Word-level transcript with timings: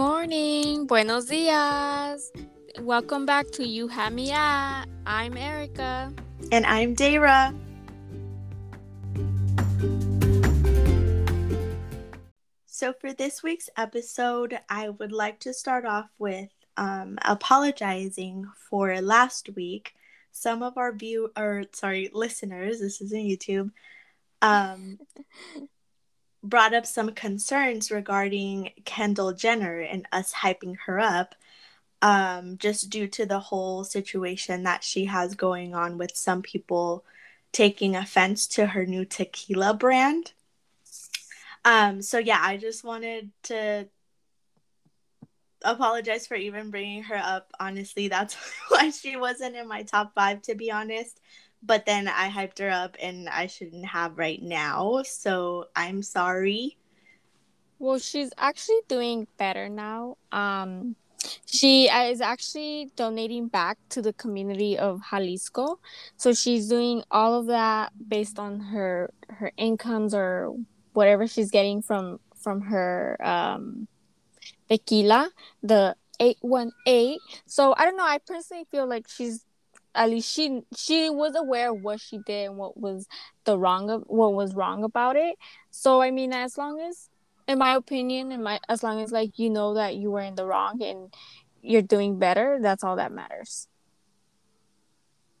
morning. 0.00 0.86
Buenos 0.86 1.26
dias. 1.26 2.32
Welcome 2.80 3.26
back 3.26 3.50
to 3.50 3.68
You 3.68 3.86
Have 3.88 4.14
Me 4.14 4.30
At. 4.30 4.86
I'm 5.04 5.36
Erika. 5.36 6.10
And 6.50 6.64
I'm 6.64 6.96
Deyra. 6.96 7.54
So, 12.64 12.94
for 12.94 13.12
this 13.12 13.42
week's 13.42 13.68
episode, 13.76 14.58
I 14.70 14.88
would 14.88 15.12
like 15.12 15.38
to 15.40 15.52
start 15.52 15.84
off 15.84 16.08
with 16.18 16.48
um, 16.78 17.18
apologizing 17.26 18.46
for 18.70 18.98
last 19.02 19.50
week. 19.54 19.92
Some 20.32 20.62
of 20.62 20.78
our 20.78 20.92
view 20.92 21.30
or 21.36 21.64
sorry, 21.72 22.08
listeners, 22.14 22.80
this 22.80 23.02
is 23.02 23.12
on 23.12 23.18
YouTube, 23.18 23.70
um, 24.40 24.98
brought 26.42 26.74
up 26.74 26.86
some 26.86 27.12
concerns 27.12 27.90
regarding 27.90 28.70
Kendall 28.84 29.32
Jenner 29.32 29.80
and 29.80 30.06
us 30.12 30.32
hyping 30.32 30.76
her 30.86 30.98
up, 30.98 31.34
um, 32.02 32.56
just 32.58 32.90
due 32.90 33.06
to 33.08 33.26
the 33.26 33.40
whole 33.40 33.84
situation 33.84 34.62
that 34.62 34.82
she 34.82 35.04
has 35.06 35.34
going 35.34 35.74
on 35.74 35.98
with 35.98 36.16
some 36.16 36.42
people 36.42 37.04
taking 37.52 37.96
offense 37.96 38.46
to 38.46 38.66
her 38.66 38.86
new 38.86 39.04
tequila 39.04 39.74
brand. 39.74 40.32
Um, 41.64 42.00
so 42.00 42.18
yeah, 42.18 42.40
I 42.40 42.56
just 42.56 42.84
wanted 42.84 43.30
to 43.44 43.88
apologize 45.62 46.26
for 46.26 46.36
even 46.36 46.70
bringing 46.70 47.02
her 47.04 47.16
up. 47.16 47.50
Honestly, 47.58 48.08
that's 48.08 48.34
why 48.68 48.90
she 48.90 49.16
wasn't 49.16 49.56
in 49.56 49.68
my 49.68 49.82
top 49.82 50.14
five, 50.14 50.42
to 50.42 50.54
be 50.54 50.70
honest. 50.70 51.20
But 51.62 51.86
then 51.86 52.08
I 52.08 52.30
hyped 52.30 52.58
her 52.58 52.70
up, 52.70 52.96
and 53.00 53.28
I 53.28 53.46
shouldn't 53.46 53.86
have 53.86 54.18
right 54.18 54.42
now. 54.42 55.02
So 55.04 55.66
I'm 55.76 56.02
sorry. 56.02 56.78
Well, 57.78 57.98
she's 57.98 58.30
actually 58.36 58.80
doing 58.88 59.26
better 59.38 59.68
now. 59.68 60.16
Um, 60.32 60.96
she 61.46 61.88
is 61.88 62.20
actually 62.20 62.90
donating 62.96 63.48
back 63.48 63.78
to 63.90 64.02
the 64.02 64.12
community 64.12 64.78
of 64.78 65.00
Jalisco. 65.10 65.78
So 66.16 66.32
she's 66.32 66.68
doing 66.68 67.02
all 67.10 67.38
of 67.38 67.46
that 67.46 67.92
based 68.08 68.38
on 68.38 68.60
her 68.60 69.10
her 69.28 69.52
incomes 69.56 70.14
or 70.14 70.54
whatever 70.92 71.26
she's 71.26 71.50
getting 71.50 71.82
from 71.82 72.20
from 72.34 72.62
her 72.62 73.16
um, 73.22 73.86
tequila, 74.68 75.30
the 75.62 75.94
818. 76.20 77.18
So 77.46 77.74
I 77.76 77.84
don't 77.84 77.96
know, 77.96 78.04
I 78.04 78.18
personally 78.18 78.64
feel 78.70 78.86
like 78.86 79.08
she's 79.08 79.44
at 79.94 80.08
least 80.08 80.32
she 80.32 80.62
she 80.76 81.10
was 81.10 81.34
aware 81.34 81.70
of 81.70 81.82
what 81.82 82.00
she 82.00 82.18
did 82.18 82.48
and 82.48 82.56
what 82.56 82.76
was 82.76 83.06
the 83.44 83.58
wrong 83.58 83.90
of 83.90 84.04
what 84.06 84.34
was 84.34 84.54
wrong 84.54 84.84
about 84.84 85.16
it. 85.16 85.36
So 85.70 86.00
I 86.00 86.10
mean 86.10 86.32
as 86.32 86.56
long 86.56 86.80
as 86.80 87.08
in 87.48 87.58
my 87.58 87.74
opinion 87.74 88.32
and 88.32 88.44
my 88.44 88.60
as 88.68 88.82
long 88.82 89.00
as 89.00 89.12
like 89.12 89.38
you 89.38 89.50
know 89.50 89.74
that 89.74 89.96
you 89.96 90.10
were 90.10 90.20
in 90.20 90.36
the 90.36 90.46
wrong 90.46 90.82
and 90.82 91.12
you're 91.62 91.82
doing 91.82 92.18
better, 92.18 92.58
that's 92.62 92.84
all 92.84 92.96
that 92.96 93.12
matters. 93.12 93.68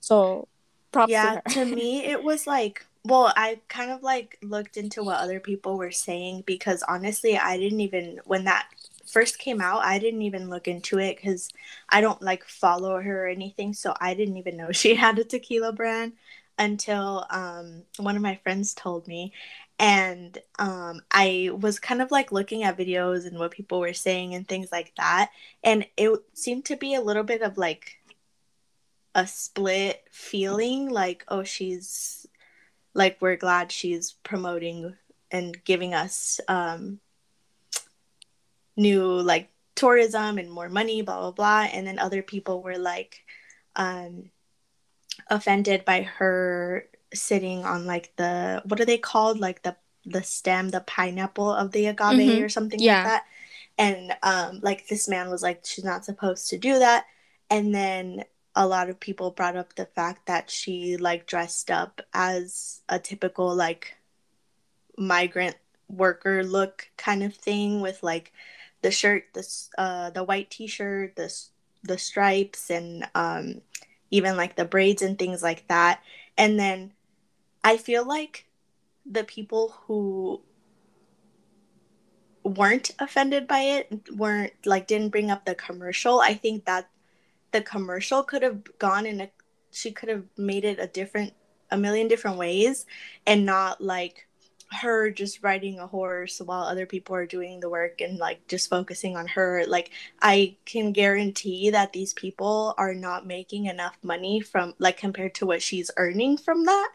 So 0.00 0.48
props 0.92 1.10
yeah, 1.10 1.40
to, 1.46 1.54
to 1.54 1.64
me 1.64 2.04
it 2.04 2.22
was 2.30 2.46
like 2.46 2.84
well, 3.04 3.32
I 3.34 3.60
kind 3.68 3.90
of 3.90 4.02
like 4.02 4.38
looked 4.42 4.76
into 4.76 5.02
what 5.02 5.20
other 5.20 5.40
people 5.40 5.78
were 5.78 5.90
saying 5.90 6.44
because 6.46 6.82
honestly, 6.86 7.38
I 7.38 7.56
didn't 7.56 7.80
even 7.80 8.20
when 8.24 8.44
that 8.44 8.68
first 9.12 9.38
came 9.38 9.60
out, 9.60 9.84
I 9.84 9.98
didn't 9.98 10.22
even 10.22 10.50
look 10.50 10.68
into 10.68 10.98
it 10.98 11.16
because 11.16 11.48
I 11.88 12.00
don't 12.00 12.22
like 12.22 12.44
follow 12.44 13.00
her 13.00 13.26
or 13.26 13.28
anything, 13.28 13.74
so 13.74 13.94
I 14.00 14.14
didn't 14.14 14.36
even 14.36 14.56
know 14.56 14.72
she 14.72 14.94
had 14.94 15.18
a 15.18 15.24
tequila 15.24 15.72
brand 15.72 16.14
until 16.58 17.26
um, 17.30 17.84
one 17.98 18.16
of 18.16 18.22
my 18.22 18.36
friends 18.42 18.74
told 18.74 19.08
me, 19.08 19.32
and 19.78 20.38
um, 20.58 21.00
I 21.10 21.50
was 21.58 21.78
kind 21.80 22.02
of 22.02 22.10
like 22.10 22.32
looking 22.32 22.64
at 22.64 22.76
videos 22.76 23.26
and 23.26 23.38
what 23.38 23.50
people 23.50 23.80
were 23.80 23.94
saying 23.94 24.34
and 24.34 24.46
things 24.46 24.70
like 24.70 24.92
that, 24.96 25.30
and 25.64 25.86
it 25.96 26.20
seemed 26.34 26.66
to 26.66 26.76
be 26.76 26.94
a 26.94 27.00
little 27.00 27.24
bit 27.24 27.42
of 27.42 27.58
like 27.58 27.98
a 29.14 29.26
split 29.26 30.02
feeling, 30.10 30.88
like 30.90 31.24
oh 31.28 31.44
she's 31.44 32.26
like 32.94 33.16
we're 33.20 33.36
glad 33.36 33.72
she's 33.72 34.12
promoting 34.24 34.94
and 35.30 35.64
giving 35.64 35.94
us 35.94 36.40
um, 36.48 37.00
new 38.80 39.04
like 39.04 39.50
tourism 39.74 40.38
and 40.38 40.50
more 40.50 40.68
money, 40.68 41.02
blah 41.02 41.20
blah 41.20 41.30
blah. 41.30 41.68
And 41.72 41.86
then 41.86 41.98
other 41.98 42.22
people 42.22 42.62
were 42.62 42.78
like 42.78 43.24
um, 43.76 44.30
offended 45.28 45.84
by 45.84 46.02
her 46.02 46.86
sitting 47.12 47.64
on 47.64 47.86
like 47.86 48.12
the 48.16 48.62
what 48.66 48.80
are 48.80 48.84
they 48.84 48.98
called 48.98 49.40
like 49.40 49.62
the 49.62 49.76
the 50.06 50.22
stem 50.22 50.70
the 50.70 50.80
pineapple 50.80 51.52
of 51.52 51.72
the 51.72 51.86
agave 51.86 52.18
mm-hmm. 52.18 52.44
or 52.44 52.48
something 52.48 52.80
yeah. 52.80 52.96
like 52.96 53.04
that 53.04 53.24
and 53.78 54.16
um 54.22 54.60
like 54.62 54.86
this 54.86 55.08
man 55.08 55.28
was 55.28 55.42
like 55.42 55.60
she's 55.64 55.84
not 55.84 56.04
supposed 56.04 56.48
to 56.48 56.56
do 56.56 56.78
that 56.78 57.04
and 57.50 57.74
then 57.74 58.24
a 58.54 58.66
lot 58.66 58.88
of 58.88 58.98
people 58.98 59.30
brought 59.30 59.56
up 59.56 59.74
the 59.74 59.86
fact 59.86 60.26
that 60.26 60.50
she 60.50 60.96
like 60.96 61.26
dressed 61.26 61.70
up 61.70 62.00
as 62.14 62.80
a 62.88 62.98
typical 62.98 63.54
like 63.54 63.96
migrant 64.96 65.56
worker 65.88 66.44
look 66.44 66.88
kind 66.96 67.22
of 67.22 67.34
thing 67.34 67.80
with 67.80 68.02
like 68.02 68.32
the 68.82 68.90
shirt 68.90 69.24
this 69.34 69.70
uh 69.78 70.10
the 70.10 70.24
white 70.24 70.50
t-shirt 70.50 71.16
the 71.16 71.32
the 71.82 71.98
stripes 71.98 72.70
and 72.70 73.08
um 73.14 73.60
even 74.10 74.36
like 74.36 74.56
the 74.56 74.64
braids 74.64 75.02
and 75.02 75.18
things 75.18 75.42
like 75.42 75.66
that. 75.68 76.00
And 76.36 76.58
then 76.58 76.92
i 77.62 77.76
feel 77.76 78.04
like 78.06 78.46
the 79.04 79.24
people 79.24 79.74
who 79.86 80.40
weren't 82.42 82.90
offended 82.98 83.46
by 83.46 83.60
it 83.60 84.08
weren't 84.16 84.52
like 84.64 84.86
didn't 84.86 85.10
bring 85.10 85.30
up 85.30 85.44
the 85.44 85.54
commercial 85.54 86.20
i 86.20 86.32
think 86.32 86.64
that 86.64 86.88
the 87.52 87.60
commercial 87.60 88.22
could 88.22 88.42
have 88.42 88.62
gone 88.78 89.04
in 89.04 89.20
a 89.20 89.30
she 89.70 89.92
could 89.92 90.08
have 90.08 90.24
made 90.36 90.64
it 90.64 90.78
a 90.80 90.86
different 90.86 91.32
a 91.70 91.76
million 91.76 92.08
different 92.08 92.38
ways 92.38 92.86
and 93.26 93.44
not 93.44 93.80
like 93.80 94.26
her 94.72 95.10
just 95.10 95.42
riding 95.42 95.78
a 95.80 95.86
horse 95.86 96.40
while 96.40 96.62
other 96.62 96.86
people 96.86 97.14
are 97.14 97.26
doing 97.26 97.58
the 97.60 97.68
work 97.68 98.00
and 98.00 98.18
like 98.18 98.46
just 98.46 98.70
focusing 98.70 99.16
on 99.16 99.26
her 99.26 99.64
like 99.66 99.90
i 100.22 100.54
can 100.64 100.92
guarantee 100.92 101.70
that 101.70 101.92
these 101.92 102.14
people 102.14 102.74
are 102.78 102.94
not 102.94 103.26
making 103.26 103.66
enough 103.66 103.96
money 104.02 104.40
from 104.40 104.74
like 104.78 104.96
compared 104.96 105.34
to 105.34 105.46
what 105.46 105.62
she's 105.62 105.90
earning 105.96 106.36
from 106.36 106.64
that. 106.66 106.90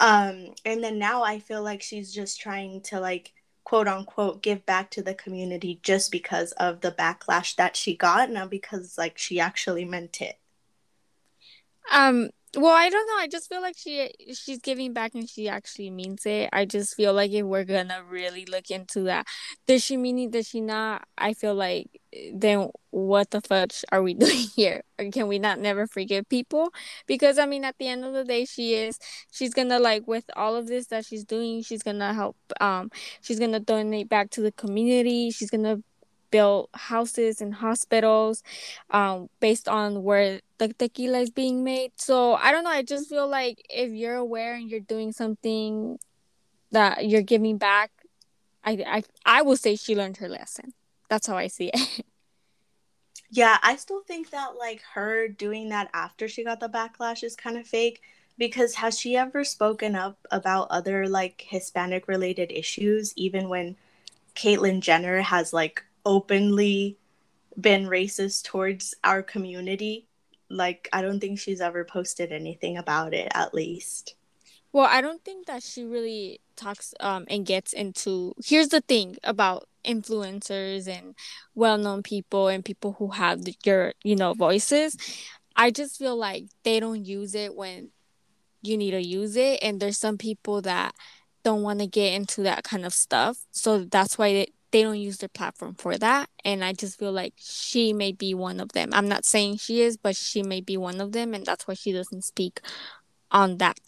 Um 0.00 0.54
and 0.64 0.82
then 0.82 0.98
now 0.98 1.22
i 1.22 1.38
feel 1.38 1.62
like 1.62 1.80
she's 1.82 2.12
just 2.12 2.40
trying 2.40 2.80
to 2.82 3.00
like 3.00 3.32
quote 3.64 3.88
unquote 3.88 4.42
give 4.42 4.64
back 4.66 4.90
to 4.90 5.02
the 5.02 5.14
community 5.14 5.80
just 5.82 6.10
because 6.12 6.52
of 6.52 6.80
the 6.80 6.92
backlash 6.92 7.54
that 7.56 7.76
she 7.76 7.96
got 7.96 8.30
not 8.30 8.50
because 8.50 8.98
like 8.98 9.16
she 9.18 9.40
actually 9.40 9.84
meant 9.84 10.20
it. 10.20 10.38
Um 11.92 12.30
well 12.56 12.72
i 12.74 12.88
don't 12.88 13.06
know 13.06 13.18
i 13.18 13.28
just 13.28 13.48
feel 13.48 13.60
like 13.60 13.76
she 13.76 14.10
she's 14.34 14.60
giving 14.60 14.92
back 14.92 15.14
and 15.14 15.28
she 15.28 15.48
actually 15.48 15.90
means 15.90 16.24
it. 16.26 16.48
I 16.52 16.64
just 16.64 16.94
feel 16.94 17.12
like 17.12 17.30
if 17.32 17.44
we're 17.44 17.64
gonna 17.64 18.02
really 18.08 18.46
look 18.46 18.70
into 18.70 19.02
that 19.02 19.26
does 19.66 19.84
she 19.84 19.96
mean 19.96 20.18
it 20.18 20.30
does 20.30 20.48
she 20.48 20.60
not? 20.60 21.06
I 21.18 21.34
feel 21.34 21.54
like 21.54 22.00
then 22.32 22.70
what 22.90 23.30
the 23.30 23.40
fuck 23.42 23.72
are 23.92 24.02
we 24.02 24.14
doing 24.24 24.46
here? 24.56 24.82
Or 24.98 25.10
can 25.10 25.28
we 25.28 25.38
not 25.38 25.58
never 25.60 25.86
forgive 25.86 26.28
people? 26.28 26.72
Because 27.06 27.38
i 27.38 27.46
mean 27.46 27.64
at 27.64 27.76
the 27.78 27.88
end 27.88 28.04
of 28.04 28.14
the 28.14 28.24
day 28.24 28.44
she 28.44 28.74
is 28.74 28.98
she's 29.30 29.52
gonna 29.52 29.78
like 29.78 30.06
with 30.06 30.24
all 30.34 30.56
of 30.56 30.66
this 30.66 30.86
that 30.86 31.04
she's 31.04 31.24
doing 31.24 31.62
she's 31.62 31.82
gonna 31.82 32.14
help 32.14 32.36
um 32.60 32.90
she's 33.20 33.38
gonna 33.38 33.60
donate 33.60 34.08
back 34.08 34.30
to 34.30 34.40
the 34.40 34.52
community 34.52 35.30
she's 35.30 35.50
gonna 35.50 35.78
build 36.30 36.68
houses 36.74 37.40
and 37.40 37.54
hospitals 37.54 38.42
um, 38.90 39.28
based 39.40 39.68
on 39.68 40.02
where 40.02 40.40
the 40.58 40.68
tequila 40.68 41.20
is 41.20 41.30
being 41.30 41.64
made. 41.64 41.92
So 41.96 42.34
I 42.34 42.52
don't 42.52 42.64
know. 42.64 42.70
I 42.70 42.82
just 42.82 43.08
feel 43.08 43.28
like 43.28 43.64
if 43.70 43.90
you're 43.92 44.16
aware 44.16 44.54
and 44.54 44.68
you're 44.70 44.80
doing 44.80 45.12
something 45.12 45.98
that 46.72 47.06
you're 47.08 47.22
giving 47.22 47.58
back, 47.58 47.90
I 48.64 48.72
I 48.86 49.02
I 49.24 49.42
will 49.42 49.56
say 49.56 49.76
she 49.76 49.96
learned 49.96 50.18
her 50.18 50.28
lesson. 50.28 50.74
That's 51.08 51.26
how 51.26 51.36
I 51.36 51.48
see 51.48 51.70
it. 51.72 52.02
Yeah, 53.30 53.58
I 53.62 53.76
still 53.76 54.02
think 54.02 54.30
that 54.30 54.56
like 54.56 54.82
her 54.94 55.28
doing 55.28 55.70
that 55.70 55.90
after 55.92 56.28
she 56.28 56.44
got 56.44 56.60
the 56.60 56.68
backlash 56.68 57.24
is 57.24 57.34
kind 57.34 57.56
of 57.56 57.66
fake 57.66 58.00
because 58.38 58.74
has 58.76 58.98
she 58.98 59.16
ever 59.16 59.42
spoken 59.42 59.96
up 59.96 60.16
about 60.30 60.68
other 60.70 61.08
like 61.08 61.44
Hispanic 61.48 62.06
related 62.06 62.52
issues 62.52 63.12
even 63.16 63.48
when 63.48 63.76
Caitlyn 64.36 64.80
Jenner 64.80 65.20
has 65.22 65.52
like 65.52 65.82
openly 66.04 66.98
been 67.60 67.86
racist 67.86 68.44
towards 68.44 68.94
our 69.02 69.22
community. 69.22 70.06
Like, 70.48 70.88
I 70.92 71.02
don't 71.02 71.20
think 71.20 71.38
she's 71.38 71.60
ever 71.60 71.84
posted 71.84 72.32
anything 72.32 72.76
about 72.76 73.14
it, 73.14 73.28
at 73.34 73.52
least. 73.52 74.14
Well, 74.72 74.86
I 74.90 75.00
don't 75.00 75.24
think 75.24 75.46
that 75.46 75.62
she 75.62 75.84
really 75.84 76.40
talks 76.54 76.94
um, 77.00 77.24
and 77.28 77.46
gets 77.46 77.72
into. 77.72 78.34
Here's 78.44 78.68
the 78.68 78.80
thing 78.82 79.16
about 79.24 79.66
influencers 79.84 80.86
and 80.86 81.14
well-known 81.54 82.02
people 82.02 82.48
and 82.48 82.64
people 82.64 82.94
who 82.98 83.08
have 83.08 83.42
your, 83.64 83.94
you 84.04 84.16
know, 84.16 84.34
voices. 84.34 84.96
I 85.56 85.70
just 85.70 85.98
feel 85.98 86.16
like 86.16 86.44
they 86.62 86.80
don't 86.80 87.04
use 87.04 87.34
it 87.34 87.54
when 87.54 87.90
you 88.62 88.76
need 88.76 88.90
to 88.90 89.02
use 89.02 89.36
it, 89.36 89.60
and 89.62 89.80
there's 89.80 89.98
some 89.98 90.18
people 90.18 90.60
that 90.62 90.94
don't 91.42 91.62
want 91.62 91.78
to 91.78 91.86
get 91.86 92.12
into 92.12 92.42
that 92.42 92.64
kind 92.64 92.84
of 92.84 92.92
stuff. 92.92 93.38
So 93.52 93.84
that's 93.84 94.18
why 94.18 94.32
they, 94.32 94.46
they 94.72 94.82
don't 94.82 94.98
use 94.98 95.18
their 95.18 95.28
platform 95.28 95.74
for 95.74 95.96
that 95.96 96.28
and 96.44 96.64
i 96.64 96.72
just 96.72 96.98
feel 96.98 97.12
like 97.12 97.34
she 97.36 97.92
may 97.92 98.12
be 98.12 98.34
one 98.34 98.60
of 98.60 98.72
them. 98.72 98.90
I'm 98.92 99.08
not 99.08 99.24
saying 99.24 99.58
she 99.58 99.80
is 99.80 99.96
but 99.96 100.16
she 100.16 100.42
may 100.42 100.60
be 100.60 100.76
one 100.76 101.00
of 101.00 101.12
them 101.12 101.34
and 101.34 101.44
that's 101.46 101.66
why 101.66 101.74
she 101.74 101.92
doesn't 101.92 102.22
speak 102.24 102.60
on 103.30 103.58
that 103.58 103.78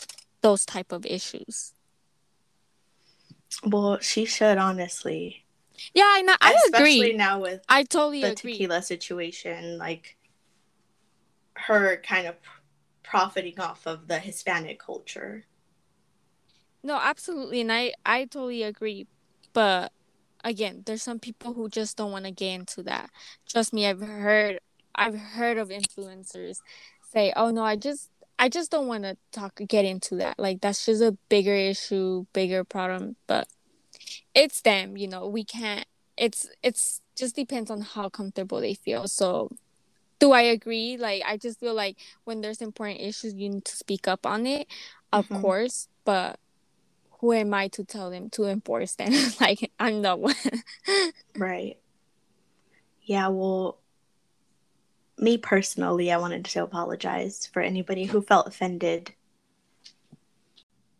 those 0.41 0.65
type 0.65 0.93
of 0.93 1.05
issues. 1.07 1.73
Well 3.65 3.99
she 4.01 4.25
should 4.25 4.59
honestly. 4.59 5.45
Yeah 5.95 6.05
i 6.07 6.23
know 6.23 6.35
i 6.41 6.55
especially 6.67 7.11
agree 7.11 7.17
now 7.17 7.41
with 7.41 7.63
i 7.69 7.83
totally 7.83 8.23
the 8.23 8.33
agree. 8.33 8.53
tequila 8.53 8.83
situation 8.83 9.79
like 9.79 10.17
her 11.55 11.97
kind 12.07 12.27
of 12.27 12.37
profiting 13.03 13.59
off 13.59 13.87
of 13.87 14.07
the 14.07 14.19
hispanic 14.19 14.79
culture. 14.79 15.45
No 16.83 16.99
absolutely 17.03 17.61
and 17.61 17.73
i 17.73 17.93
i 18.07 18.25
totally 18.25 18.63
agree 18.63 19.07
but 19.53 19.93
again 20.45 20.83
there's 20.87 21.03
some 21.03 21.19
people 21.19 21.55
who 21.55 21.69
just 21.69 21.97
don't 21.97 22.13
want 22.13 22.25
to 22.25 22.31
get 22.31 22.53
into 22.55 22.83
that. 22.85 23.11
Trust 23.49 23.73
me 23.73 23.87
i've 23.87 24.01
heard 24.01 24.61
i've 24.95 25.19
heard 25.19 25.59
of 25.59 25.69
influencers 25.69 26.59
say 27.13 27.33
oh 27.37 27.51
no 27.51 27.63
i 27.65 27.77
just 27.77 28.11
i 28.39 28.49
just 28.49 28.71
don't 28.71 28.87
want 28.87 29.05
to 29.05 29.17
talk 29.33 29.61
get 29.69 29.85
into 29.85 30.17
that. 30.17 30.39
Like 30.39 30.61
that's 30.61 30.85
just 30.87 31.03
a 31.03 31.17
bigger 31.29 31.55
issue 31.55 32.27
bigger 32.33 32.65
problem 32.65 33.17
but 33.27 33.49
it's 34.35 34.61
them 34.63 34.97
you 34.97 35.09
know 35.09 35.27
we 35.29 35.45
can't 35.45 35.87
it's 36.17 36.49
it's 36.63 37.01
just 37.17 37.35
depends 37.37 37.71
on 37.71 37.81
how 37.81 38.09
comfortable 38.09 38.61
they 38.61 38.75
feel. 38.75 39.09
So 39.09 39.51
do 40.21 40.33
i 40.33 40.43
agree? 40.43 40.97
Like 40.97 41.23
i 41.27 41.37
just 41.37 41.61
feel 41.61 41.75
like 41.75 41.97
when 42.25 42.41
there's 42.41 42.61
important 42.61 43.01
issues 43.01 43.35
you 43.35 43.49
need 43.49 43.65
to 43.65 43.77
speak 43.77 44.07
up 44.09 44.27
on 44.27 44.47
it 44.47 44.67
of 45.13 45.29
Mhm. 45.29 45.41
course 45.41 45.89
but 46.05 46.39
who 47.21 47.33
am 47.33 47.53
i 47.55 47.69
to 47.69 47.85
tell 47.85 48.11
them 48.11 48.31
to 48.31 48.45
enforce 48.45 48.95
them 48.95 49.13
like 49.41 49.71
i'm 49.79 50.03
the 50.03 50.15
one 50.17 50.35
right 51.37 51.79
yeah 53.03 53.29
well 53.29 53.79
me 55.19 55.37
personally 55.39 56.13
i 56.13 56.17
wanted 56.17 56.45
to 56.45 56.63
apologize 56.63 57.47
for 57.47 57.61
anybody 57.61 58.05
who 58.05 58.21
felt 58.21 58.47
offended 58.47 59.13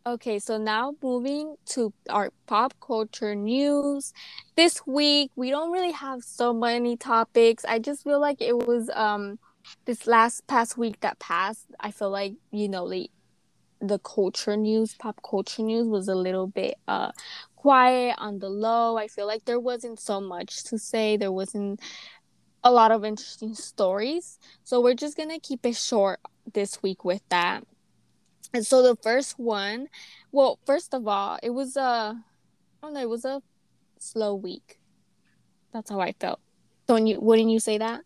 Okay, 0.09 0.39
so 0.39 0.57
now 0.57 0.95
moving 1.03 1.55
to 1.67 1.93
our 2.09 2.31
pop 2.47 2.73
culture 2.81 3.35
news. 3.35 4.11
This 4.55 4.81
week 4.87 5.29
we 5.35 5.51
don't 5.51 5.71
really 5.71 5.91
have 5.91 6.23
so 6.23 6.51
many 6.51 6.97
topics. 6.97 7.63
I 7.63 7.77
just 7.77 8.05
feel 8.05 8.19
like 8.19 8.41
it 8.41 8.57
was 8.57 8.89
um 8.95 9.37
this 9.85 10.07
last 10.07 10.47
past 10.47 10.77
week 10.77 10.99
that 11.01 11.19
passed. 11.19 11.67
I 11.79 11.91
feel 11.91 12.09
like, 12.09 12.33
you 12.51 12.69
know, 12.69 12.89
the 12.89 13.11
the 13.81 13.99
culture 13.99 14.57
news, 14.57 14.95
pop 14.95 15.19
culture 15.27 15.61
news 15.63 15.87
was 15.87 16.07
a 16.07 16.15
little 16.15 16.47
bit 16.47 16.75
uh 16.87 17.11
quiet 17.55 18.15
on 18.17 18.39
the 18.39 18.49
low. 18.49 18.97
I 18.97 19.07
feel 19.07 19.27
like 19.27 19.45
there 19.45 19.59
wasn't 19.59 19.99
so 19.99 20.21
much 20.21 20.63
to 20.65 20.79
say. 20.79 21.17
There 21.17 21.31
wasn't 21.31 21.79
a 22.63 22.71
lot 22.71 22.91
of 22.91 23.05
interesting 23.05 23.53
stories. 23.55 24.39
So 24.63 24.81
we're 24.81 24.93
just 24.95 25.17
going 25.17 25.29
to 25.29 25.39
keep 25.39 25.65
it 25.65 25.75
short 25.75 26.19
this 26.53 26.81
week 26.81 27.03
with 27.05 27.21
that. 27.29 27.63
And 28.53 28.65
so 28.65 28.81
the 28.81 28.95
first 29.03 29.37
one, 29.39 29.87
well, 30.31 30.59
first 30.65 30.93
of 30.93 31.07
all, 31.07 31.37
it 31.43 31.51
was 31.51 31.75
a, 31.77 31.81
I 31.81 32.21
don't 32.81 32.93
know, 32.93 33.01
it 33.01 33.09
was 33.09 33.25
a 33.25 33.41
slow 33.99 34.35
week. 34.35 34.79
That's 35.73 35.89
how 35.89 35.99
I 35.99 36.13
felt. 36.13 36.39
Don't 36.87 37.07
you? 37.07 37.19
Wouldn't 37.21 37.49
you 37.49 37.59
say 37.59 37.77
that? 37.77 38.01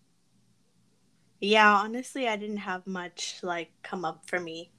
yeah 1.39 1.73
honestly 1.73 2.27
i 2.27 2.35
didn't 2.37 2.57
have 2.57 2.85
much 2.87 3.39
like 3.43 3.71
come 3.83 4.05
up 4.05 4.27
for 4.27 4.39
me 4.39 4.71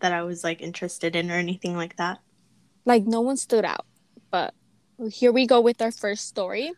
that 0.00 0.12
i 0.12 0.22
was 0.22 0.44
like 0.44 0.60
interested 0.62 1.16
in 1.16 1.30
or 1.30 1.34
anything 1.36 1.76
like 1.76 1.96
that 1.96 2.18
Like 2.84 3.04
no 3.06 3.20
one 3.20 3.36
stood 3.36 3.64
out. 3.64 3.86
But 4.30 4.54
here 5.12 5.32
we 5.32 5.46
go 5.46 5.60
with 5.60 5.80
our 5.82 5.92
first 5.92 6.26
story. 6.26 6.72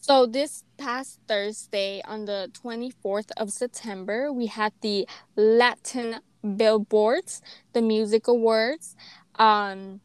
So 0.00 0.26
this 0.26 0.64
past 0.78 1.20
Thursday, 1.28 2.02
on 2.06 2.24
the 2.26 2.50
twenty 2.54 2.90
fourth 2.90 3.30
of 3.36 3.52
September, 3.52 4.32
we 4.32 4.46
had 4.46 4.72
the 4.80 5.06
Latin 5.36 6.20
Billboards, 6.56 7.40
the 7.72 7.82
music 7.82 8.26
awards. 8.28 8.96
Um, 9.36 10.00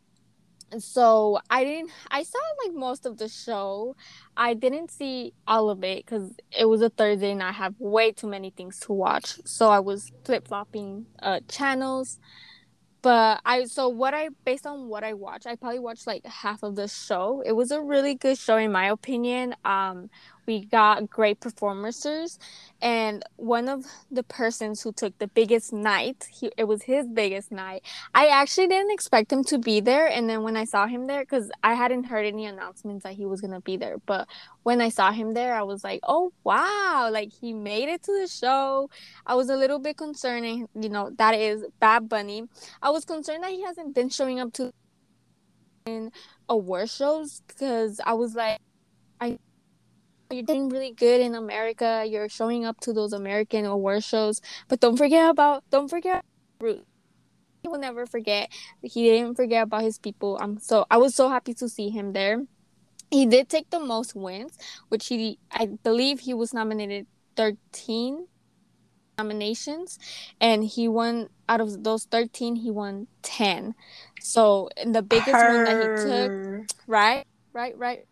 so 0.80 1.40
I 1.50 1.64
didn't 1.64 1.92
I 2.12 2.24
saw 2.24 2.40
like 2.66 2.76
most 2.76 3.06
of 3.06 3.18
the 3.18 3.30
show. 3.30 3.96
I 4.36 4.54
didn't 4.54 4.92
see 4.92 5.34
all 5.48 5.70
of 5.70 5.84
it 5.84 6.06
because 6.06 6.34
it 6.58 6.66
was 6.66 6.82
a 6.82 6.90
Thursday 6.90 7.32
and 7.32 7.42
I 7.44 7.52
have 7.52 7.76
way 7.80 8.12
too 8.12 8.28
many 8.28 8.50
things 8.50 8.80
to 8.82 8.94
watch. 8.94 9.40
So 9.46 9.70
I 9.70 9.80
was 9.80 10.12
flip 10.26 10.48
flopping 10.48 11.06
uh 11.22 11.40
channels. 11.48 12.20
But 13.02 13.42
I 13.46 13.66
so 13.66 13.88
what 13.90 14.14
I 14.14 14.30
based 14.44 14.66
on 14.66 14.90
what 14.90 15.04
I 15.04 15.14
watched, 15.14 15.48
I 15.48 15.56
probably 15.56 15.80
watched 15.80 16.08
like 16.08 16.26
half 16.26 16.64
of 16.64 16.76
the 16.76 16.88
show. 16.88 17.42
It 17.46 17.54
was 17.54 17.72
a 17.72 17.82
really 17.82 18.16
good 18.16 18.38
show 18.38 18.58
in 18.58 18.72
my 18.72 18.90
opinion. 18.90 19.56
Um 19.64 20.10
we 20.48 20.66
got 20.66 21.10
great 21.10 21.40
performers 21.40 22.40
and 22.82 23.24
one 23.36 23.68
of 23.68 23.86
the 24.10 24.24
persons 24.24 24.82
who 24.82 24.92
took 24.92 25.18
the 25.18 25.28
biggest 25.28 25.74
night, 25.74 26.28
he, 26.32 26.52
it 26.58 26.66
was 26.66 26.84
his 26.84 27.08
biggest 27.08 27.52
night. 27.52 27.84
I 28.16 28.28
actually 28.28 28.68
didn't 28.68 28.92
expect 28.92 29.32
him 29.32 29.44
to 29.46 29.58
be 29.58 29.82
there 29.82 30.08
and 30.08 30.30
then 30.30 30.44
when 30.44 30.56
I 30.56 30.64
saw 30.66 30.88
him 30.88 31.08
there 31.08 31.26
cuz 31.26 31.52
I 31.64 31.74
hadn't 31.74 32.06
heard 32.06 32.26
any 32.26 32.46
announcements 32.46 33.04
that 33.04 33.14
he 33.14 33.26
was 33.26 33.42
going 33.42 33.54
to 33.54 33.60
be 33.62 33.78
there, 33.78 33.98
but 34.06 34.28
when 34.64 34.82
I 34.82 34.90
saw 34.90 35.12
him 35.12 35.34
there, 35.34 35.54
I 35.56 35.64
was 35.64 35.84
like, 35.84 36.00
"Oh, 36.04 36.32
wow, 36.44 37.10
like 37.12 37.32
he 37.42 37.54
made 37.54 37.90
it 37.90 38.04
to 38.04 38.12
the 38.22 38.28
show." 38.28 38.90
I 39.26 39.36
was 39.36 39.50
a 39.50 39.56
little 39.56 39.80
bit 39.80 39.98
concerned, 39.98 40.46
and, 40.46 40.84
you 40.84 40.90
know, 40.90 41.12
that 41.18 41.36
is 41.36 41.66
Bad 41.80 42.10
Bunny. 42.10 42.44
I 42.82 42.90
was 42.90 43.06
concerned 43.06 43.44
that 43.44 43.52
he 43.52 43.64
hasn't 43.64 43.96
been 43.96 44.10
showing 44.10 44.40
up 44.40 44.54
to 44.54 44.72
award 46.50 46.90
shows 46.90 47.42
because 47.48 48.00
I 48.06 48.14
was 48.14 48.36
like, 48.36 48.60
you're 50.36 50.44
doing 50.44 50.70
really 50.70 50.92
good 50.92 51.22
in 51.22 51.36
America. 51.36 52.04
You're 52.08 52.30
showing 52.30 52.66
up 52.66 52.80
to 52.82 52.94
those 52.94 53.14
American 53.14 53.66
award 53.66 54.04
shows, 54.04 54.42
but 54.68 54.80
don't 54.80 54.98
forget 54.98 55.30
about 55.30 55.64
don't 55.70 55.90
forget 55.90 56.24
Root. 56.60 56.86
He 57.64 57.70
will 57.70 57.80
never 57.80 58.06
forget. 58.06 58.50
He 58.82 59.10
didn't 59.10 59.36
forget 59.36 59.64
about 59.64 59.84
his 59.84 59.98
people. 59.98 60.38
I'm 60.40 60.60
so 60.60 60.86
I 60.90 60.98
was 60.98 61.16
so 61.16 61.30
happy 61.30 61.54
to 61.56 61.70
see 61.70 61.90
him 61.90 62.14
there. 62.14 62.44
He 63.10 63.26
did 63.26 63.48
take 63.48 63.70
the 63.70 63.80
most 63.80 64.16
wins, 64.16 64.58
which 64.90 65.08
he 65.08 65.40
I 65.52 65.68
believe 65.84 66.22
he 66.22 66.34
was 66.34 66.54
nominated 66.54 67.08
13 67.36 68.28
nominations 69.18 69.98
and 70.40 70.64
he 70.64 70.88
won 70.88 71.28
out 71.50 71.60
of 71.60 71.84
those 71.84 72.06
13 72.06 72.56
he 72.56 72.70
won 72.70 73.08
10 73.24 73.74
so 74.22 74.70
the 74.86 75.02
biggest 75.02 75.34
one 75.34 75.64
that 75.64 75.82
he 75.82 76.06
took 76.06 76.70
right 76.86 77.26
right 77.52 77.76
right 77.80 78.06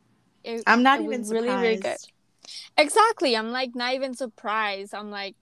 it, 0.45 0.63
i'm 0.67 0.83
not 0.83 1.01
even 1.01 1.21
really 1.29 1.49
really 1.49 1.77
good 1.77 1.97
exactly 2.77 3.35
i'm 3.35 3.51
like 3.51 3.75
not 3.75 3.93
even 3.93 4.13
surprised 4.13 4.93
i'm 4.93 5.11
like 5.11 5.35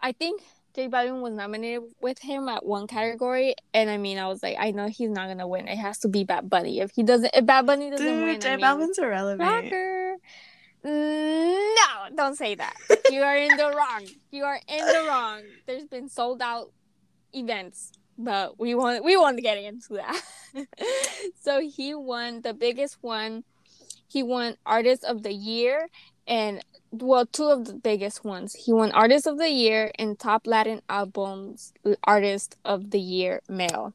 i 0.00 0.12
think 0.12 0.42
J 0.76 0.90
Balvin 0.90 1.22
was 1.22 1.32
nominated 1.32 1.84
with 2.02 2.18
him 2.18 2.50
at 2.50 2.62
one 2.62 2.86
category, 2.86 3.54
and 3.72 3.88
I 3.88 3.96
mean, 3.96 4.18
I 4.18 4.28
was 4.28 4.42
like, 4.42 4.56
I 4.58 4.72
know 4.72 4.88
he's 4.88 5.08
not 5.08 5.26
gonna 5.26 5.48
win. 5.48 5.68
It 5.68 5.78
has 5.78 6.00
to 6.00 6.08
be 6.08 6.22
Bad 6.22 6.50
Bunny. 6.50 6.80
If 6.80 6.90
he 6.90 7.02
doesn't, 7.02 7.30
if 7.32 7.46
Bad 7.46 7.64
Bunny 7.64 7.88
doesn't 7.88 8.06
dude 8.06 8.22
win, 8.22 8.38
j 8.38 8.52
I 8.52 8.56
mean, 8.56 8.64
balvin's 8.66 8.98
irrelevant 8.98 9.40
Rocker. 9.40 10.16
No, 10.84 12.14
don't 12.14 12.36
say 12.36 12.56
that. 12.56 12.76
You 13.10 13.22
are 13.22 13.36
in 13.36 13.56
the 13.56 13.70
wrong. 13.76 14.06
You 14.30 14.44
are 14.44 14.60
in 14.68 14.84
the 14.84 15.04
wrong. 15.08 15.40
There's 15.66 15.86
been 15.86 16.10
sold 16.10 16.42
out 16.42 16.70
events, 17.32 17.92
but 18.18 18.60
we 18.60 18.74
want 18.74 19.02
we 19.02 19.16
won't 19.16 19.40
get 19.42 19.56
into 19.56 19.94
that. 19.94 20.20
so 21.42 21.60
he 21.60 21.94
won 21.94 22.42
the 22.42 22.52
biggest 22.52 22.98
one. 23.00 23.44
He 24.08 24.22
won 24.22 24.56
Artist 24.64 25.04
of 25.04 25.22
the 25.22 25.32
Year 25.32 25.88
and 26.26 26.64
well, 26.90 27.26
two 27.26 27.46
of 27.46 27.66
the 27.66 27.74
biggest 27.74 28.24
ones. 28.24 28.54
He 28.54 28.72
won 28.72 28.92
Artist 28.92 29.26
of 29.26 29.38
the 29.38 29.50
Year 29.50 29.90
and 29.98 30.18
Top 30.18 30.46
Latin 30.46 30.80
Albums 30.88 31.72
Artist 32.04 32.56
of 32.64 32.90
the 32.90 33.00
Year 33.00 33.42
Male. 33.48 33.92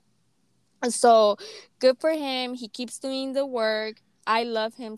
So 0.88 1.38
good 1.80 2.00
for 2.00 2.12
him. 2.12 2.54
He 2.54 2.68
keeps 2.68 3.00
doing 3.00 3.34
the 3.34 3.46
work. 3.46 4.02
I 4.28 4.44
love 4.44 4.76
him 4.76 4.98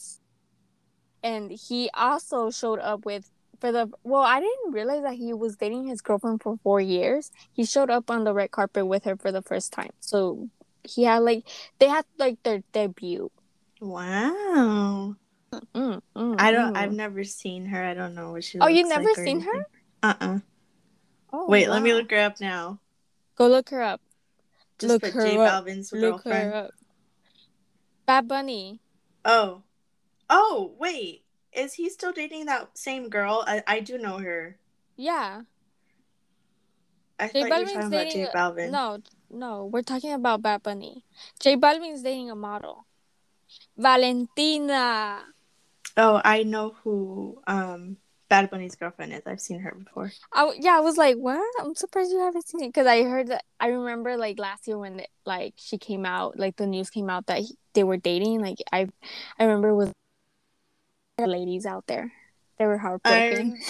and 1.23 1.51
he 1.51 1.89
also 1.93 2.51
showed 2.51 2.79
up 2.79 3.05
with 3.05 3.31
for 3.59 3.71
the 3.71 3.89
well 4.03 4.21
i 4.21 4.39
didn't 4.39 4.73
realize 4.73 5.01
that 5.01 5.13
he 5.13 5.33
was 5.33 5.55
dating 5.55 5.87
his 5.87 6.01
girlfriend 6.01 6.41
for 6.43 6.57
four 6.61 6.81
years 6.81 7.31
he 7.53 7.63
showed 7.63 7.89
up 7.89 8.11
on 8.11 8.25
the 8.25 8.33
red 8.33 8.51
carpet 8.51 8.85
with 8.85 9.05
her 9.05 9.15
for 9.15 9.31
the 9.31 9.41
first 9.41 9.71
time 9.71 9.91
so 10.01 10.49
he 10.83 11.03
had 11.03 11.19
like 11.19 11.47
they 11.79 11.87
had 11.87 12.05
like 12.17 12.43
their 12.43 12.61
debut 12.73 13.31
wow. 13.87 15.15
Mm, 15.75 16.01
mm, 16.15 16.35
i 16.39 16.51
don't 16.51 16.73
mm. 16.73 16.77
i've 16.77 16.93
never 16.93 17.23
seen 17.23 17.67
her. 17.67 17.83
I 17.83 17.93
don't 17.93 18.15
know 18.15 18.31
what 18.31 18.43
she 18.43 18.57
Oh, 18.59 18.65
you 18.67 18.77
looks 18.83 18.89
never 18.89 19.03
like 19.05 19.15
seen 19.17 19.41
her? 19.41 19.51
anything. 19.53 19.65
uh-uh. 20.01 20.39
Oh, 21.31 21.47
wait 21.47 21.69
let 21.69 21.81
me 21.83 21.93
look 21.93 22.09
her 22.11 22.17
up 22.19 22.41
now. 22.41 22.79
Go 23.35 23.47
look 23.47 23.69
her 23.69 23.81
up. 23.83 24.01
Just 24.79 24.89
Look 24.93 25.01
put 25.03 25.13
her 25.13 25.21
j 25.25 25.37
up. 25.37 25.65
balvin's 25.65 25.91
look 25.93 26.23
girlfriend 26.23 26.49
her 26.53 26.55
up. 26.55 26.71
bad 28.07 28.27
bunny. 28.27 28.79
Oh. 29.25 29.61
Oh 30.29 30.73
wait. 30.79 31.23
Is 31.53 31.75
he 31.75 31.87
still 31.89 32.11
dating 32.11 32.45
that 32.47 32.75
same 32.75 33.09
girl? 33.09 33.43
I, 33.45 33.61
I 33.67 33.79
do 33.79 33.99
know 33.99 34.17
her. 34.17 34.57
Yeah. 34.97 35.41
I 37.19 37.27
J 37.27 37.47
thought 37.47 37.59
you 37.59 37.65
were 37.65 37.71
talking 37.71 37.87
about 37.93 38.09
j 38.11 38.21
a- 38.23 38.31
balvin. 38.31 38.71
No 38.71 38.97
no. 39.29 39.65
We're 39.65 39.83
talking 39.83 40.13
about 40.13 40.41
bad 40.41 40.63
bunny. 40.63 41.05
J 41.39 41.55
balvin's 41.57 42.01
dating 42.01 42.31
a 42.31 42.35
model 42.35 42.85
valentina 43.77 45.23
Oh, 45.95 46.21
I 46.23 46.43
know 46.43 46.75
who 46.83 47.41
um 47.47 47.97
Bad 48.29 48.49
Bunny's 48.49 48.73
girlfriend 48.75 49.13
is. 49.13 49.21
I've 49.27 49.39
seen 49.39 49.59
her 49.59 49.75
before. 49.75 50.11
I, 50.33 50.57
yeah, 50.59 50.77
I 50.77 50.79
was 50.79 50.97
like, 50.97 51.17
what? 51.17 51.39
I'm 51.59 51.75
surprised 51.75 52.11
you 52.11 52.19
haven't 52.19 52.47
seen 52.47 52.63
it 52.63 52.69
because 52.69 52.87
I 52.87 53.03
heard 53.03 53.27
that. 53.27 53.43
I 53.59 53.67
remember 53.67 54.17
like 54.17 54.39
last 54.39 54.67
year 54.67 54.79
when 54.79 55.03
like 55.23 55.53
she 55.57 55.77
came 55.77 56.03
out, 56.03 56.39
like 56.39 56.55
the 56.55 56.65
news 56.65 56.89
came 56.89 57.11
out 57.11 57.27
that 57.27 57.41
he, 57.41 57.55
they 57.73 57.83
were 57.83 57.97
dating. 57.97 58.41
Like 58.41 58.57
I, 58.71 58.87
I 59.37 59.43
remember 59.43 59.75
with 59.75 59.93
ladies 61.19 61.67
out 61.67 61.85
there, 61.85 62.11
they 62.57 62.65
were 62.65 62.79
heartbroken. 62.79 63.59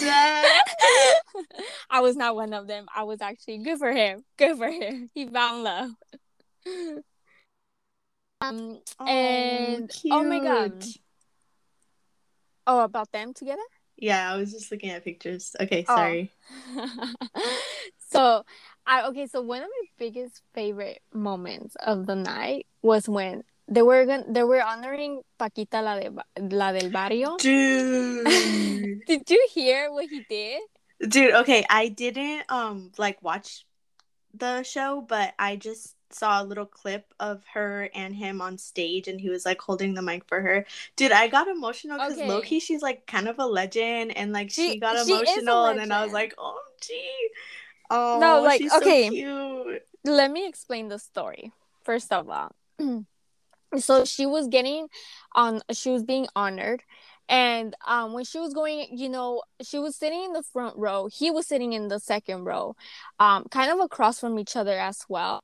I 1.90 2.00
was 2.00 2.16
not 2.16 2.34
one 2.34 2.54
of 2.54 2.66
them. 2.66 2.86
I 2.96 3.02
was 3.02 3.20
actually 3.20 3.58
good 3.58 3.78
for 3.78 3.92
him. 3.92 4.24
Good 4.38 4.56
for 4.56 4.70
him. 4.70 5.10
He 5.14 5.26
found 5.26 5.64
love. 5.64 5.90
Um, 8.40 8.78
oh, 9.00 9.06
and 9.06 9.88
cute. 9.88 10.12
oh 10.12 10.24
my 10.24 10.40
god. 10.40 10.84
Oh, 12.66 12.80
about 12.80 13.12
them 13.12 13.34
together? 13.34 13.62
Yeah, 13.96 14.32
I 14.32 14.36
was 14.36 14.52
just 14.52 14.70
looking 14.70 14.90
at 14.90 15.04
pictures. 15.04 15.54
Okay, 15.60 15.84
oh. 15.88 15.96
sorry. 15.96 16.32
Oh. 16.76 17.12
so, 18.10 18.44
I 18.86 19.06
okay. 19.08 19.26
So 19.26 19.40
one 19.40 19.62
of 19.62 19.68
my 19.68 19.86
biggest 19.98 20.42
favorite 20.52 21.00
moments 21.12 21.76
of 21.76 22.06
the 22.06 22.16
night 22.16 22.66
was 22.82 23.08
when 23.08 23.44
they 23.68 23.82
were 23.82 24.04
gonna, 24.04 24.24
they 24.28 24.42
were 24.42 24.62
honoring 24.62 25.22
Paquita 25.38 25.80
la 25.80 25.98
de 25.98 26.10
la 26.54 26.72
del 26.72 26.90
barrio. 26.90 27.36
Dude, 27.38 28.24
did 29.06 29.30
you 29.30 29.48
hear 29.52 29.90
what 29.92 30.06
he 30.06 30.24
did? 30.28 30.62
Dude, 31.08 31.34
okay, 31.34 31.64
I 31.68 31.88
didn't 31.88 32.44
um 32.50 32.92
like 32.98 33.22
watch 33.22 33.64
the 34.34 34.62
show, 34.64 35.04
but 35.06 35.34
I 35.38 35.56
just 35.56 35.94
saw 36.14 36.42
a 36.42 36.44
little 36.44 36.66
clip 36.66 37.12
of 37.20 37.42
her 37.52 37.90
and 37.94 38.14
him 38.14 38.40
on 38.40 38.58
stage 38.58 39.08
and 39.08 39.20
he 39.20 39.30
was 39.30 39.44
like 39.44 39.60
holding 39.60 39.94
the 39.94 40.02
mic 40.02 40.26
for 40.26 40.40
her. 40.40 40.66
Dude, 40.96 41.12
I 41.12 41.28
got 41.28 41.48
emotional 41.48 41.98
because 41.98 42.14
okay. 42.14 42.28
Loki, 42.28 42.60
she's 42.60 42.82
like 42.82 43.06
kind 43.06 43.28
of 43.28 43.38
a 43.38 43.46
legend 43.46 44.16
and 44.16 44.32
like 44.32 44.50
she, 44.50 44.72
she 44.72 44.78
got 44.78 44.96
emotional 44.96 45.66
and 45.66 45.78
then 45.78 45.92
I 45.92 46.04
was 46.04 46.12
like, 46.12 46.34
oh 46.38 46.60
gee. 46.80 47.28
Oh 47.90 48.18
no, 48.20 48.42
like 48.42 48.62
okay. 48.76 49.22
So 49.22 49.78
Let 50.04 50.30
me 50.30 50.48
explain 50.48 50.88
the 50.88 50.98
story. 50.98 51.52
First 51.84 52.12
of 52.12 52.28
all. 52.28 52.52
so 53.78 54.04
she 54.04 54.26
was 54.26 54.48
getting 54.48 54.88
on 55.34 55.60
she 55.72 55.90
was 55.90 56.02
being 56.02 56.26
honored 56.36 56.82
and 57.28 57.74
um, 57.86 58.12
when 58.12 58.24
she 58.24 58.38
was 58.38 58.52
going 58.52 58.86
you 58.92 59.08
know 59.08 59.42
she 59.62 59.78
was 59.78 59.96
sitting 59.96 60.24
in 60.24 60.32
the 60.32 60.42
front 60.42 60.76
row 60.76 61.06
he 61.06 61.30
was 61.30 61.46
sitting 61.46 61.72
in 61.72 61.88
the 61.88 61.98
second 61.98 62.44
row 62.44 62.76
um, 63.18 63.44
kind 63.50 63.70
of 63.70 63.78
across 63.80 64.20
from 64.20 64.38
each 64.38 64.56
other 64.56 64.78
as 64.78 65.04
well 65.08 65.40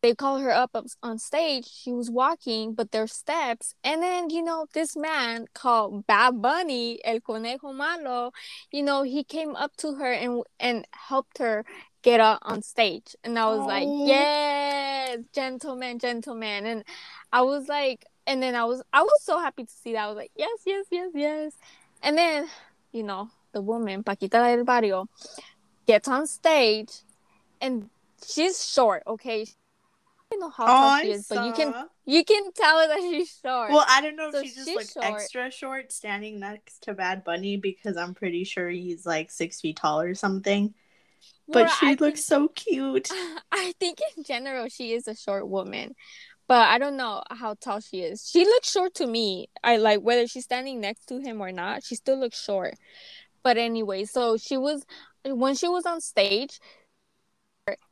they 0.00 0.14
call 0.14 0.38
her 0.38 0.50
up 0.50 0.76
on 1.02 1.18
stage. 1.18 1.66
She 1.66 1.92
was 1.92 2.10
walking, 2.10 2.74
but 2.74 2.92
there's 2.92 3.12
steps. 3.12 3.74
And 3.82 4.02
then, 4.02 4.30
you 4.30 4.42
know, 4.42 4.66
this 4.72 4.96
man 4.96 5.46
called 5.54 6.06
Bad 6.06 6.40
Bunny, 6.40 7.00
El 7.04 7.20
Conejo 7.20 7.72
Malo, 7.72 8.32
you 8.70 8.82
know, 8.82 9.02
he 9.02 9.24
came 9.24 9.56
up 9.56 9.76
to 9.78 9.94
her 9.94 10.12
and 10.12 10.42
and 10.60 10.86
helped 10.92 11.38
her 11.38 11.64
get 12.02 12.20
up 12.20 12.38
on 12.42 12.62
stage. 12.62 13.16
And 13.24 13.38
I 13.38 13.46
was 13.46 13.60
oh. 13.60 13.66
like, 13.66 13.88
yes, 14.08 15.18
gentlemen, 15.34 15.98
gentlemen. 15.98 16.66
And 16.66 16.84
I 17.32 17.42
was 17.42 17.68
like, 17.68 18.06
and 18.26 18.42
then 18.42 18.54
I 18.54 18.64
was 18.64 18.82
I 18.92 19.02
was 19.02 19.22
so 19.22 19.40
happy 19.40 19.64
to 19.64 19.72
see 19.72 19.94
that. 19.94 20.04
I 20.04 20.06
was 20.06 20.16
like, 20.16 20.32
yes, 20.36 20.60
yes, 20.64 20.86
yes, 20.90 21.10
yes. 21.14 21.52
And 22.02 22.16
then, 22.16 22.46
you 22.92 23.02
know, 23.02 23.30
the 23.52 23.60
woman, 23.60 24.04
Paquita 24.04 24.38
del 24.38 24.64
Barrio, 24.64 25.08
gets 25.86 26.06
on 26.06 26.26
stage 26.28 26.92
and 27.60 27.90
she's 28.24 28.64
short, 28.64 29.02
okay? 29.06 29.46
Don't 30.30 30.40
know 30.40 30.50
how 30.50 30.64
oh, 30.64 30.66
tall 30.66 30.98
oh, 30.98 31.02
she 31.02 31.10
is, 31.10 31.26
but 31.28 31.46
you 31.46 31.52
can 31.52 31.74
you 32.04 32.24
can 32.24 32.52
tell 32.52 32.88
that 32.88 32.98
she's 32.98 33.38
short. 33.44 33.70
Well, 33.70 33.84
I 33.88 34.00
don't 34.00 34.16
know 34.16 34.30
so 34.30 34.38
if 34.38 34.44
she's 34.44 34.56
just 34.56 34.76
like 34.76 34.90
short. 34.90 35.20
extra 35.20 35.50
short 35.50 35.92
standing 35.92 36.40
next 36.40 36.84
to 36.84 36.94
Bad 36.94 37.24
Bunny 37.24 37.56
because 37.56 37.96
I'm 37.96 38.14
pretty 38.14 38.44
sure 38.44 38.68
he's 38.68 39.06
like 39.06 39.30
six 39.30 39.60
feet 39.60 39.76
tall 39.76 40.00
or 40.00 40.14
something. 40.14 40.74
But 41.48 41.66
well, 41.66 41.74
she 41.74 41.86
I 41.86 41.90
looks 41.92 42.00
think, 42.00 42.18
so 42.18 42.48
cute. 42.48 43.08
I 43.52 43.72
think 43.80 43.98
in 44.16 44.24
general 44.24 44.68
she 44.68 44.92
is 44.92 45.08
a 45.08 45.14
short 45.14 45.48
woman. 45.48 45.94
But 46.46 46.68
I 46.68 46.78
don't 46.78 46.96
know 46.96 47.22
how 47.30 47.54
tall 47.60 47.80
she 47.80 48.00
is. 48.00 48.26
She 48.26 48.44
looks 48.44 48.70
short 48.70 48.94
to 48.94 49.06
me. 49.06 49.50
I 49.62 49.76
like 49.76 50.00
whether 50.00 50.26
she's 50.26 50.44
standing 50.44 50.80
next 50.80 51.06
to 51.08 51.18
him 51.20 51.42
or 51.42 51.52
not, 51.52 51.84
she 51.84 51.94
still 51.94 52.18
looks 52.18 52.42
short. 52.42 52.74
But 53.42 53.58
anyway, 53.58 54.04
so 54.04 54.36
she 54.36 54.56
was 54.56 54.84
when 55.24 55.54
she 55.54 55.68
was 55.68 55.84
on 55.84 56.00
stage, 56.00 56.58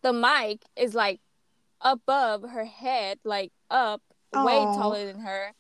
the 0.03 0.13
mic 0.13 0.63
is 0.77 0.95
like 0.95 1.21
above 1.81 2.43
her 2.43 2.65
head, 2.65 3.19
like 3.25 3.53
up, 3.71 4.03
Aww. 4.35 4.45
way 4.45 4.77
taller 4.77 5.07
than 5.07 5.21
her. 5.21 5.53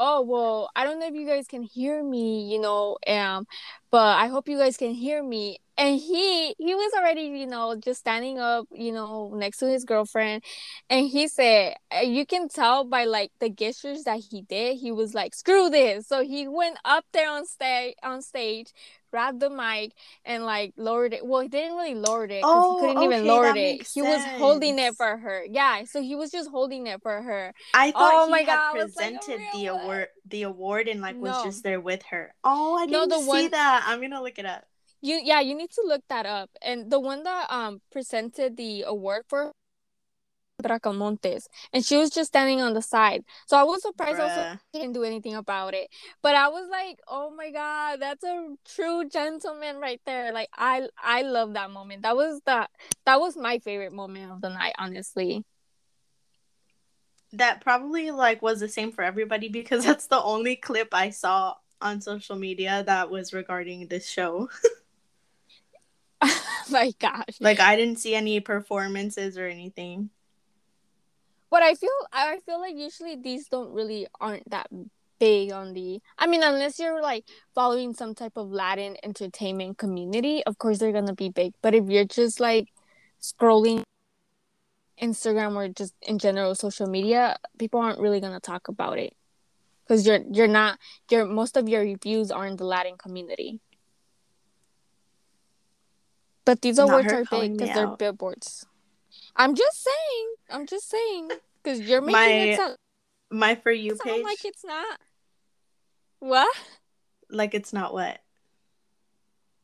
Oh 0.00 0.22
well, 0.22 0.70
I 0.76 0.84
don't 0.84 1.00
know 1.00 1.06
if 1.08 1.14
you 1.14 1.26
guys 1.26 1.46
can 1.48 1.62
hear 1.62 2.02
me, 2.04 2.48
you 2.52 2.60
know, 2.60 2.98
um, 3.08 3.46
but 3.90 4.18
I 4.18 4.26
hope 4.28 4.48
you 4.48 4.58
guys 4.58 4.76
can 4.76 4.92
hear 4.92 5.22
me. 5.22 5.58
And 5.76 5.98
he 6.00 6.54
he 6.58 6.74
was 6.74 6.92
already, 6.98 7.22
you 7.22 7.46
know, 7.46 7.76
just 7.76 8.00
standing 8.00 8.38
up, 8.40 8.66
you 8.72 8.92
know, 8.92 9.32
next 9.34 9.58
to 9.58 9.66
his 9.66 9.84
girlfriend, 9.84 10.42
and 10.90 11.06
he 11.06 11.28
said, 11.28 11.76
uh, 11.96 12.00
you 12.00 12.26
can 12.26 12.48
tell 12.48 12.84
by 12.84 13.04
like 13.04 13.30
the 13.38 13.48
gestures 13.48 14.02
that 14.04 14.20
he 14.30 14.42
did, 14.42 14.78
he 14.78 14.90
was 14.90 15.14
like, 15.14 15.36
"Screw 15.36 15.70
this!" 15.70 16.08
So 16.08 16.24
he 16.24 16.48
went 16.48 16.78
up 16.84 17.04
there 17.12 17.30
on 17.30 17.46
stage 17.46 17.94
on 18.02 18.22
stage, 18.22 18.72
grabbed 19.10 19.40
the 19.40 19.50
mic 19.50 19.92
and 20.24 20.44
like 20.44 20.72
lowered 20.76 21.14
it. 21.14 21.24
Well, 21.24 21.42
he 21.42 21.48
didn't 21.48 21.76
really 21.76 21.94
lower 21.94 22.24
it 22.24 22.28
because 22.28 22.44
oh, 22.44 22.74
he 22.74 22.80
couldn't 22.80 22.96
okay, 22.98 23.04
even 23.04 23.26
lower 23.26 23.52
it. 23.54 23.86
He 23.94 24.02
was 24.02 24.24
holding 24.36 24.78
it 24.78 24.96
for 24.96 25.16
her. 25.16 25.44
Yeah, 25.48 25.84
so 25.84 26.02
he 26.02 26.14
was 26.14 26.30
just 26.30 26.50
holding 26.50 26.86
it 26.86 27.02
for 27.02 27.22
her. 27.22 27.54
I 27.74 27.92
thought 27.92 28.14
oh, 28.14 28.26
he 28.26 28.30
my 28.32 28.38
had 28.40 28.46
God, 28.46 28.72
presented 28.72 29.40
like 29.40 29.52
the 29.52 29.66
award, 29.66 30.08
the 30.30 30.42
award, 30.44 30.88
and 30.88 31.00
like 31.00 31.16
no. 31.16 31.30
was 31.30 31.44
just 31.44 31.62
there 31.62 31.80
with 31.80 32.02
her. 32.10 32.34
Oh, 32.44 32.76
I 32.76 32.86
didn't 32.86 33.08
no, 33.08 33.16
the 33.16 33.22
see 33.22 33.28
one... 33.28 33.50
that. 33.50 33.84
I'm 33.86 34.00
gonna 34.00 34.22
look 34.22 34.38
it 34.38 34.46
up. 34.46 34.64
You 35.00 35.20
yeah, 35.22 35.40
you 35.40 35.54
need 35.54 35.70
to 35.70 35.82
look 35.86 36.02
that 36.08 36.26
up. 36.26 36.50
And 36.62 36.90
the 36.90 37.00
one 37.00 37.22
that 37.22 37.46
um 37.50 37.80
presented 37.90 38.56
the 38.56 38.82
award 38.82 39.24
for 39.28 39.52
Bracamontes, 40.62 41.46
and 41.72 41.84
she 41.84 41.96
was 41.96 42.10
just 42.10 42.28
standing 42.28 42.60
on 42.60 42.74
the 42.74 42.82
side. 42.82 43.22
So 43.46 43.56
I 43.56 43.62
was 43.62 43.82
surprised 43.82 44.18
Bruh. 44.18 44.28
also 44.28 44.58
didn't 44.72 44.92
do 44.92 45.04
anything 45.04 45.34
about 45.34 45.74
it. 45.74 45.88
But 46.20 46.34
I 46.34 46.48
was 46.48 46.68
like, 46.68 46.98
oh 47.06 47.30
my 47.30 47.50
god, 47.52 48.00
that's 48.00 48.24
a 48.24 48.56
true 48.64 49.08
gentleman 49.08 49.76
right 49.76 50.00
there. 50.04 50.32
Like 50.32 50.48
I 50.56 50.88
I 51.00 51.22
love 51.22 51.54
that 51.54 51.70
moment. 51.70 52.02
That 52.02 52.16
was 52.16 52.40
the 52.44 52.68
that 53.06 53.20
was 53.20 53.36
my 53.36 53.60
favorite 53.60 53.92
moment 53.92 54.32
of 54.32 54.40
the 54.40 54.50
night, 54.50 54.74
honestly. 54.78 55.44
That 57.32 57.60
probably 57.60 58.10
like 58.10 58.42
was 58.42 58.60
the 58.60 58.68
same 58.68 58.92
for 58.92 59.02
everybody 59.02 59.48
because 59.48 59.84
that's 59.86 60.06
the 60.06 60.22
only 60.22 60.56
clip 60.56 60.88
I 60.92 61.10
saw 61.10 61.54
on 61.80 62.00
social 62.00 62.36
media 62.36 62.82
that 62.86 63.10
was 63.10 63.32
regarding 63.32 63.86
this 63.86 64.08
show. 64.08 64.48
my 66.70 66.92
gosh. 66.98 67.40
Like 67.40 67.60
I 67.60 67.76
didn't 67.76 67.98
see 67.98 68.14
any 68.14 68.40
performances 68.40 69.38
or 69.38 69.46
anything 69.46 70.10
but 71.50 71.62
I 71.62 71.74
feel 71.74 71.90
I 72.12 72.38
feel 72.44 72.60
like 72.60 72.76
usually 72.76 73.16
these 73.16 73.48
don't 73.48 73.72
really 73.72 74.06
aren't 74.20 74.48
that 74.50 74.68
big 75.18 75.52
on 75.52 75.72
the 75.72 76.00
I 76.18 76.26
mean 76.26 76.42
unless 76.42 76.78
you're 76.78 77.02
like 77.02 77.24
following 77.54 77.94
some 77.94 78.14
type 78.14 78.36
of 78.36 78.50
Latin 78.50 78.96
entertainment 79.02 79.78
community, 79.78 80.44
of 80.44 80.58
course 80.58 80.78
they're 80.78 80.92
gonna 80.92 81.14
be 81.14 81.28
big. 81.28 81.54
But 81.62 81.74
if 81.74 81.88
you're 81.88 82.04
just 82.04 82.40
like 82.40 82.68
scrolling 83.20 83.82
Instagram 85.02 85.54
or 85.56 85.68
just 85.68 85.94
in 86.02 86.18
general 86.18 86.54
social 86.54 86.88
media, 86.88 87.36
people 87.58 87.80
aren't 87.80 88.00
really 88.00 88.20
gonna 88.20 88.40
talk 88.40 88.68
about 88.68 88.98
it. 88.98 89.14
Because 89.84 90.06
you're 90.06 90.20
you're 90.30 90.48
not 90.48 90.78
your 91.10 91.24
most 91.24 91.56
of 91.56 91.68
your 91.68 91.82
reviews 91.82 92.30
are 92.30 92.46
in 92.46 92.56
the 92.56 92.64
Latin 92.64 92.96
community. 92.98 93.60
But 96.44 96.62
these 96.62 96.78
awards 96.78 97.12
are 97.12 97.24
big 97.30 97.58
because 97.58 97.74
they're 97.74 97.96
billboards. 97.96 98.66
I'm 99.36 99.54
just 99.54 99.82
saying. 99.82 100.34
I'm 100.50 100.66
just 100.66 100.88
saying 100.88 101.30
because 101.62 101.80
you're 101.80 102.00
making 102.00 102.12
my, 102.12 102.26
it 102.26 102.56
sound 102.56 102.76
my 103.30 103.54
for 103.54 103.70
you 103.70 103.96
page 103.96 104.24
like 104.24 104.44
it's 104.44 104.64
not. 104.64 104.98
What? 106.20 106.56
Like 107.30 107.54
it's 107.54 107.72
not 107.72 107.92
what? 107.92 108.18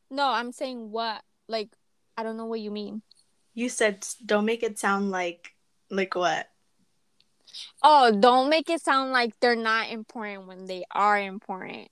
No, 0.09 0.27
I'm 0.27 0.51
saying 0.51 0.91
what. 0.91 1.23
Like 1.47 1.69
I 2.17 2.23
don't 2.23 2.37
know 2.37 2.45
what 2.45 2.59
you 2.59 2.71
mean. 2.71 3.01
You 3.55 3.69
said 3.69 4.05
don't 4.23 4.45
make 4.45 4.61
it 4.61 4.77
sound 4.77 5.09
like 5.09 5.53
like 5.89 6.13
what? 6.15 6.47
Oh, 7.81 8.11
don't 8.19 8.49
make 8.49 8.69
it 8.69 8.81
sound 8.81 9.11
like 9.11 9.31
they're 9.39 9.55
not 9.55 9.89
important 9.89 10.47
when 10.47 10.65
they 10.65 10.83
are 10.91 11.17
important. 11.17 11.87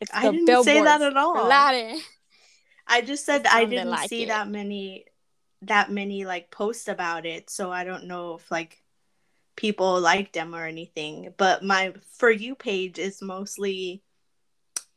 It's 0.00 0.10
I 0.14 0.30
didn't 0.30 0.64
say 0.64 0.82
that 0.82 1.02
at 1.02 1.16
all. 1.16 1.46
Latin. 1.46 2.00
I 2.86 3.02
just 3.02 3.26
said 3.26 3.46
I 3.46 3.64
didn't 3.64 3.90
like 3.90 4.08
see 4.08 4.22
it. 4.22 4.28
that 4.28 4.48
many 4.48 5.04
that 5.62 5.90
many 5.90 6.24
like 6.24 6.50
posts 6.50 6.88
about 6.88 7.26
it, 7.26 7.50
so 7.50 7.70
I 7.70 7.84
don't 7.84 8.04
know 8.04 8.34
if 8.34 8.50
like 8.50 8.80
people 9.56 10.00
like 10.00 10.32
them 10.32 10.54
or 10.54 10.64
anything. 10.64 11.34
But 11.36 11.64
my 11.64 11.94
for 12.16 12.30
you 12.30 12.54
page 12.54 12.98
is 12.98 13.20
mostly 13.20 14.02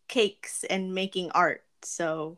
cakes 0.07 0.63
and 0.69 0.93
making 0.93 1.31
art. 1.31 1.63
So 1.83 2.37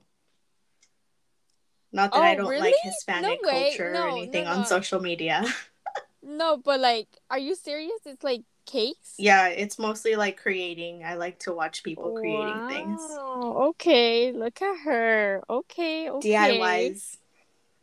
not 1.94 2.12
that 2.12 2.20
oh, 2.20 2.24
I 2.24 2.36
don't 2.36 2.48
really? 2.48 2.72
like 2.72 2.76
Hispanic 2.82 3.40
no 3.44 3.52
culture 3.52 3.94
no, 3.94 4.06
or 4.06 4.10
anything 4.10 4.46
no, 4.46 4.52
on 4.52 4.66
social 4.66 5.00
media. 5.00 5.46
no, 6.24 6.58
but 6.58 6.80
like, 6.80 7.08
are 7.30 7.38
you 7.38 7.54
serious? 7.54 8.00
It's 8.06 8.24
like 8.24 8.42
cakes? 8.66 9.14
Yeah, 9.20 9.50
it's 9.50 9.78
mostly 9.78 10.16
like 10.16 10.42
creating. 10.42 11.04
I 11.06 11.16
like 11.16 11.40
to 11.40 11.54
watch 11.54 11.84
people 11.84 12.16
creating 12.16 12.58
wow. 12.58 12.68
things. 12.68 13.02
Okay, 13.20 14.32
look 14.32 14.60
at 14.62 14.80
her. 14.86 15.44
Okay, 15.48 16.10
okay. 16.10 16.30
DIYs. 16.30 17.18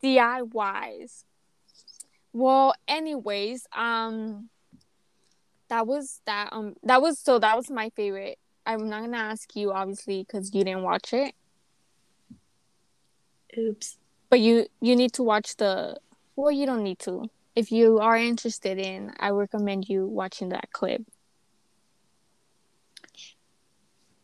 DIYs. 0.03 1.25
Well, 2.33 2.75
anyways, 2.89 3.67
um 3.73 4.49
that 5.69 5.87
was 5.87 6.21
that 6.27 6.49
um 6.53 6.75
that 6.83 7.01
was 7.01 7.19
so 7.21 7.39
that 7.39 7.57
was 7.57 7.71
my 7.71 7.91
favorite. 7.91 8.39
I'm 8.67 8.89
not 8.89 9.03
gonna 9.03 9.17
ask 9.17 9.55
you 9.55 9.73
obviously 9.73 10.25
because 10.25 10.53
you 10.53 10.65
didn't 10.65 10.83
watch 10.83 11.13
it. 11.13 11.35
Oops. 13.57 13.97
But 14.31 14.41
you 14.41 14.67
you 14.81 14.97
need 14.97 15.13
to 15.15 15.23
watch 15.23 15.57
the 15.57 15.99
well 16.37 16.51
you 16.51 16.65
don't 16.65 16.85
need 16.85 17.01
to. 17.01 17.29
If 17.57 17.73
you 17.73 17.99
are 17.99 18.17
interested 18.17 18.79
in, 18.79 19.13
I 19.19 19.31
recommend 19.31 19.89
you 19.89 20.07
watching 20.07 20.51
that 20.51 20.73
clip. 20.73 21.03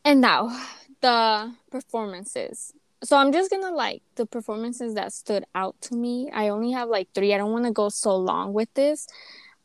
And 0.04 0.20
now 0.20 0.56
the 1.00 1.52
performances. 1.70 2.72
So 3.02 3.16
I'm 3.16 3.32
just 3.32 3.50
gonna 3.50 3.74
like 3.74 4.02
the 4.14 4.26
performances 4.26 4.94
that 4.94 5.12
stood 5.12 5.44
out 5.54 5.74
to 5.82 5.94
me. 5.94 6.30
I 6.32 6.48
only 6.48 6.72
have 6.72 6.88
like 6.88 7.08
three. 7.14 7.34
I 7.34 7.38
don't 7.38 7.52
want 7.52 7.64
to 7.66 7.72
go 7.72 7.88
so 7.88 8.16
long 8.16 8.52
with 8.52 8.72
this. 8.74 9.06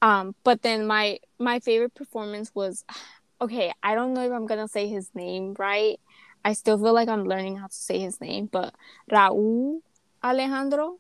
Um, 0.02 0.36
but 0.44 0.64
then 0.64 0.88
my 0.88 1.20
my 1.40 1.60
favorite 1.60 1.96
performance 1.96 2.52
was 2.54 2.84
okay, 3.42 3.74
I 3.82 3.96
don't 3.96 4.14
know 4.14 4.26
if 4.26 4.32
I'm 4.32 4.48
gonna 4.48 4.68
say 4.68 4.88
his 4.88 5.10
name 5.14 5.56
right. 5.58 6.00
I 6.44 6.54
still 6.54 6.78
feel 6.78 6.94
like 6.94 7.08
I'm 7.08 7.26
learning 7.26 7.58
how 7.58 7.68
to 7.68 7.74
say 7.74 8.00
his 8.00 8.20
name, 8.20 8.50
but 8.52 8.74
Raul 9.12 9.82
Alejandro. 10.24 11.00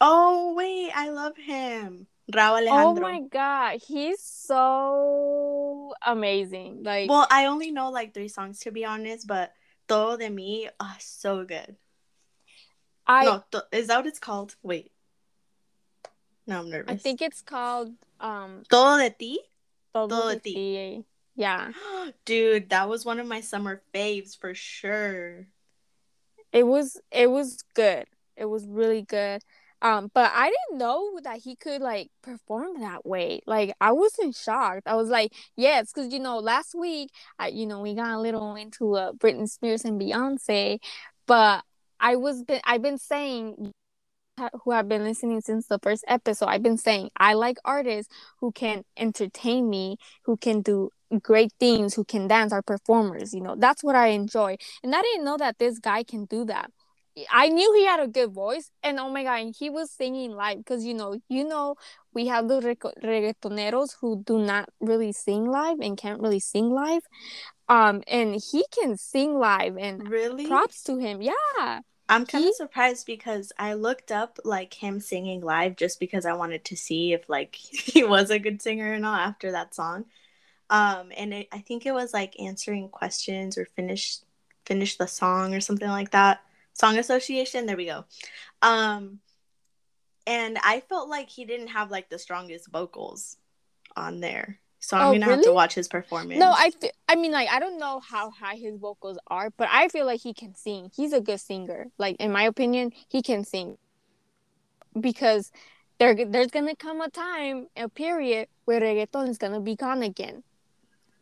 Oh 0.00 0.54
wait, 0.56 0.90
I 0.94 1.10
love 1.10 1.36
him. 1.36 2.06
Rauw 2.32 2.56
Alejandro. 2.58 3.04
Oh 3.04 3.12
my 3.12 3.20
god, 3.20 3.80
he's 3.86 4.22
so 4.22 5.92
amazing. 6.04 6.82
Like 6.82 7.10
Well, 7.10 7.26
I 7.30 7.46
only 7.46 7.70
know 7.70 7.90
like 7.90 8.14
three 8.14 8.28
songs 8.28 8.60
to 8.60 8.70
be 8.70 8.84
honest, 8.84 9.26
but 9.26 9.52
Todo 9.88 10.16
de 10.16 10.30
Mi, 10.30 10.68
oh, 10.80 10.96
so 10.98 11.44
good. 11.44 11.76
I 13.06 13.24
no, 13.24 13.44
to, 13.50 13.64
is 13.72 13.88
that 13.88 13.98
what 13.98 14.06
it's 14.06 14.18
called? 14.18 14.56
Wait. 14.62 14.92
No, 16.46 16.60
I'm 16.60 16.70
nervous. 16.70 16.92
I 16.92 16.96
think 16.96 17.20
it's 17.20 17.42
called 17.42 17.92
um 18.20 18.62
Todo 18.70 18.98
de 18.98 19.10
Ti? 19.10 19.40
Todo, 19.92 20.08
Todo 20.08 20.34
de. 20.34 20.40
Ti. 20.40 21.04
Yeah. 21.34 21.72
Dude, 22.24 22.70
that 22.70 22.88
was 22.88 23.04
one 23.04 23.18
of 23.18 23.26
my 23.26 23.40
summer 23.40 23.82
faves 23.94 24.36
for 24.38 24.54
sure. 24.54 25.46
It 26.52 26.66
was 26.66 27.00
it 27.10 27.30
was 27.30 27.62
good. 27.74 28.06
It 28.42 28.46
was 28.50 28.66
really 28.66 29.02
good. 29.02 29.42
Um, 29.82 30.10
but 30.14 30.30
I 30.34 30.50
didn't 30.50 30.78
know 30.78 31.18
that 31.24 31.38
he 31.38 31.56
could 31.56 31.80
like 31.82 32.10
perform 32.22 32.80
that 32.80 33.04
way. 33.06 33.40
Like 33.46 33.74
I 33.80 33.92
wasn't 33.92 34.36
shocked. 34.36 34.82
I 34.86 34.94
was 34.96 35.08
like, 35.08 35.32
yes, 35.56 35.92
because 35.92 36.12
you 36.12 36.20
know, 36.20 36.38
last 36.38 36.74
week, 36.74 37.10
I 37.38 37.48
you 37.48 37.66
know, 37.66 37.80
we 37.80 37.94
got 37.94 38.12
a 38.12 38.20
little 38.20 38.54
into 38.56 38.94
uh, 38.94 39.12
Britney 39.12 39.48
Spears 39.48 39.84
and 39.84 40.00
Beyonce, 40.00 40.78
but 41.26 41.64
I 42.00 42.16
was 42.16 42.44
been 42.44 42.60
I've 42.64 42.82
been 42.82 42.98
saying 42.98 43.72
who 44.64 44.72
have 44.72 44.88
been 44.88 45.04
listening 45.04 45.40
since 45.40 45.66
the 45.66 45.78
first 45.80 46.04
episode. 46.08 46.46
I've 46.46 46.62
been 46.62 46.78
saying 46.78 47.10
I 47.16 47.34
like 47.34 47.58
artists 47.64 48.12
who 48.40 48.52
can 48.52 48.84
entertain 48.96 49.68
me, 49.70 49.96
who 50.24 50.36
can 50.36 50.62
do 50.62 50.90
great 51.22 51.52
things, 51.60 51.94
who 51.94 52.04
can 52.04 52.28
dance, 52.28 52.52
are 52.52 52.62
performers. 52.62 53.34
You 53.34 53.40
know, 53.42 53.56
that's 53.56 53.84
what 53.84 53.96
I 53.96 54.08
enjoy. 54.08 54.56
And 54.82 54.94
I 54.94 55.02
didn't 55.02 55.24
know 55.24 55.36
that 55.38 55.58
this 55.58 55.78
guy 55.78 56.02
can 56.02 56.24
do 56.26 56.44
that. 56.46 56.70
I 57.30 57.48
knew 57.48 57.74
he 57.74 57.84
had 57.84 58.00
a 58.00 58.08
good 58.08 58.32
voice, 58.32 58.70
and 58.82 58.98
oh 58.98 59.10
my 59.10 59.22
god, 59.24 59.40
and 59.40 59.54
he 59.56 59.68
was 59.70 59.90
singing 59.90 60.32
live 60.32 60.58
because 60.58 60.84
you 60.84 60.94
know, 60.94 61.20
you 61.28 61.44
know, 61.44 61.76
we 62.14 62.26
have 62.28 62.48
the 62.48 62.60
reggaetoneros 62.60 63.96
who 64.00 64.22
do 64.24 64.38
not 64.38 64.68
really 64.80 65.12
sing 65.12 65.44
live 65.50 65.78
and 65.80 65.96
can't 65.96 66.20
really 66.22 66.40
sing 66.40 66.70
live, 66.70 67.02
um, 67.68 68.02
and 68.06 68.40
he 68.50 68.64
can 68.72 68.96
sing 68.96 69.34
live, 69.38 69.76
and 69.76 70.08
Really? 70.08 70.46
props 70.46 70.82
to 70.84 70.98
him. 70.98 71.20
Yeah, 71.22 71.80
I'm 72.08 72.26
kind 72.26 72.44
He- 72.44 72.50
of 72.50 72.56
surprised 72.56 73.06
because 73.06 73.52
I 73.58 73.74
looked 73.74 74.10
up 74.10 74.38
like 74.44 74.74
him 74.74 75.00
singing 75.00 75.40
live 75.40 75.76
just 75.76 76.00
because 76.00 76.26
I 76.26 76.32
wanted 76.34 76.64
to 76.66 76.76
see 76.76 77.12
if 77.12 77.28
like 77.28 77.54
he 77.56 78.04
was 78.04 78.30
a 78.30 78.38
good 78.38 78.60
singer 78.62 78.92
or 78.92 78.98
not 78.98 79.20
after 79.26 79.52
that 79.52 79.74
song. 79.74 80.06
Um, 80.70 81.12
and 81.16 81.34
it, 81.34 81.48
I 81.52 81.58
think 81.58 81.86
it 81.86 81.92
was 81.92 82.12
like 82.14 82.40
answering 82.40 82.88
questions 82.88 83.58
or 83.58 83.66
finish 83.66 84.18
finish 84.66 84.96
the 84.96 85.06
song 85.08 85.54
or 85.54 85.60
something 85.60 85.88
like 85.88 86.12
that. 86.12 86.40
Song 86.74 86.96
Association, 86.98 87.66
there 87.66 87.76
we 87.76 87.86
go. 87.86 88.04
Um, 88.62 89.18
and 90.26 90.58
I 90.62 90.80
felt 90.80 91.08
like 91.08 91.28
he 91.28 91.44
didn't 91.44 91.68
have 91.68 91.90
like 91.90 92.08
the 92.08 92.18
strongest 92.18 92.70
vocals 92.70 93.36
on 93.96 94.20
there. 94.20 94.58
So 94.78 94.96
I'm 94.96 95.08
Oh, 95.08 95.12
gonna 95.12 95.26
have 95.26 95.42
to 95.42 95.52
watch 95.52 95.74
his 95.74 95.86
performance. 95.86 96.40
no, 96.40 96.50
I, 96.50 96.70
fe- 96.70 96.90
I 97.08 97.14
mean, 97.14 97.30
like, 97.30 97.48
I 97.48 97.60
don't 97.60 97.78
know 97.78 98.00
how 98.00 98.30
high 98.30 98.56
his 98.56 98.76
vocals 98.78 99.16
are, 99.28 99.50
but 99.56 99.68
I 99.70 99.86
feel 99.88 100.06
like 100.06 100.20
he 100.22 100.34
can 100.34 100.56
sing. 100.56 100.90
He's 100.96 101.12
a 101.12 101.20
good 101.20 101.40
singer. 101.40 101.86
Like, 101.98 102.16
in 102.18 102.32
my 102.32 102.42
opinion, 102.44 102.90
he 103.08 103.22
can 103.22 103.44
sing 103.44 103.76
because 104.98 105.52
there, 105.98 106.14
there's 106.24 106.48
gonna 106.48 106.74
come 106.74 107.00
a 107.00 107.08
time, 107.10 107.68
a 107.76 107.88
period 107.88 108.48
where 108.64 108.80
reggaeton 108.80 109.28
is 109.28 109.38
gonna 109.38 109.60
be 109.60 109.76
gone 109.76 110.02
again. 110.02 110.42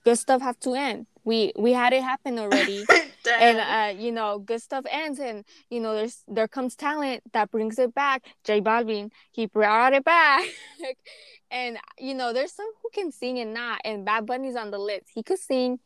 Good 0.05 0.19
stuff 0.19 0.41
have 0.41 0.59
to 0.61 0.75
end. 0.75 1.07
We 1.25 1.53
we 1.59 1.73
had 1.75 1.93
it 1.93 2.03
happen 2.03 2.39
already. 2.39 2.87
and 3.29 3.59
uh, 3.59 4.01
you 4.01 4.13
know, 4.13 4.39
good 4.39 4.63
stuff 4.63 4.85
ends, 4.91 5.19
and 5.19 5.45
you 5.71 5.81
know, 5.81 5.95
there's 5.95 6.23
there 6.29 6.49
comes 6.49 6.75
talent 6.75 7.23
that 7.33 7.51
brings 7.51 7.79
it 7.79 7.95
back. 7.95 8.25
J 8.45 8.61
Balvin, 8.61 9.11
he 9.31 9.47
brought 9.47 9.93
it 9.93 10.05
back, 10.05 10.47
and 11.51 11.79
you 11.99 12.15
know, 12.15 12.33
there's 12.33 12.53
some 12.53 12.71
who 12.83 12.89
can 12.93 13.13
sing 13.13 13.39
and 13.39 13.55
not. 13.55 13.81
And 13.85 14.05
Bad 14.05 14.27
Bunny's 14.27 14.57
on 14.57 14.71
the 14.71 14.79
list. 14.79 15.07
He 15.15 15.23
could 15.23 15.39
sing, 15.39 15.79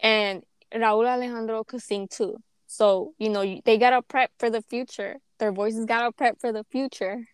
and 0.00 0.42
Rauw 0.74 1.06
Alejandro 1.06 1.64
could 1.64 1.82
sing 1.82 2.08
too. 2.08 2.36
So 2.66 3.14
you 3.18 3.28
know, 3.28 3.60
they 3.64 3.78
gotta 3.78 4.02
prep 4.02 4.30
for 4.38 4.50
the 4.50 4.62
future. 4.62 5.16
Their 5.38 5.52
voices 5.52 5.86
gotta 5.86 6.12
prep 6.12 6.40
for 6.40 6.52
the 6.52 6.64
future. 6.64 7.28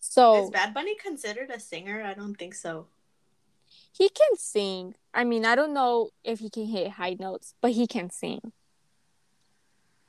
So 0.00 0.44
Is 0.44 0.50
Bad 0.50 0.74
Bunny 0.74 0.96
considered 0.96 1.50
a 1.50 1.60
singer? 1.60 2.02
I 2.02 2.14
don't 2.14 2.34
think 2.34 2.54
so. 2.54 2.86
He 3.92 4.08
can 4.08 4.36
sing. 4.36 4.94
I 5.12 5.24
mean, 5.24 5.44
I 5.44 5.54
don't 5.54 5.74
know 5.74 6.10
if 6.24 6.38
he 6.40 6.50
can 6.50 6.66
hit 6.66 6.92
high 6.92 7.16
notes, 7.18 7.54
but 7.60 7.72
he 7.72 7.86
can 7.86 8.10
sing. 8.10 8.52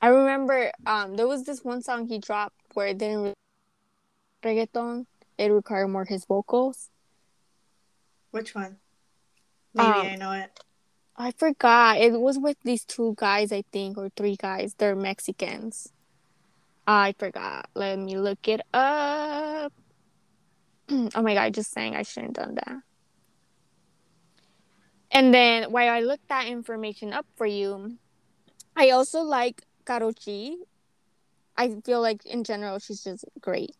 I 0.00 0.08
remember 0.08 0.72
um 0.84 1.16
there 1.16 1.28
was 1.28 1.44
this 1.44 1.62
one 1.62 1.80
song 1.82 2.08
he 2.08 2.18
dropped 2.18 2.56
where 2.74 2.88
it 2.88 2.98
didn't 2.98 3.22
really 3.22 3.34
reggaeton. 4.42 5.06
It 5.38 5.50
required 5.50 5.88
more 5.88 6.04
his 6.04 6.24
vocals. 6.24 6.90
Which 8.30 8.54
one? 8.54 8.78
Maybe 9.74 9.88
Um, 9.88 10.06
I 10.06 10.16
know 10.16 10.32
it. 10.32 10.58
I 11.16 11.30
forgot. 11.32 11.98
It 11.98 12.20
was 12.20 12.38
with 12.38 12.56
these 12.64 12.84
two 12.84 13.14
guys, 13.16 13.52
I 13.52 13.62
think, 13.72 13.98
or 13.98 14.08
three 14.10 14.36
guys. 14.36 14.74
They're 14.74 14.96
Mexicans. 14.96 15.92
I 16.86 17.14
forgot. 17.18 17.68
Let 17.74 17.98
me 17.98 18.16
look 18.16 18.48
it 18.48 18.60
up. 18.74 19.72
oh 20.88 21.22
my 21.22 21.34
god, 21.34 21.42
I 21.42 21.50
just 21.50 21.70
sang. 21.70 21.94
I 21.94 22.02
shouldn't 22.02 22.36
have 22.36 22.46
done 22.46 22.54
that. 22.56 22.82
And 25.12 25.32
then 25.32 25.70
while 25.70 25.92
I 25.92 26.00
looked 26.00 26.28
that 26.28 26.46
information 26.48 27.12
up 27.12 27.26
for 27.36 27.46
you, 27.46 27.98
I 28.74 28.90
also 28.90 29.20
like 29.20 29.62
Karol 29.84 30.12
I 31.56 31.80
feel 31.84 32.00
like 32.00 32.24
in 32.24 32.44
general 32.44 32.78
she's 32.78 33.04
just 33.04 33.26
great. 33.40 33.76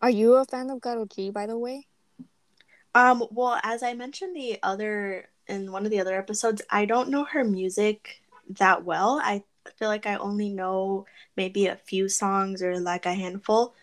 Are 0.00 0.10
you 0.10 0.34
a 0.34 0.44
fan 0.44 0.70
of 0.70 0.80
Karol 0.80 1.06
by 1.32 1.46
the 1.46 1.58
way? 1.58 1.86
Um, 2.94 3.24
well, 3.30 3.60
as 3.62 3.82
I 3.82 3.92
mentioned 3.94 4.36
the 4.36 4.58
other 4.62 5.28
in 5.46 5.70
one 5.70 5.84
of 5.84 5.90
the 5.90 6.00
other 6.00 6.16
episodes, 6.16 6.62
I 6.70 6.86
don't 6.86 7.10
know 7.10 7.24
her 7.24 7.44
music 7.44 8.22
that 8.48 8.84
well. 8.84 9.20
I 9.22 9.44
feel 9.78 9.88
like 9.88 10.06
I 10.06 10.16
only 10.16 10.48
know 10.48 11.06
maybe 11.36 11.66
a 11.66 11.76
few 11.76 12.08
songs 12.08 12.62
or 12.62 12.78
like 12.80 13.04
a 13.04 13.14
handful. 13.14 13.74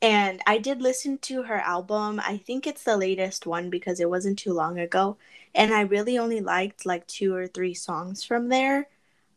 And 0.00 0.40
I 0.46 0.58
did 0.58 0.80
listen 0.80 1.18
to 1.18 1.42
her 1.44 1.56
album. 1.60 2.20
I 2.20 2.36
think 2.38 2.66
it's 2.66 2.84
the 2.84 2.96
latest 2.96 3.46
one 3.46 3.68
because 3.70 3.98
it 4.00 4.10
wasn't 4.10 4.38
too 4.38 4.52
long 4.52 4.78
ago. 4.78 5.16
And 5.54 5.74
I 5.74 5.82
really 5.82 6.18
only 6.18 6.40
liked 6.40 6.86
like 6.86 7.06
two 7.06 7.34
or 7.34 7.46
three 7.48 7.74
songs 7.74 8.22
from 8.24 8.48
there. 8.48 8.88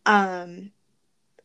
Um 0.06 0.71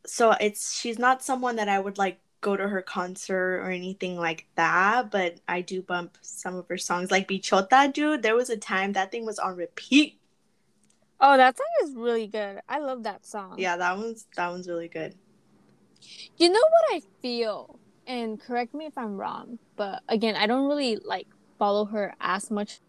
so 0.06 0.32
it's 0.32 0.78
she's 0.78 0.98
not 0.98 1.22
someone 1.22 1.56
that 1.56 1.68
I 1.68 1.78
would 1.80 1.98
like 1.98 2.20
go 2.40 2.56
to 2.56 2.68
her 2.68 2.82
concert 2.82 3.60
or 3.60 3.70
anything 3.70 4.16
like 4.16 4.46
that, 4.54 5.10
but 5.10 5.40
I 5.48 5.62
do 5.62 5.82
bump 5.82 6.18
some 6.20 6.54
of 6.54 6.68
her 6.68 6.78
songs 6.78 7.10
like 7.10 7.28
Bichota, 7.28 7.92
dude. 7.92 8.22
There 8.22 8.36
was 8.36 8.50
a 8.50 8.56
time 8.56 8.92
that 8.92 9.10
thing 9.10 9.26
was 9.26 9.38
on 9.38 9.56
repeat. 9.56 10.20
Oh, 11.20 11.36
that 11.36 11.56
song 11.56 11.66
is 11.82 11.94
really 11.94 12.26
good. 12.26 12.60
I 12.68 12.78
love 12.78 13.02
that 13.04 13.24
song. 13.26 13.58
Yeah, 13.58 13.76
that 13.78 13.96
one's 13.96 14.26
that 14.36 14.48
one's 14.50 14.68
really 14.68 14.88
good. 14.88 15.14
You 16.36 16.50
know 16.50 16.60
what 16.60 16.96
I 16.96 17.00
feel, 17.22 17.78
and 18.06 18.40
correct 18.40 18.74
me 18.74 18.86
if 18.86 18.96
I'm 18.96 19.16
wrong, 19.16 19.58
but 19.76 20.02
again, 20.08 20.36
I 20.36 20.46
don't 20.46 20.68
really 20.68 20.98
like 21.04 21.26
follow 21.58 21.84
her 21.86 22.14
as 22.20 22.50
much. 22.50 22.80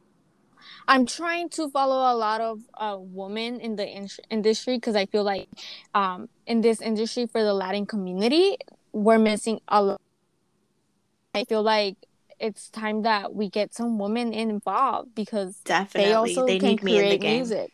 I'm 0.87 1.05
trying 1.05 1.49
to 1.51 1.69
follow 1.69 2.11
a 2.11 2.15
lot 2.15 2.41
of 2.41 2.59
uh, 2.77 2.97
women 2.99 3.59
in 3.59 3.75
the 3.75 3.87
in- 3.87 4.07
industry 4.29 4.77
because 4.77 4.95
I 4.95 5.05
feel 5.05 5.23
like 5.23 5.47
um, 5.93 6.27
in 6.45 6.61
this 6.61 6.81
industry 6.81 7.25
for 7.27 7.43
the 7.43 7.53
Latin 7.53 7.85
community, 7.85 8.57
we're 8.91 9.19
missing 9.19 9.59
a 9.67 9.81
lot. 9.81 10.01
I 11.33 11.45
feel 11.45 11.61
like 11.63 11.95
it's 12.39 12.69
time 12.69 13.03
that 13.03 13.33
we 13.33 13.49
get 13.49 13.73
some 13.73 13.97
women 13.97 14.33
involved 14.33 15.15
because 15.15 15.61
Definitely. 15.65 16.09
they 16.09 16.13
also 16.13 16.45
They 16.47 16.59
can 16.59 16.69
need 16.69 16.83
me 16.83 16.91
in 16.97 17.09
the 17.09 17.17
create 17.17 17.21
game. 17.21 17.35
music. 17.37 17.71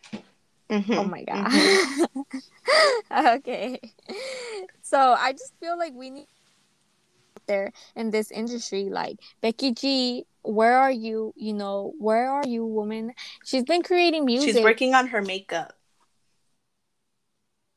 Mhm, 0.70 0.98
Oh 0.98 1.04
my 1.04 1.24
god. 1.24 1.48
mhm. 1.48 2.26
okay. 3.38 3.80
So 4.82 4.98
I 5.18 5.32
just 5.34 5.54
feel 5.60 5.78
like 5.78 5.94
we 5.94 6.10
need 6.10 6.28
there 7.48 7.72
in 7.96 8.12
this 8.12 8.32
industry 8.32 8.90
like 8.90 9.18
Becky 9.42 9.72
G, 9.72 10.26
where 10.44 10.78
are 10.78 10.92
you? 10.92 11.34
You 11.36 11.54
know, 11.54 11.94
where 12.00 12.30
are 12.30 12.46
you, 12.46 12.66
woman? 12.66 13.14
She's 13.46 13.64
been 13.64 13.84
creating 13.84 14.26
music. 14.26 14.56
She's 14.56 14.64
working 14.64 14.94
on 14.94 15.08
her 15.08 15.22
makeup. 15.22 15.74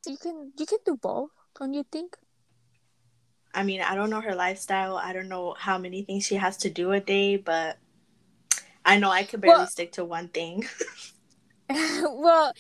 You 0.07 0.17
can 0.17 0.53
you 0.59 0.67
can 0.67 0.79
do 0.85 0.97
both, 0.97 1.31
don't 1.59 1.75
you 1.75 1.85
think? 1.91 2.17
I 3.55 3.63
mean, 3.63 3.81
I 3.81 3.95
don't 3.95 4.11
know 4.11 4.21
her 4.21 4.35
lifestyle. 4.35 4.97
I 4.97 5.13
don't 5.13 5.29
know 5.29 5.55
how 5.59 5.79
many 5.79 6.03
things 6.03 6.27
she 6.27 6.35
has 6.37 6.57
to 6.59 6.71
do 6.71 6.93
a 6.93 7.01
day, 7.01 7.37
but 7.37 7.79
I 8.85 8.99
know 8.99 9.11
I 9.11 9.25
could 9.25 9.41
barely 9.41 9.59
Well- 9.59 9.67
stick 9.67 9.93
to 9.93 10.05
one 10.05 10.29
thing. 10.29 10.65
well, 11.71 12.53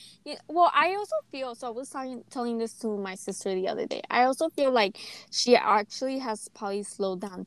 well, 0.48 0.70
I 0.74 0.94
also 0.96 1.14
feel 1.30 1.54
so. 1.54 1.68
I 1.68 1.70
was 1.70 1.90
talking, 1.90 2.22
telling 2.30 2.58
this 2.58 2.74
to 2.78 2.96
my 2.98 3.14
sister 3.14 3.54
the 3.54 3.68
other 3.68 3.86
day. 3.86 4.02
I 4.10 4.24
also 4.24 4.48
feel 4.50 4.72
like 4.72 4.98
she 5.30 5.56
actually 5.56 6.18
has 6.18 6.48
probably 6.54 6.82
slowed 6.82 7.20
down 7.20 7.46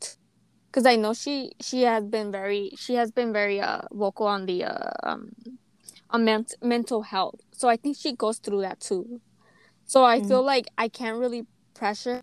because 0.72 0.86
I 0.86 0.96
know 0.96 1.14
she 1.14 1.52
she 1.62 1.82
has 1.84 2.06
been 2.06 2.32
very 2.32 2.72
she 2.78 2.96
has 2.96 3.12
been 3.12 3.34
very 3.34 3.60
uh 3.60 3.82
vocal 3.92 4.28
on 4.28 4.46
the 4.46 4.66
uh, 4.66 4.92
um 5.04 5.32
on 6.10 6.26
ment- 6.26 6.56
mental 6.64 7.04
health. 7.04 7.42
So 7.54 7.68
I 7.70 7.78
think 7.78 7.98
she 8.00 8.16
goes 8.16 8.40
through 8.40 8.62
that 8.62 8.80
too. 8.80 9.22
So 9.86 10.06
I 10.06 10.20
Mm. 10.20 10.28
feel 10.28 10.44
like 10.44 10.66
I 10.78 10.90
can't 10.90 11.18
really 11.20 11.46
pressure. 11.76 12.22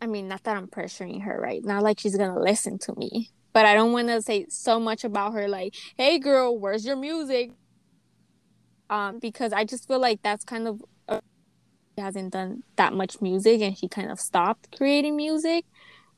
I 0.00 0.06
mean, 0.06 0.28
not 0.28 0.42
that 0.44 0.56
I'm 0.56 0.68
pressuring 0.68 1.22
her, 1.22 1.40
right? 1.40 1.64
Not 1.64 1.82
like 1.82 2.00
she's 2.00 2.16
gonna 2.16 2.40
listen 2.40 2.78
to 2.80 2.94
me, 2.96 3.30
but 3.52 3.66
I 3.66 3.74
don't 3.74 3.92
want 3.92 4.08
to 4.08 4.22
say 4.22 4.46
so 4.48 4.80
much 4.80 5.04
about 5.04 5.34
her. 5.34 5.48
Like, 5.48 5.74
hey, 5.96 6.18
girl, 6.18 6.58
where's 6.58 6.84
your 6.84 6.96
music? 6.96 7.52
Um, 8.92 9.18
because 9.20 9.52
I 9.52 9.64
just 9.64 9.88
feel 9.88 10.00
like 10.00 10.20
that's 10.22 10.44
kind 10.44 10.68
of 10.68 10.82
uh, 11.08 11.20
she 11.96 12.02
hasn't 12.02 12.32
done 12.32 12.62
that 12.76 12.92
much 12.92 13.20
music 13.20 13.60
and 13.62 13.76
she 13.76 13.88
kind 13.88 14.10
of 14.10 14.20
stopped 14.20 14.76
creating 14.76 15.16
music 15.16 15.64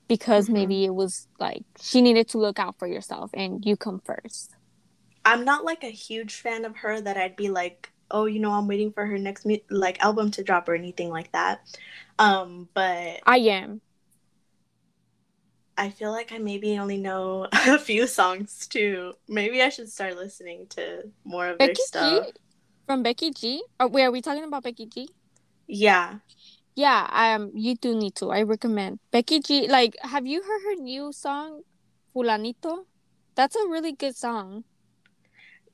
because 0.08 0.48
Mhm. 0.48 0.52
maybe 0.54 0.84
it 0.84 0.94
was 0.94 1.28
like 1.38 1.62
she 1.80 2.02
needed 2.02 2.28
to 2.30 2.38
look 2.38 2.58
out 2.58 2.78
for 2.78 2.88
yourself 2.88 3.30
and 3.34 3.64
you 3.64 3.76
come 3.76 4.00
first. 4.04 4.54
I'm 5.24 5.44
not 5.44 5.64
like 5.64 5.84
a 5.84 5.90
huge 5.90 6.37
fan 6.37 6.64
of 6.64 6.76
her 6.78 7.00
that 7.00 7.16
I'd 7.16 7.37
be 7.37 7.48
like, 7.48 7.90
oh, 8.10 8.26
you 8.26 8.40
know, 8.40 8.52
I'm 8.52 8.68
waiting 8.68 8.92
for 8.92 9.06
her 9.06 9.18
next 9.18 9.46
mu- 9.46 9.56
like 9.70 10.02
album 10.04 10.30
to 10.32 10.44
drop 10.44 10.68
or 10.68 10.74
anything 10.74 11.10
like 11.10 11.32
that. 11.32 11.60
Um, 12.18 12.68
but 12.74 13.20
I 13.26 13.38
am. 13.38 13.80
I 15.76 15.90
feel 15.90 16.12
like 16.12 16.30
I 16.32 16.38
maybe 16.38 16.78
only 16.78 16.98
know 16.98 17.48
a 17.52 17.78
few 17.78 18.06
songs 18.06 18.66
too. 18.68 19.14
Maybe 19.28 19.62
I 19.62 19.70
should 19.70 19.90
start 19.90 20.16
listening 20.16 20.66
to 20.70 21.10
more 21.24 21.48
of 21.48 21.58
their 21.58 21.74
stuff. 21.74 22.28
From 22.87 23.03
Becky 23.03 23.31
G. 23.31 23.62
Oh, 23.79 23.88
wait, 23.88 24.05
are 24.05 24.11
we 24.11 24.23
talking 24.23 24.44
about 24.44 24.62
Becky 24.64 24.87
G? 24.87 25.09
Yeah. 25.66 26.18
Yeah, 26.77 27.09
um, 27.12 27.53
you 27.55 27.75
do 27.77 27.94
need 27.97 28.14
to. 28.16 28.31
I 28.31 28.42
recommend 28.42 29.01
Becky 29.11 29.40
G. 29.40 29.68
Like, 29.68 29.97
have 30.03 30.27
you 30.27 30.42
heard 30.42 30.62
her 30.64 30.77
new 30.83 31.12
song, 31.12 31.62
Fulanito? 32.14 32.87
That's 33.35 33.57
a 33.57 33.68
really 33.68 33.92
good 33.92 34.16
song. 34.16 34.64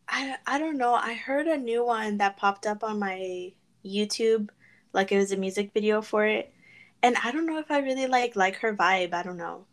I, 0.08 0.36
I 0.46 0.58
don't 0.58 0.76
know. 0.76 0.94
I 0.94 1.14
heard 1.14 1.46
a 1.46 1.56
new 1.56 1.84
one 1.84 2.18
that 2.18 2.36
popped 2.36 2.66
up 2.66 2.82
on 2.84 2.98
my 2.98 3.52
YouTube, 3.84 4.50
like 4.92 5.12
it 5.12 5.18
was 5.18 5.32
a 5.32 5.36
music 5.36 5.72
video 5.72 6.02
for 6.02 6.26
it, 6.26 6.52
and 7.02 7.16
I 7.22 7.30
don't 7.32 7.46
know 7.46 7.58
if 7.58 7.70
I 7.70 7.78
really 7.80 8.06
like 8.06 8.36
like 8.36 8.56
her 8.56 8.74
vibe. 8.74 9.14
I 9.14 9.22
don't 9.22 9.36
know. 9.36 9.66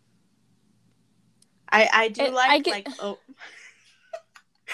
I 1.71 1.89
I 1.93 2.07
do 2.09 2.25
Eh, 2.25 2.31
I 2.47 2.59
like 2.59 2.63
get- 2.63 2.71
like 2.71 2.89
oh, 2.99 3.19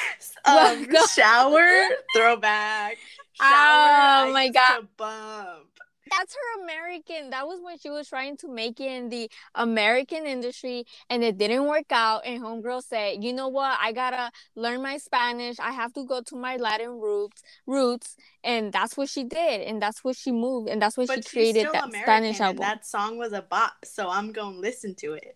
um, 0.46 0.88
shower 1.14 1.88
throwback. 2.16 2.98
Shower, 3.34 4.28
Oh 4.30 4.34
my 4.34 4.50
God. 4.50 4.88
bump. 4.98 5.68
That's 6.16 6.36
her 6.36 6.64
American. 6.64 7.32
That 7.32 7.48
was 7.48 7.60
when 7.64 7.78
she 7.80 7.90
was 7.90 8.08
trying 8.08 8.38
to 8.38 8.48
make 8.48 8.80
it 8.80 8.86
in 8.92 9.10
the 9.10 9.32
American 9.56 10.28
industry 10.28 10.86
and 11.10 11.24
it 11.24 11.40
didn't 11.40 11.66
work 11.66 11.92
out. 11.92 12.22
And 12.24 12.44
Homegirl 12.44 12.84
said, 12.84 13.24
you 13.24 13.34
know 13.34 13.48
what? 13.48 13.80
I 13.82 13.94
gotta 13.94 14.30
learn 14.56 14.84
my 14.84 14.98
Spanish. 14.98 15.60
I 15.60 15.72
have 15.72 15.92
to 15.94 16.06
go 16.06 16.22
to 16.22 16.36
my 16.36 16.58
Latin 16.58 17.00
roots 17.00 17.42
roots. 17.66 18.16
And 18.44 18.72
that's 18.72 18.96
what 18.96 19.10
she 19.10 19.24
did. 19.24 19.62
And 19.62 19.82
that's 19.82 20.04
what 20.04 20.16
she 20.16 20.32
moved. 20.32 20.70
And 20.70 20.80
that's 20.80 20.98
what 20.98 21.08
But 21.08 21.24
she 21.24 21.30
created 21.32 21.66
that 21.74 21.86
American, 21.86 22.02
Spanish 22.04 22.40
album. 22.40 22.62
that 22.62 22.86
song 22.86 23.18
was 23.18 23.34
a 23.34 23.42
bop, 23.42 23.74
so 23.84 24.08
I'm 24.10 24.32
gonna 24.34 24.58
listen 24.58 24.94
to 24.96 25.14
it. 25.14 25.36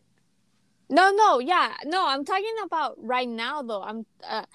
No, 0.89 1.11
no, 1.11 1.39
yeah. 1.39 1.73
No, 1.85 2.07
I'm 2.07 2.23
talking 2.23 2.55
about 2.63 2.95
right 2.97 3.27
now 3.27 3.61
though. 3.61 3.81
I'm 3.81 4.05
uh 4.27 4.45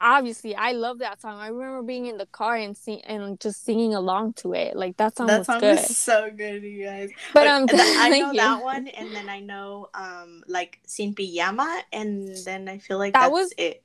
obviously 0.00 0.54
I 0.54 0.72
love 0.72 0.98
that 0.98 1.20
song. 1.20 1.38
I 1.40 1.48
remember 1.48 1.82
being 1.82 2.06
in 2.06 2.18
the 2.18 2.26
car 2.26 2.54
and 2.56 2.76
sing 2.76 3.00
and 3.04 3.40
just 3.40 3.64
singing 3.64 3.94
along 3.94 4.34
to 4.34 4.52
it. 4.52 4.76
Like 4.76 4.96
that 4.98 5.16
song 5.16 5.26
that 5.26 5.38
was 5.38 5.46
song 5.46 5.60
good. 5.60 5.76
was 5.76 5.96
so 5.96 6.30
good, 6.36 6.62
you 6.62 6.84
guys. 6.84 7.10
But 7.32 7.46
um 7.48 7.66
th- 7.66 7.80
I 7.82 8.18
know 8.20 8.32
that 8.34 8.62
one, 8.62 8.88
and 8.88 9.12
then 9.14 9.28
I 9.28 9.40
know 9.40 9.88
um 9.94 10.44
like 10.46 10.80
Sin 10.86 11.14
Pijama, 11.14 11.80
and 11.92 12.28
then 12.44 12.68
I 12.68 12.78
feel 12.78 12.98
like 12.98 13.14
That 13.14 13.32
was- 13.32 13.52
it. 13.58 13.82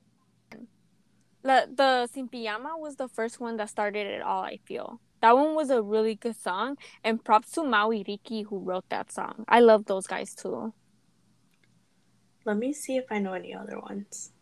The 1.44 1.68
the 1.74 2.06
Sin 2.06 2.28
Pijama 2.28 2.78
was 2.78 2.94
the 2.96 3.08
first 3.08 3.40
one 3.40 3.56
that 3.56 3.68
started 3.68 4.06
it 4.06 4.22
all, 4.22 4.42
I 4.42 4.58
feel. 4.64 5.00
That 5.22 5.36
one 5.36 5.54
was 5.56 5.70
a 5.70 5.82
really 5.82 6.14
good 6.14 6.36
song 6.36 6.76
and 7.02 7.24
props 7.24 7.50
to 7.52 7.64
Mau 7.64 7.88
y 7.88 8.04
Ricky 8.06 8.42
who 8.42 8.58
wrote 8.58 8.88
that 8.90 9.10
song. 9.10 9.44
I 9.48 9.58
love 9.60 9.86
those 9.86 10.06
guys 10.06 10.34
too. 10.34 10.72
Let 12.44 12.56
me 12.56 12.72
see 12.72 12.96
if 12.96 13.06
I 13.10 13.18
know 13.18 13.34
any 13.34 13.54
other 13.54 13.78
ones. 13.78 14.32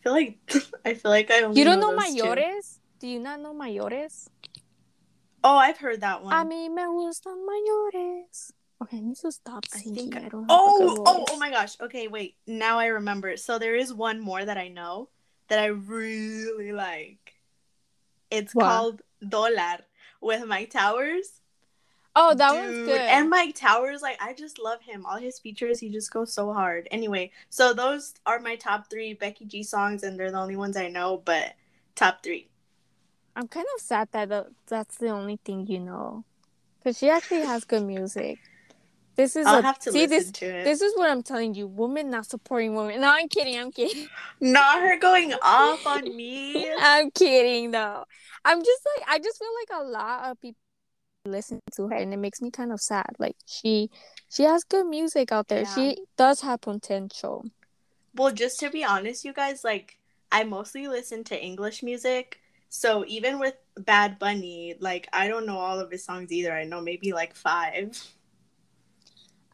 I 0.00 0.02
feel 0.02 0.12
like 0.12 0.38
I 0.84 0.94
feel 0.94 1.10
like 1.10 1.30
I 1.30 1.46
You 1.52 1.64
don't 1.64 1.80
know, 1.80 1.90
two. 1.90 2.22
Mayores? 2.22 2.78
Do 2.98 3.06
you 3.06 3.20
not 3.20 3.40
know 3.40 3.54
Mayores? 3.54 4.28
Oh, 5.44 5.56
I've 5.56 5.78
heard 5.78 6.00
that 6.00 6.24
one. 6.24 6.34
A 6.34 6.44
mí 6.44 6.68
me 6.68 6.82
gustan 6.82 7.46
mayores. 7.46 8.50
Okay, 8.82 8.98
I 8.98 9.00
need 9.00 9.16
to 9.16 9.30
stop 9.30 9.64
I 9.74 9.78
think. 9.78 10.16
I, 10.16 10.28
don't 10.28 10.42
have 10.42 10.50
a 10.50 10.52
oh, 10.52 11.04
oh, 11.06 11.24
oh 11.30 11.38
my 11.38 11.50
gosh. 11.50 11.76
Okay, 11.80 12.08
wait. 12.08 12.34
Now 12.46 12.78
I 12.78 12.86
remember. 12.86 13.36
So 13.36 13.58
there 13.58 13.76
is 13.76 13.94
one 13.94 14.20
more 14.20 14.44
that 14.44 14.58
I 14.58 14.68
know 14.68 15.08
that 15.48 15.60
I 15.60 15.66
really 15.66 16.72
like. 16.72 17.32
It's 18.30 18.54
What? 18.54 18.64
called 18.64 19.02
Dollar 19.26 19.78
with 20.20 20.42
Myke 20.42 20.70
Towers. 20.70 21.40
Oh, 22.18 22.34
that 22.34 22.54
one's 22.54 22.86
good. 22.86 22.98
And 22.98 23.30
Myke 23.30 23.54
Towers, 23.54 24.00
like 24.00 24.20
I 24.22 24.32
just 24.32 24.58
love 24.58 24.80
him. 24.80 25.04
All 25.04 25.18
his 25.18 25.38
features, 25.38 25.78
he 25.78 25.90
just 25.90 26.10
goes 26.10 26.32
so 26.32 26.50
hard. 26.50 26.88
Anyway, 26.90 27.30
so 27.50 27.74
those 27.74 28.14
are 28.24 28.40
my 28.40 28.56
top 28.56 28.88
three 28.88 29.12
Becky 29.12 29.44
G 29.44 29.62
songs, 29.62 30.02
and 30.02 30.18
they're 30.18 30.30
the 30.30 30.38
only 30.38 30.56
ones 30.56 30.78
I 30.78 30.88
know. 30.88 31.20
But 31.22 31.54
top 31.94 32.22
three. 32.22 32.48
I'm 33.36 33.48
kind 33.48 33.66
of 33.76 33.82
sad 33.82 34.08
that 34.12 34.30
the, 34.30 34.46
that's 34.66 34.96
the 34.96 35.10
only 35.10 35.38
thing 35.44 35.66
you 35.66 35.78
know, 35.78 36.24
because 36.78 36.96
she 36.96 37.10
actually 37.10 37.42
has 37.42 37.64
good 37.64 37.82
music. 37.82 38.38
This 39.14 39.36
is 39.36 39.46
I'll 39.46 39.58
a, 39.58 39.62
have 39.62 39.78
to 39.80 39.92
see 39.92 40.06
listen 40.06 40.16
this. 40.16 40.30
to 40.32 40.46
it. 40.46 40.64
This 40.64 40.80
is 40.80 40.96
what 40.96 41.10
I'm 41.10 41.22
telling 41.22 41.54
you. 41.54 41.66
Women 41.66 42.10
not 42.10 42.26
supporting 42.26 42.74
women. 42.74 43.00
No, 43.00 43.10
I'm 43.10 43.28
kidding. 43.28 43.58
I'm 43.58 43.72
kidding. 43.72 44.08
Not 44.40 44.80
her 44.80 44.98
going 44.98 45.34
off 45.42 45.86
on 45.86 46.16
me. 46.16 46.66
I'm 46.80 47.10
kidding. 47.10 47.72
though. 47.72 48.04
I'm 48.44 48.60
just 48.60 48.86
like 48.96 49.08
I 49.08 49.18
just 49.18 49.38
feel 49.38 49.48
like 49.60 49.80
a 49.82 49.84
lot 49.84 50.30
of 50.30 50.40
people 50.40 50.60
listen 51.26 51.60
to 51.76 51.88
her, 51.88 51.94
and 51.96 52.12
it 52.12 52.18
makes 52.18 52.40
me 52.40 52.50
kind 52.50 52.72
of 52.72 52.80
sad. 52.80 53.10
Like 53.18 53.36
she, 53.46 53.90
she 54.28 54.44
has 54.44 54.64
good 54.64 54.86
music 54.86 55.32
out 55.32 55.48
there. 55.48 55.62
Yeah. 55.62 55.74
She 55.74 55.98
does 56.16 56.40
have 56.42 56.60
potential. 56.60 57.44
Well, 58.14 58.32
just 58.32 58.58
to 58.60 58.70
be 58.70 58.82
honest, 58.84 59.24
you 59.24 59.32
guys, 59.32 59.62
like 59.64 59.98
I 60.32 60.44
mostly 60.44 60.88
listen 60.88 61.24
to 61.24 61.42
English 61.42 61.82
music. 61.82 62.40
So 62.68 63.04
even 63.06 63.38
with 63.38 63.54
Bad 63.76 64.18
Bunny, 64.18 64.74
like 64.80 65.08
I 65.12 65.28
don't 65.28 65.46
know 65.46 65.58
all 65.58 65.78
of 65.78 65.90
his 65.90 66.04
songs 66.04 66.32
either. 66.32 66.52
I 66.52 66.64
know 66.64 66.80
maybe 66.80 67.12
like 67.12 67.34
five. 67.34 67.96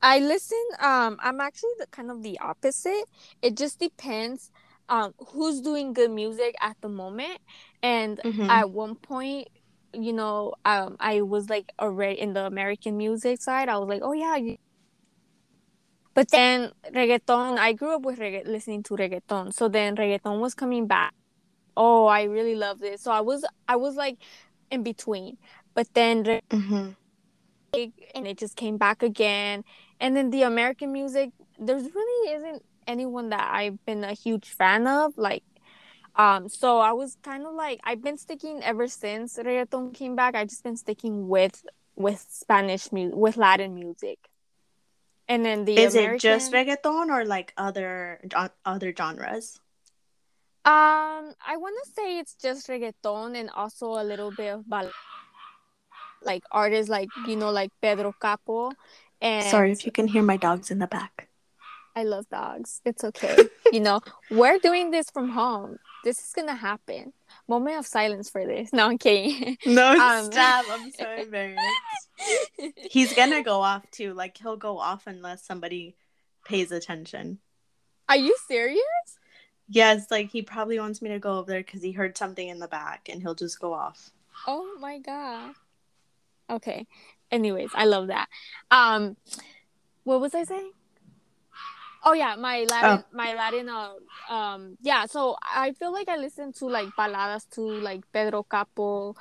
I 0.00 0.18
listen. 0.18 0.58
Um, 0.80 1.18
I'm 1.22 1.40
actually 1.40 1.74
the 1.78 1.86
kind 1.86 2.10
of 2.10 2.22
the 2.22 2.38
opposite. 2.40 3.04
It 3.40 3.56
just 3.56 3.78
depends. 3.78 4.50
Um, 4.88 5.14
who's 5.28 5.60
doing 5.60 5.92
good 5.92 6.10
music 6.10 6.54
at 6.60 6.76
the 6.82 6.88
moment, 6.88 7.38
and 7.82 8.18
Mhm. 8.24 8.50
at 8.50 8.70
one 8.70 8.96
point, 8.96 9.48
you 9.92 10.12
know, 10.12 10.54
um, 10.64 10.96
I 11.00 11.22
was 11.22 11.48
like 11.50 11.72
already 11.78 12.20
in 12.20 12.32
the 12.32 12.46
American 12.46 12.96
music 12.96 13.42
side. 13.42 13.68
I 13.68 13.78
was 13.78 13.88
like, 13.88 14.02
oh 14.02 14.12
yeah. 14.12 14.38
But 16.14 16.30
then 16.30 16.72
reggaeton. 16.92 17.58
I 17.58 17.72
grew 17.72 17.94
up 17.94 18.02
with 18.02 18.18
regga- 18.18 18.46
listening 18.46 18.82
to 18.84 18.94
reggaeton, 18.94 19.52
so 19.54 19.68
then 19.68 19.96
reggaeton 19.96 20.40
was 20.40 20.54
coming 20.54 20.86
back. 20.86 21.14
Oh, 21.76 22.06
I 22.06 22.24
really 22.24 22.54
loved 22.54 22.82
it. 22.82 23.00
So 23.00 23.10
I 23.10 23.20
was, 23.20 23.44
I 23.66 23.76
was 23.76 23.96
like, 23.96 24.18
in 24.70 24.82
between. 24.82 25.38
But 25.74 25.88
then 25.94 26.24
Mhm. 26.50 26.96
and 28.14 28.26
it 28.26 28.36
just 28.36 28.56
came 28.56 28.76
back 28.76 29.02
again. 29.02 29.64
And 30.00 30.16
then 30.16 30.30
the 30.30 30.42
American 30.42 30.92
music, 30.92 31.30
there's 31.58 31.84
really 31.84 32.34
isn't 32.34 32.62
anyone 32.86 33.30
that 33.30 33.48
I've 33.52 33.82
been 33.86 34.04
a 34.04 34.12
huge 34.12 34.48
fan 34.50 34.86
of. 34.86 35.16
Like, 35.16 35.42
um, 36.16 36.48
so 36.48 36.78
I 36.78 36.92
was 36.92 37.16
kind 37.22 37.46
of 37.46 37.54
like 37.54 37.80
I've 37.84 38.02
been 38.02 38.18
sticking 38.18 38.62
ever 38.62 38.86
since 38.86 39.38
reggaeton 39.38 39.94
came 39.94 40.14
back. 40.14 40.34
I've 40.34 40.48
just 40.48 40.62
been 40.62 40.76
sticking 40.76 41.28
with 41.28 41.64
with 41.96 42.24
Spanish 42.30 42.92
music, 42.92 43.16
with 43.16 43.36
Latin 43.36 43.74
music. 43.74 44.18
And 45.28 45.44
then 45.44 45.64
the 45.64 45.78
Is 45.78 45.94
American, 45.94 46.16
it 46.16 46.20
just 46.20 46.52
reggaeton 46.52 47.08
or 47.08 47.24
like 47.24 47.54
other 47.56 48.20
other 48.64 48.92
genres? 48.96 49.60
Um, 50.64 51.34
I 51.44 51.56
want 51.56 51.74
to 51.82 51.90
say 51.90 52.18
it's 52.18 52.34
just 52.34 52.68
reggaeton 52.68 53.36
and 53.36 53.50
also 53.50 53.94
a 53.94 54.04
little 54.04 54.30
bit 54.30 54.54
of 54.54 54.68
bal- 54.68 54.92
like 56.22 56.44
artists 56.52 56.88
like 56.90 57.08
you 57.26 57.36
know 57.36 57.50
like 57.50 57.70
Pedro 57.80 58.14
Capo. 58.20 58.72
And 59.20 59.46
Sorry 59.46 59.72
if 59.72 59.86
you 59.86 59.92
can 59.92 60.08
hear 60.08 60.22
my 60.22 60.36
dogs 60.36 60.70
in 60.70 60.78
the 60.78 60.86
back. 60.86 61.28
I 61.94 62.04
love 62.04 62.28
dogs. 62.28 62.80
It's 62.84 63.04
okay. 63.04 63.36
you 63.72 63.80
know, 63.80 64.00
we're 64.30 64.58
doing 64.58 64.90
this 64.90 65.10
from 65.10 65.30
home. 65.30 65.78
This 66.04 66.18
is 66.18 66.32
gonna 66.34 66.54
happen. 66.56 67.12
Moment 67.48 67.78
of 67.78 67.86
silence 67.86 68.28
for 68.28 68.44
this. 68.46 68.72
No, 68.72 68.88
I'm 68.88 68.98
kidding. 68.98 69.56
No, 69.66 69.90
Um, 69.92 70.24
stop. 70.32 70.66
I'm 70.68 70.90
so 70.90 71.10
embarrassed. 71.18 71.60
He's 72.90 73.12
gonna 73.14 73.42
go 73.42 73.60
off 73.60 73.88
too. 73.90 74.12
Like 74.14 74.36
he'll 74.36 74.56
go 74.56 74.78
off 74.78 75.06
unless 75.06 75.44
somebody 75.44 75.94
pays 76.44 76.72
attention. 76.72 77.38
Are 78.08 78.16
you 78.16 78.36
serious? 78.48 78.82
Yes, 79.68 80.10
like 80.10 80.30
he 80.30 80.42
probably 80.42 80.78
wants 80.78 81.00
me 81.00 81.10
to 81.10 81.18
go 81.18 81.38
over 81.38 81.50
there 81.50 81.62
because 81.62 81.82
he 81.82 81.92
heard 81.92 82.18
something 82.18 82.46
in 82.46 82.58
the 82.58 82.68
back 82.68 83.08
and 83.08 83.22
he'll 83.22 83.34
just 83.34 83.60
go 83.60 83.72
off. 83.72 84.10
Oh 84.46 84.76
my 84.80 84.98
god. 84.98 85.54
Okay. 86.50 86.86
Anyways, 87.30 87.70
I 87.74 87.84
love 87.86 88.08
that. 88.08 88.28
Um, 88.70 89.16
what 90.04 90.20
was 90.20 90.34
I 90.34 90.44
saying? 90.44 90.72
Oh 92.04 92.12
yeah, 92.14 92.34
my 92.36 92.64
Latin, 92.68 93.04
my 93.12 93.34
Latin. 93.34 93.68
Uh, 93.68 93.94
um, 94.28 94.76
yeah. 94.82 95.06
So 95.06 95.36
I 95.42 95.72
feel 95.72 95.92
like 95.92 96.08
I 96.08 96.16
listen 96.16 96.52
to 96.54 96.66
like 96.66 96.88
baladas 96.98 97.48
to 97.54 97.60
like 97.60 98.02
Pedro 98.12 98.42
Capo. 98.42 99.14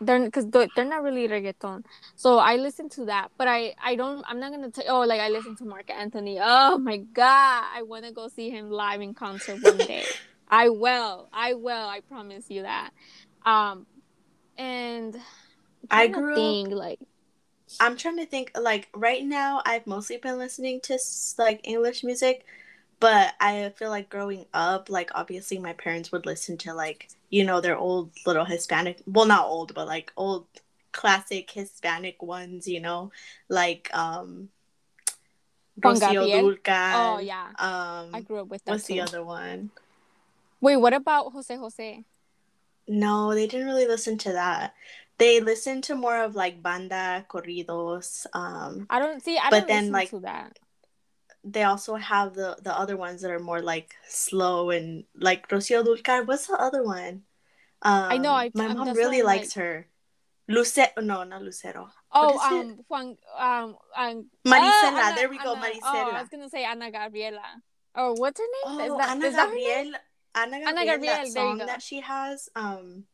They're 0.00 0.24
because 0.24 0.46
they're, 0.50 0.84
not 0.84 1.02
really 1.02 1.28
reggaeton, 1.28 1.84
so 2.16 2.38
I 2.38 2.56
listen 2.56 2.88
to 2.90 3.04
that. 3.06 3.30
But 3.38 3.48
I 3.48 3.74
I 3.82 3.94
don't. 3.96 4.24
I'm 4.28 4.40
not 4.40 4.50
gonna 4.50 4.70
tell. 4.70 4.84
Oh, 4.88 5.00
like 5.06 5.20
I 5.20 5.28
listen 5.28 5.56
to 5.56 5.64
Marc 5.64 5.90
Anthony. 5.90 6.38
Oh 6.42 6.78
my 6.78 6.98
god, 6.98 7.64
I 7.74 7.82
want 7.82 8.04
to 8.04 8.12
go 8.12 8.28
see 8.28 8.50
him 8.50 8.70
live 8.70 9.00
in 9.00 9.14
concert 9.14 9.62
one 9.62 9.78
day. 9.78 10.04
I 10.48 10.68
will. 10.68 11.28
I 11.32 11.54
will. 11.54 11.88
I 11.88 12.00
promise 12.00 12.46
you 12.48 12.62
that. 12.62 12.90
Um, 13.44 13.86
and 14.56 15.16
I 15.90 16.04
I'm 16.04 16.12
trying 16.12 16.12
to 16.12 16.20
grew 16.20 16.78
up- 16.78 16.78
like 16.78 16.98
I'm 17.80 17.96
trying 17.96 18.16
to 18.18 18.26
think. 18.26 18.52
Like 18.58 18.88
right 18.94 19.24
now, 19.24 19.62
I've 19.64 19.86
mostly 19.86 20.16
been 20.16 20.38
listening 20.38 20.80
to 20.82 20.98
like 21.38 21.60
English 21.64 22.04
music, 22.04 22.44
but 23.00 23.34
I 23.40 23.72
feel 23.76 23.90
like 23.90 24.08
growing 24.08 24.46
up, 24.54 24.90
like 24.90 25.10
obviously 25.14 25.58
my 25.58 25.72
parents 25.74 26.12
would 26.12 26.26
listen 26.26 26.56
to 26.58 26.74
like 26.74 27.08
you 27.30 27.44
know 27.44 27.60
their 27.60 27.76
old 27.76 28.10
little 28.26 28.44
Hispanic. 28.44 29.02
Well, 29.06 29.26
not 29.26 29.46
old, 29.46 29.74
but 29.74 29.86
like 29.86 30.12
old 30.16 30.46
classic 30.92 31.50
Hispanic 31.50 32.22
ones. 32.22 32.66
You 32.68 32.80
know, 32.80 33.12
like 33.48 33.90
um. 33.94 34.48
Juan 35.82 35.96
Rocío 35.96 36.24
Gabriel? 36.24 36.54
Dúrcal, 36.54 37.16
oh 37.16 37.18
yeah, 37.18 37.48
Um, 37.58 38.14
I 38.14 38.20
grew 38.20 38.38
up 38.38 38.46
with 38.46 38.64
that 38.64 38.70
what's 38.70 38.86
too. 38.86 38.92
the 38.94 39.00
other 39.00 39.24
one? 39.24 39.70
Wait, 40.60 40.76
what 40.76 40.94
about 40.94 41.32
Jose 41.32 41.56
Jose? 41.56 42.04
No, 42.86 43.34
they 43.34 43.48
didn't 43.48 43.66
really 43.66 43.88
listen 43.88 44.16
to 44.18 44.32
that. 44.32 44.74
They 45.18 45.40
listen 45.40 45.80
to 45.82 45.94
more 45.94 46.22
of 46.22 46.34
like 46.34 46.62
banda, 46.62 47.24
corridos. 47.28 48.26
Um, 48.32 48.86
I 48.90 48.98
don't 48.98 49.22
see. 49.22 49.38
I 49.38 49.50
But 49.50 49.60
don't 49.60 49.68
then, 49.68 49.82
listen 49.84 49.92
like, 49.92 50.10
to 50.10 50.20
that. 50.20 50.58
they 51.44 51.62
also 51.62 51.94
have 51.96 52.34
the 52.34 52.56
the 52.62 52.76
other 52.76 52.96
ones 52.96 53.22
that 53.22 53.30
are 53.30 53.38
more 53.38 53.60
like 53.62 53.94
slow 54.08 54.70
and 54.70 55.04
like 55.14 55.48
Rocío 55.48 55.84
Dúrcal. 55.84 56.26
What's 56.26 56.46
the 56.48 56.54
other 56.58 56.82
one? 56.82 57.22
Um, 57.82 58.22
know, 58.22 58.32
I- 58.32 58.50
my 58.54 58.66
I'm- 58.66 58.76
mom 58.78 58.92
really 58.94 59.22
likes 59.22 59.54
her. 59.54 59.86
Lucero, 60.48 60.88
no, 61.00 61.24
not 61.24 61.40
Lucero. 61.42 61.88
Oh, 62.12 62.28
is 62.28 62.34
it? 62.52 62.66
um, 62.66 62.84
Juan, 62.88 63.16
um, 63.38 63.76
um, 63.96 64.26
Marisela, 64.44 65.00
ah, 65.00 65.12
there 65.16 65.28
we 65.30 65.38
go, 65.38 65.54
Ana- 65.54 65.66
Oh, 65.66 65.70
Marisela. 65.80 66.12
I 66.14 66.20
was 66.20 66.28
gonna 66.28 66.50
say 66.50 66.64
Ana 66.64 66.90
Gabriela. 66.90 67.62
Oh, 67.94 68.12
what's 68.12 68.38
her 68.40 68.44
name? 68.44 68.80
Oh, 68.80 68.92
is 68.92 68.98
that, 68.98 69.08
Ana 69.10 69.26
is 69.26 69.34
that 69.36 69.48
her 69.48 69.54
name? 69.54 69.64
Gabriel. 69.64 70.00
Ana 70.34 70.50
Gabriel, 70.58 70.68
Ana 70.68 70.84
Gabriel, 70.84 71.12
that 71.14 71.16
there 71.16 71.24
you 71.26 71.32
song 71.32 71.58
go. 71.58 71.66
that 71.66 71.82
she 71.82 72.00
has. 72.00 72.48
Um, 72.56 73.04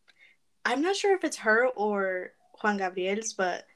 I'm 0.65 0.83
not 0.83 0.97
sure 0.97 1.15
if 1.15 1.25
it's 1.25 1.39
her 1.39 1.67
or 1.69 2.33
Juan 2.63 2.77
Gabriel's, 2.79 3.33
but 3.33 3.67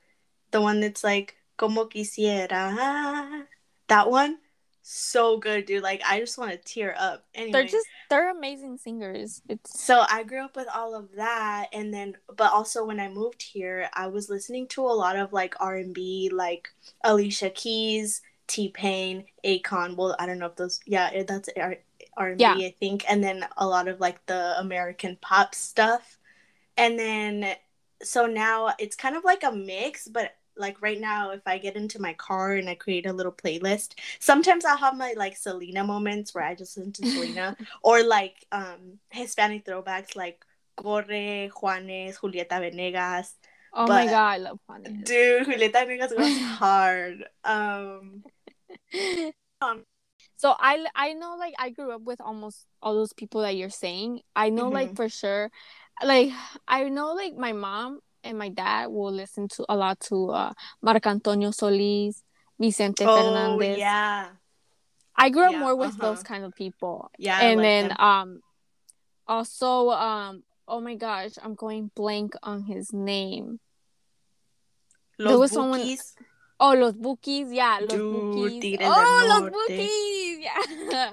the 0.51 0.61
one 0.61 0.81
that's 0.81 1.03
like 1.05 1.37
"Como 1.57 1.85
quisiera," 1.87 3.47
that 3.89 4.11
one, 4.11 4.39
so 4.83 5.39
good, 5.39 5.65
dude. 5.67 5.83
Like 5.83 6.03
I 6.07 6.21
just 6.21 6.39
want 6.39 6.53
to 6.53 6.59
tear 6.59 6.95
up. 6.99 7.25
Anyway, 7.35 7.53
They're 7.53 7.65
just 7.65 7.87
they're 8.11 8.31
amazing 8.31 8.77
singers. 8.79 9.43
It's 9.49 9.81
so 9.83 10.05
I 10.09 10.23
grew 10.25 10.45
up 10.45 10.57
with 10.57 10.69
all 10.75 10.95
of 10.95 11.09
that, 11.17 11.69
and 11.73 11.93
then, 11.93 12.17
but 12.37 12.53
also 12.53 12.85
when 12.85 13.01
I 13.01 13.09
moved 13.09 13.43
here, 13.43 13.89
I 13.95 14.07
was 14.09 14.29
listening 14.29 14.69
to 14.69 14.83
a 14.83 14.93
lot 14.93 15.17
of 15.17 15.33
like 15.33 15.55
R 15.61 15.77
and 15.77 15.95
B, 15.95 16.31
like 16.33 16.69
Alicia 17.03 17.51
Keys, 17.51 18.21
T 18.47 18.69
Pain, 18.69 19.25
Akon. 19.45 19.97
Well, 19.97 20.15
I 20.19 20.27
don't 20.27 20.39
know 20.39 20.47
if 20.47 20.57
those, 20.57 20.81
yeah, 20.87 21.23
that's 21.25 21.49
R 22.17 22.29
and 22.29 22.39
B, 22.39 22.43
Yeah. 22.43 22.53
I 22.55 22.75
think, 22.79 23.05
and 23.09 23.25
then 23.25 23.47
a 23.57 23.67
lot 23.67 23.89
of 23.89 24.01
like 24.01 24.25
the 24.27 24.55
American 24.59 25.17
pop 25.21 25.55
stuff, 25.55 26.19
and 26.77 26.99
then 26.99 27.55
so 28.03 28.27
now 28.27 28.75
it's 28.79 28.97
kind 28.97 29.17
of 29.17 29.25
like 29.25 29.43
a 29.45 29.53
mix, 29.53 30.09
but 30.09 30.33
like 30.57 30.81
right 30.81 31.01
now 31.01 31.33
if 31.33 31.41
i 31.47 31.59
get 31.59 31.75
into 31.75 32.01
my 32.01 32.13
car 32.13 32.53
and 32.53 32.69
i 32.71 32.77
create 32.77 33.07
a 33.07 33.13
little 33.13 33.33
playlist 33.33 33.95
sometimes 34.21 34.65
i'll 34.65 34.77
have 34.77 34.97
my 34.97 35.13
like 35.17 35.37
selena 35.37 35.83
moments 35.83 36.33
where 36.33 36.45
i 36.45 36.55
just 36.55 36.77
listen 36.77 36.93
to 36.93 37.05
selena 37.11 37.57
or 37.83 38.05
like 38.05 38.47
um 38.53 39.01
hispanic 39.11 39.65
throwbacks 39.65 40.15
like 40.15 40.45
corre 40.77 41.49
juanes 41.51 42.19
julieta 42.21 42.61
venegas 42.61 43.35
oh 43.73 43.89
my 43.89 44.07
god, 44.07 44.17
I 44.17 44.37
love 44.39 44.61
Juanes. 44.71 45.05
dude 45.05 45.47
julieta 45.47 45.87
venegas 45.87 46.13
goes 46.13 46.39
hard 46.59 47.25
um 47.45 48.23
so 50.37 50.55
I 50.59 50.85
I 50.95 51.13
know 51.15 51.37
like 51.39 51.55
I 51.59 51.71
grew 51.71 51.93
up 51.93 52.03
with 52.03 52.21
almost 52.21 52.67
all 52.83 52.95
those 52.95 53.13
people 53.13 53.43
that 53.43 53.57
you're 53.57 53.71
saying. 53.71 54.21
I 54.37 54.51
know 54.51 54.69
like 54.69 54.91
Mhm. 54.91 54.97
for 54.97 55.09
sure, 55.09 55.51
like 56.03 56.33
I 56.67 56.89
know 56.89 57.13
like 57.15 57.37
my 57.37 57.53
mom 57.53 58.01
and 58.23 58.39
my 58.39 58.49
dad 58.49 58.87
will 58.89 59.13
listen 59.13 59.49
to 59.49 59.65
a 59.69 59.77
lot 59.77 60.01
to 60.01 60.31
uh 60.31 60.53
Marc 60.83 61.07
Antonio 61.07 61.51
Solis, 61.51 62.23
Vicente 62.59 63.05
oh 63.07 63.17
Fernandez. 63.17 63.79
yeah 63.79 64.29
I 65.17 65.31
grew 65.31 65.45
up 65.45 65.53
Yeah, 65.53 65.59
more 65.61 65.77
with 65.77 65.91
uh-huh. 65.91 66.03
those 66.15 66.23
kind 66.23 66.45
of 66.45 66.55
people. 66.55 67.11
yeah 67.19 67.41
and 67.41 67.59
like 67.59 67.65
then 67.65 67.89
them. 67.89 67.97
um 68.01 68.41
also 69.29 69.91
um 69.91 70.43
oh 70.67 70.81
my 70.81 70.95
gosh, 70.95 71.33
I'm 71.43 71.55
going 71.55 71.91
blank 71.95 72.33
on 72.43 72.63
his 72.63 72.93
name. 72.93 73.61
there 75.19 75.29
los 75.29 75.39
was 75.41 75.53
someone- 75.53 75.85
Oh, 76.61 76.73
los 76.73 76.93
Bukis, 76.95 77.53
yeah, 77.53 77.79
los 77.81 77.89
Dude, 77.91 78.61
Bukis. 78.63 78.79
Oh, 78.81 79.27
los 79.29 79.51
Bukis, 79.51 80.39
yeah. 80.41 81.11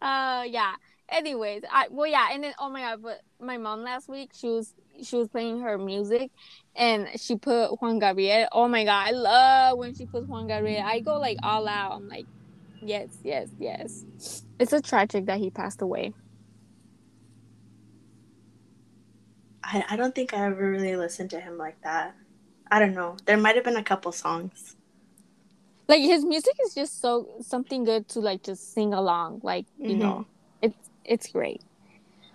uh, 0.02 0.42
yeah. 0.46 0.74
Anyways, 1.10 1.62
I 1.70 1.88
well, 1.90 2.06
yeah, 2.06 2.28
and 2.32 2.44
then 2.44 2.54
oh 2.58 2.68
my 2.70 2.82
god, 2.82 3.02
but 3.02 3.20
my 3.40 3.56
mom 3.56 3.82
last 3.82 4.08
week 4.08 4.32
she 4.34 4.48
was 4.48 4.74
she 5.02 5.16
was 5.16 5.28
playing 5.28 5.60
her 5.60 5.78
music, 5.78 6.30
and 6.76 7.08
she 7.18 7.36
put 7.36 7.80
Juan 7.80 7.98
Gabriel. 7.98 8.46
Oh 8.52 8.68
my 8.68 8.84
god, 8.84 9.08
I 9.08 9.10
love 9.12 9.78
when 9.78 9.94
she 9.94 10.06
puts 10.06 10.28
Juan 10.28 10.46
Gabriel. 10.48 10.82
I 10.84 11.00
go 11.00 11.18
like 11.18 11.38
all 11.42 11.66
out. 11.66 11.92
I'm 11.96 12.08
like, 12.08 12.26
yes, 12.82 13.10
yes, 13.24 13.50
yes. 13.58 14.04
It's 14.58 14.72
a 14.72 14.82
tragic 14.82 15.26
that 15.26 15.38
he 15.38 15.50
passed 15.50 15.82
away. 15.82 16.14
I, 19.62 19.84
I 19.90 19.96
don't 19.96 20.14
think 20.14 20.32
I 20.34 20.46
ever 20.46 20.70
really 20.70 20.96
listened 20.96 21.30
to 21.30 21.40
him 21.40 21.58
like 21.58 21.80
that 21.82 22.14
i 22.70 22.78
don't 22.78 22.94
know 22.94 23.16
there 23.26 23.36
might 23.36 23.56
have 23.56 23.64
been 23.64 23.76
a 23.76 23.84
couple 23.84 24.12
songs 24.12 24.76
Like 25.88 26.02
his 26.02 26.24
music 26.24 26.54
is 26.66 26.74
just 26.74 27.00
so 27.00 27.36
something 27.40 27.84
good 27.84 28.08
to 28.08 28.20
like 28.20 28.42
just 28.42 28.72
sing 28.72 28.92
along. 28.94 29.40
Like 29.42 29.66
you 29.78 29.96
Mhm. 29.96 29.98
know, 29.98 30.26
it's 31.08 31.32
great. 31.32 31.62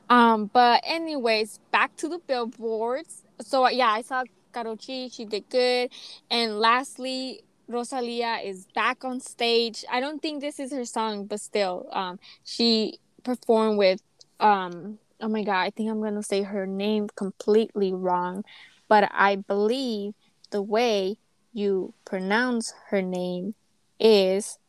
Um, 0.10 0.50
but 0.52 0.82
anyways, 0.84 1.60
back 1.72 1.96
to 1.98 2.10
the 2.10 2.20
billboards. 2.20 3.24
So 3.42 3.68
yeah, 3.70 3.90
I 3.90 4.02
saw 4.02 4.24
Karol 4.54 4.76
G. 4.76 5.10
She 5.10 5.26
did 5.26 5.50
good, 5.50 5.92
and 6.30 6.60
lastly, 6.60 7.44
Rosalia 7.68 8.40
is 8.44 8.68
back 8.76 9.06
on 9.06 9.20
stage. 9.20 9.86
I 9.90 10.00
don't 10.00 10.22
think 10.22 10.42
this 10.42 10.60
is 10.60 10.72
her 10.72 10.86
song, 10.86 11.26
but 11.26 11.40
still, 11.40 11.88
um, 11.92 12.20
she 12.44 13.00
performed 13.24 13.78
with 13.78 14.02
um. 14.40 15.00
Oh 15.22 15.30
my 15.30 15.44
god, 15.44 15.62
I 15.62 15.70
think 15.70 15.90
I'm 15.90 16.02
gonna 16.02 16.24
say 16.24 16.42
her 16.42 16.68
name 16.68 17.08
completely 17.16 17.94
wrong, 17.94 18.44
but 18.90 19.10
I 19.14 19.38
believe 19.38 20.14
the 20.52 20.62
way 20.62 21.18
you 21.54 21.94
pronounce 22.04 22.74
her 22.90 23.02
name 23.02 23.56
is 24.00 24.60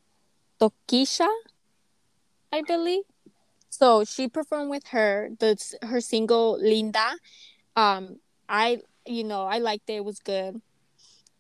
Tokischa, 0.61 1.29
I 2.53 2.63
believe. 2.63 3.03
So 3.77 4.05
she 4.05 4.29
performed 4.29 4.71
with 4.71 4.87
her 4.89 5.31
the 5.41 5.57
her 5.83 6.01
single 6.01 6.59
Linda. 6.61 7.11
Um, 7.75 8.21
I 8.49 8.79
you 9.05 9.25
know 9.25 9.43
I 9.43 9.59
liked 9.59 9.91
it. 9.91 9.95
It 9.95 10.05
was 10.05 10.21
good. 10.21 10.61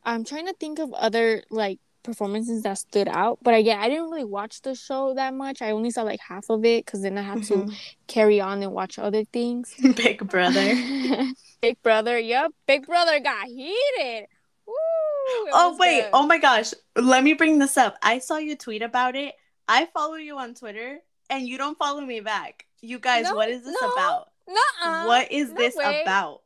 I'm 0.02 0.24
trying 0.24 0.46
to 0.46 0.54
think 0.54 0.80
of 0.80 0.92
other 0.94 1.44
like 1.50 1.78
performances 2.02 2.62
that 2.62 2.76
stood 2.76 3.08
out, 3.08 3.38
but 3.40 3.54
again, 3.54 3.78
I 3.78 3.88
didn't 3.88 4.10
really 4.10 4.24
watch 4.24 4.60
the 4.62 4.74
show 4.74 5.14
that 5.14 5.32
much. 5.32 5.62
I 5.62 5.70
only 5.70 5.90
saw 5.90 6.02
like 6.02 6.20
half 6.20 6.50
of 6.50 6.64
it 6.64 6.84
because 6.84 7.02
then 7.02 7.16
I 7.16 7.22
had 7.22 7.44
to 7.44 7.70
carry 8.08 8.40
on 8.40 8.62
and 8.62 8.72
watch 8.72 8.98
other 8.98 9.24
things. 9.24 9.72
Big 9.96 10.28
brother 10.28 10.74
Big 11.62 11.80
Brother, 11.82 12.18
yep. 12.18 12.50
Big 12.66 12.84
Brother 12.84 13.20
got 13.20 13.46
heated. 13.46 14.26
oh 14.68 15.76
wait, 15.80 16.02
good. 16.02 16.10
oh 16.12 16.26
my 16.26 16.36
gosh. 16.38 16.74
Let 16.94 17.24
me 17.24 17.32
bring 17.32 17.58
this 17.58 17.78
up. 17.78 17.96
I 18.02 18.18
saw 18.18 18.36
you 18.36 18.54
tweet 18.56 18.82
about 18.82 19.16
it. 19.16 19.34
I 19.66 19.86
follow 19.86 20.16
you 20.16 20.36
on 20.36 20.52
Twitter 20.52 20.98
and 21.30 21.46
you 21.46 21.58
don't 21.58 21.78
follow 21.78 22.00
me 22.00 22.20
back. 22.20 22.66
You 22.80 22.98
guys, 22.98 23.24
no, 23.24 23.34
what 23.34 23.48
is 23.48 23.64
this 23.64 23.76
no, 23.80 23.90
about? 23.90 24.30
No, 24.48 25.06
what 25.06 25.32
is 25.32 25.50
no 25.50 25.54
this 25.56 25.76
way. 25.76 26.02
about? 26.02 26.42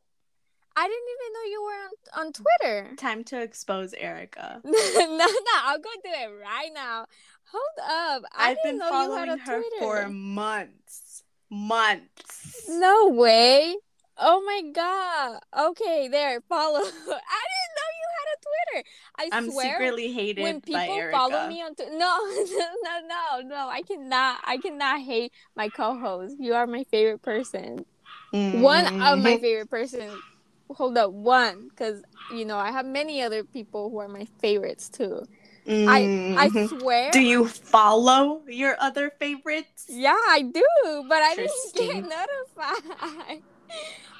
I 0.75 0.87
didn't 0.87 1.07
even 1.15 1.33
know 1.33 1.51
you 1.51 1.63
were 1.63 2.21
on, 2.21 2.27
on 2.27 2.33
Twitter. 2.33 2.95
Time 2.97 3.23
to 3.25 3.41
expose 3.41 3.93
Erika. 3.93 4.61
no, 4.63 4.71
no, 4.71 5.27
I'll 5.63 5.79
go 5.79 5.89
do 6.03 6.09
it 6.09 6.31
right 6.41 6.69
now. 6.73 7.05
Hold 7.51 8.21
up. 8.21 8.23
I 8.33 8.51
I've 8.51 8.57
been 8.63 8.79
following 8.79 9.37
her 9.37 9.61
for 9.79 10.07
months. 10.07 11.23
Months. 11.49 12.65
No 12.69 13.07
way. 13.07 13.75
Oh 14.17 14.41
my 14.41 14.71
god. 14.71 15.39
Okay, 15.71 16.07
there. 16.07 16.41
Follow. 16.41 16.79
I 16.79 16.83
didn't 16.83 17.58
had 18.73 18.79
a 18.79 18.83
Twitter. 18.83 18.87
I 19.17 19.29
I'm 19.37 19.51
swear. 19.51 19.71
secretly 19.73 20.13
hated 20.13 20.41
when 20.41 20.61
people 20.61 21.09
follow 21.11 21.47
me 21.47 21.61
on 21.61 21.75
Twitter. 21.75 21.91
No, 21.97 22.17
no, 22.83 23.07
no, 23.07 23.47
no. 23.47 23.69
I 23.69 23.81
cannot. 23.81 24.39
I 24.45 24.57
cannot 24.57 25.01
hate 25.01 25.33
my 25.55 25.69
co-host. 25.69 26.35
You 26.39 26.53
are 26.53 26.67
my 26.67 26.83
favorite 26.85 27.21
person. 27.21 27.85
Mm-hmm. 28.33 28.61
One 28.61 28.85
of 28.85 28.93
my 28.93 29.13
mm-hmm. 29.13 29.23
favorite 29.41 29.69
person. 29.69 30.09
Hold 30.75 30.99
up, 30.99 31.11
one, 31.11 31.69
because 31.69 32.03
you 32.31 32.45
know 32.45 32.57
I 32.57 32.71
have 32.71 32.85
many 32.85 33.23
other 33.23 33.43
people 33.43 33.89
who 33.89 33.97
are 33.97 34.07
my 34.07 34.27
favorites 34.39 34.87
too. 34.87 35.25
Mm-hmm. 35.65 35.89
I 35.89 36.43
I 36.43 36.49
mm-hmm. 36.49 36.77
swear. 36.79 37.11
Do 37.11 37.21
you 37.21 37.47
follow 37.47 38.41
your 38.47 38.75
other 38.79 39.11
favorites? 39.19 39.85
Yeah, 39.89 40.13
I 40.13 40.43
do, 40.43 41.05
but 41.09 41.17
I 41.17 41.35
didn't 41.35 41.75
get 41.75 42.03
notified. 42.03 43.41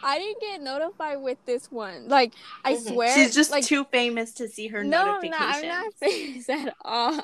I 0.03 0.17
didn't 0.17 0.41
get 0.41 0.61
notified 0.61 1.21
with 1.21 1.37
this 1.45 1.71
one. 1.71 2.07
Like 2.07 2.33
I 2.63 2.73
mm-hmm. 2.73 2.93
swear, 2.93 3.15
she's 3.15 3.35
just 3.35 3.51
like, 3.51 3.65
too 3.65 3.85
famous 3.85 4.33
to 4.35 4.47
see 4.47 4.67
her 4.67 4.83
no, 4.83 5.05
notifications. 5.05 5.39
No, 5.39 5.47
I'm 5.47 5.67
not 5.67 5.93
famous 5.99 6.49
at 6.49 6.75
all. 6.83 7.23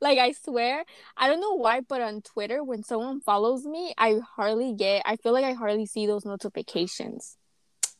like 0.00 0.18
I 0.18 0.32
swear, 0.32 0.84
I 1.16 1.28
don't 1.28 1.40
know 1.40 1.54
why, 1.54 1.80
but 1.80 2.00
on 2.00 2.22
Twitter, 2.22 2.62
when 2.62 2.82
someone 2.82 3.20
follows 3.20 3.64
me, 3.64 3.94
I 3.96 4.20
hardly 4.36 4.72
get. 4.74 5.02
I 5.04 5.16
feel 5.16 5.32
like 5.32 5.44
I 5.44 5.52
hardly 5.52 5.86
see 5.86 6.06
those 6.06 6.24
notifications. 6.24 7.36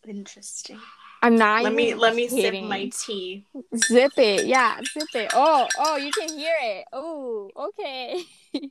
Interesting. 0.07 0.79
I'm 1.23 1.37
not. 1.37 1.63
Let 1.63 1.75
me 1.75 1.95
let 1.95 2.15
me 2.15 2.29
kidding. 2.29 2.65
sip 2.65 2.69
my 2.69 2.91
tea. 2.95 3.45
Zip 3.75 4.13
it, 4.19 4.47
yeah, 4.47 4.81
zip 4.93 5.09
it. 5.15 5.31
Oh, 5.35 5.67
oh, 5.79 5.97
you 5.97 6.11
can 6.13 6.29
hear 6.29 6.55
it. 6.61 6.85
Oh, 6.93 7.51
okay. 7.57 8.23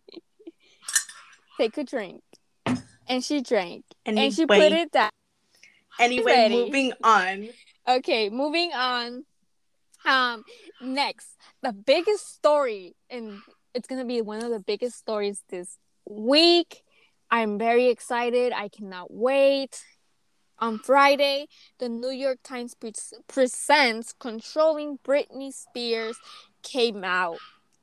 Take 1.57 1.77
a 1.77 1.83
drink 1.83 2.21
and 3.07 3.23
she 3.23 3.41
drank 3.41 3.85
anyway, 4.05 4.25
and 4.25 4.33
she 4.33 4.45
put 4.45 4.59
it 4.59 4.91
down. 4.91 5.09
Anyway, 5.99 6.49
moving 6.49 6.93
on. 7.03 7.49
Okay, 7.87 8.29
moving 8.29 8.71
on. 8.73 9.25
Um, 10.05 10.43
next, 10.81 11.37
the 11.61 11.73
biggest 11.73 12.33
story, 12.33 12.95
and 13.09 13.39
it's 13.73 13.87
gonna 13.87 14.05
be 14.05 14.21
one 14.21 14.43
of 14.43 14.51
the 14.51 14.59
biggest 14.59 14.97
stories 14.97 15.43
this 15.49 15.77
week. 16.07 16.83
I'm 17.31 17.57
very 17.57 17.87
excited. 17.87 18.53
I 18.53 18.67
cannot 18.69 19.11
wait. 19.11 19.83
On 20.59 20.79
Friday, 20.79 21.47
the 21.79 21.89
New 21.89 22.11
York 22.11 22.39
Times 22.43 22.75
pre- 22.75 22.93
presents 23.27 24.13
"Controlling 24.13 24.99
Britney 24.99 25.53
Spears" 25.53 26.17
came 26.61 27.03
out. 27.03 27.39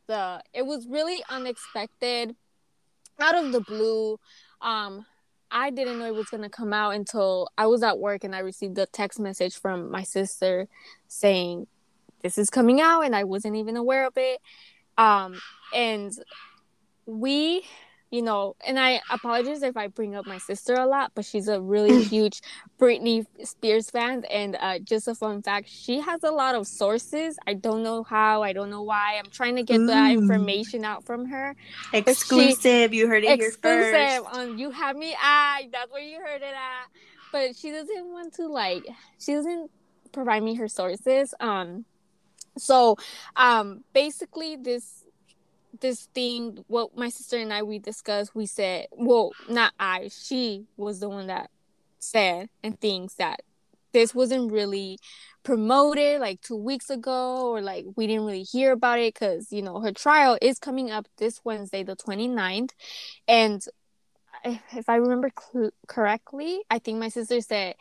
The 0.06 0.42
it 0.52 0.64
was 0.64 0.86
really 0.86 1.22
unexpected, 1.28 2.34
out 3.20 3.34
of 3.34 3.52
the 3.52 3.60
blue. 3.60 4.18
Um, 4.60 5.06
I 5.52 5.70
didn't 5.70 5.98
know 5.98 6.06
it 6.06 6.14
was 6.14 6.30
gonna 6.30 6.48
come 6.48 6.72
out 6.72 6.94
until 6.94 7.48
I 7.58 7.66
was 7.66 7.82
at 7.82 7.98
work 7.98 8.24
and 8.24 8.34
I 8.34 8.38
received 8.38 8.78
a 8.78 8.86
text 8.86 9.20
message 9.20 9.56
from 9.56 9.90
my 9.90 10.02
sister 10.02 10.66
saying 11.08 11.66
this 12.22 12.38
is 12.38 12.50
coming 12.50 12.80
out 12.80 13.02
and 13.02 13.14
I 13.14 13.24
wasn't 13.24 13.56
even 13.56 13.76
aware 13.76 14.06
of 14.06 14.14
it. 14.16 14.40
Um, 14.96 15.40
and 15.74 16.12
we 17.06 17.64
you 18.12 18.20
know, 18.20 18.54
and 18.66 18.78
I 18.78 19.00
apologize 19.10 19.62
if 19.62 19.74
I 19.74 19.86
bring 19.86 20.14
up 20.14 20.26
my 20.26 20.36
sister 20.36 20.74
a 20.74 20.86
lot, 20.86 21.12
but 21.14 21.24
she's 21.24 21.48
a 21.48 21.58
really 21.58 22.04
huge 22.14 22.42
Britney 22.78 23.24
Spears 23.42 23.88
fan. 23.88 24.24
And 24.30 24.54
uh, 24.60 24.80
just 24.80 25.08
a 25.08 25.14
fun 25.14 25.40
fact, 25.40 25.70
she 25.70 25.98
has 25.98 26.22
a 26.22 26.30
lot 26.30 26.54
of 26.54 26.66
sources. 26.66 27.38
I 27.46 27.54
don't 27.54 27.82
know 27.82 28.02
how, 28.02 28.42
I 28.42 28.52
don't 28.52 28.68
know 28.68 28.82
why. 28.82 29.18
I'm 29.18 29.30
trying 29.30 29.56
to 29.56 29.62
get 29.62 29.86
that 29.86 30.12
information 30.12 30.84
out 30.84 31.04
from 31.04 31.24
her. 31.24 31.56
Exclusive, 31.94 32.90
she, 32.90 32.98
you 32.98 33.08
heard 33.08 33.24
it 33.24 33.40
exclusive 33.40 33.94
here 33.94 34.20
first. 34.22 34.36
On 34.36 34.58
you 34.58 34.70
have 34.70 34.94
me 34.94 35.14
at. 35.14 35.62
That's 35.72 35.90
where 35.90 36.02
you 36.02 36.18
heard 36.20 36.42
it 36.42 36.54
at. 36.54 36.88
But 37.32 37.56
she 37.56 37.70
doesn't 37.70 38.12
want 38.12 38.34
to 38.34 38.46
like. 38.46 38.84
She 39.18 39.32
doesn't 39.32 39.70
provide 40.12 40.42
me 40.42 40.54
her 40.56 40.68
sources. 40.68 41.34
Um. 41.40 41.86
So, 42.58 42.96
um, 43.36 43.82
basically, 43.94 44.56
this 44.56 45.01
this 45.82 46.08
thing 46.14 46.64
what 46.68 46.96
my 46.96 47.10
sister 47.10 47.36
and 47.36 47.52
I 47.52 47.62
we 47.62 47.78
discussed 47.78 48.34
we 48.34 48.46
said 48.46 48.86
well 48.92 49.32
not 49.48 49.74
I 49.78 50.08
she 50.10 50.64
was 50.76 51.00
the 51.00 51.08
one 51.08 51.26
that 51.26 51.50
said 51.98 52.48
and 52.62 52.80
thinks 52.80 53.14
that 53.14 53.42
this 53.92 54.14
wasn't 54.14 54.50
really 54.50 54.98
promoted 55.42 56.20
like 56.20 56.40
2 56.40 56.56
weeks 56.56 56.88
ago 56.88 57.50
or 57.50 57.60
like 57.60 57.84
we 57.96 58.06
didn't 58.06 58.24
really 58.24 58.44
hear 58.44 58.72
about 58.72 59.00
it 59.00 59.14
cuz 59.14 59.52
you 59.52 59.60
know 59.60 59.80
her 59.80 59.92
trial 59.92 60.38
is 60.40 60.58
coming 60.58 60.90
up 60.90 61.08
this 61.18 61.44
Wednesday 61.44 61.82
the 61.82 61.96
29th 61.96 62.70
and 63.28 63.64
if 64.44 64.88
I 64.88 64.96
remember 64.96 65.30
cl- 65.38 65.72
correctly 65.88 66.62
I 66.70 66.78
think 66.78 66.98
my 66.98 67.08
sister 67.08 67.40
said 67.40 67.74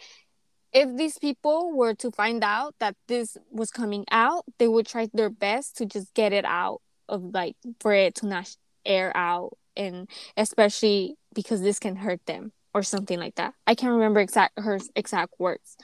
if 0.73 0.95
these 0.95 1.17
people 1.19 1.71
were 1.73 1.93
to 1.95 2.11
find 2.11 2.43
out 2.43 2.75
that 2.79 2.95
this 3.07 3.37
was 3.51 3.71
coming 3.71 4.05
out, 4.09 4.45
they 4.57 4.69
would 4.69 4.87
try 4.87 5.09
their 5.13 5.29
best 5.29 5.75
to 5.77 5.85
just 5.85 6.13
get 6.13 6.31
it 6.31 6.45
out 6.45 6.81
of 7.11 7.33
like 7.33 7.55
for 7.79 7.93
it 7.93 8.15
to 8.15 8.25
not 8.25 8.55
air 8.85 9.15
out 9.15 9.57
and 9.77 10.09
especially 10.37 11.15
because 11.33 11.61
this 11.61 11.79
can 11.79 11.95
hurt 11.95 12.25
them 12.25 12.51
or 12.73 12.83
something 12.83 13.19
like 13.19 13.35
that. 13.35 13.53
I 13.67 13.75
can't 13.75 13.93
remember 13.93 14.19
exact 14.19 14.57
her 14.57 14.79
exact 14.95 15.33
words. 15.39 15.77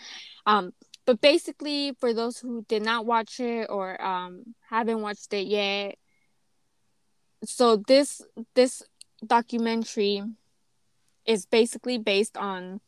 Um 0.45 0.73
but 1.05 1.21
basically 1.21 1.93
for 1.99 2.13
those 2.13 2.39
who 2.39 2.65
did 2.67 2.83
not 2.83 3.05
watch 3.05 3.39
it 3.39 3.67
or 3.69 4.01
um 4.01 4.55
haven't 4.69 5.01
watched 5.01 5.33
it 5.33 5.47
yet 5.47 5.95
so 7.43 7.77
this 7.87 8.21
this 8.55 8.83
documentary 9.25 10.23
is 11.25 11.45
basically 11.45 11.97
based 11.97 12.37
on 12.37 12.81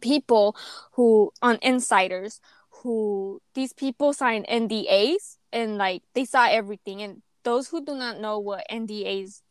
people 0.00 0.56
who 0.92 1.32
on 1.42 1.58
insiders 1.62 2.40
who 2.82 3.40
these 3.54 3.72
people 3.72 4.12
signed 4.12 4.46
NDAs 4.48 5.36
and 5.52 5.76
like 5.76 6.02
they 6.14 6.24
saw 6.24 6.46
everything 6.46 7.02
and 7.02 7.22
those 7.44 7.68
who 7.68 7.84
do 7.84 7.94
not 7.94 8.20
know 8.20 8.38
what 8.38 8.66
NDAs 8.70 9.42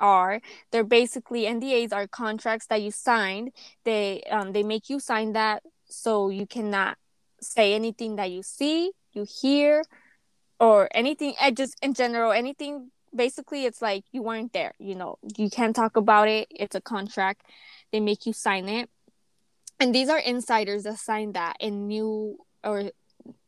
are, 0.00 0.40
they're 0.70 0.84
basically 0.84 1.42
NDAs 1.42 1.92
are 1.92 2.06
contracts 2.06 2.66
that 2.66 2.82
you 2.82 2.90
signed. 2.90 3.52
They 3.84 4.22
um 4.30 4.52
they 4.52 4.62
make 4.62 4.88
you 4.88 5.00
sign 5.00 5.32
that 5.32 5.62
so 5.86 6.30
you 6.30 6.46
cannot 6.46 6.96
say 7.40 7.74
anything 7.74 8.16
that 8.16 8.30
you 8.30 8.42
see, 8.42 8.92
you 9.12 9.26
hear, 9.28 9.82
or 10.58 10.88
anything. 10.94 11.34
I 11.40 11.50
just 11.50 11.76
in 11.82 11.94
general 11.94 12.32
anything. 12.32 12.90
Basically, 13.14 13.66
it's 13.66 13.82
like 13.82 14.04
you 14.12 14.22
weren't 14.22 14.54
there. 14.54 14.72
You 14.78 14.94
know, 14.94 15.18
you 15.36 15.50
can't 15.50 15.76
talk 15.76 15.98
about 15.98 16.28
it. 16.28 16.48
It's 16.50 16.74
a 16.74 16.80
contract. 16.80 17.42
They 17.92 18.00
make 18.00 18.24
you 18.24 18.32
sign 18.32 18.70
it, 18.70 18.88
and 19.78 19.94
these 19.94 20.08
are 20.08 20.18
insiders 20.18 20.84
that 20.84 20.98
sign 20.98 21.32
that 21.32 21.56
and 21.60 21.88
knew 21.88 22.38
or 22.64 22.90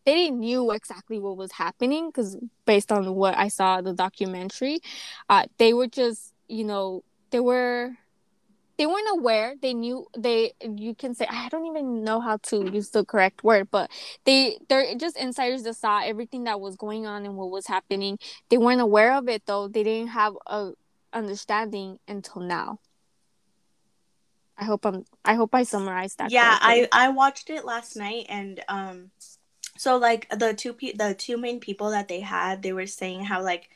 they 0.05 0.15
didn't 0.15 0.41
knew 0.41 0.71
exactly 0.73 1.19
what 1.19 1.37
was 1.37 1.53
happening 1.53 2.09
because 2.09 2.37
based 2.67 2.93
on 2.93 3.15
what 3.15 3.37
I 3.37 3.49
saw 3.49 3.81
the 3.81 3.93
documentary, 3.93 4.81
uh, 5.29 5.45
they 5.59 5.73
were 5.73 5.87
just 5.87 6.33
you 6.49 6.65
know 6.65 7.03
they 7.31 7.41
were 7.41 7.97
they 8.77 8.87
weren't 8.87 9.09
aware. 9.11 9.55
They 9.61 9.73
knew 9.73 10.07
they 10.17 10.53
you 10.63 10.95
can 10.95 11.15
say 11.15 11.27
i 11.31 11.49
don't 11.49 11.67
even 11.67 12.03
know 12.05 12.21
how 12.21 12.39
to 12.39 12.71
use 12.73 12.91
the 12.91 13.05
correct 13.05 13.45
word 13.45 13.69
but 13.71 13.91
they 14.25 14.59
they're 14.69 14.95
just 14.97 15.17
insiders 15.17 15.63
that 15.63 15.77
saw 15.77 16.03
everything 16.05 16.45
that 16.45 16.61
was 16.61 16.77
going 16.77 17.07
on 17.07 17.25
and 17.25 17.37
what 17.37 17.51
was 17.51 17.67
happening. 17.67 18.19
They 18.49 18.59
weren't 18.59 18.81
aware 18.81 19.15
of 19.15 19.29
it 19.29 19.47
though. 19.47 19.69
They 19.69 19.83
didn't 19.83 20.09
have 20.09 20.35
a 20.47 20.73
understanding 21.13 21.99
until 22.09 22.43
now. 22.43 22.81
I 24.57 24.65
hope 24.65 24.87
i'm 24.87 25.05
i 25.25 25.35
hope 25.35 25.55
i 25.55 25.65
summarized 25.65 26.19
that 26.19 26.31
yeah 26.31 26.59
correctly. 26.59 26.89
i 26.93 27.07
i 27.07 27.09
watched 27.09 27.51
it 27.51 27.65
last 27.65 27.97
night 27.97 28.27
and 28.29 28.63
um 28.69 29.11
so 29.77 29.97
like 29.97 30.29
the 30.31 30.55
two 30.55 30.73
pe- 30.73 30.93
the 30.93 31.15
two 31.15 31.37
main 31.37 31.61
people 31.61 31.91
that 31.91 32.09
they 32.09 32.21
had 32.21 32.63
they 32.63 32.73
were 32.73 32.87
saying 32.87 33.25
how 33.25 33.43
like 33.43 33.69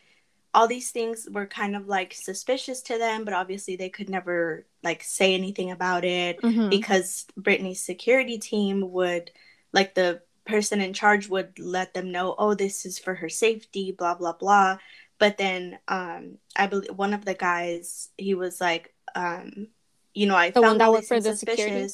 all 0.55 0.67
these 0.67 0.91
things 0.91 1.29
were 1.31 1.47
kind 1.47 1.77
of 1.77 1.89
like 1.89 2.15
suspicious 2.15 2.81
to 2.83 2.99
them 2.99 3.25
but 3.25 3.35
obviously 3.35 3.77
they 3.77 3.89
could 3.89 4.09
never 4.09 4.67
like 4.83 5.03
say 5.03 5.35
anything 5.35 5.71
about 5.71 6.05
it 6.05 6.41
mm-hmm. 6.41 6.69
because 6.69 7.27
Britney's 7.39 7.81
security 7.81 8.39
team 8.39 8.91
would 8.93 9.31
like 9.73 9.95
the 9.95 10.23
person 10.47 10.81
in 10.81 10.95
charge 10.95 11.29
would 11.29 11.59
let 11.59 11.93
them 11.93 12.11
know 12.11 12.35
oh 12.39 12.55
this 12.55 12.87
is 12.87 12.99
for 12.99 13.15
her 13.15 13.29
safety 13.29 13.93
blah 13.93 14.15
blah 14.15 14.33
blah. 14.33 14.79
But 15.19 15.37
then 15.37 15.79
um 15.89 16.39
i 16.57 16.67
believe 16.67 16.97
one 16.97 17.13
of 17.13 17.25
the 17.25 17.35
guys 17.35 18.09
he 18.17 18.35
was 18.35 18.61
like 18.61 18.95
um 19.15 19.67
you 20.15 20.27
know 20.27 20.37
i 20.37 20.51
the 20.51 20.61
found 20.61 20.67
one 20.67 20.79
that 20.79 20.93
was 20.93 21.09
for 21.09 21.21
the 21.21 21.37
security? 21.37 21.89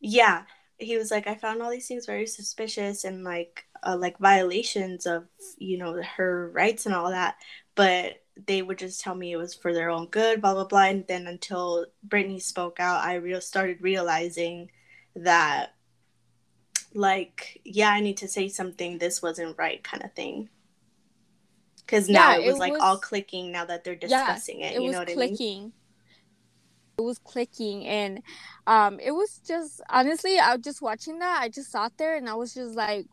yeah 0.00 0.42
he 0.78 0.96
was 0.96 1.10
like, 1.10 1.26
I 1.26 1.34
found 1.34 1.62
all 1.62 1.70
these 1.70 1.88
things 1.88 2.06
very 2.06 2.26
suspicious 2.26 3.04
and 3.04 3.24
like 3.24 3.64
uh, 3.82 3.96
like 3.96 4.18
violations 4.18 5.06
of 5.06 5.24
you 5.58 5.78
know 5.78 6.02
her 6.16 6.50
rights 6.50 6.86
and 6.86 6.94
all 6.94 7.10
that, 7.10 7.36
but 7.74 8.22
they 8.46 8.60
would 8.60 8.78
just 8.78 9.00
tell 9.00 9.14
me 9.14 9.32
it 9.32 9.36
was 9.36 9.54
for 9.54 9.72
their 9.72 9.90
own 9.90 10.06
good, 10.06 10.40
blah 10.40 10.54
blah 10.54 10.64
blah. 10.64 10.84
And 10.84 11.06
then 11.06 11.26
until 11.26 11.86
Britney 12.06 12.40
spoke 12.40 12.80
out, 12.80 13.04
I 13.04 13.14
real 13.14 13.40
started 13.40 13.78
realizing 13.80 14.70
that 15.14 15.74
like 16.94 17.60
yeah, 17.64 17.90
I 17.90 18.00
need 18.00 18.18
to 18.18 18.28
say 18.28 18.48
something. 18.48 18.98
This 18.98 19.22
wasn't 19.22 19.58
right, 19.58 19.82
kind 19.82 20.04
of 20.04 20.12
thing. 20.12 20.50
Because 21.78 22.08
now 22.08 22.32
yeah, 22.32 22.38
it 22.38 22.46
was 22.46 22.56
it 22.56 22.60
like 22.60 22.72
was, 22.72 22.82
all 22.82 22.98
clicking. 22.98 23.52
Now 23.52 23.64
that 23.64 23.84
they're 23.84 23.94
discussing 23.94 24.60
yeah, 24.60 24.70
it, 24.70 24.82
you 24.82 24.90
know 24.90 24.98
what 24.98 25.08
clicking. 25.08 25.58
I 25.58 25.62
mean? 25.62 25.72
It 26.98 27.02
was 27.02 27.18
clicking, 27.18 27.84
and 27.86 28.22
um, 28.66 28.98
it 29.00 29.10
was 29.10 29.42
just 29.46 29.82
honestly, 29.90 30.38
I 30.38 30.54
was 30.54 30.64
just 30.64 30.80
watching 30.80 31.18
that. 31.18 31.40
I 31.42 31.50
just 31.50 31.70
sat 31.70 31.92
there 31.98 32.16
and 32.16 32.26
I 32.26 32.34
was 32.34 32.54
just 32.54 32.74
like, 32.74 33.06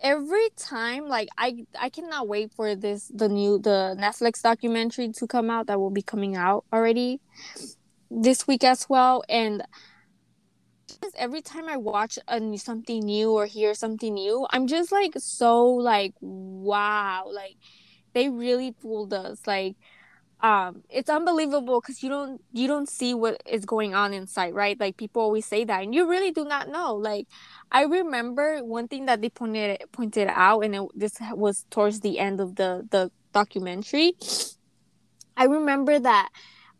every 0.00 0.48
time 0.56 1.08
like 1.08 1.26
i 1.38 1.64
i 1.80 1.88
cannot 1.88 2.28
wait 2.28 2.52
for 2.52 2.74
this 2.74 3.10
the 3.14 3.28
new 3.30 3.58
the 3.58 3.96
netflix 3.98 4.42
documentary 4.42 5.08
to 5.08 5.26
come 5.26 5.48
out 5.48 5.66
that 5.68 5.80
will 5.80 5.90
be 5.90 6.02
coming 6.02 6.36
out 6.36 6.64
already 6.70 7.18
this 8.10 8.46
week 8.46 8.62
as 8.62 8.86
well 8.90 9.24
and 9.28 9.62
every 11.16 11.40
time 11.40 11.66
i 11.66 11.78
watch 11.78 12.18
a 12.28 12.38
new, 12.38 12.58
something 12.58 13.00
new 13.00 13.32
or 13.32 13.46
hear 13.46 13.72
something 13.72 14.12
new 14.12 14.46
i'm 14.50 14.66
just 14.66 14.92
like 14.92 15.14
so 15.16 15.64
like 15.64 16.12
wow 16.20 17.24
like 17.32 17.56
they 18.12 18.28
really 18.28 18.74
fooled 18.80 19.14
us 19.14 19.40
like 19.46 19.76
um 20.40 20.82
it's 20.90 21.08
unbelievable 21.08 21.80
because 21.80 22.02
you 22.02 22.08
don't 22.10 22.42
you 22.52 22.68
don't 22.68 22.88
see 22.88 23.14
what 23.14 23.40
is 23.46 23.64
going 23.64 23.94
on 23.94 24.12
inside 24.12 24.54
right? 24.54 24.78
Like 24.78 24.96
people 24.96 25.22
always 25.22 25.46
say 25.46 25.64
that 25.64 25.82
and 25.82 25.94
you 25.94 26.08
really 26.08 26.30
do 26.32 26.44
not 26.44 26.68
know. 26.68 26.94
Like 26.94 27.26
i 27.70 27.82
remember 27.84 28.58
one 28.64 28.88
thing 28.88 29.06
that 29.06 29.22
they 29.22 29.30
pointed 29.30 29.78
pointed 29.92 30.28
out 30.30 30.60
and 30.60 30.74
it, 30.74 30.82
this 30.94 31.14
was 31.32 31.64
towards 31.70 32.00
the 32.00 32.18
end 32.18 32.40
of 32.40 32.56
the 32.56 32.86
the 32.90 33.10
documentary. 33.32 34.12
I 35.36 35.44
remember 35.44 35.98
that 35.98 36.28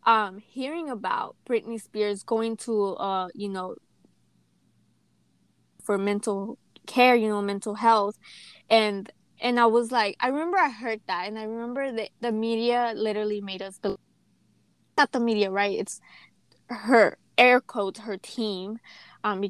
um 0.05 0.37
hearing 0.39 0.89
about 0.89 1.35
britney 1.47 1.81
spears 1.81 2.23
going 2.23 2.57
to 2.57 2.95
uh 2.95 3.27
you 3.35 3.49
know 3.49 3.75
for 5.83 5.97
mental 5.97 6.57
care 6.85 7.15
you 7.15 7.27
know 7.27 7.41
mental 7.41 7.75
health 7.75 8.17
and 8.69 9.11
and 9.39 9.59
I 9.59 9.65
was 9.65 9.91
like, 9.91 10.15
I 10.19 10.27
remember 10.27 10.57
I 10.57 10.69
heard 10.69 11.01
that, 11.07 11.27
and 11.27 11.37
I 11.37 11.43
remember 11.43 11.91
that 11.91 12.09
the 12.21 12.31
media 12.31 12.93
literally 12.95 13.41
made 13.41 13.61
us 13.61 13.77
believe. 13.77 13.97
Not 14.97 15.11
the 15.11 15.19
media, 15.19 15.51
right? 15.51 15.77
It's 15.77 16.01
her 16.69 17.17
air 17.37 17.61
quotes 17.61 17.99
her 17.99 18.17
team, 18.17 18.79
um, 19.23 19.43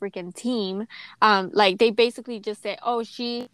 freaking 0.00 0.34
team, 0.34 0.86
um, 1.22 1.50
like 1.52 1.78
they 1.78 1.90
basically 1.90 2.40
just 2.40 2.62
said, 2.62 2.78
oh, 2.82 3.02
she 3.02 3.48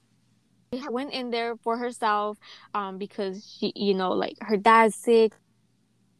went 0.91 1.13
in 1.13 1.31
there 1.31 1.57
for 1.57 1.77
herself, 1.77 2.39
um, 2.75 2.99
because 2.99 3.57
she, 3.59 3.73
you 3.77 3.95
know, 3.95 4.13
like 4.13 4.37
her 4.41 4.57
dad's 4.57 4.95
sick, 4.95 5.33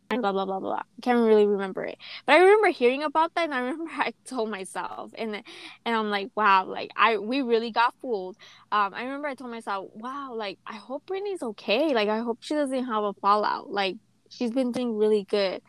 blah 0.09 0.33
blah 0.33 0.45
blah 0.45 0.61
blah. 0.61 0.77
I 0.77 1.01
can't 1.03 1.27
really 1.27 1.47
remember 1.47 1.85
it, 1.85 1.99
but 2.25 2.35
I 2.35 2.39
remember 2.39 2.69
hearing 2.69 3.03
about 3.03 3.35
that, 3.35 3.45
and 3.45 3.55
I 3.55 3.59
remember 3.71 3.91
I 3.91 4.13
told 4.25 4.51
myself, 4.51 5.13
and 5.17 5.35
and 5.35 5.97
I'm 5.97 6.11
like, 6.11 6.31
wow, 6.35 6.65
like 6.65 6.91
I 6.97 7.19
we 7.19 7.43
really 7.43 7.71
got 7.71 7.95
fooled. 8.01 8.37
Um, 8.71 8.95
I 8.95 9.05
remember 9.05 9.29
I 9.29 9.35
told 9.35 9.51
myself, 9.51 9.89
wow, 9.95 10.35
like 10.35 10.59
I 10.67 10.77
hope 10.77 11.07
Britney's 11.07 11.43
okay. 11.43 11.95
Like 11.95 12.09
I 12.09 12.21
hope 12.21 12.39
she 12.41 12.55
doesn't 12.55 12.85
have 12.85 13.05
a 13.05 13.13
fallout. 13.15 13.71
Like 13.71 13.97
she's 14.29 14.51
been 14.51 14.73
doing 14.73 14.97
really 14.97 15.25
good. 15.25 15.61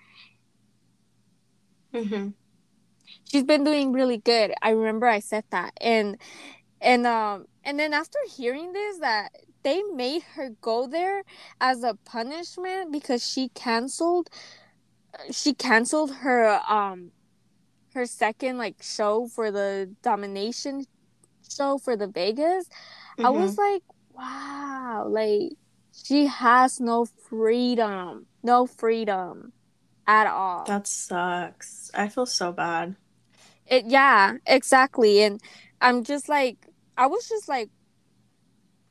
Mm-hmm. 1.94 2.30
She's 3.26 3.44
been 3.44 3.64
doing 3.64 3.92
really 3.92 4.18
good. 4.18 4.54
I 4.62 4.72
remember 4.72 5.08
I 5.08 5.20
said 5.20 5.46
that, 5.52 5.74
and 5.82 6.18
and 6.80 7.08
um 7.08 7.46
and 7.64 7.80
then 7.80 7.94
after 7.94 8.20
hearing 8.36 8.72
this, 8.72 9.00
that 9.00 9.30
they 9.68 9.84
made 9.84 10.24
her 10.36 10.52
go 10.62 10.88
there 10.88 11.24
as 11.60 11.84
a 11.84 11.94
punishment 12.06 12.90
because 12.90 13.28
she 13.28 13.50
canceled 13.50 14.30
she 15.30 15.54
canceled 15.54 16.12
her 16.24 16.62
um 16.70 17.12
her 17.94 18.06
second 18.06 18.58
like 18.58 18.82
show 18.82 19.28
for 19.28 19.52
the 19.52 19.94
domination 20.02 20.86
show 21.50 21.78
for 21.78 21.96
the 21.96 22.08
Vegas. 22.08 22.68
Mm-hmm. 22.68 23.26
I 23.26 23.30
was 23.30 23.58
like, 23.58 23.84
wow, 24.14 25.06
like 25.10 25.54
she 25.92 26.28
has 26.28 26.80
no 26.80 27.06
freedom. 27.06 28.28
No 28.44 28.68
freedom 28.68 29.52
at 30.06 30.28
all. 30.28 30.64
That 30.66 30.88
sucks. 30.88 31.92
I 31.94 32.08
feel 32.08 32.26
so 32.26 32.52
bad. 32.52 32.96
It 33.66 33.86
yeah, 33.88 34.38
exactly. 34.46 35.24
And 35.24 35.42
I'm 35.82 36.04
just 36.04 36.30
like 36.30 36.68
I 36.98 37.08
was 37.08 37.28
just 37.28 37.50
like 37.50 37.70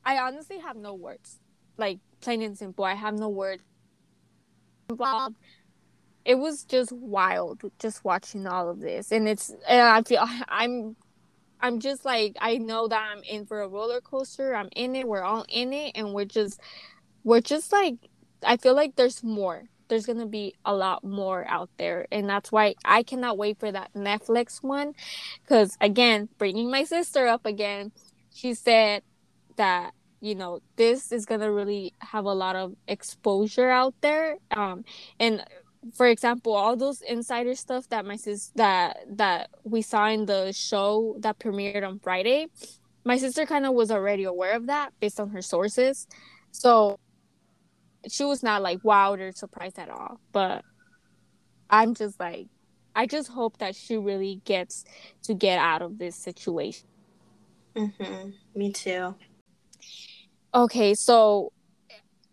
I 0.07 0.19
honestly 0.19 0.59
have 0.59 0.77
no 0.77 0.95
words. 0.95 1.39
Like 1.77 1.99
plain 2.21 2.41
and 2.41 2.57
simple, 2.57 2.85
I 2.85 2.95
have 2.95 3.15
no 3.15 3.29
words. 3.29 3.63
Bob, 4.89 5.35
It 6.25 6.35
was 6.35 6.63
just 6.65 6.91
wild 6.93 7.61
just 7.79 8.03
watching 8.05 8.47
all 8.47 8.69
of 8.69 8.79
this, 8.81 9.11
and 9.11 9.27
it's 9.29 9.49
and 9.67 9.81
I 9.81 10.01
feel 10.03 10.25
I'm 10.49 10.95
I'm 11.61 11.79
just 11.79 12.05
like 12.05 12.35
I 12.41 12.57
know 12.57 12.87
that 12.87 13.01
I'm 13.11 13.23
in 13.23 13.45
for 13.45 13.61
a 13.61 13.67
roller 13.69 14.01
coaster. 14.01 14.55
I'm 14.55 14.69
in 14.75 14.95
it. 14.95 15.07
We're 15.07 15.23
all 15.23 15.45
in 15.49 15.73
it, 15.73 15.93
and 15.95 16.13
we're 16.13 16.25
just 16.25 16.59
we're 17.23 17.41
just 17.41 17.71
like 17.73 17.95
I 18.43 18.57
feel 18.57 18.75
like 18.75 18.95
there's 18.95 19.23
more. 19.23 19.63
There's 19.89 20.05
gonna 20.05 20.27
be 20.27 20.55
a 20.65 20.75
lot 20.75 21.03
more 21.03 21.45
out 21.47 21.69
there, 21.77 22.07
and 22.11 22.29
that's 22.29 22.51
why 22.51 22.75
I 22.85 23.03
cannot 23.03 23.37
wait 23.37 23.59
for 23.59 23.71
that 23.71 23.93
Netflix 23.95 24.63
one. 24.63 24.93
Because 25.43 25.77
again, 25.81 26.29
bringing 26.37 26.71
my 26.71 26.83
sister 26.85 27.27
up 27.27 27.45
again, 27.45 27.91
she 28.33 28.53
said 28.53 29.03
that 29.57 29.93
you 30.21 30.33
know 30.33 30.61
this 30.75 31.11
is 31.11 31.25
gonna 31.25 31.51
really 31.51 31.93
have 31.99 32.25
a 32.25 32.33
lot 32.33 32.55
of 32.55 32.75
exposure 32.87 33.69
out 33.69 33.93
there. 34.01 34.37
Um 34.51 34.85
and 35.19 35.43
for 35.93 36.07
example 36.07 36.53
all 36.53 36.75
those 36.75 37.01
insider 37.01 37.55
stuff 37.55 37.87
that 37.89 38.05
my 38.05 38.15
sis 38.15 38.51
that 38.55 38.97
that 39.09 39.49
we 39.63 39.81
saw 39.81 40.07
in 40.07 40.25
the 40.25 40.51
show 40.51 41.15
that 41.19 41.39
premiered 41.39 41.87
on 41.87 41.97
friday 41.99 42.47
my 43.07 43.17
sister 43.17 43.45
kind 43.45 43.65
of 43.65 43.73
was 43.73 43.89
already 43.89 44.25
aware 44.25 44.53
of 44.53 44.67
that 44.67 44.91
based 44.99 45.19
on 45.19 45.29
her 45.29 45.41
sources. 45.41 46.07
So 46.51 46.99
she 48.09 48.25
was 48.25 48.43
not 48.43 48.61
like 48.61 48.79
wowed 48.83 49.19
or 49.21 49.31
surprised 49.31 49.79
at 49.79 49.89
all. 49.89 50.19
But 50.31 50.63
i'm 51.69 51.93
just 51.93 52.17
like 52.19 52.47
i 52.95 53.05
just 53.05 53.29
hope 53.29 53.57
that 53.57 53.75
she 53.75 53.97
really 53.97 54.41
gets 54.45 54.85
to 55.23 55.33
get 55.33 55.57
out 55.57 55.81
of 55.81 55.97
this 55.97 56.15
situation. 56.15 56.87
Mm-hmm. 57.75 58.31
me 58.55 58.71
too 58.71 59.15
Okay, 60.53 60.93
so 60.93 61.51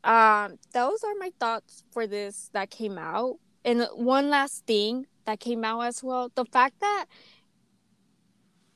um 0.04 0.56
those 0.72 1.02
are 1.04 1.14
my 1.18 1.30
thoughts 1.40 1.82
for 1.92 2.06
this 2.06 2.50
that 2.52 2.70
came 2.70 2.98
out. 2.98 3.36
And 3.64 3.86
one 3.94 4.30
last 4.30 4.66
thing 4.66 5.06
that 5.26 5.40
came 5.40 5.64
out 5.64 5.80
as 5.82 6.02
well, 6.02 6.30
the 6.34 6.44
fact 6.44 6.80
that 6.80 7.06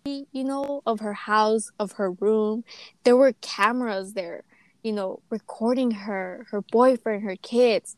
you 0.07 0.45
know, 0.45 0.83
of 0.87 1.01
her 1.01 1.13
house, 1.13 1.71
of 1.79 1.93
her 1.93 2.13
room, 2.13 2.65
there 3.05 3.17
were 3.17 3.33
cameras 3.43 4.15
there, 4.15 4.45
you 4.83 4.93
know, 4.93 5.21
recording 5.31 5.91
her, 5.93 6.47
her 6.51 6.63
boyfriend, 6.63 7.23
her 7.25 7.37
kids. 7.37 7.97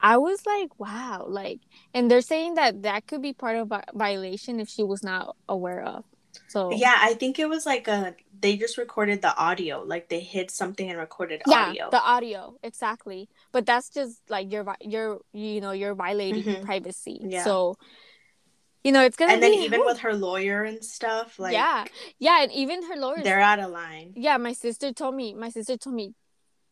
I 0.00 0.16
was 0.16 0.46
like, 0.46 0.78
wow, 0.78 1.26
like, 1.28 1.60
and 1.94 2.10
they're 2.10 2.22
saying 2.22 2.54
that 2.54 2.82
that 2.82 3.06
could 3.06 3.22
be 3.22 3.34
part 3.34 3.56
of 3.56 3.70
a 3.72 3.82
violation 3.94 4.60
if 4.60 4.68
she 4.68 4.82
was 4.82 5.02
not 5.02 5.36
aware 5.48 5.82
of. 5.82 6.04
So 6.48 6.72
yeah, 6.72 6.96
I 6.98 7.14
think 7.14 7.38
it 7.38 7.48
was 7.48 7.66
like 7.66 7.88
a 7.88 8.14
they 8.40 8.56
just 8.56 8.78
recorded 8.78 9.22
the 9.22 9.36
audio, 9.36 9.82
like 9.82 10.08
they 10.08 10.20
hid 10.20 10.50
something 10.50 10.88
and 10.88 10.98
recorded 10.98 11.42
yeah, 11.46 11.68
audio. 11.68 11.90
the 11.90 12.02
audio 12.02 12.56
exactly. 12.62 13.28
But 13.52 13.66
that's 13.66 13.90
just 13.90 14.18
like 14.28 14.52
you're 14.52 14.66
you're 14.80 15.20
you 15.32 15.60
know 15.60 15.72
you're 15.72 15.94
violating 15.94 16.44
mm-hmm. 16.44 16.64
privacy. 16.64 17.20
Yeah. 17.22 17.44
So 17.44 17.76
you 18.84 18.92
know 18.92 19.04
it's 19.04 19.16
gonna 19.16 19.32
and 19.32 19.42
then 19.42 19.54
even 19.54 19.84
with 19.84 20.00
her 20.00 20.14
lawyer 20.14 20.62
and 20.62 20.84
stuff 20.84 21.38
like 21.38 21.52
yeah 21.52 21.84
yeah 22.18 22.42
and 22.42 22.52
even 22.52 22.82
her 22.84 22.96
lawyers 22.96 23.22
they're 23.22 23.40
out 23.40 23.58
of 23.58 23.70
line 23.70 24.14
yeah 24.16 24.36
my 24.38 24.52
sister 24.52 24.92
told 24.92 25.14
me 25.14 25.34
my 25.34 25.50
sister 25.50 25.76
told 25.76 25.94
me 25.94 26.14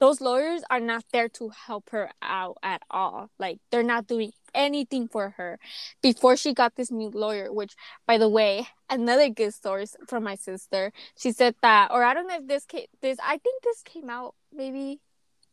those 0.00 0.20
lawyers 0.20 0.62
are 0.70 0.80
not 0.80 1.04
there 1.12 1.28
to 1.28 1.50
help 1.66 1.90
her 1.90 2.11
out 2.22 2.56
at 2.62 2.80
all 2.90 3.30
like 3.38 3.59
they're 3.70 3.82
not 3.82 4.06
doing 4.06 4.32
anything 4.59 5.09
for 5.09 5.30
her 5.38 5.59
before 6.02 6.36
she 6.36 6.52
got 6.52 6.74
this 6.74 6.90
new 6.90 7.09
lawyer 7.11 7.50
which 7.52 7.74
by 8.06 8.18
the 8.18 8.28
way 8.28 8.66
another 8.90 9.28
good 9.30 9.54
source 9.54 9.96
from 10.06 10.24
my 10.24 10.34
sister. 10.34 10.92
She 11.16 11.32
said 11.32 11.54
that 11.62 11.90
or 11.92 12.02
i 12.02 12.12
don't 12.12 12.26
know 12.26 12.36
if 12.36 12.48
this 12.48 12.64
came 12.66 12.86
this 13.00 13.18
i 13.22 13.38
think 13.38 13.62
this 13.62 13.82
came 13.82 14.11
out 14.11 14.34
maybe 14.52 15.00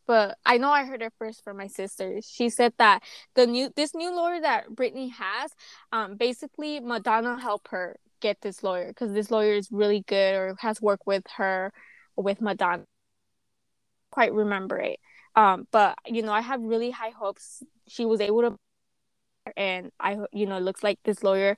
but 0.07 0.37
i 0.45 0.57
know 0.57 0.71
i 0.71 0.85
heard 0.85 1.01
it 1.03 1.13
first 1.19 1.43
from 1.43 1.57
my 1.57 1.67
sister. 1.67 2.19
She 2.23 2.49
said 2.49 2.73
that 2.79 3.03
the 3.35 3.45
new 3.45 3.69
this 3.75 3.93
new 3.93 4.13
lawyer 4.13 4.41
that 4.41 4.69
britney 4.71 5.11
has 5.11 5.51
um 5.91 6.17
basically 6.17 6.79
madonna 6.79 7.39
helped 7.39 7.69
her 7.69 7.97
get 8.21 8.41
this 8.41 8.63
lawyer 8.63 8.87
because 8.87 9.13
this 9.13 9.29
lawyer 9.29 9.53
is 9.53 9.71
really 9.71 10.03
good 10.07 10.33
or 10.35 10.55
has 10.59 10.81
worked 10.81 11.05
with 11.05 11.23
her 11.37 11.71
with 12.15 12.41
madonna. 12.41 12.85
Quite 14.09 14.33
remember 14.33 14.79
it. 14.79 14.99
Um 15.35 15.67
but 15.71 15.97
you 16.07 16.23
know 16.23 16.31
i 16.33 16.41
have 16.41 16.61
really 16.61 16.91
high 16.91 17.11
hopes 17.11 17.61
she 17.87 18.05
was 18.05 18.21
able 18.21 18.41
to 18.41 18.57
and 19.57 19.91
I, 19.99 20.17
you 20.31 20.45
know, 20.45 20.59
looks 20.59 20.83
like 20.83 20.99
this 21.03 21.23
lawyer. 21.23 21.57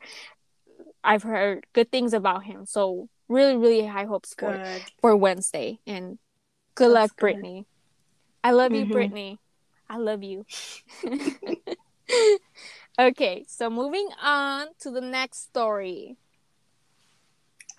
I've 1.04 1.24
heard 1.24 1.66
good 1.74 1.92
things 1.92 2.14
about 2.14 2.44
him. 2.44 2.66
So 2.66 3.10
really, 3.30 3.56
really 3.56 3.86
high 3.86 4.06
hopes 4.06 4.34
for 4.38 4.54
Good. 4.54 4.84
for 5.02 5.16
Wednesday. 5.16 5.80
And 5.88 6.20
good 6.76 6.92
That's 6.92 7.12
luck, 7.12 7.18
good. 7.18 7.36
Britney. 7.36 7.66
I 8.44 8.52
love 8.52 8.74
you, 8.74 8.86
Mhm. 8.86 8.92
Britney. 8.94 9.38
I 9.90 9.98
love 9.98 10.24
you. 10.24 10.46
okay, 13.00 13.46
so 13.48 13.70
moving 13.70 14.10
on 14.22 14.68
to 14.80 14.92
the 14.92 15.02
next 15.02 15.44
story. 15.44 16.18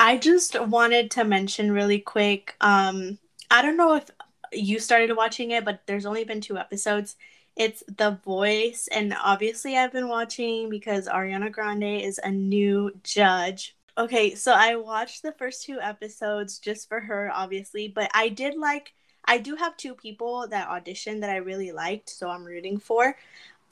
I 0.01 0.17
just 0.17 0.59
wanted 0.61 1.11
to 1.13 1.25
mention 1.25 1.73
really 1.73 1.99
quick. 1.99 2.55
Um, 2.61 3.19
I 3.51 3.63
don't 3.63 3.77
know 3.77 3.95
if 3.95 4.11
you 4.53 4.79
started 4.79 5.17
watching 5.17 5.51
it, 5.51 5.65
but 5.65 5.83
there's 5.87 6.07
only 6.07 6.25
been 6.25 6.41
two 6.41 6.57
episodes. 6.59 7.17
It's 7.59 7.83
The 7.89 8.13
Voice, 8.25 8.89
and 8.93 9.15
obviously 9.21 9.77
I've 9.77 9.93
been 9.93 10.09
watching 10.09 10.71
because 10.71 11.09
Ariana 11.09 11.51
Grande 11.51 12.01
is 12.01 12.21
a 12.23 12.31
new 12.31 12.93
judge. 13.03 13.75
Okay, 13.99 14.37
so 14.37 14.53
I 14.53 14.77
watched 14.77 15.25
the 15.25 15.33
first 15.33 15.65
two 15.65 15.81
episodes 15.81 16.61
just 16.61 16.89
for 16.89 17.01
her, 17.01 17.33
obviously, 17.35 17.89
but 17.89 18.11
I 18.15 18.29
did 18.29 18.57
like. 18.57 18.95
I 19.25 19.39
do 19.39 19.57
have 19.57 19.77
two 19.77 19.95
people 19.95 20.47
that 20.49 20.69
auditioned 20.69 21.21
that 21.21 21.31
I 21.31 21.37
really 21.39 21.73
liked, 21.73 22.09
so 22.09 22.31
I'm 22.31 22.45
rooting 22.45 22.79
for. 22.79 23.17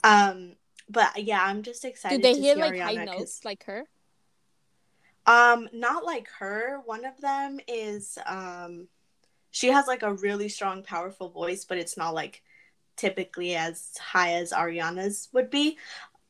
Um, 0.03 0.57
but 0.89 1.23
yeah, 1.23 1.41
I'm 1.43 1.63
just 1.63 1.85
excited. 1.85 2.21
Did 2.21 2.35
they 2.35 2.41
see 2.41 2.55
like 2.55 2.73
Ariana 2.73 2.97
high 2.97 3.05
notes 3.05 3.45
like 3.45 3.63
her? 3.63 3.85
um, 5.25 5.69
not 5.73 6.05
like 6.05 6.27
her. 6.39 6.81
One 6.85 7.05
of 7.05 7.19
them 7.21 7.59
is 7.67 8.17
um 8.25 8.87
she 9.51 9.67
has 9.67 9.87
like 9.87 10.03
a 10.03 10.13
really 10.13 10.49
strong, 10.49 10.83
powerful 10.83 11.29
voice, 11.29 11.65
but 11.65 11.77
it's 11.77 11.97
not 11.97 12.13
like 12.13 12.43
typically 12.97 13.55
as 13.55 13.95
high 13.97 14.33
as 14.33 14.51
Ariana's 14.51 15.29
would 15.33 15.49
be. 15.49 15.77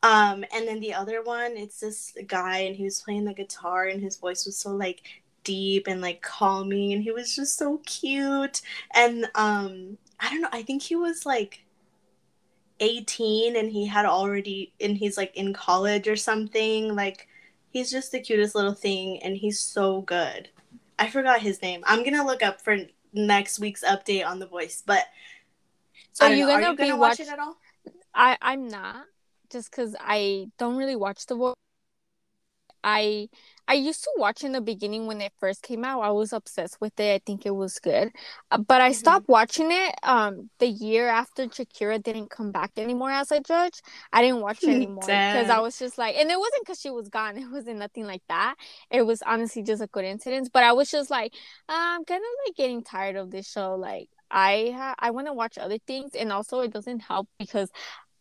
Um, 0.03 0.45
and 0.53 0.67
then 0.67 0.79
the 0.79 0.93
other 0.93 1.23
one, 1.23 1.57
it's 1.57 1.79
this 1.79 2.13
guy 2.27 2.59
and 2.59 2.75
he 2.75 2.83
was 2.83 3.01
playing 3.01 3.25
the 3.25 3.33
guitar 3.33 3.85
and 3.85 4.01
his 4.01 4.17
voice 4.17 4.45
was 4.45 4.57
so 4.57 4.69
like 4.69 5.01
deep 5.43 5.87
and 5.87 6.01
like 6.01 6.21
calming 6.21 6.93
and 6.93 7.01
he 7.01 7.11
was 7.11 7.35
just 7.35 7.57
so 7.57 7.79
cute. 7.85 8.61
And 8.93 9.25
um 9.35 9.97
I 10.19 10.29
don't 10.29 10.41
know, 10.41 10.49
I 10.51 10.61
think 10.61 10.83
he 10.83 10.95
was 10.95 11.25
like 11.25 11.63
18 12.79 13.55
and 13.55 13.71
he 13.71 13.87
had 13.87 14.05
already 14.05 14.73
and 14.79 14.97
he's 14.97 15.17
like 15.17 15.35
in 15.35 15.53
college 15.53 16.07
or 16.07 16.15
something. 16.15 16.95
Like 16.95 17.27
he's 17.69 17.89
just 17.89 18.11
the 18.11 18.19
cutest 18.19 18.55
little 18.55 18.73
thing 18.73 19.21
and 19.23 19.35
he's 19.37 19.59
so 19.59 20.01
good. 20.01 20.49
I 20.99 21.09
forgot 21.09 21.41
his 21.41 21.61
name. 21.61 21.83
I'm 21.85 22.03
gonna 22.03 22.25
look 22.25 22.43
up 22.43 22.61
for 22.61 22.77
next 23.13 23.59
week's 23.59 23.83
update 23.83 24.25
on 24.25 24.39
the 24.39 24.47
voice, 24.47 24.83
but 24.85 25.05
So 26.13 26.27
you're 26.27 26.47
gonna 26.47 26.67
Are 26.67 26.71
you 26.71 26.77
be 26.77 26.83
gonna 26.83 26.97
watch 26.97 27.19
watch- 27.19 27.27
it 27.27 27.29
at 27.29 27.39
all? 27.39 27.57
I 28.13 28.37
I'm 28.41 28.67
not 28.67 29.05
just 29.51 29.71
because 29.71 29.95
I 29.99 30.47
don't 30.57 30.77
really 30.77 30.95
watch 30.95 31.25
the 31.25 31.35
voice. 31.35 31.53
I 32.83 33.29
I 33.67 33.73
used 33.73 34.03
to 34.05 34.11
watch 34.17 34.43
in 34.45 34.53
the 34.53 34.61
beginning 34.61 35.07
when 35.07 35.19
it 35.19 35.33
first 35.39 35.61
came 35.61 35.83
out. 35.83 35.99
I 36.01 36.11
was 36.11 36.31
obsessed 36.31 36.79
with 36.79 36.97
it. 36.99 37.13
I 37.15 37.19
think 37.25 37.45
it 37.45 37.51
was 37.55 37.79
good, 37.79 38.11
uh, 38.49 38.59
but 38.59 38.79
I 38.79 38.91
Mhm. 38.91 38.95
stopped 38.95 39.27
watching 39.27 39.71
it 39.71 39.95
um 40.03 40.49
the 40.59 40.67
year 40.67 41.07
after 41.09 41.47
Shakira 41.47 42.01
didn't 42.01 42.29
come 42.29 42.51
back 42.51 42.71
anymore 42.77 43.11
as 43.11 43.31
a 43.31 43.41
judge. 43.41 43.81
I 44.13 44.21
didn't 44.21 44.41
watch 44.41 44.63
it 44.63 44.69
anymore 44.81 45.05
because 45.05 45.49
I 45.49 45.59
was 45.59 45.77
just 45.77 45.97
like, 45.97 46.15
and 46.15 46.31
it 46.31 46.39
wasn't 46.39 46.61
because 46.63 46.79
she 46.79 46.89
was 46.89 47.09
gone. 47.09 47.37
It 47.37 47.51
wasn't 47.51 47.79
nothing 47.79 48.05
like 48.05 48.23
that. 48.29 48.55
It 48.89 49.01
was 49.05 49.21
honestly 49.23 49.63
just 49.63 49.81
a 49.81 49.87
coincidence. 49.87 50.47
But 50.49 50.63
I 50.63 50.71
was 50.73 50.89
just 50.89 51.09
like, 51.09 51.33
I'm 51.67 52.05
kind 52.05 52.21
of 52.21 52.31
like 52.47 52.55
getting 52.55 52.83
tired 52.83 53.17
of 53.17 53.31
this 53.31 53.49
show. 53.51 53.75
Like 53.75 54.07
I 54.31 54.73
ha- 54.75 54.95
I 54.99 55.11
want 55.11 55.27
to 55.27 55.33
watch 55.33 55.57
other 55.57 55.77
things, 55.87 56.11
and 56.15 56.31
also 56.31 56.59
it 56.61 56.73
doesn't 56.73 57.01
help 57.01 57.27
because 57.39 57.71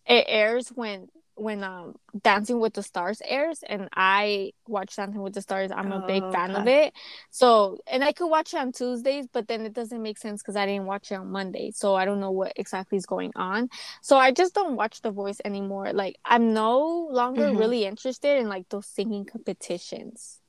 it 0.07 0.25
airs 0.29 0.69
when 0.71 1.09
when 1.35 1.63
um 1.65 1.95
Dancing 2.23 2.61
with 2.61 2.73
the 2.75 2.83
Stars 2.83 3.21
airs 3.25 3.63
and 3.69 3.89
I 3.95 4.53
watch 4.67 4.97
Dancing 4.97 5.21
with 5.23 5.35
the 5.35 5.43
Stars. 5.43 5.71
I'm 5.71 5.93
a 5.93 6.01
big 6.01 6.25
Oh, 6.25 6.33
fan 6.33 6.57
of 6.57 6.67
it. 6.67 6.95
So 7.31 7.79
and 7.87 8.03
I 8.03 8.13
could 8.13 8.29
watch 8.29 8.55
it 8.55 8.59
on 8.59 8.73
Tuesdays, 8.73 9.27
but 9.33 9.47
then 9.49 9.63
it 9.67 9.75
doesn't 9.75 10.03
make 10.03 10.19
sense 10.19 10.43
because 10.43 10.57
I 10.57 10.65
didn't 10.67 10.87
watch 10.87 11.13
it 11.13 11.17
on 11.17 11.31
Monday. 11.31 11.73
So 11.73 11.95
I 11.95 12.07
don't 12.07 12.21
know 12.21 12.31
what 12.31 12.53
exactly 12.57 12.97
is 12.99 13.07
going 13.07 13.33
on. 13.37 13.69
So 14.03 14.17
I 14.17 14.33
just 14.33 14.55
don't 14.55 14.77
watch 14.77 15.03
The 15.03 15.11
Voice 15.11 15.41
anymore. 15.45 15.93
Like 15.93 16.17
I'm 16.25 16.55
no 16.55 17.09
longer 17.11 17.53
Mhm. 17.53 17.53
really 17.53 17.85
interested 17.85 18.39
in 18.39 18.49
like 18.49 18.69
those 18.71 18.87
singing 18.87 19.27
competitions. 19.27 20.41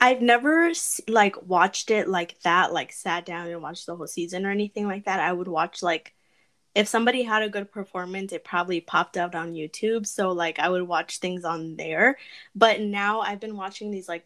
I've 0.00 0.22
never 0.22 0.72
like 1.08 1.42
watched 1.42 1.90
it 1.90 2.08
like 2.08 2.38
that, 2.40 2.72
like 2.72 2.92
sat 2.92 3.26
down 3.26 3.48
and 3.48 3.62
watched 3.62 3.86
the 3.86 3.96
whole 3.96 4.06
season 4.06 4.46
or 4.46 4.50
anything 4.50 4.86
like 4.86 5.04
that. 5.06 5.20
I 5.20 5.32
would 5.32 5.48
watch 5.48 5.82
like 5.82 6.14
if 6.74 6.86
somebody 6.86 7.24
had 7.24 7.42
a 7.42 7.48
good 7.48 7.72
performance, 7.72 8.32
it 8.32 8.44
probably 8.44 8.80
popped 8.80 9.16
out 9.16 9.34
on 9.34 9.54
YouTube. 9.54 10.06
So 10.06 10.30
like 10.30 10.60
I 10.60 10.68
would 10.68 10.82
watch 10.86 11.18
things 11.18 11.44
on 11.44 11.74
there. 11.76 12.16
But 12.54 12.80
now 12.80 13.20
I've 13.20 13.40
been 13.40 13.56
watching 13.56 13.90
these 13.90 14.08
like 14.08 14.24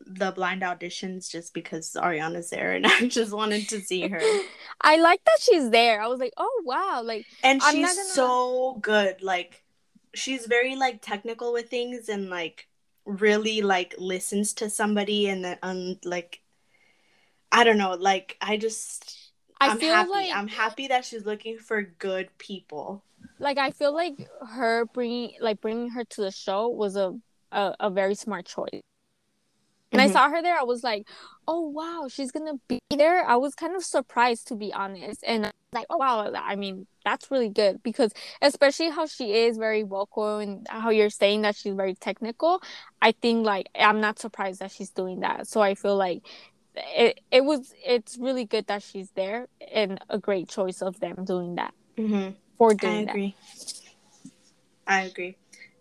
the 0.00 0.32
blind 0.32 0.62
auditions 0.62 1.30
just 1.30 1.54
because 1.54 1.92
Ariana's 1.92 2.50
there 2.50 2.72
and 2.72 2.84
I 2.88 3.06
just 3.06 3.32
wanted 3.32 3.68
to 3.68 3.80
see 3.80 4.08
her. 4.08 4.20
I 4.80 4.96
like 4.96 5.24
that 5.24 5.38
she's 5.40 5.70
there. 5.70 6.00
I 6.02 6.08
was 6.08 6.18
like, 6.18 6.32
oh 6.36 6.62
wow, 6.64 7.02
like 7.04 7.26
And 7.44 7.60
I'm 7.62 7.74
she's 7.76 7.86
gonna- 7.96 8.08
so 8.08 8.78
good. 8.80 9.22
Like 9.22 9.62
she's 10.14 10.46
very 10.46 10.74
like 10.74 11.00
technical 11.02 11.52
with 11.52 11.70
things 11.70 12.08
and 12.08 12.28
like 12.28 12.66
really 13.08 13.62
like 13.62 13.94
listens 13.98 14.54
to 14.54 14.70
somebody 14.70 15.28
and 15.28 15.44
then 15.44 15.58
um 15.62 15.98
like 16.04 16.42
I 17.50 17.64
don't 17.64 17.78
know, 17.78 17.92
like 17.92 18.36
I 18.40 18.56
just 18.56 19.32
I 19.60 19.70
I'm 19.70 19.78
feel 19.78 19.90
happy. 19.94 20.10
like 20.10 20.30
I'm 20.32 20.48
happy 20.48 20.88
that 20.88 21.04
she's 21.04 21.24
looking 21.26 21.58
for 21.58 21.82
good 21.82 22.36
people. 22.38 23.04
like 23.38 23.58
I 23.58 23.70
feel 23.70 23.92
like 23.94 24.14
her 24.50 24.84
bringing 24.86 25.32
like 25.40 25.60
bringing 25.60 25.90
her 25.90 26.04
to 26.04 26.20
the 26.22 26.30
show 26.30 26.68
was 26.68 26.96
a 26.96 27.14
a, 27.52 27.74
a 27.80 27.90
very 27.90 28.14
smart 28.14 28.46
choice. 28.46 28.82
And 29.92 30.02
I 30.02 30.08
Mhm. 30.08 30.12
saw 30.12 30.28
her 30.30 30.42
there, 30.42 30.58
I 30.58 30.64
was 30.64 30.82
like, 30.84 31.08
"Oh 31.46 31.60
wow, 31.60 32.08
she's 32.10 32.30
gonna 32.30 32.54
be 32.68 32.78
there." 32.90 33.24
I 33.24 33.36
was 33.36 33.54
kind 33.54 33.74
of 33.74 33.84
surprised 33.84 34.48
to 34.48 34.56
be 34.56 34.72
honest, 34.72 35.24
and 35.26 35.46
I 35.46 35.48
was 35.48 35.72
like, 35.80 35.86
"Oh 35.90 35.96
wow!" 35.98 36.30
I 36.34 36.56
mean, 36.56 36.86
that's 37.04 37.30
really 37.30 37.48
good 37.48 37.82
because 37.82 38.12
especially 38.42 38.90
how 38.90 39.06
she 39.06 39.32
is 39.32 39.56
very 39.56 39.82
vocal 39.82 40.38
and 40.38 40.66
how 40.68 40.90
you're 40.90 41.10
saying 41.10 41.42
that 41.42 41.56
she's 41.56 41.74
very 41.74 41.94
technical. 41.94 42.60
I 43.00 43.12
think 43.12 43.46
like 43.46 43.68
I'm 43.74 44.00
not 44.00 44.18
surprised 44.18 44.60
that 44.60 44.72
she's 44.72 44.90
doing 44.90 45.20
that. 45.20 45.46
So 45.48 45.60
I 45.62 45.74
feel 45.74 45.96
like 45.96 46.22
it 46.74 47.20
it 47.30 47.44
was 47.44 47.72
it's 47.84 48.18
really 48.18 48.44
good 48.44 48.66
that 48.66 48.82
she's 48.82 49.10
there 49.12 49.48
and 49.72 49.98
a 50.10 50.18
great 50.18 50.48
choice 50.48 50.82
of 50.82 51.00
them 51.00 51.24
doing 51.24 51.56
that 51.56 51.72
Mm-hmm. 51.98 52.32
for 52.58 52.72
I 52.72 52.74
doing 52.74 53.06
that. 53.06 53.12
agree. 53.12 53.36
I 54.86 55.02
agree. 55.02 55.36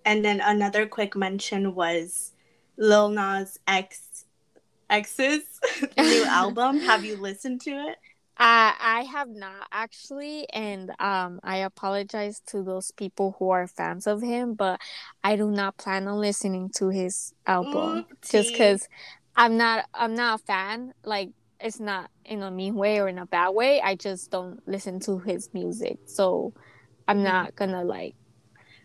And 0.06 0.24
then 0.24 0.40
another 0.42 0.86
quick 0.86 1.16
mention 1.16 1.76
was 1.76 2.32
Lil 2.78 3.10
Nas 3.10 3.60
X 3.68 4.26
X's 4.90 5.44
new 5.98 6.24
album. 6.26 6.80
Have 6.80 7.04
you 7.04 7.18
listened 7.18 7.62
to 7.62 7.72
it? 7.72 7.98
I 8.38 8.76
I 8.80 9.02
have 9.04 9.30
not 9.30 9.68
actually, 9.72 10.48
and 10.54 10.92
um, 11.00 11.40
I 11.44 11.58
apologize 11.58 12.42
to 12.48 12.64
those 12.64 12.92
people 12.92 13.36
who 13.40 13.50
are 13.50 13.68
fans 13.68 14.08
of 14.08 14.22
him, 14.22 14.54
but 14.54 14.80
I 15.24 15.36
do 15.36 15.50
not 15.50 15.78
plan 15.78 16.08
on 16.08 16.20
listening 16.20 16.70
to 16.76 16.90
his 16.90 17.34
album 17.46 18.06
just 18.30 18.52
because 18.52 18.88
I'm 19.36 19.58
not 19.58 19.86
I'm 19.94 20.16
not 20.16 20.40
a 20.40 20.44
fan. 20.44 20.94
Like 21.04 21.30
it's 21.60 21.80
not 21.80 22.12
in 22.26 22.44
a 22.44 22.52
mean 22.52 22.76
way 22.76 23.00
or 23.00 23.08
in 23.08 23.18
a 23.18 23.26
bad 23.26 23.50
way. 23.50 23.82
I 23.82 23.96
just 23.96 24.30
don't 24.30 24.60
listen 24.68 25.00
to 25.02 25.20
his 25.20 25.50
music, 25.54 25.98
so 26.06 26.54
I'm 27.08 27.24
not 27.24 27.56
gonna 27.56 27.84
like. 27.84 28.16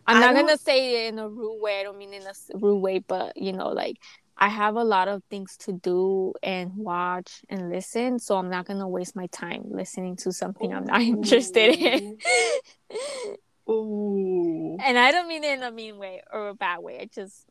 I'm 0.07 0.21
not 0.21 0.35
gonna 0.35 0.59
say 0.59 1.07
it 1.07 1.13
in 1.13 1.19
a 1.19 1.29
rude 1.29 1.61
way. 1.61 1.81
I 1.81 1.83
don't 1.85 1.99
mean 1.99 2.13
in 2.15 2.23
a 2.23 2.33
rude 2.59 2.79
way, 2.79 2.99
but 3.01 3.37
you 3.37 3.53
know, 3.53 3.69
like 3.69 3.97
I 4.37 4.49
have 4.49 4.77
a 4.77 4.83
lot 4.85 5.09
of 5.09 5.23
things 5.31 5.57
to 5.59 5.73
do 5.73 6.33
and 6.43 6.73
watch 6.77 7.43
and 7.49 7.71
listen, 7.71 8.19
so 8.19 8.37
I'm 8.37 8.51
not 8.51 8.67
gonna 8.67 8.89
waste 8.89 9.15
my 9.15 9.27
time 9.29 9.63
listening 9.69 10.17
to 10.17 10.33
something 10.33 10.73
I'm 10.75 10.85
not 10.87 11.01
interested 11.15 11.75
in. 11.77 12.19
Ooh. 13.69 14.77
and 14.83 14.99
I 14.99 15.13
don't 15.13 15.29
mean 15.29 15.45
it 15.45 15.55
in 15.59 15.63
a 15.63 15.71
mean 15.71 15.99
way 15.99 16.23
or 16.33 16.49
a 16.49 16.55
bad 16.55 16.81
way. 16.81 16.99
I 17.01 17.09
just, 17.15 17.47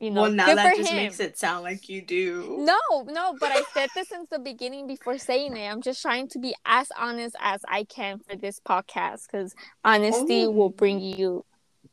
you 0.00 0.10
know, 0.10 0.22
well, 0.22 0.30
now 0.32 0.54
that 0.54 0.76
just 0.76 0.90
him. 0.90 0.96
makes 0.96 1.20
it 1.20 1.38
sound 1.38 1.64
like 1.64 1.88
you 1.88 2.00
do. 2.00 2.56
No, 2.60 3.04
no, 3.06 3.36
but 3.38 3.52
I 3.52 3.62
said 3.74 3.90
this 3.94 4.08
since 4.08 4.28
the 4.30 4.38
beginning 4.38 4.86
before 4.86 5.18
saying 5.18 5.56
it. 5.56 5.66
I'm 5.68 5.82
just 5.82 6.00
trying 6.00 6.28
to 6.28 6.38
be 6.38 6.54
as 6.64 6.88
honest 6.98 7.36
as 7.40 7.60
I 7.68 7.84
can 7.84 8.18
for 8.20 8.36
this 8.36 8.58
podcast 8.60 9.26
because 9.30 9.54
honesty 9.84 10.46
Oh. 10.46 10.50
will 10.50 10.70
bring 10.70 11.00
you 11.00 11.44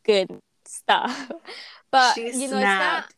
good 0.04 0.30
stuff. 0.66 1.32
But 1.91 2.14
she 2.16 2.22
you 2.28 2.47
know, 2.47 2.58
it's 2.58 2.64
not. 2.64 3.14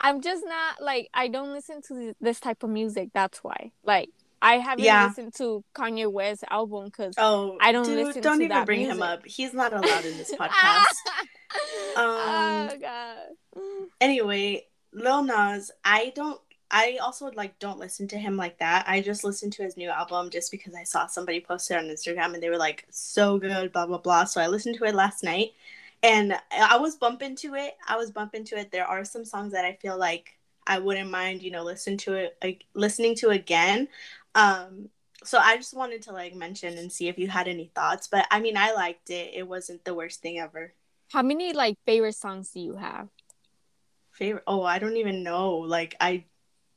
I'm 0.00 0.22
just 0.22 0.44
not 0.46 0.80
like 0.80 1.08
I 1.12 1.28
don't 1.28 1.52
listen 1.52 1.82
to 1.88 2.14
this 2.22 2.40
type 2.40 2.62
of 2.62 2.70
music. 2.70 3.10
That's 3.12 3.44
why. 3.44 3.72
Like 3.84 4.08
I 4.40 4.54
haven't 4.56 4.84
Yeah. 4.84 5.08
listened 5.08 5.34
to 5.34 5.62
Kanye 5.74 6.10
West's 6.10 6.42
album 6.50 6.86
because 6.86 7.14
Oh, 7.18 7.58
I 7.60 7.70
don't 7.72 7.84
dude, 7.84 8.06
listen 8.06 8.22
don't 8.22 8.38
to 8.38 8.44
even 8.44 8.56
that 8.56 8.66
bring 8.66 8.80
him 8.80 9.02
up. 9.02 9.26
He's 9.26 9.52
not 9.52 9.74
allowed 9.74 10.06
in 10.06 10.16
this 10.16 10.32
podcast. 10.40 10.86
oh 11.96 12.68
Um, 12.70 12.80
god. 12.80 13.18
anyway, 14.00 14.66
Lil 14.92 15.22
Nas, 15.24 15.70
I 15.84 16.12
don't. 16.14 16.40
I 16.70 16.98
also 17.02 17.30
like 17.34 17.58
don't 17.58 17.78
listen 17.78 18.08
to 18.08 18.18
him 18.18 18.36
like 18.36 18.58
that. 18.58 18.84
I 18.88 19.00
just 19.00 19.22
listened 19.22 19.52
to 19.54 19.62
his 19.62 19.76
new 19.76 19.90
album 19.90 20.30
just 20.30 20.50
because 20.50 20.74
I 20.74 20.82
saw 20.84 21.06
somebody 21.06 21.40
post 21.40 21.70
it 21.70 21.76
on 21.76 21.84
Instagram 21.84 22.34
and 22.34 22.42
they 22.42 22.48
were 22.50 22.56
like 22.56 22.86
so 22.90 23.38
good, 23.38 23.72
blah 23.72 23.86
blah 23.86 23.98
blah. 23.98 24.24
So 24.24 24.40
I 24.40 24.46
listened 24.48 24.76
to 24.78 24.84
it 24.84 24.94
last 24.94 25.22
night, 25.22 25.52
and 26.04 26.38
I 26.52 26.76
was 26.76 26.96
bumping 26.96 27.34
to 27.36 27.54
it. 27.54 27.74
I 27.88 27.96
was 27.96 28.10
bumping 28.10 28.44
to 28.44 28.58
it. 28.58 28.70
There 28.70 28.86
are 28.86 29.04
some 29.06 29.24
songs 29.24 29.52
that 29.52 29.64
I 29.64 29.72
feel 29.80 29.98
like 29.98 30.38
I 30.66 30.78
wouldn't 30.78 31.10
mind, 31.10 31.42
you 31.42 31.50
know, 31.50 31.64
listen 31.64 31.96
to 31.98 32.12
it 32.14 32.36
like, 32.42 32.64
listening 32.74 33.14
to 33.16 33.30
again. 33.30 33.88
Um 34.34 34.90
so 35.24 35.38
I 35.38 35.56
just 35.56 35.72
wanted 35.72 36.02
to 36.02 36.12
like 36.12 36.34
mention 36.34 36.76
and 36.76 36.92
see 36.92 37.08
if 37.08 37.18
you 37.18 37.28
had 37.28 37.48
any 37.48 37.70
thoughts, 37.74 38.06
but 38.06 38.26
I 38.30 38.40
mean, 38.40 38.58
I 38.58 38.74
liked 38.74 39.08
it. 39.08 39.32
It 39.34 39.48
wasn't 39.48 39.82
the 39.86 39.94
worst 39.94 40.20
thing 40.20 40.38
ever. 40.38 40.74
How 41.10 41.22
many 41.22 41.54
like 41.54 41.78
favorite 41.86 42.16
songs 42.16 42.50
do 42.50 42.60
you 42.60 42.76
have? 42.76 43.08
Favorite? 44.12 44.44
Oh, 44.46 44.62
I 44.62 44.78
don't 44.78 44.98
even 44.98 45.22
know. 45.22 45.56
Like 45.56 45.96
I 46.00 46.24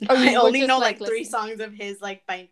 Or 0.10 0.16
I 0.16 0.36
only 0.36 0.66
know 0.66 0.80
like, 0.80 1.02
like 1.02 1.10
three 1.10 1.26
songs 1.26 1.60
of 1.60 1.74
his 1.74 2.00
like 2.02 2.26
by 2.26 2.48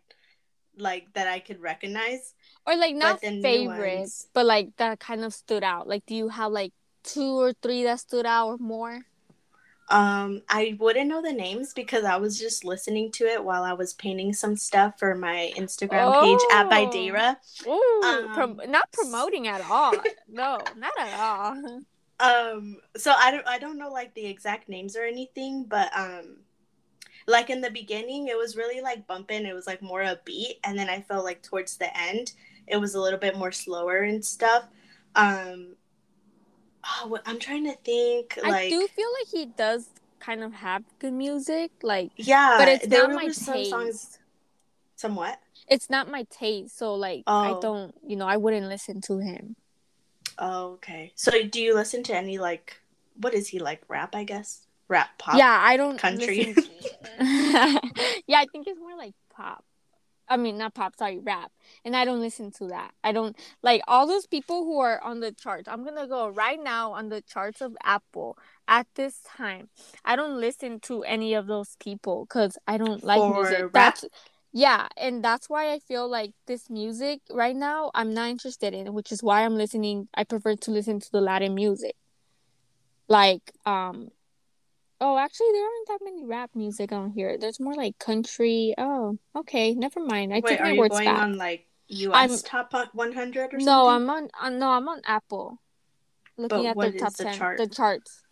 like 0.76 1.12
that 1.14 1.26
I 1.28 1.38
could 1.40 1.60
recognize. 1.60 2.34
Or 2.66 2.76
like 2.76 2.94
not 2.94 3.20
favorites, 3.20 4.28
but 4.32 4.46
like 4.46 4.76
that 4.76 4.98
kind 5.00 5.24
of 5.24 5.32
stood 5.34 5.62
out. 5.64 5.86
Like, 5.88 6.04
do 6.06 6.14
you 6.14 6.28
have 6.28 6.52
like 6.52 6.72
two 7.04 7.38
or 7.40 7.52
three 7.54 7.84
that 7.84 8.00
stood 8.00 8.26
out 8.26 8.48
or 8.48 8.58
more? 8.58 9.00
Um, 9.88 10.42
I 10.48 10.76
wouldn't 10.80 11.08
know 11.08 11.22
the 11.22 11.32
names 11.32 11.72
because 11.72 12.04
I 12.04 12.16
was 12.16 12.40
just 12.40 12.64
listening 12.64 13.12
to 13.12 13.24
it 13.24 13.44
while 13.44 13.62
I 13.62 13.72
was 13.72 13.94
painting 13.94 14.32
some 14.32 14.56
stuff 14.56 14.98
for 14.98 15.14
my 15.14 15.52
Instagram 15.56 16.20
page 16.22 16.40
at 16.52 16.68
by 16.68 16.82
Oh. 16.86 16.90
Deyra. 16.90 17.36
Ooh, 17.68 18.02
Um, 18.04 18.34
prom- 18.34 18.60
not 18.68 18.90
promoting 18.90 19.46
at 19.46 19.60
all. 19.70 19.92
no, 20.28 20.58
not 20.76 20.92
at 20.98 21.20
all. 21.20 21.82
Um, 22.18 22.78
so 22.96 23.12
I 23.14 23.30
don't 23.30 23.46
I 23.46 23.58
don't 23.58 23.76
know 23.76 23.90
like 23.90 24.14
the 24.14 24.24
exact 24.24 24.70
names 24.70 24.96
or 24.96 25.04
anything, 25.04 25.64
but 25.64 25.94
um 25.94 26.38
like 27.26 27.50
in 27.50 27.60
the 27.60 27.70
beginning 27.70 28.28
it 28.28 28.36
was 28.38 28.56
really 28.56 28.80
like 28.80 29.06
bumping, 29.06 29.46
it 29.46 29.54
was 29.54 29.66
like 29.66 29.82
more 29.82 30.02
upbeat, 30.02 30.58
and 30.64 30.78
then 30.78 30.88
I 30.88 31.00
felt 31.02 31.24
like 31.24 31.42
towards 31.42 31.76
the 31.76 31.96
end 31.96 32.32
it 32.66 32.76
was 32.78 32.94
a 32.94 33.00
little 33.00 33.18
bit 33.18 33.36
more 33.36 33.52
slower 33.52 33.98
and 34.02 34.24
stuff. 34.24 34.64
Um 35.14 35.76
oh, 36.84 37.08
what- 37.08 37.22
I'm 37.26 37.38
trying 37.38 37.64
to 37.64 37.74
think 37.84 38.38
I 38.42 38.50
like 38.50 38.70
do 38.70 38.86
feel 38.88 39.08
like 39.20 39.28
he 39.32 39.46
does 39.46 39.88
kind 40.20 40.42
of 40.42 40.52
have 40.54 40.82
good 40.98 41.12
music, 41.12 41.70
like, 41.82 42.10
yeah, 42.16 42.56
but 42.58 42.68
it's 42.68 42.86
there 42.86 43.06
not 43.06 43.14
my 43.14 43.28
some 43.28 43.54
taste. 43.54 43.70
songs 43.70 44.18
somewhat. 44.96 45.38
It's 45.68 45.90
not 45.90 46.10
my 46.10 46.24
taste, 46.30 46.76
so 46.78 46.94
like, 46.94 47.24
I 47.26 47.50
Oh. 47.50 47.60
don't, 47.60 47.94
you 48.06 48.16
know, 48.16 48.26
I 48.26 48.36
wouldn't 48.36 48.66
listen 48.68 49.00
to 49.02 49.18
him. 49.18 49.56
Oh, 50.38 50.72
okay. 50.74 51.12
So 51.14 51.42
do 51.44 51.60
you 51.60 51.74
listen 51.74 52.02
to 52.04 52.16
any 52.16 52.38
like 52.38 52.78
what 53.20 53.32
is 53.34 53.48
he 53.48 53.58
like 53.58 53.82
rap, 53.88 54.14
I 54.14 54.24
guess? 54.24 54.65
Rap 54.88 55.10
pop. 55.18 55.36
yeah, 55.38 55.58
I 55.62 55.76
don't 55.76 55.98
country. 55.98 56.54
to- 56.54 56.62
yeah, 58.26 58.38
I 58.38 58.46
think 58.52 58.66
it's 58.66 58.78
more 58.78 58.96
like 58.96 59.14
pop. 59.34 59.64
I 60.28 60.36
mean, 60.36 60.58
not 60.58 60.74
pop, 60.74 60.96
sorry, 60.96 61.20
rap. 61.20 61.52
And 61.84 61.94
I 61.94 62.04
don't 62.04 62.20
listen 62.20 62.50
to 62.58 62.66
that. 62.68 62.92
I 63.04 63.12
don't 63.12 63.36
like 63.62 63.80
all 63.86 64.06
those 64.08 64.26
people 64.26 64.64
who 64.64 64.80
are 64.80 65.00
on 65.02 65.20
the 65.20 65.30
charts. 65.32 65.68
I'm 65.68 65.84
gonna 65.84 66.08
go 66.08 66.28
right 66.28 66.58
now 66.62 66.92
on 66.92 67.08
the 67.10 67.22
charts 67.22 67.60
of 67.60 67.76
Apple 67.84 68.36
at 68.66 68.86
this 68.96 69.20
time. 69.36 69.68
I 70.04 70.16
don't 70.16 70.40
listen 70.40 70.80
to 70.80 71.04
any 71.04 71.34
of 71.34 71.46
those 71.46 71.76
people 71.78 72.24
because 72.24 72.58
I 72.66 72.76
don't 72.76 73.04
like 73.04 73.18
For 73.18 73.34
music. 73.42 73.60
rap? 73.62 73.72
That's 73.72 74.04
yeah, 74.52 74.88
and 74.96 75.22
that's 75.22 75.48
why 75.48 75.72
I 75.72 75.78
feel 75.78 76.08
like 76.08 76.32
this 76.46 76.70
music 76.70 77.20
right 77.30 77.54
now 77.54 77.90
I'm 77.94 78.14
not 78.14 78.30
interested 78.30 78.74
in, 78.74 78.94
which 78.94 79.12
is 79.12 79.22
why 79.22 79.44
I'm 79.44 79.54
listening. 79.54 80.08
I 80.14 80.24
prefer 80.24 80.56
to 80.56 80.70
listen 80.70 80.98
to 80.98 81.12
the 81.12 81.20
Latin 81.20 81.54
music. 81.54 81.94
Like, 83.08 83.52
um, 83.64 84.08
oh, 85.00 85.18
actually, 85.18 85.48
there 85.52 85.62
aren't 85.64 85.88
that 85.88 85.98
many 86.04 86.24
rap 86.24 86.50
music 86.54 86.92
on 86.92 87.10
here. 87.10 87.36
There's 87.38 87.60
more 87.60 87.74
like 87.74 87.98
country. 87.98 88.74
Oh, 88.78 89.18
okay, 89.34 89.74
never 89.74 90.00
mind. 90.00 90.32
I 90.32 90.36
Wait, 90.36 90.46
take 90.50 90.60
are 90.60 90.64
my 90.64 90.72
you 90.72 90.80
words 90.80 90.94
going 90.94 91.08
on 91.08 91.36
like 91.36 91.66
US 91.88 92.14
I'm- 92.14 92.38
top 92.44 92.72
100 92.94 93.14
or 93.14 93.50
something? 93.50 93.64
No, 93.66 93.88
I'm 93.88 94.08
on. 94.10 94.28
Uh, 94.40 94.50
no, 94.50 94.70
I'm 94.70 94.88
on 94.88 95.00
Apple. 95.06 95.60
Looking 96.36 96.64
But 96.64 96.66
at 96.66 96.76
what 96.76 96.92
the 96.92 96.98
top 96.98 97.14
the 97.14 97.24
ten, 97.24 97.34
chart? 97.38 97.58
the 97.58 97.66
charts. 97.66 98.22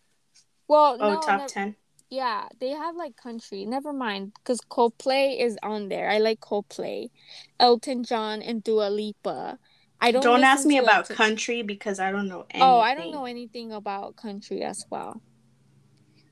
Well, 0.69 0.97
Oh, 1.01 1.15
no, 1.15 1.21
top 1.21 1.41
nev- 1.41 1.49
10. 1.49 1.77
yeah, 2.11 2.49
they 2.61 2.71
have 2.71 2.97
like 2.97 3.17
country. 3.17 3.65
Never 3.65 3.93
mind, 3.93 4.33
because 4.35 4.61
Coldplay 4.61 5.41
is 5.41 5.57
on 5.63 5.89
there. 5.89 6.11
I 6.11 6.19
like 6.19 6.41
Coldplay, 6.41 7.11
Elton 7.61 8.05
John 8.05 8.43
and 8.43 8.63
Dua 8.63 8.89
Lipa. 8.91 9.59
I 10.01 10.11
don't. 10.13 10.23
Don't, 10.23 10.45
ask 10.45 10.67
me 10.67 10.77
about 10.79 10.97
Elton- 11.11 11.17
country 11.17 11.63
because 11.63 11.99
I 11.99 12.11
don't 12.13 12.29
know 12.29 12.45
anything. 12.51 12.63
Oh, 12.63 12.79
I 12.79 12.95
don't 12.95 13.11
know 13.13 13.25
anything 13.25 13.73
about 13.73 14.17
country 14.17 14.63
as 14.63 14.85
well. 14.91 15.23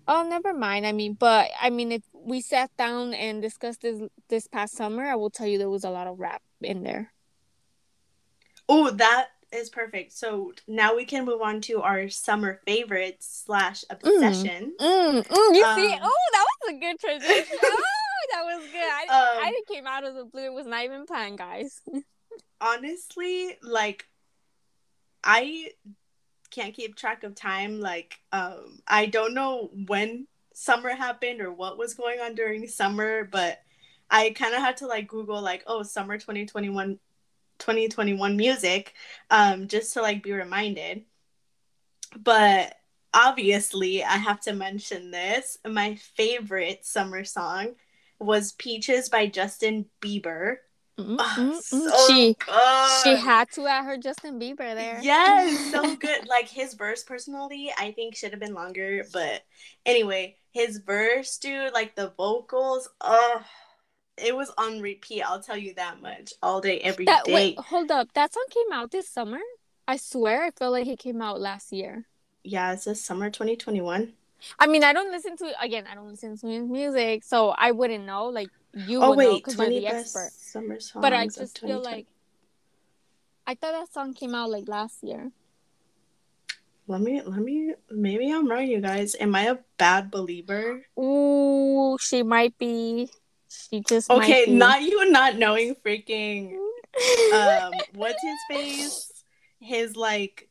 Oh, 0.09 0.27
never 0.29 0.53
mind. 0.53 0.87
I 0.87 0.93
mean, 0.93 1.15
but 1.15 1.51
I 1.61 1.71
mean, 1.71 1.93
if 1.93 2.03
we 2.13 2.41
sat 2.41 2.71
down 2.77 3.15
and 3.15 3.41
discussed 3.41 3.83
this 3.83 4.01
this 4.29 4.47
past 4.47 4.77
summer, 4.77 5.05
I 5.05 5.15
will 5.15 5.31
tell 5.31 5.47
you 5.47 5.59
there 5.59 5.71
was 5.71 5.85
a 5.85 5.91
lot 5.91 6.07
of 6.07 6.19
rap 6.19 6.43
in 6.61 6.83
there. 6.83 7.13
Oh, 8.69 8.91
that 8.91 9.29
is 9.53 9.69
perfect. 9.69 10.13
So 10.13 10.53
now 10.67 10.97
we 10.97 11.05
can 11.05 11.25
move 11.25 11.43
on 11.43 11.61
to 11.63 11.83
our 11.83 12.09
summer 12.09 12.61
favorites 12.67 13.43
slash 13.45 13.85
obsession. 13.91 14.75
Mm, 14.81 15.27
mm, 15.27 15.55
you 15.55 15.67
see? 15.75 15.93
Um, 15.93 16.01
Oh, 16.03 16.31
that 16.33 16.47
was 16.63 16.75
a 16.75 16.79
good 16.79 16.99
transition. 16.99 17.59
oh, 17.63 17.83
that 18.33 18.45
was 18.45 18.67
good. 18.73 18.81
I, 18.81 19.03
Um, 19.03 19.45
I 19.45 19.61
came 19.71 19.87
out 19.87 20.05
of 20.05 20.15
the 20.15 20.25
blue. 20.25 20.47
It 20.47 20.53
was 20.53 20.67
not 20.67 20.85
even 20.85 21.07
planned, 21.07 21.39
guys. 21.39 21.81
honestly, 22.63 23.59
like 23.63 24.07
I 25.23 25.71
can't 26.53 26.75
keep 26.75 26.95
track 26.95 27.25
of 27.25 27.35
time. 27.35 27.81
Like, 27.81 28.21
um, 28.33 28.81
I 28.87 29.07
don't 29.07 29.35
know 29.35 29.71
when 29.87 30.27
summer 30.55 30.91
happened 30.91 31.41
or 31.41 31.53
what 31.53 31.79
was 31.79 31.95
going 31.95 32.21
on 32.21 32.35
during 32.35 32.69
summer, 32.69 33.25
but 33.25 33.61
I 34.11 34.31
kind 34.31 34.55
of 34.55 34.61
had 34.61 34.77
to 34.79 34.87
like 34.87 35.09
Google 35.09 35.41
like, 35.41 35.65
oh, 35.67 35.83
summer 35.83 36.19
2021 36.19 36.99
2021 37.59 38.37
music, 38.37 38.93
um, 39.31 39.69
just 39.69 39.95
to 39.95 40.03
like 40.03 40.23
be 40.23 40.33
reminded. 40.33 41.05
But 42.17 42.75
obviously, 43.15 44.05
I 44.05 44.17
have 44.17 44.41
to 44.43 44.53
mention 44.53 45.11
this. 45.11 45.59
My 45.67 45.95
favorite 45.95 46.85
summer 46.85 47.25
song 47.25 47.75
was 48.19 48.53
Peaches 48.53 49.09
by 49.09 49.27
Justin 49.27 49.87
Bieber. 50.01 50.57
Mm, 50.99 51.17
Oh, 51.19 51.61
so 51.61 52.07
she 52.07 52.35
good. 52.35 53.03
she 53.03 53.17
had 53.17 53.51
to 53.53 53.67
add 53.67 53.85
her 53.85 53.97
Justin 53.97 54.39
Bieber 54.39 54.75
there. 54.75 54.99
Yes, 55.03 55.71
so 55.71 55.97
good. 55.97 56.29
Like 56.29 56.49
his 56.49 56.75
verse, 56.75 57.03
personally, 57.03 57.73
I 57.79 57.93
think 57.93 58.15
should 58.15 58.31
have 58.33 58.41
been 58.41 58.55
longer. 58.55 59.05
But 59.13 59.43
anyway, 59.87 60.37
his 60.53 60.79
verse, 60.79 61.39
dude, 61.39 61.73
like 61.73 61.95
the 61.97 62.13
vocals, 62.17 62.89
oh, 63.01 63.43
it 64.19 64.37
was 64.37 64.53
on 64.59 64.81
repeat. 64.81 65.23
I'll 65.23 65.41
tell 65.43 65.57
you 65.57 65.75
that 65.75 66.03
much, 66.03 66.35
all 66.43 66.61
day, 66.61 66.79
every 66.81 67.07
day. 67.07 67.13
That 67.13 67.27
wait, 67.33 67.59
hold 67.59 67.91
up. 67.91 68.13
That 68.15 68.35
song 68.35 68.45
came 68.51 68.73
out 68.73 68.91
this 68.91 69.09
summer. 69.09 69.41
I 69.89 69.97
swear, 69.97 70.45
I 70.45 70.51
feel 70.51 70.71
like 70.71 70.87
it 70.87 70.99
came 70.99 71.23
out 71.23 71.41
last 71.41 71.73
year. 71.73 72.05
Yeah, 72.45 72.73
it's 72.73 72.85
this 72.85 73.03
summer 73.03 73.31
2021. 73.31 74.13
I 74.59 74.67
mean, 74.67 74.85
I 74.85 74.93
don't 74.93 75.11
listen 75.11 75.37
to 75.39 75.53
again. 75.61 75.85
I 75.91 75.95
don't 75.95 76.09
listen 76.11 76.37
to 76.37 76.47
his 76.49 76.69
music, 76.69 77.25
so 77.25 77.51
I 77.57 77.71
wouldn't 77.71 78.05
know. 78.05 78.27
Like 78.27 78.49
you 78.75 79.03
oh 79.03 79.11
know 79.11 79.17
wait, 79.17 79.45
because 79.45 79.55
you're 79.59 79.67
20 79.67 79.81
the 79.81 79.87
best 79.87 80.17
expert. 80.17 80.33
summer 80.33 80.81
songs. 80.81 81.03
But 81.03 81.13
I 81.13 81.27
just 81.27 81.59
feel 81.59 81.83
like 81.83 82.07
I 83.47 83.55
thought 83.55 83.73
that 83.73 83.93
song 83.93 84.15
came 84.15 84.35
out 84.35 84.51
like 84.51 84.69
last 84.69 85.03
year. 85.03 85.31
let 86.89 87.01
me 87.01 87.21
let 87.23 87.41
me 87.41 87.75
maybe 87.91 88.31
I'm 88.31 88.49
wrong, 88.49 88.67
you 88.67 88.81
guys. 88.81 89.15
Am 89.19 89.35
I 89.35 89.43
a 89.43 89.59
bad 89.79 90.11
Belieber? 90.11 90.83
Ooh, 90.99 91.97
she 92.01 92.23
might 92.23 92.57
be. 92.59 93.09
She 93.49 93.81
just 93.81 94.11
Okay, 94.11 94.47
not 94.49 94.83
you 94.83 95.11
not 95.11 95.37
knowing 95.37 95.75
freaking 95.85 96.57
um 97.33 97.73
what's 97.95 98.23
his 98.23 98.39
face 98.49 99.25
his 99.61 99.97
like 99.97 100.49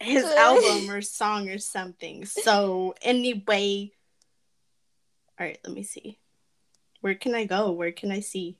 his 0.00 0.24
album 0.38 0.90
or 0.90 1.00
song 1.02 1.48
or 1.48 1.58
something 1.58 2.24
so 2.24 2.94
anyway 3.02 3.90
all 5.38 5.46
right 5.46 5.58
let 5.64 5.74
me 5.74 5.82
see 5.82 6.18
where 7.02 7.14
can 7.14 7.34
i 7.34 7.44
go 7.44 7.70
where 7.70 7.92
can 7.92 8.10
i 8.10 8.20
see 8.20 8.56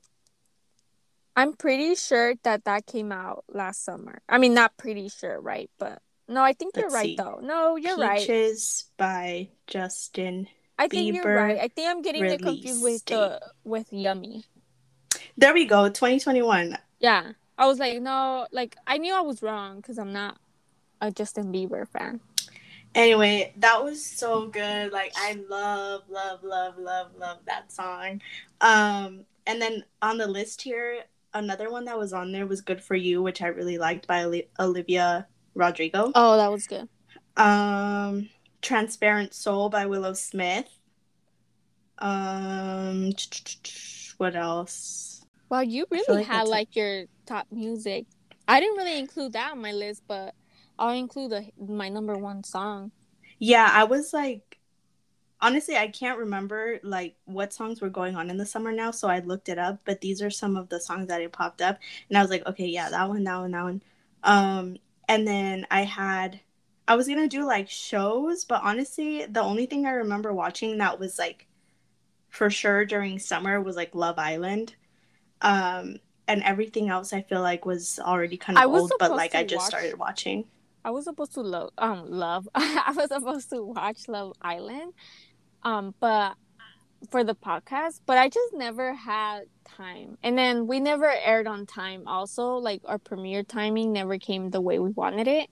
I'm 1.35 1.53
pretty 1.53 1.95
sure 1.95 2.35
that 2.43 2.65
that 2.65 2.85
came 2.85 3.11
out 3.11 3.43
last 3.51 3.83
summer. 3.83 4.21
I 4.29 4.37
mean, 4.37 4.53
not 4.53 4.77
pretty 4.77 5.09
sure, 5.09 5.41
right? 5.41 5.67
But 5.79 5.99
no, 6.27 6.43
I 6.43 6.53
think 6.53 6.77
you're 6.77 6.91
right 6.91 7.05
see. 7.05 7.15
though. 7.15 7.39
No, 7.41 7.75
you're 7.75 7.97
right. 7.97 8.19
peaches 8.19 8.85
by 8.97 9.49
justin 9.65 10.47
I 10.77 10.87
think 10.87 11.15
you're 11.15 11.35
right. 11.35 11.59
I 11.59 11.67
think 11.67 11.89
I'm 11.89 12.01
getting 12.01 12.25
it 12.25 12.41
confused 12.41 12.83
with 12.83 13.05
the 13.05 13.39
with 13.63 13.91
Yummy. 13.91 14.43
there 15.37 15.53
we 15.53 15.65
go 15.65 15.87
2021 15.87 16.77
Yeah, 16.99 17.33
I 17.57 17.67
was 17.67 17.79
like, 17.79 18.01
no, 18.01 18.47
like 18.51 18.75
I 18.87 18.97
knew 18.97 19.13
I 19.13 19.21
was 19.21 19.41
wrong 19.41 19.77
because 19.77 19.97
I'm 19.97 20.13
not 20.13 20.37
a 20.99 21.11
Justin 21.11 21.53
Bieber 21.53 21.87
fan. 21.87 22.21
Anyway 22.95 23.53
that 23.57 23.83
was 23.83 24.03
so 24.03 24.47
good. 24.47 24.91
Like 24.91 25.13
i 25.17 25.33
love 25.49 26.03
love 26.09 26.43
love 26.43 26.77
love 26.77 27.07
love 27.17 27.37
that 27.45 27.71
song. 27.71 28.21
Um 28.61 29.25
and 29.45 29.61
then 29.61 29.83
on 30.01 30.17
the 30.17 30.27
list 30.27 30.61
here 30.61 31.03
another 31.33 31.71
one 31.71 31.85
that 31.85 31.97
was 31.97 32.13
on 32.13 32.31
there 32.31 32.45
was 32.45 32.61
good 32.61 32.81
for 32.81 32.95
you 32.95 33.21
which 33.21 33.41
i 33.41 33.47
really 33.47 33.77
liked 33.77 34.07
by 34.07 34.43
olivia 34.59 35.27
rodrigo. 35.55 36.11
Oh, 36.15 36.37
that 36.37 36.51
was 36.51 36.67
good. 36.67 36.87
um 37.37 38.29
transparent 38.61 39.33
soul 39.33 39.69
by 39.69 39.85
willow 39.85 40.13
smith. 40.13 40.69
Um 41.97 43.11
what 44.17 44.35
else? 44.35 45.25
Wow, 45.49 45.61
you 45.61 45.85
really 45.91 46.05
like 46.19 46.25
had 46.27 46.47
like 46.47 46.75
your 46.75 47.05
top 47.25 47.47
music. 47.51 48.05
I 48.47 48.59
didn't 48.59 48.77
really 48.77 48.97
include 48.99 49.33
that 49.33 49.51
on 49.51 49.61
my 49.61 49.71
list, 49.71 50.03
but 50.07 50.33
I'll 50.77 50.95
include 50.95 51.31
the, 51.31 51.45
my 51.57 51.89
number 51.89 52.17
one 52.17 52.43
song. 52.43 52.91
yeah 53.39 53.69
i 53.73 53.83
was 53.83 54.13
like 54.13 54.53
honestly 55.43 55.75
I 55.75 55.89
can't 55.89 56.17
remember 56.17 56.79
like 56.81 57.15
what 57.25 57.53
songs 57.53 57.81
were 57.81 57.89
going 57.89 58.15
on 58.15 58.29
in 58.29 58.37
the 58.37 58.45
summer 58.45 58.71
now, 58.71 58.91
so 58.91 59.09
I 59.09 59.19
looked 59.19 59.49
it 59.49 59.59
up. 59.59 59.81
But 59.85 60.01
these 60.01 60.21
are 60.21 60.29
some 60.29 60.55
of 60.55 60.69
the 60.69 60.79
songs 60.79 61.07
that 61.09 61.21
it 61.21 61.31
popped 61.31 61.61
up, 61.61 61.77
and 62.09 62.17
I 62.17 62.21
was 62.21 62.31
like, 62.31 62.47
okay, 62.47 62.65
yeah, 62.65 62.89
that 62.89 63.09
one, 63.09 63.23
that 63.25 63.37
one, 63.37 63.51
that 63.51 63.63
one. 63.63 63.83
Um, 64.23 64.77
and 65.07 65.27
then 65.27 65.67
I 65.69 65.81
had 65.83 66.39
I 66.87 66.95
was 66.95 67.07
gonna 67.07 67.27
do 67.27 67.45
like 67.45 67.69
shows, 67.69 68.45
but 68.45 68.61
honestly, 68.63 69.25
the 69.25 69.41
only 69.41 69.65
thing 69.65 69.85
I 69.85 69.91
remember 69.91 70.33
watching 70.33 70.77
that 70.79 70.99
was 70.99 71.19
like 71.19 71.45
for 72.29 72.49
sure 72.49 72.85
during 72.85 73.19
summer 73.19 73.61
was 73.61 73.75
like 73.75 73.93
Love 73.93 74.17
Island. 74.17 74.75
Um, 75.41 75.97
and 76.25 76.41
everything 76.43 76.87
else 76.87 77.11
I 77.11 77.21
feel 77.21 77.41
like 77.41 77.65
was 77.65 77.99
already 77.99 78.37
kind 78.37 78.57
of 78.57 78.63
old, 78.65 78.93
but 78.97 79.11
like 79.11 79.35
I 79.35 79.43
just 79.43 79.57
watch, 79.59 79.67
started 79.67 79.99
watching. 79.99 80.45
I 80.85 80.91
was 80.91 81.05
supposed 81.05 81.33
to 81.33 81.41
love 81.41 81.71
um 81.77 82.05
love. 82.09 82.47
I 82.55 82.93
was 82.95 83.09
supposed 83.09 83.49
to 83.51 83.63
watch 83.63 84.07
Love 84.07 84.33
Island. 84.41 84.93
Um, 85.63 85.95
but 85.99 86.35
for 87.09 87.23
the 87.23 87.35
podcast, 87.35 87.99
but 88.05 88.17
I 88.17 88.29
just 88.29 88.53
never 88.53 88.93
had 88.93 89.43
time. 89.65 90.17
And 90.23 90.37
then 90.37 90.67
we 90.67 90.79
never 90.79 91.09
aired 91.09 91.47
on 91.47 91.65
time 91.65 92.03
also, 92.07 92.55
like 92.55 92.81
our 92.85 92.97
premiere 92.97 93.43
timing 93.43 93.91
never 93.93 94.17
came 94.17 94.49
the 94.49 94.61
way 94.61 94.79
we 94.79 94.91
wanted 94.91 95.27
it. 95.27 95.49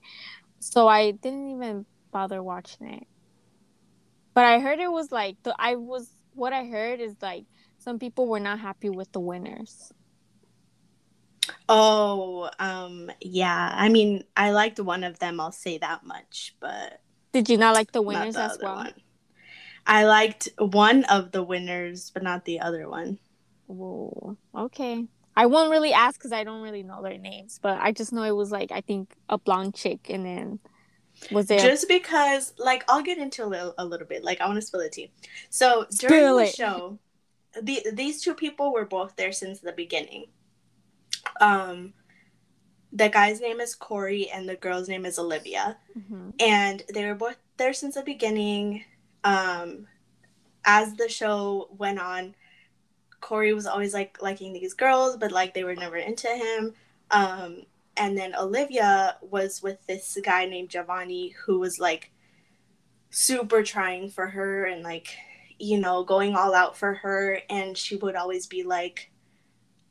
So 0.60 0.88
I 0.88 1.10
didn't 1.12 1.50
even 1.50 1.86
bother 2.10 2.42
watching 2.42 2.88
it. 2.88 3.06
But 4.34 4.44
I 4.44 4.60
heard 4.60 4.78
it 4.78 4.90
was 4.90 5.12
like 5.12 5.36
the 5.42 5.54
I 5.58 5.76
was 5.76 6.10
what 6.34 6.52
I 6.52 6.64
heard 6.64 7.00
is 7.00 7.14
like 7.20 7.44
some 7.78 7.98
people 7.98 8.26
were 8.28 8.40
not 8.40 8.60
happy 8.60 8.90
with 8.90 9.10
the 9.12 9.20
winners. 9.20 9.92
Oh, 11.68 12.50
um, 12.58 13.10
yeah. 13.20 13.72
I 13.74 13.88
mean, 13.88 14.24
I 14.36 14.50
liked 14.50 14.80
one 14.80 15.04
of 15.04 15.18
them. 15.18 15.40
I'll 15.40 15.52
say 15.52 15.78
that 15.78 16.04
much. 16.04 16.54
But 16.60 17.00
did 17.32 17.48
you 17.48 17.56
not 17.56 17.74
like 17.74 17.92
the 17.92 18.02
winners 18.02 18.34
the 18.34 18.42
as 18.42 18.58
well? 18.60 18.76
One. 18.76 18.94
I 19.86 20.04
liked 20.04 20.48
one 20.58 21.04
of 21.04 21.32
the 21.32 21.42
winners, 21.42 22.10
but 22.10 22.22
not 22.22 22.44
the 22.44 22.60
other 22.60 22.88
one. 22.88 23.18
Whoa. 23.66 24.36
Okay. 24.54 25.06
I 25.34 25.46
won't 25.46 25.70
really 25.70 25.92
ask 25.92 26.18
because 26.18 26.32
I 26.32 26.44
don't 26.44 26.62
really 26.62 26.82
know 26.82 27.02
their 27.02 27.18
names, 27.18 27.58
but 27.62 27.78
I 27.80 27.92
just 27.92 28.12
know 28.12 28.22
it 28.22 28.36
was 28.36 28.52
like 28.52 28.70
I 28.70 28.82
think 28.82 29.14
a 29.28 29.38
blonde 29.38 29.74
chick, 29.74 30.10
and 30.10 30.26
then 30.26 30.58
was 31.30 31.50
it 31.50 31.60
just 31.60 31.88
because 31.88 32.52
like 32.58 32.84
I'll 32.88 33.02
get 33.02 33.18
into 33.18 33.44
a 33.44 33.46
little 33.46 33.74
a 33.78 33.84
little 33.84 34.06
bit. 34.06 34.24
Like 34.24 34.40
I 34.40 34.46
want 34.46 34.56
to 34.56 34.62
spill 34.62 34.80
it 34.80 34.92
tea. 34.92 35.10
So 35.48 35.86
during 35.98 36.20
spill 36.20 36.36
the 36.36 36.44
it. 36.44 36.54
show, 36.54 36.98
the 37.60 37.86
these 37.92 38.20
two 38.20 38.34
people 38.34 38.72
were 38.72 38.84
both 38.84 39.16
there 39.16 39.32
since 39.32 39.60
the 39.60 39.72
beginning. 39.72 40.26
Um, 41.40 41.94
the 42.92 43.08
guy's 43.08 43.40
name 43.40 43.60
is 43.60 43.74
Corey 43.74 44.28
and 44.30 44.48
the 44.48 44.56
girl's 44.56 44.88
name 44.88 45.06
is 45.06 45.18
Olivia, 45.18 45.78
mm-hmm. 45.98 46.30
and 46.38 46.82
they 46.92 47.06
were 47.06 47.14
both 47.14 47.36
there 47.56 47.72
since 47.72 47.94
the 47.94 48.02
beginning. 48.02 48.84
Um, 49.24 49.86
as 50.64 50.94
the 50.94 51.08
show 51.08 51.68
went 51.76 51.98
on, 51.98 52.34
Corey 53.20 53.54
was 53.54 53.66
always 53.66 53.94
like 53.94 54.20
liking 54.20 54.52
these 54.52 54.74
girls, 54.74 55.16
but 55.16 55.32
like 55.32 55.54
they 55.54 55.64
were 55.64 55.74
never 55.74 55.96
into 55.96 56.28
him. 56.28 56.74
Um, 57.10 57.62
and 57.96 58.16
then 58.16 58.34
Olivia 58.34 59.16
was 59.22 59.62
with 59.62 59.84
this 59.86 60.18
guy 60.22 60.46
named 60.46 60.70
Giovanni 60.70 61.28
who 61.44 61.58
was 61.58 61.78
like 61.78 62.10
super 63.10 63.62
trying 63.62 64.08
for 64.08 64.26
her 64.28 64.64
and 64.64 64.82
like 64.82 65.08
you 65.58 65.78
know 65.78 66.02
going 66.02 66.34
all 66.34 66.54
out 66.54 66.76
for 66.76 66.94
her 66.94 67.40
and 67.50 67.76
she 67.76 67.96
would 67.96 68.16
always 68.16 68.46
be 68.46 68.62
like 68.62 69.11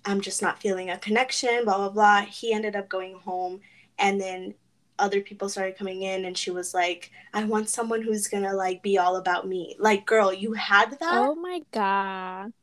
I'm 0.05 0.21
just 0.21 0.41
not 0.41 0.61
feeling 0.61 0.89
a 0.89 0.97
connection, 0.97 1.65
blah, 1.65 1.77
blah, 1.77 1.89
blah. 1.89 2.21
He 2.21 2.53
ended 2.53 2.75
up 2.75 2.89
going 2.89 3.15
home. 3.15 3.61
And 3.99 4.19
then 4.19 4.55
other 4.97 5.21
people 5.21 5.49
started 5.49 5.77
coming 5.77 6.03
in, 6.03 6.25
and 6.25 6.37
she 6.37 6.51
was 6.51 6.73
like, 6.73 7.11
I 7.33 7.43
want 7.43 7.69
someone 7.69 8.01
who's 8.01 8.27
going 8.27 8.43
to 8.43 8.53
like 8.53 8.83
be 8.83 8.97
all 8.97 9.15
about 9.15 9.47
me. 9.47 9.75
Like, 9.79 10.05
girl, 10.05 10.31
you 10.33 10.53
had 10.53 10.91
that. 10.91 10.99
Oh 11.01 11.35
my 11.35 11.61
God. 11.71 12.53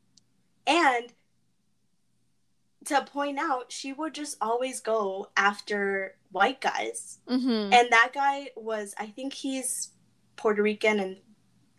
And 0.66 1.12
to 2.86 3.02
point 3.02 3.38
out, 3.38 3.72
she 3.72 3.92
would 3.92 4.14
just 4.14 4.36
always 4.40 4.80
go 4.80 5.30
after 5.36 6.16
white 6.30 6.60
guys. 6.60 7.18
Mm-hmm. 7.28 7.72
And 7.72 7.88
that 7.90 8.10
guy 8.14 8.50
was, 8.56 8.94
I 8.98 9.06
think 9.06 9.32
he's 9.32 9.90
Puerto 10.36 10.62
Rican 10.62 11.00
and 11.00 11.16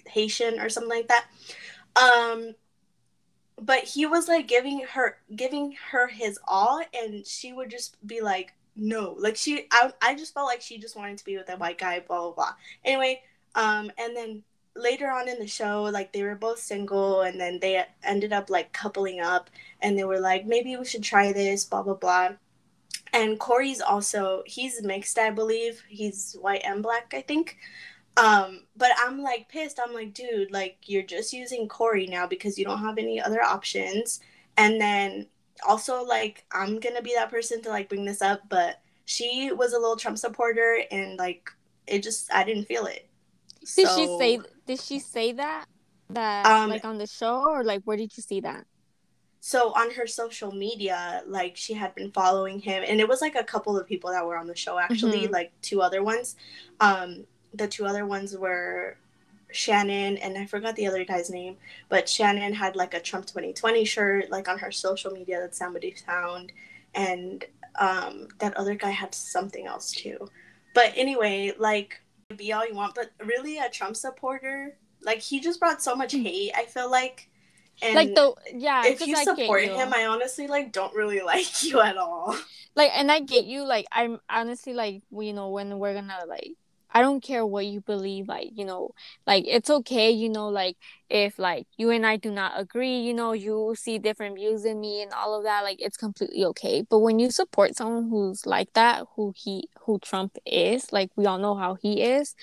Haitian 0.05 0.59
or 0.59 0.69
something 0.69 0.89
like 0.89 1.07
that. 1.07 1.25
Um, 1.95 2.55
but 3.61 3.83
he 3.83 4.05
was 4.05 4.27
like 4.27 4.47
giving 4.47 4.81
her 4.91 5.17
giving 5.35 5.75
her 5.91 6.07
his 6.07 6.39
all 6.47 6.81
and 6.93 7.25
she 7.25 7.53
would 7.53 7.69
just 7.69 7.95
be 8.05 8.21
like 8.21 8.53
no. 8.75 9.15
Like 9.19 9.35
she 9.35 9.67
I, 9.71 9.91
I 10.01 10.15
just 10.15 10.33
felt 10.33 10.47
like 10.47 10.61
she 10.61 10.77
just 10.77 10.95
wanted 10.95 11.17
to 11.17 11.25
be 11.25 11.37
with 11.37 11.47
that 11.47 11.59
white 11.59 11.77
guy 11.77 11.99
blah 11.99 12.21
blah 12.21 12.31
blah. 12.31 12.53
Anyway 12.83 13.21
um 13.55 13.91
and 13.97 14.15
then 14.15 14.43
later 14.75 15.09
on 15.09 15.27
in 15.27 15.39
the 15.39 15.47
show 15.47 15.83
like 15.83 16.13
they 16.13 16.23
were 16.23 16.35
both 16.35 16.59
single 16.59 17.21
and 17.21 17.39
then 17.39 17.59
they 17.59 17.83
ended 18.03 18.31
up 18.31 18.49
like 18.49 18.71
coupling 18.71 19.19
up 19.19 19.49
and 19.81 19.97
they 19.97 20.03
were 20.03 20.19
like 20.19 20.45
maybe 20.45 20.77
we 20.77 20.85
should 20.85 21.03
try 21.03 21.33
this 21.33 21.65
blah 21.65 21.83
blah 21.83 21.93
blah. 21.95 22.29
And 23.11 23.39
corey's 23.39 23.81
also 23.81 24.43
he's 24.45 24.81
mixed 24.83 25.17
i 25.17 25.29
believe. 25.31 25.83
He's 25.89 26.37
white 26.39 26.61
and 26.63 26.83
black 26.83 27.13
i 27.15 27.21
think 27.21 27.57
um, 28.19 28.61
but 28.75 28.91
I'm 28.97 29.21
like 29.21 29.49
pissed. 29.49 29.79
I'm 29.83 29.93
like, 29.93 30.13
dude, 30.13 30.51
like 30.51 30.77
you're 30.85 31.03
just 31.03 31.31
using 31.31 31.67
Corey 31.67 32.07
now 32.07 32.27
because 32.27 32.57
you 32.57 32.65
don't 32.65 32.79
have 32.79 32.97
any 32.97 33.21
other 33.21 33.41
options. 33.41 34.19
And 34.57 34.79
then 34.79 35.27
also 35.67 36.03
like 36.03 36.45
I'm 36.51 36.79
gonna 36.79 37.01
be 37.01 37.13
that 37.15 37.29
person 37.29 37.61
to 37.63 37.69
like 37.69 37.89
bring 37.89 38.05
this 38.05 38.21
up, 38.21 38.41
but 38.49 38.81
she 39.05 39.51
was 39.53 39.73
a 39.73 39.79
little 39.79 39.95
Trump 39.95 40.17
supporter 40.17 40.83
and 40.91 41.17
like 41.17 41.49
it 41.87 42.03
just 42.03 42.31
I 42.33 42.43
didn't 42.43 42.65
feel 42.65 42.85
it. 42.85 43.07
Did 43.75 43.87
so, 43.87 43.95
she 43.95 44.17
say 44.17 44.39
did 44.65 44.81
she 44.81 44.99
say 44.99 45.31
that? 45.33 45.65
That 46.09 46.45
um, 46.45 46.69
like 46.69 46.85
on 46.85 46.97
the 46.97 47.07
show 47.07 47.47
or 47.47 47.63
like 47.63 47.83
where 47.83 47.97
did 47.97 48.15
you 48.17 48.23
see 48.23 48.41
that? 48.41 48.65
So 49.41 49.71
on 49.71 49.91
her 49.91 50.05
social 50.05 50.51
media, 50.51 51.23
like 51.25 51.55
she 51.55 51.73
had 51.73 51.95
been 51.95 52.11
following 52.11 52.59
him 52.59 52.83
and 52.85 52.99
it 52.99 53.07
was 53.07 53.21
like 53.21 53.35
a 53.35 53.43
couple 53.43 53.77
of 53.77 53.87
people 53.87 54.09
that 54.09 54.25
were 54.25 54.37
on 54.37 54.47
the 54.47 54.55
show 54.55 54.77
actually, 54.77 55.21
mm-hmm. 55.21 55.33
like 55.33 55.53
two 55.61 55.81
other 55.81 56.03
ones. 56.03 56.35
Um 56.81 57.25
the 57.53 57.67
two 57.67 57.85
other 57.85 58.05
ones 58.05 58.35
were 58.35 58.97
Shannon 59.51 60.17
and 60.17 60.37
I 60.37 60.45
forgot 60.45 60.75
the 60.75 60.87
other 60.87 61.03
guy's 61.03 61.29
name, 61.29 61.57
but 61.89 62.07
Shannon 62.07 62.53
had 62.53 62.75
like 62.75 62.93
a 62.93 62.99
Trump 62.99 63.25
2020 63.25 63.83
shirt 63.85 64.29
like 64.29 64.47
on 64.47 64.59
her 64.59 64.71
social 64.71 65.11
media 65.11 65.39
that 65.39 65.55
somebody 65.55 65.91
found 65.91 66.51
and 66.93 67.45
um 67.79 68.27
that 68.39 68.55
other 68.57 68.75
guy 68.75 68.91
had 68.91 69.13
something 69.13 69.65
else 69.65 69.91
too. 69.91 70.29
But 70.75 70.93
anyway, 70.95 71.53
like 71.57 72.01
be 72.35 72.53
all 72.53 72.67
you 72.67 72.75
want, 72.75 72.95
but 72.95 73.11
really 73.25 73.57
a 73.57 73.69
Trump 73.69 73.95
supporter, 73.95 74.77
like 75.01 75.19
he 75.19 75.39
just 75.39 75.59
brought 75.59 75.81
so 75.81 75.95
much 75.95 76.13
hate, 76.13 76.51
I 76.55 76.65
feel 76.65 76.89
like. 76.89 77.29
And 77.81 77.95
like 77.95 78.13
the 78.13 78.35
yeah, 78.53 78.85
if 78.85 79.05
you 79.05 79.15
support 79.15 79.63
you. 79.63 79.73
him, 79.73 79.93
I 79.93 80.05
honestly 80.05 80.47
like 80.47 80.71
don't 80.71 80.93
really 80.93 81.21
like 81.25 81.63
you 81.63 81.81
at 81.81 81.97
all. 81.97 82.37
Like 82.75 82.91
and 82.93 83.11
I 83.11 83.21
get 83.21 83.45
you, 83.45 83.63
like 83.63 83.87
I'm 83.91 84.19
honestly 84.29 84.73
like 84.73 85.01
you 85.11 85.33
know, 85.33 85.49
when 85.49 85.79
we're 85.79 85.95
gonna 85.95 86.19
like 86.27 86.55
I 86.91 87.01
don't 87.01 87.21
care 87.21 87.45
what 87.45 87.65
you 87.65 87.81
believe, 87.81 88.27
like, 88.27 88.49
you 88.53 88.65
know, 88.65 88.91
like 89.27 89.45
it's 89.47 89.69
okay, 89.69 90.09
you 90.11 90.29
know, 90.29 90.49
like 90.49 90.77
if 91.09 91.37
like 91.39 91.67
you 91.77 91.89
and 91.91 92.05
I 92.05 92.17
do 92.17 92.31
not 92.31 92.53
agree, 92.59 92.99
you 92.99 93.13
know, 93.13 93.33
you 93.33 93.75
see 93.77 93.99
different 93.99 94.35
views 94.35 94.65
in 94.65 94.79
me 94.79 95.01
and 95.01 95.13
all 95.13 95.35
of 95.37 95.43
that, 95.43 95.63
like 95.63 95.77
it's 95.81 95.97
completely 95.97 96.43
okay. 96.45 96.81
But 96.89 96.99
when 96.99 97.19
you 97.19 97.31
support 97.31 97.75
someone 97.75 98.09
who's 98.09 98.45
like 98.45 98.73
that, 98.73 99.05
who 99.15 99.33
he 99.35 99.69
who 99.81 99.99
Trump 99.99 100.37
is, 100.45 100.91
like 100.91 101.11
we 101.15 101.25
all 101.25 101.37
know 101.39 101.55
how 101.55 101.75
he 101.75 102.01
is, 102.01 102.35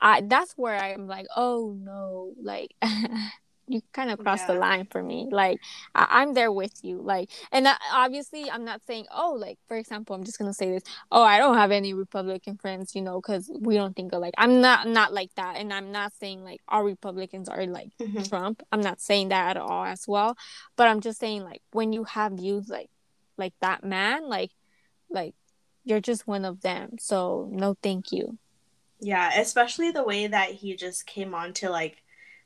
I 0.00 0.22
that's 0.22 0.52
where 0.56 0.76
I'm 0.76 1.06
like, 1.06 1.26
oh 1.36 1.76
no, 1.78 2.32
like 2.42 2.74
you 3.70 3.80
kind 3.92 4.10
of 4.10 4.18
crossed 4.18 4.48
yeah. 4.48 4.54
the 4.54 4.60
line 4.60 4.86
for 4.90 5.02
me. 5.02 5.28
Like 5.30 5.60
I- 5.94 6.22
am 6.22 6.34
there 6.34 6.50
with 6.50 6.72
you. 6.82 7.00
Like, 7.00 7.30
and 7.52 7.68
obviously, 7.92 8.50
I'm 8.50 8.64
not 8.64 8.82
saying, 8.86 9.06
oh, 9.14 9.36
like 9.38 9.58
for 9.68 9.76
example, 9.76 10.16
I'm 10.16 10.24
just 10.24 10.38
gonna 10.38 10.52
say 10.52 10.70
this. 10.70 10.82
Oh, 11.12 11.22
I 11.22 11.38
don't 11.38 11.56
have 11.56 11.70
any 11.70 11.94
Republican 11.94 12.56
friends, 12.56 12.94
you 12.94 13.02
know, 13.02 13.20
because 13.20 13.50
we 13.60 13.76
don't 13.76 13.94
think 13.94 14.12
alike. 14.12 14.34
I'm 14.36 14.60
not 14.60 14.88
not 14.88 15.12
like 15.12 15.34
that, 15.36 15.56
and 15.56 15.72
I'm 15.72 15.92
not 15.92 16.12
saying 16.18 16.42
like 16.42 16.60
all 16.68 16.82
Republicans 16.82 17.48
are 17.48 17.64
like 17.66 17.90
mm-hmm. 18.00 18.22
Trump. 18.22 18.62
I'm 18.72 18.80
not 18.80 19.00
saying 19.00 19.28
that 19.28 19.56
at 19.56 19.56
all 19.56 19.84
as 19.84 20.06
well. 20.08 20.36
But 20.76 20.88
I'm 20.88 21.00
just 21.00 21.20
saying 21.20 21.44
like 21.44 21.62
when 21.72 21.92
you 21.92 22.04
have 22.04 22.32
views 22.32 22.68
like 22.68 22.90
like 23.36 23.54
that 23.60 23.84
man, 23.84 24.28
like 24.28 24.50
like 25.08 25.34
you're 25.84 26.00
just 26.00 26.26
one 26.26 26.44
of 26.44 26.60
them. 26.60 26.96
So 26.98 27.48
no, 27.52 27.76
thank 27.82 28.10
you. 28.10 28.38
Yeah, 29.00 29.40
especially 29.40 29.90
the 29.90 30.04
way 30.04 30.26
that 30.26 30.50
he 30.50 30.76
just 30.76 31.06
came 31.06 31.34
on 31.34 31.54
to 31.54 31.70
like 31.70 32.02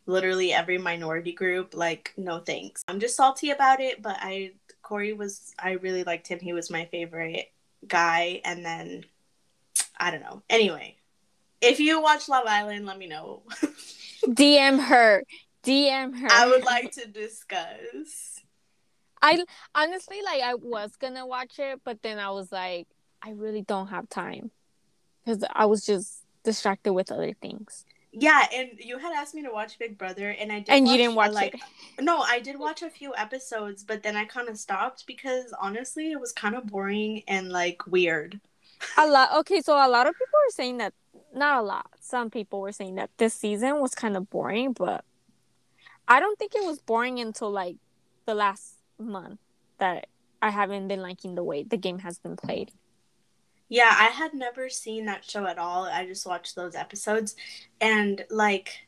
literally 0.06 0.52
every 0.52 0.78
minority 0.78 1.32
group 1.32 1.74
like 1.74 2.12
no 2.16 2.38
thanks. 2.38 2.82
I'm 2.88 3.00
just 3.00 3.16
salty 3.16 3.50
about 3.50 3.80
it 3.80 4.02
but 4.02 4.16
i 4.20 4.52
corey 4.82 5.12
was 5.12 5.54
i 5.58 5.72
really 5.72 6.04
liked 6.04 6.28
him. 6.28 6.38
He 6.38 6.52
was 6.52 6.70
my 6.70 6.84
favorite 6.86 7.50
guy. 7.86 8.40
And 8.44 8.64
then 8.64 9.04
i 9.98 10.10
don't 10.10 10.22
know. 10.22 10.42
Anyway 10.50 10.96
if 11.60 11.80
you 11.80 12.00
watch 12.00 12.28
love 12.28 12.44
island 12.46 12.86
let 12.86 12.98
me 12.98 13.06
know. 13.06 13.42
Dm 14.26 14.84
her. 14.84 15.22
Dm 15.62 16.18
her. 16.18 16.28
I 16.30 16.46
would 16.46 16.64
like 16.64 16.92
to 16.92 17.06
discuss. 17.06 18.40
I 19.22 19.42
honestly 19.74 20.20
like 20.22 20.42
i 20.42 20.54
was 20.54 20.96
gonna 20.96 21.26
watch 21.26 21.58
it 21.58 21.80
but 21.82 22.02
then 22.02 22.18
i 22.18 22.30
was 22.30 22.52
like 22.52 22.86
i 23.22 23.30
really 23.30 23.62
don't 23.62 23.86
have 23.86 24.08
time. 24.08 24.50
Because 25.24 25.42
i 25.54 25.64
was 25.64 25.86
just 25.86 26.20
distracted 26.42 26.92
with 26.92 27.10
other 27.10 27.32
things 27.32 27.86
Yeah, 28.16 28.46
and 28.54 28.70
you 28.78 28.98
had 28.98 29.12
asked 29.12 29.34
me 29.34 29.42
to 29.42 29.50
watch 29.50 29.78
Big 29.78 29.98
Brother, 29.98 30.30
and 30.30 30.52
I 30.52 30.60
did. 30.60 30.68
And 30.70 30.86
you 30.86 30.96
didn't 30.96 31.16
watch 31.16 31.32
like, 31.32 31.54
it. 31.54 31.60
No, 32.00 32.20
I 32.20 32.38
did 32.38 32.58
watch 32.58 32.82
a 32.82 32.88
few 32.88 33.12
episodes, 33.16 33.82
but 33.82 34.02
then 34.02 34.16
I 34.16 34.24
kind 34.24 34.48
of 34.48 34.56
stopped 34.56 35.06
because 35.06 35.52
honestly, 35.60 36.12
it 36.12 36.20
was 36.20 36.32
kind 36.32 36.54
of 36.54 36.66
boring 36.66 37.22
and 37.26 37.50
like 37.50 37.86
weird. 37.86 38.40
A 38.96 39.06
lot. 39.06 39.34
Okay, 39.38 39.60
so 39.60 39.74
a 39.74 39.88
lot 39.88 40.06
of 40.06 40.14
people 40.14 40.38
are 40.46 40.50
saying 40.50 40.78
that. 40.78 40.94
Not 41.34 41.58
a 41.58 41.66
lot. 41.66 41.90
Some 42.00 42.30
people 42.30 42.60
were 42.60 42.70
saying 42.70 42.94
that 42.94 43.10
this 43.16 43.34
season 43.34 43.80
was 43.80 43.92
kind 43.92 44.16
of 44.16 44.30
boring, 44.30 44.72
but 44.72 45.04
I 46.06 46.20
don't 46.20 46.38
think 46.38 46.54
it 46.54 46.64
was 46.64 46.78
boring 46.78 47.18
until 47.18 47.50
like 47.50 47.74
the 48.24 48.34
last 48.34 48.74
month 49.00 49.40
that 49.78 50.06
I 50.40 50.50
haven't 50.50 50.86
been 50.86 51.02
liking 51.02 51.34
the 51.34 51.42
way 51.42 51.64
the 51.64 51.76
game 51.76 51.98
has 51.98 52.18
been 52.18 52.36
played. 52.36 52.70
Yeah, 53.68 53.94
I 53.98 54.06
had 54.06 54.34
never 54.34 54.68
seen 54.68 55.06
that 55.06 55.24
show 55.24 55.46
at 55.46 55.58
all. 55.58 55.84
I 55.84 56.06
just 56.06 56.26
watched 56.26 56.54
those 56.54 56.74
episodes, 56.74 57.34
and 57.80 58.24
like, 58.30 58.86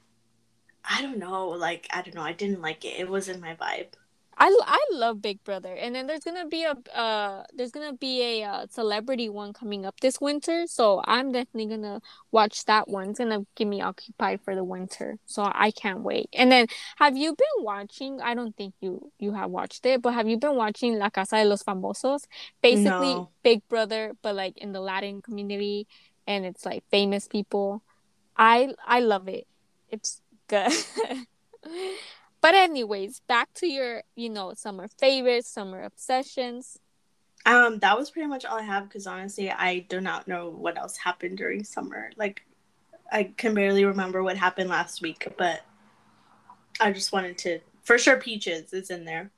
I 0.84 1.02
don't 1.02 1.18
know, 1.18 1.48
like 1.48 1.88
I 1.92 2.02
don't 2.02 2.14
know, 2.14 2.22
I 2.22 2.32
didn't 2.32 2.62
like 2.62 2.84
it. 2.84 2.98
It 3.00 3.08
wasn't 3.10 3.40
my 3.40 3.54
vibe. 3.56 3.94
I, 4.38 4.54
I 4.66 4.78
love 4.92 5.22
Big 5.22 5.42
Brother, 5.44 5.72
and 5.72 5.94
then 5.94 6.06
there's 6.06 6.24
gonna 6.24 6.46
be 6.46 6.64
a 6.64 6.76
uh 6.94 7.44
there's 7.54 7.70
gonna 7.70 7.94
be 7.94 8.42
a 8.42 8.44
uh, 8.44 8.66
celebrity 8.68 9.30
one 9.30 9.54
coming 9.54 9.86
up 9.86 9.98
this 10.00 10.20
winter, 10.20 10.66
so 10.66 11.00
I'm 11.06 11.32
definitely 11.32 11.66
gonna 11.74 12.02
watch 12.32 12.66
that 12.66 12.86
one. 12.86 13.10
It's 13.10 13.18
gonna 13.18 13.46
keep 13.54 13.66
me 13.66 13.80
occupied 13.80 14.40
for 14.42 14.54
the 14.54 14.62
winter, 14.62 15.18
so 15.24 15.42
I 15.50 15.70
can't 15.70 16.00
wait. 16.00 16.28
And 16.34 16.52
then, 16.52 16.66
have 16.96 17.16
you 17.16 17.34
been 17.34 17.64
watching? 17.64 18.20
I 18.20 18.34
don't 18.34 18.54
think 18.54 18.74
you 18.80 19.10
you 19.18 19.32
have 19.32 19.50
watched 19.50 19.86
it, 19.86 20.02
but 20.02 20.12
have 20.12 20.28
you 20.28 20.36
been 20.36 20.56
watching 20.56 20.98
La 20.98 21.08
Casa 21.08 21.36
de 21.36 21.44
los 21.46 21.62
Famosos? 21.62 22.26
Basically, 22.62 23.14
No. 23.14 23.30
Big 23.42 23.66
Brother, 23.68 24.12
but 24.20 24.34
like 24.34 24.58
in 24.58 24.72
the 24.72 24.80
Latin 24.80 25.22
community, 25.22 25.86
and 26.26 26.44
it's 26.44 26.66
like 26.66 26.84
famous 26.90 27.26
people. 27.26 27.82
I 28.36 28.74
I 28.86 29.00
love 29.00 29.28
it. 29.28 29.46
It's 29.88 30.20
good. 30.48 30.72
But 32.46 32.54
anyways, 32.54 33.22
back 33.26 33.52
to 33.54 33.66
your, 33.66 34.04
you 34.14 34.28
know, 34.28 34.54
summer 34.54 34.86
favorites, 34.86 35.50
summer 35.50 35.82
obsessions. 35.82 36.78
Um, 37.44 37.80
that 37.80 37.98
was 37.98 38.12
pretty 38.12 38.28
much 38.28 38.44
all 38.44 38.56
I 38.56 38.62
have 38.62 38.84
because 38.84 39.08
honestly, 39.08 39.50
I 39.50 39.80
do 39.80 40.00
not 40.00 40.28
know 40.28 40.50
what 40.50 40.78
else 40.78 40.96
happened 40.96 41.38
during 41.38 41.64
summer. 41.64 42.12
Like, 42.16 42.46
I 43.10 43.32
can 43.36 43.52
barely 43.52 43.84
remember 43.84 44.22
what 44.22 44.36
happened 44.36 44.70
last 44.70 45.02
week, 45.02 45.26
but 45.36 45.62
I 46.78 46.92
just 46.92 47.12
wanted 47.12 47.36
to, 47.38 47.58
for 47.82 47.98
sure, 47.98 48.16
Peaches 48.16 48.72
is 48.72 48.90
in 48.90 49.04
there. 49.04 49.32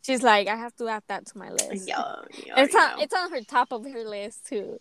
She's 0.00 0.22
like, 0.22 0.48
I 0.48 0.56
have 0.56 0.74
to 0.76 0.88
add 0.88 1.02
that 1.08 1.26
to 1.26 1.36
my 1.36 1.50
list. 1.50 1.86
Yeah, 1.86 2.14
It's 2.56 2.74
on 2.74 3.02
it's 3.02 3.14
on 3.14 3.32
her 3.32 3.42
top 3.42 3.70
of 3.70 3.84
her 3.84 4.08
list 4.08 4.46
too. 4.46 4.78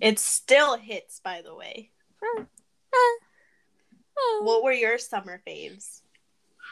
It 0.00 0.18
still 0.18 0.76
hits, 0.76 1.20
by 1.20 1.40
the 1.40 1.54
way. 1.54 1.92
Oh. 2.20 2.46
What 4.42 4.64
were 4.64 4.72
your 4.72 4.98
summer 4.98 5.40
faves? 5.46 6.00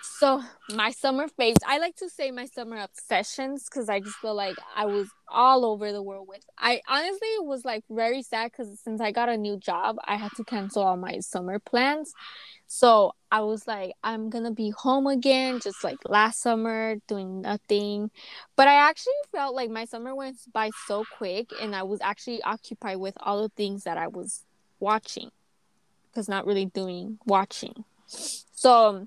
So 0.02 0.42
my 0.74 0.90
summer 0.90 1.28
faves, 1.28 1.56
I 1.66 1.78
like 1.78 1.96
to 1.96 2.08
say 2.08 2.30
my 2.30 2.46
summer 2.46 2.76
obsessions 2.76 3.64
because 3.64 3.88
I 3.88 4.00
just 4.00 4.16
feel 4.16 4.34
like 4.34 4.56
I 4.74 4.86
was 4.86 5.08
all 5.28 5.64
over 5.64 5.92
the 5.92 6.02
world 6.02 6.26
with. 6.28 6.44
I 6.58 6.80
honestly 6.88 7.28
was 7.38 7.64
like 7.64 7.84
very 7.88 8.22
sad 8.22 8.50
because 8.50 8.80
since 8.80 9.00
I 9.00 9.12
got 9.12 9.28
a 9.28 9.36
new 9.36 9.56
job, 9.56 9.96
I 10.04 10.16
had 10.16 10.32
to 10.36 10.44
cancel 10.44 10.82
all 10.82 10.96
my 10.96 11.20
summer 11.20 11.58
plans. 11.60 12.12
So 12.66 13.12
I 13.30 13.42
was 13.42 13.66
like, 13.66 13.92
I'm 14.02 14.28
gonna 14.28 14.50
be 14.50 14.70
home 14.70 15.06
again, 15.06 15.60
just 15.60 15.84
like 15.84 15.98
last 16.08 16.40
summer, 16.40 16.96
doing 17.06 17.42
nothing. 17.42 18.10
But 18.56 18.68
I 18.68 18.74
actually 18.74 19.12
felt 19.30 19.54
like 19.54 19.70
my 19.70 19.84
summer 19.84 20.14
went 20.14 20.36
by 20.52 20.70
so 20.86 21.04
quick, 21.16 21.50
and 21.60 21.76
I 21.76 21.82
was 21.82 22.00
actually 22.00 22.42
occupied 22.42 22.98
with 22.98 23.16
all 23.20 23.42
the 23.42 23.50
things 23.50 23.84
that 23.84 23.98
I 23.98 24.08
was 24.08 24.44
watching, 24.80 25.30
because 26.10 26.28
not 26.28 26.46
really 26.46 26.66
doing 26.66 27.18
watching. 27.24 27.84
So 28.06 29.06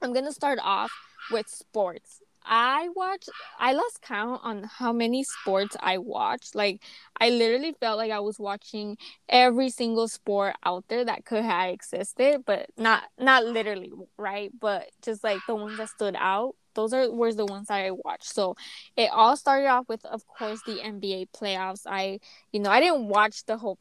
I'm 0.00 0.12
gonna 0.12 0.32
start 0.32 0.58
off 0.62 0.90
with 1.30 1.48
sports. 1.48 2.20
I 2.50 2.88
watch. 2.96 3.28
I 3.58 3.72
lost 3.74 4.00
count 4.00 4.40
on 4.42 4.62
how 4.64 4.92
many 4.92 5.22
sports 5.22 5.76
I 5.80 5.98
watched. 5.98 6.54
Like 6.54 6.82
I 7.20 7.30
literally 7.30 7.74
felt 7.78 7.98
like 7.98 8.10
I 8.10 8.20
was 8.20 8.38
watching 8.38 8.96
every 9.28 9.68
single 9.70 10.08
sport 10.08 10.54
out 10.64 10.84
there 10.88 11.04
that 11.04 11.26
could 11.26 11.44
have 11.44 11.70
existed, 11.70 12.44
but 12.46 12.70
not 12.78 13.04
not 13.18 13.44
literally, 13.44 13.92
right? 14.16 14.50
But 14.58 14.90
just 15.02 15.22
like 15.24 15.40
the 15.46 15.54
ones 15.56 15.76
that 15.78 15.90
stood 15.90 16.16
out. 16.18 16.54
Those 16.74 16.92
are 16.94 17.10
were 17.10 17.34
the 17.34 17.44
ones 17.44 17.66
that 17.68 17.80
I 17.84 17.90
watched. 17.90 18.32
So 18.32 18.54
it 18.96 19.10
all 19.12 19.36
started 19.36 19.66
off 19.66 19.88
with, 19.88 20.04
of 20.04 20.26
course, 20.28 20.62
the 20.62 20.80
NBA 20.80 21.26
playoffs. 21.36 21.82
I, 21.86 22.20
you 22.52 22.60
know, 22.60 22.70
I 22.70 22.80
didn't 22.80 23.08
watch 23.08 23.44
the 23.46 23.56
whole 23.56 23.78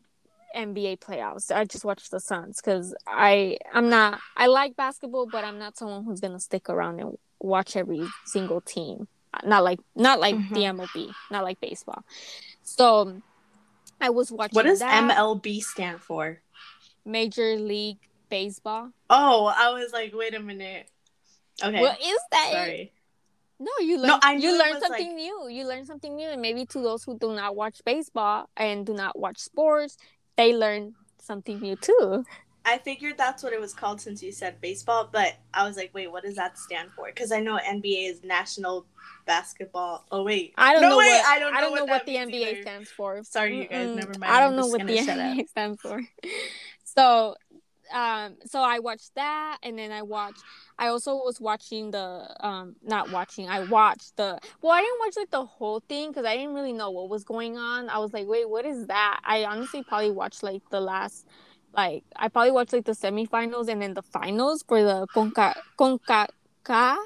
NBA 0.56 1.00
playoffs. 1.00 1.56
I 1.56 1.66
just 1.66 1.86
watch 1.86 2.10
the 2.10 2.20
Suns 2.20 2.62
because 2.62 2.96
I 3.06 3.58
I'm 3.74 3.90
not 3.90 4.20
I 4.36 4.48
like 4.48 4.76
basketball, 4.76 5.28
but 5.32 5.44
I'm 5.44 5.60
not 5.60 5.78
someone 5.78 6.04
who's 6.04 6.20
gonna 6.20 6.40
stick 6.40 6.70
around 6.70 7.00
and 7.00 7.18
watch 7.40 7.76
every 7.76 8.06
single 8.26 8.62
team. 8.62 9.08
Not 9.44 9.64
like 9.64 9.80
not 9.96 10.20
like 10.20 10.36
mm-hmm. 10.36 10.54
the 10.54 10.62
MLB, 10.62 11.12
not 11.32 11.44
like 11.44 11.60
baseball. 11.60 12.04
So 12.64 13.22
I 14.00 14.10
was 14.10 14.32
watching. 14.32 14.56
What 14.56 14.66
does 14.66 14.80
that, 14.80 15.12
MLB 15.12 15.62
stand 15.62 16.02
for? 16.02 16.40
Major 17.06 17.56
League 17.56 18.00
Baseball. 18.30 18.92
Oh, 19.10 19.54
I 19.56 19.72
was 19.72 19.94
like, 19.94 20.14
wait 20.14 20.34
a 20.34 20.40
minute. 20.40 20.90
Okay, 21.64 21.82
What 21.82 22.00
is 22.02 22.20
that? 22.32 22.50
sorry. 22.52 22.92
No, 23.60 23.72
you 23.80 23.98
learn. 23.98 24.20
No, 24.24 24.32
you 24.32 24.58
learn 24.58 24.80
something 24.80 25.08
like- 25.08 25.16
new. 25.16 25.48
You 25.50 25.68
learn 25.68 25.86
something 25.86 26.16
new, 26.16 26.28
and 26.28 26.42
maybe 26.42 26.66
to 26.68 26.80
those 26.80 27.04
who 27.04 27.18
do 27.18 27.34
not 27.34 27.56
watch 27.56 27.82
baseball 27.86 28.50
and 28.56 28.86
do 28.86 28.94
not 28.94 29.18
watch 29.18 29.40
sports, 29.40 29.98
they 30.38 30.54
learn 30.56 30.96
something 31.20 31.60
new 31.60 31.76
too. 31.76 32.24
I 32.66 32.80
figured 32.80 33.18
that's 33.18 33.44
what 33.44 33.54
it 33.54 33.62
was 33.62 33.74
called 33.74 34.02
since 34.02 34.22
you 34.22 34.32
said 34.34 34.60
baseball, 34.60 35.10
but 35.12 35.36
I 35.54 35.66
was 35.66 35.78
like, 35.78 35.92
wait, 35.94 36.12
what 36.12 36.24
does 36.24 36.36
that 36.36 36.58
stand 36.58 36.92
for? 36.96 37.06
Because 37.08 37.32
I 37.32 37.40
know 37.40 37.58
NBA 37.58 38.10
is 38.10 38.24
National 38.24 38.86
Basketball. 39.26 40.06
Oh 40.12 40.24
wait, 40.24 40.54
I 40.58 40.74
don't 40.74 40.82
No, 40.82 40.90
know 40.90 40.98
wait, 40.98 41.08
what 41.08 41.26
I 41.26 41.40
don't 41.40 41.76
know 41.76 41.86
what 41.86 41.90
what, 41.90 42.06
the 42.06 42.18
NBA 42.18 42.52
either. 42.52 42.62
stands 42.62 42.92
for. 42.92 43.24
Sorry, 43.24 43.58
you 43.58 43.68
guys. 43.68 43.92
Mm-mm. 43.92 43.96
Never 43.96 44.16
mind. 44.16 44.34
I 44.34 44.40
don't 44.42 44.50
I'm 44.52 44.56
know 44.56 44.68
what 44.68 44.86
the. 44.86 44.98
NBA 44.98 45.48
stands 45.48 45.82
for. 45.82 46.02
So, 46.84 47.36
um, 47.94 48.36
so 48.46 48.62
I 48.62 48.80
watched 48.80 49.16
that, 49.16 49.58
and 49.64 49.78
then 49.78 49.92
I 49.92 50.02
watched. 50.02 50.44
I 50.78 50.88
also 50.88 51.16
was 51.16 51.40
watching 51.42 51.92
the 51.92 52.36
um, 52.40 52.76
not 52.84 53.12
watching. 53.12 53.50
I 53.50 53.64
watched 53.64 54.16
the. 54.18 54.40
Well, 54.62 54.74
I 54.74 54.82
didn't 54.82 55.00
watch 55.00 55.18
like 55.18 55.32
the 55.32 55.46
whole 55.46 55.82
thing 55.82 56.10
because 56.10 56.26
I 56.26 56.36
didn't 56.36 56.54
really 56.54 56.74
know 56.74 56.92
what 56.92 57.10
was 57.10 57.24
going 57.24 57.58
on. 57.58 57.90
I 57.90 57.98
was 58.00 58.14
like, 58.14 58.28
wait, 58.28 58.50
what 58.50 58.66
is 58.66 58.88
that? 58.88 59.20
I 59.24 59.46
honestly 59.46 59.84
probably 59.84 60.12
watched 60.12 60.44
like 60.44 60.62
the 60.70 60.82
last. 60.82 61.26
Like 61.76 62.04
I 62.16 62.28
probably 62.30 62.52
watched 62.52 62.74
like 62.74 62.86
the 62.86 62.94
semifinals 62.94 63.68
and 63.68 63.82
then 63.82 63.94
the 63.94 64.02
finals 64.02 64.64
for 64.68 64.82
the 64.84 65.08
Conca 65.14 65.54
Conca 65.78 66.98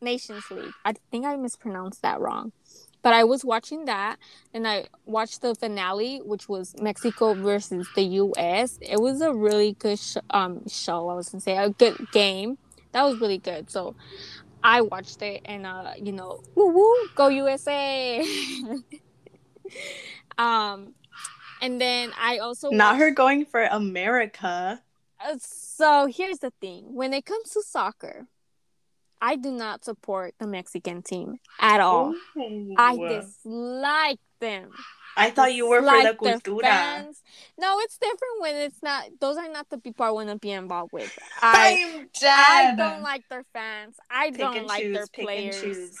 Nations 0.00 0.44
League. 0.50 0.72
I 0.84 0.94
think 1.10 1.24
I 1.24 1.36
mispronounced 1.36 2.02
that 2.02 2.20
wrong. 2.20 2.52
But 3.02 3.14
I 3.14 3.24
was 3.24 3.44
watching 3.44 3.84
that 3.86 4.16
and 4.54 4.66
I 4.66 4.86
watched 5.04 5.42
the 5.42 5.54
finale, 5.54 6.18
which 6.18 6.48
was 6.48 6.74
Mexico 6.80 7.34
versus 7.34 7.86
the 7.96 8.02
US. 8.02 8.78
It 8.80 9.00
was 9.00 9.20
a 9.20 9.34
really 9.34 9.74
good 9.78 9.98
sh- 9.98 10.16
um, 10.30 10.66
show, 10.68 11.08
I 11.08 11.14
was 11.14 11.28
gonna 11.28 11.40
say, 11.40 11.56
a 11.56 11.70
good 11.70 11.96
game. 12.12 12.58
That 12.92 13.02
was 13.04 13.20
really 13.20 13.38
good. 13.38 13.70
So 13.70 13.96
I 14.62 14.82
watched 14.82 15.20
it 15.22 15.40
and, 15.44 15.66
uh, 15.66 15.92
you 16.00 16.12
know, 16.12 16.40
woo 16.54 16.68
woo, 16.68 17.08
go 17.16 17.28
USA. 17.28 18.24
um, 20.38 20.94
and 21.60 21.80
then 21.80 22.12
I 22.20 22.38
also 22.38 22.70
Not 22.70 22.92
watched- 22.94 23.00
her 23.00 23.10
going 23.10 23.44
for 23.46 23.64
America. 23.64 24.80
uh, 25.24 25.36
so 25.40 26.06
here's 26.06 26.38
the 26.38 26.52
thing 26.60 26.94
when 26.94 27.12
it 27.12 27.24
comes 27.24 27.50
to 27.50 27.62
soccer, 27.62 28.26
I 29.22 29.36
do 29.36 29.52
not 29.52 29.84
support 29.84 30.34
the 30.40 30.48
Mexican 30.48 31.00
team 31.00 31.38
at 31.60 31.78
all. 31.80 32.12
Ooh. 32.36 32.74
I 32.76 32.96
dislike 32.96 34.18
them. 34.40 34.70
I 35.16 35.30
thought 35.30 35.54
you 35.54 35.68
were 35.68 35.80
for 35.80 36.02
the 36.02 36.14
cultura. 36.14 36.62
fans. 36.62 37.22
No, 37.56 37.78
it's 37.80 37.96
different 37.98 38.40
when 38.40 38.56
it's 38.56 38.82
not. 38.82 39.04
Those 39.20 39.36
are 39.36 39.48
not 39.48 39.70
the 39.70 39.78
people 39.78 40.04
I 40.04 40.10
want 40.10 40.28
to 40.30 40.36
be 40.36 40.50
involved 40.50 40.92
with. 40.92 41.16
I 41.42 42.06
I 42.20 42.74
don't 42.76 43.02
like 43.02 43.28
their 43.28 43.44
fans. 43.52 43.94
I 44.10 44.30
pick 44.30 44.38
don't 44.38 44.66
like 44.66 44.82
choose, 44.82 44.96
their 44.96 45.06
players. 45.24 45.96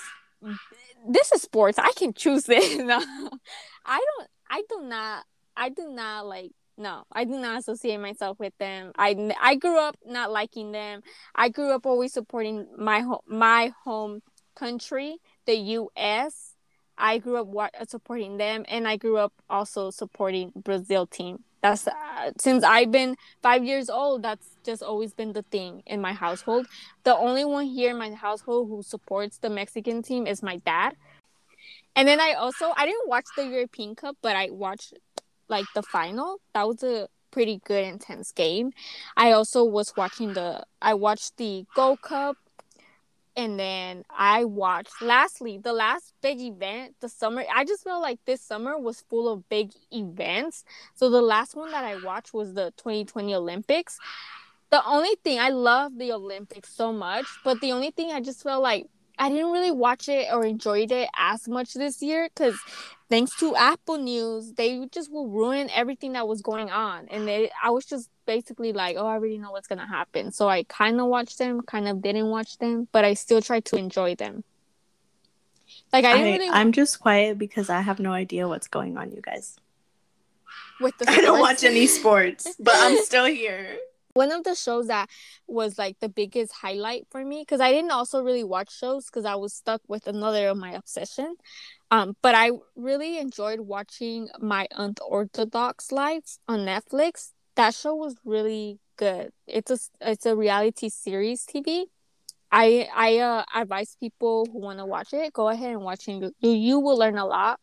This 1.06 1.32
is 1.32 1.42
sports. 1.42 1.78
I 1.78 1.92
can 1.92 2.12
choose 2.14 2.48
it. 2.48 2.84
no, 2.84 2.98
I 3.86 4.04
don't. 4.18 4.28
I 4.50 4.62
do 4.68 4.82
not. 4.82 5.24
I 5.56 5.68
do 5.68 5.88
not 5.88 6.26
like. 6.26 6.50
No, 6.78 7.04
I 7.12 7.24
do 7.24 7.32
not 7.38 7.58
associate 7.58 7.98
myself 7.98 8.38
with 8.38 8.56
them. 8.58 8.92
I 8.96 9.34
I 9.40 9.56
grew 9.56 9.78
up 9.78 9.96
not 10.06 10.32
liking 10.32 10.72
them. 10.72 11.02
I 11.34 11.48
grew 11.48 11.70
up 11.70 11.84
always 11.86 12.12
supporting 12.12 12.66
my 12.76 13.00
home 13.00 13.20
my 13.26 13.72
home 13.84 14.22
country, 14.54 15.18
the 15.46 15.54
U.S. 15.54 16.54
I 16.96 17.18
grew 17.18 17.36
up 17.36 17.46
wa- 17.46 17.70
supporting 17.86 18.36
them, 18.36 18.64
and 18.68 18.86
I 18.86 18.96
grew 18.96 19.16
up 19.16 19.32
also 19.48 19.90
supporting 19.90 20.52
Brazil 20.56 21.06
team. 21.06 21.44
That's 21.62 21.86
uh, 21.86 22.32
since 22.38 22.64
I've 22.64 22.90
been 22.90 23.16
five 23.42 23.64
years 23.64 23.88
old. 23.88 24.22
That's 24.22 24.46
just 24.64 24.82
always 24.82 25.12
been 25.14 25.32
the 25.32 25.42
thing 25.42 25.82
in 25.86 26.00
my 26.00 26.12
household. 26.12 26.66
The 27.04 27.16
only 27.16 27.44
one 27.44 27.66
here 27.66 27.90
in 27.90 27.98
my 27.98 28.10
household 28.12 28.68
who 28.68 28.82
supports 28.82 29.38
the 29.38 29.50
Mexican 29.50 30.02
team 30.02 30.26
is 30.26 30.42
my 30.42 30.56
dad. 30.56 30.96
And 31.94 32.08
then 32.08 32.20
I 32.20 32.32
also 32.32 32.72
I 32.76 32.86
didn't 32.86 33.08
watch 33.08 33.26
the 33.36 33.46
European 33.46 33.94
Cup, 33.94 34.16
but 34.22 34.34
I 34.34 34.48
watched 34.50 34.94
like 35.48 35.66
the 35.74 35.82
final. 35.82 36.40
That 36.54 36.66
was 36.66 36.82
a 36.82 37.08
pretty 37.30 37.60
good 37.64 37.84
intense 37.84 38.30
game. 38.30 38.72
I 39.16 39.32
also 39.32 39.64
was 39.64 39.92
watching 39.96 40.34
the 40.34 40.64
I 40.80 40.94
watched 40.94 41.36
the 41.38 41.64
Gold 41.74 42.02
Cup 42.02 42.36
and 43.34 43.58
then 43.58 44.04
I 44.10 44.44
watched 44.44 45.00
lastly 45.00 45.56
the 45.58 45.72
last 45.72 46.12
big 46.20 46.38
event 46.40 46.96
the 47.00 47.08
summer 47.08 47.44
I 47.52 47.64
just 47.64 47.82
felt 47.82 48.02
like 48.02 48.20
this 48.26 48.42
summer 48.42 48.78
was 48.78 49.04
full 49.08 49.32
of 49.32 49.48
big 49.48 49.72
events. 49.90 50.64
So 50.94 51.10
the 51.10 51.22
last 51.22 51.56
one 51.56 51.72
that 51.72 51.84
I 51.84 51.96
watched 52.04 52.34
was 52.34 52.54
the 52.54 52.72
2020 52.76 53.34
Olympics. 53.34 53.98
The 54.70 54.84
only 54.86 55.16
thing 55.22 55.38
I 55.38 55.50
love 55.50 55.98
the 55.98 56.12
Olympics 56.12 56.72
so 56.72 56.92
much, 56.92 57.26
but 57.44 57.60
the 57.60 57.72
only 57.72 57.90
thing 57.90 58.10
I 58.10 58.20
just 58.20 58.42
felt 58.42 58.62
like 58.62 58.86
I 59.22 59.28
didn't 59.28 59.52
really 59.52 59.70
watch 59.70 60.08
it 60.08 60.26
or 60.32 60.44
enjoyed 60.44 60.90
it 60.90 61.08
as 61.16 61.46
much 61.46 61.74
this 61.74 62.02
year 62.02 62.28
because 62.28 62.58
thanks 63.08 63.36
to 63.36 63.54
Apple 63.54 63.98
News, 63.98 64.52
they 64.54 64.84
just 64.90 65.12
will 65.12 65.28
ruin 65.28 65.70
everything 65.72 66.14
that 66.14 66.26
was 66.26 66.42
going 66.42 66.70
on. 66.70 67.06
And 67.08 67.28
they, 67.28 67.48
I 67.62 67.70
was 67.70 67.86
just 67.86 68.10
basically 68.26 68.72
like, 68.72 68.96
oh, 68.96 69.06
I 69.06 69.12
already 69.12 69.38
know 69.38 69.52
what's 69.52 69.68
gonna 69.68 69.86
happen. 69.86 70.32
So 70.32 70.48
I 70.48 70.64
kind 70.64 71.00
of 71.00 71.06
watched 71.06 71.38
them, 71.38 71.60
kind 71.62 71.86
of 71.86 72.02
didn't 72.02 72.30
watch 72.30 72.58
them, 72.58 72.88
but 72.90 73.04
I 73.04 73.14
still 73.14 73.40
tried 73.40 73.64
to 73.66 73.76
enjoy 73.76 74.16
them. 74.16 74.42
Like 75.92 76.04
I, 76.04 76.18
I 76.18 76.22
really... 76.24 76.48
I'm 76.48 76.72
just 76.72 76.98
quiet 76.98 77.38
because 77.38 77.70
I 77.70 77.80
have 77.80 78.00
no 78.00 78.10
idea 78.10 78.48
what's 78.48 78.66
going 78.66 78.98
on, 78.98 79.12
you 79.12 79.20
guys. 79.20 79.56
With 80.80 80.98
the 80.98 81.08
I 81.08 81.18
don't 81.18 81.38
watch 81.38 81.62
any 81.62 81.86
sports, 81.86 82.56
but 82.58 82.74
I'm 82.76 83.00
still 83.04 83.26
here 83.26 83.78
one 84.14 84.30
of 84.30 84.44
the 84.44 84.54
shows 84.54 84.88
that 84.88 85.08
was 85.46 85.78
like 85.78 85.98
the 86.00 86.08
biggest 86.08 86.52
highlight 86.52 87.06
for 87.10 87.24
me 87.24 87.42
because 87.42 87.60
i 87.60 87.70
didn't 87.70 87.90
also 87.90 88.22
really 88.22 88.44
watch 88.44 88.76
shows 88.76 89.06
because 89.06 89.24
i 89.24 89.34
was 89.34 89.52
stuck 89.52 89.80
with 89.88 90.06
another 90.06 90.48
of 90.48 90.56
my 90.56 90.72
obsession 90.72 91.34
um 91.90 92.16
but 92.22 92.34
i 92.34 92.50
really 92.76 93.18
enjoyed 93.18 93.60
watching 93.60 94.28
my 94.40 94.66
unorthodox 94.76 95.92
life 95.92 96.38
on 96.48 96.60
netflix 96.60 97.32
that 97.56 97.74
show 97.74 97.94
was 97.94 98.16
really 98.24 98.78
good 98.96 99.30
it's 99.46 99.70
a 99.70 99.78
it's 100.00 100.26
a 100.26 100.36
reality 100.36 100.88
series 100.88 101.46
tv 101.46 101.84
i 102.50 102.88
i 102.94 103.18
uh, 103.18 103.44
advise 103.54 103.96
people 103.98 104.46
who 104.52 104.58
want 104.58 104.78
to 104.78 104.84
watch 104.84 105.12
it 105.14 105.32
go 105.32 105.48
ahead 105.48 105.70
and 105.70 105.82
watch 105.82 106.06
it 106.08 106.34
you, 106.40 106.50
you 106.50 106.78
will 106.78 106.98
learn 106.98 107.16
a 107.16 107.26
lot 107.26 107.58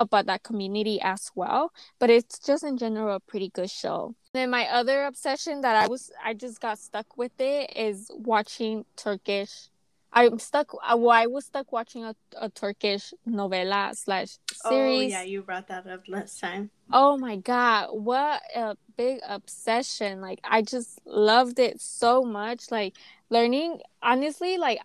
about 0.00 0.26
that 0.26 0.42
community 0.42 0.98
as 1.00 1.30
well. 1.34 1.72
But 2.00 2.10
it's 2.10 2.38
just 2.38 2.64
in 2.64 2.78
general 2.78 3.16
a 3.16 3.20
pretty 3.20 3.50
good 3.50 3.70
show. 3.70 4.14
Then 4.32 4.50
my 4.50 4.66
other 4.68 5.04
obsession 5.06 5.62
that 5.62 5.74
I 5.74 5.88
was 5.88 6.12
I 6.24 6.34
just 6.34 6.60
got 6.60 6.78
stuck 6.78 7.16
with 7.16 7.32
it 7.40 7.72
is 7.76 8.10
watching 8.14 8.84
Turkish. 8.96 9.68
I'm 10.12 10.38
stuck. 10.38 10.72
Uh, 10.74 10.96
well, 10.96 11.10
I 11.10 11.26
was 11.26 11.46
stuck 11.46 11.72
watching 11.72 12.04
a, 12.04 12.14
a 12.36 12.48
Turkish 12.48 13.12
novela 13.28 13.94
slash 13.96 14.38
series. 14.52 15.12
Oh 15.12 15.18
yeah, 15.18 15.22
you 15.22 15.42
brought 15.42 15.68
that 15.68 15.86
up 15.86 16.02
last 16.08 16.40
time. 16.40 16.70
Oh 16.92 17.16
my 17.16 17.36
god, 17.36 17.90
what 17.92 18.42
a 18.54 18.76
big 18.96 19.20
obsession! 19.26 20.20
Like 20.20 20.40
I 20.44 20.62
just 20.62 21.00
loved 21.04 21.58
it 21.58 21.80
so 21.80 22.22
much. 22.22 22.70
Like 22.70 22.96
learning, 23.30 23.80
honestly, 24.02 24.58
like 24.58 24.80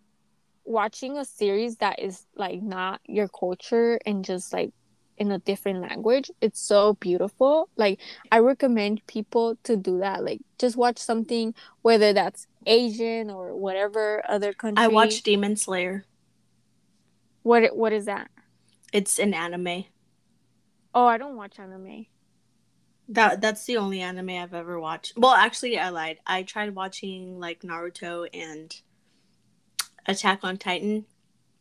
watching 0.63 1.17
a 1.17 1.25
series 1.25 1.77
that 1.77 1.99
is 1.99 2.25
like 2.35 2.61
not 2.61 3.01
your 3.07 3.27
culture 3.27 3.99
and 4.05 4.25
just 4.25 4.53
like 4.53 4.71
in 5.17 5.31
a 5.31 5.39
different 5.39 5.81
language. 5.81 6.29
It's 6.41 6.59
so 6.59 6.93
beautiful. 6.95 7.69
Like 7.75 7.99
i 8.31 8.39
recommend 8.39 9.05
people 9.07 9.57
to 9.63 9.75
do 9.75 9.99
that. 9.99 10.23
Like 10.23 10.41
just 10.59 10.77
watch 10.77 10.97
something 10.97 11.53
whether 11.81 12.13
that's 12.13 12.47
asian 12.65 13.29
or 13.29 13.55
whatever 13.55 14.23
other 14.27 14.51
country. 14.51 14.83
i 14.83 14.87
watched 14.87 15.23
demon 15.25 15.55
slayer. 15.55 16.05
What 17.43 17.75
what 17.75 17.93
is 17.93 18.05
that? 18.05 18.29
It's 18.91 19.19
an 19.19 19.33
anime. 19.33 19.85
Oh 20.93 21.05
i 21.05 21.17
don't 21.17 21.35
watch 21.35 21.59
anime. 21.59 22.07
That 23.09 23.39
that's 23.41 23.65
the 23.65 23.77
only 23.77 24.01
anime 24.01 24.31
i've 24.31 24.53
ever 24.53 24.79
watched. 24.79 25.13
Well 25.17 25.33
actually 25.33 25.77
i 25.77 25.89
lied. 25.89 26.19
I 26.25 26.43
tried 26.43 26.75
watching 26.75 27.39
like 27.39 27.61
naruto 27.61 28.27
and 28.33 28.75
attack 30.07 30.39
on 30.43 30.57
titan 30.57 31.05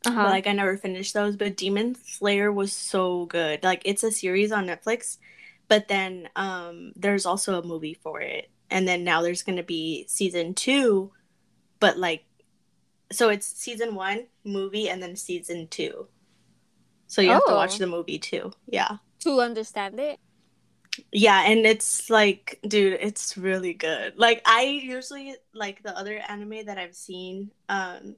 uh-huh. 0.06 0.24
But, 0.24 0.30
like 0.30 0.46
I 0.46 0.52
never 0.52 0.76
finished 0.76 1.14
those. 1.14 1.36
But 1.36 1.56
Demon 1.56 1.94
Slayer 1.94 2.52
was 2.52 2.72
so 2.72 3.26
good. 3.26 3.62
Like 3.62 3.82
it's 3.84 4.04
a 4.04 4.10
series 4.10 4.52
on 4.52 4.66
Netflix, 4.66 5.18
but 5.68 5.88
then 5.88 6.28
um 6.36 6.92
there's 6.96 7.26
also 7.26 7.60
a 7.60 7.66
movie 7.66 7.94
for 7.94 8.20
it, 8.20 8.50
and 8.70 8.86
then 8.86 9.04
now 9.04 9.22
there's 9.22 9.42
gonna 9.42 9.62
be 9.62 10.06
season 10.08 10.54
two, 10.54 11.12
but 11.80 11.98
like, 11.98 12.24
so 13.12 13.28
it's 13.28 13.46
season 13.46 13.94
one 13.94 14.26
movie 14.44 14.88
and 14.88 15.02
then 15.02 15.16
season 15.16 15.68
two. 15.68 16.08
So 17.06 17.22
you 17.22 17.30
oh. 17.30 17.34
have 17.34 17.46
to 17.46 17.54
watch 17.54 17.74
oh. 17.76 17.78
the 17.78 17.86
movie 17.86 18.18
too. 18.18 18.52
Yeah. 18.66 18.96
To 19.20 19.40
understand 19.40 20.00
it. 20.00 20.18
Yeah, 21.10 21.42
and 21.46 21.66
it's 21.66 22.08
like, 22.08 22.60
dude, 22.66 22.98
it's 23.00 23.36
really 23.36 23.74
good. 23.74 24.14
Like 24.16 24.42
I 24.46 24.62
usually 24.62 25.34
like 25.52 25.82
the 25.82 25.96
other 25.96 26.20
anime 26.28 26.66
that 26.66 26.78
I've 26.78 26.94
seen. 26.94 27.50
Um, 27.68 28.16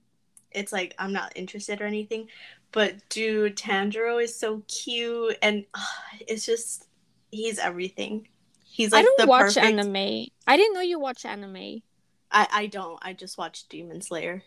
it's 0.56 0.72
like 0.72 0.94
I'm 0.98 1.12
not 1.12 1.32
interested 1.36 1.80
or 1.80 1.86
anything. 1.86 2.28
But 2.72 2.96
dude, 3.08 3.56
Tanjiro 3.56 4.22
is 4.22 4.34
so 4.34 4.62
cute 4.66 5.38
and 5.42 5.64
uh, 5.74 5.80
it's 6.26 6.44
just 6.44 6.86
he's 7.30 7.58
everything. 7.58 8.28
He's 8.64 8.92
like 8.92 9.00
I 9.00 9.02
don't 9.16 9.28
watch 9.28 9.54
perfect... 9.54 9.66
anime. 9.66 10.26
I 10.46 10.56
didn't 10.56 10.74
know 10.74 10.80
you 10.80 10.98
watch 10.98 11.24
anime. 11.24 11.82
I 12.30 12.48
I 12.50 12.66
don't. 12.66 12.98
I 13.02 13.12
just 13.12 13.38
watch 13.38 13.68
Demon 13.68 14.00
Slayer. 14.00 14.42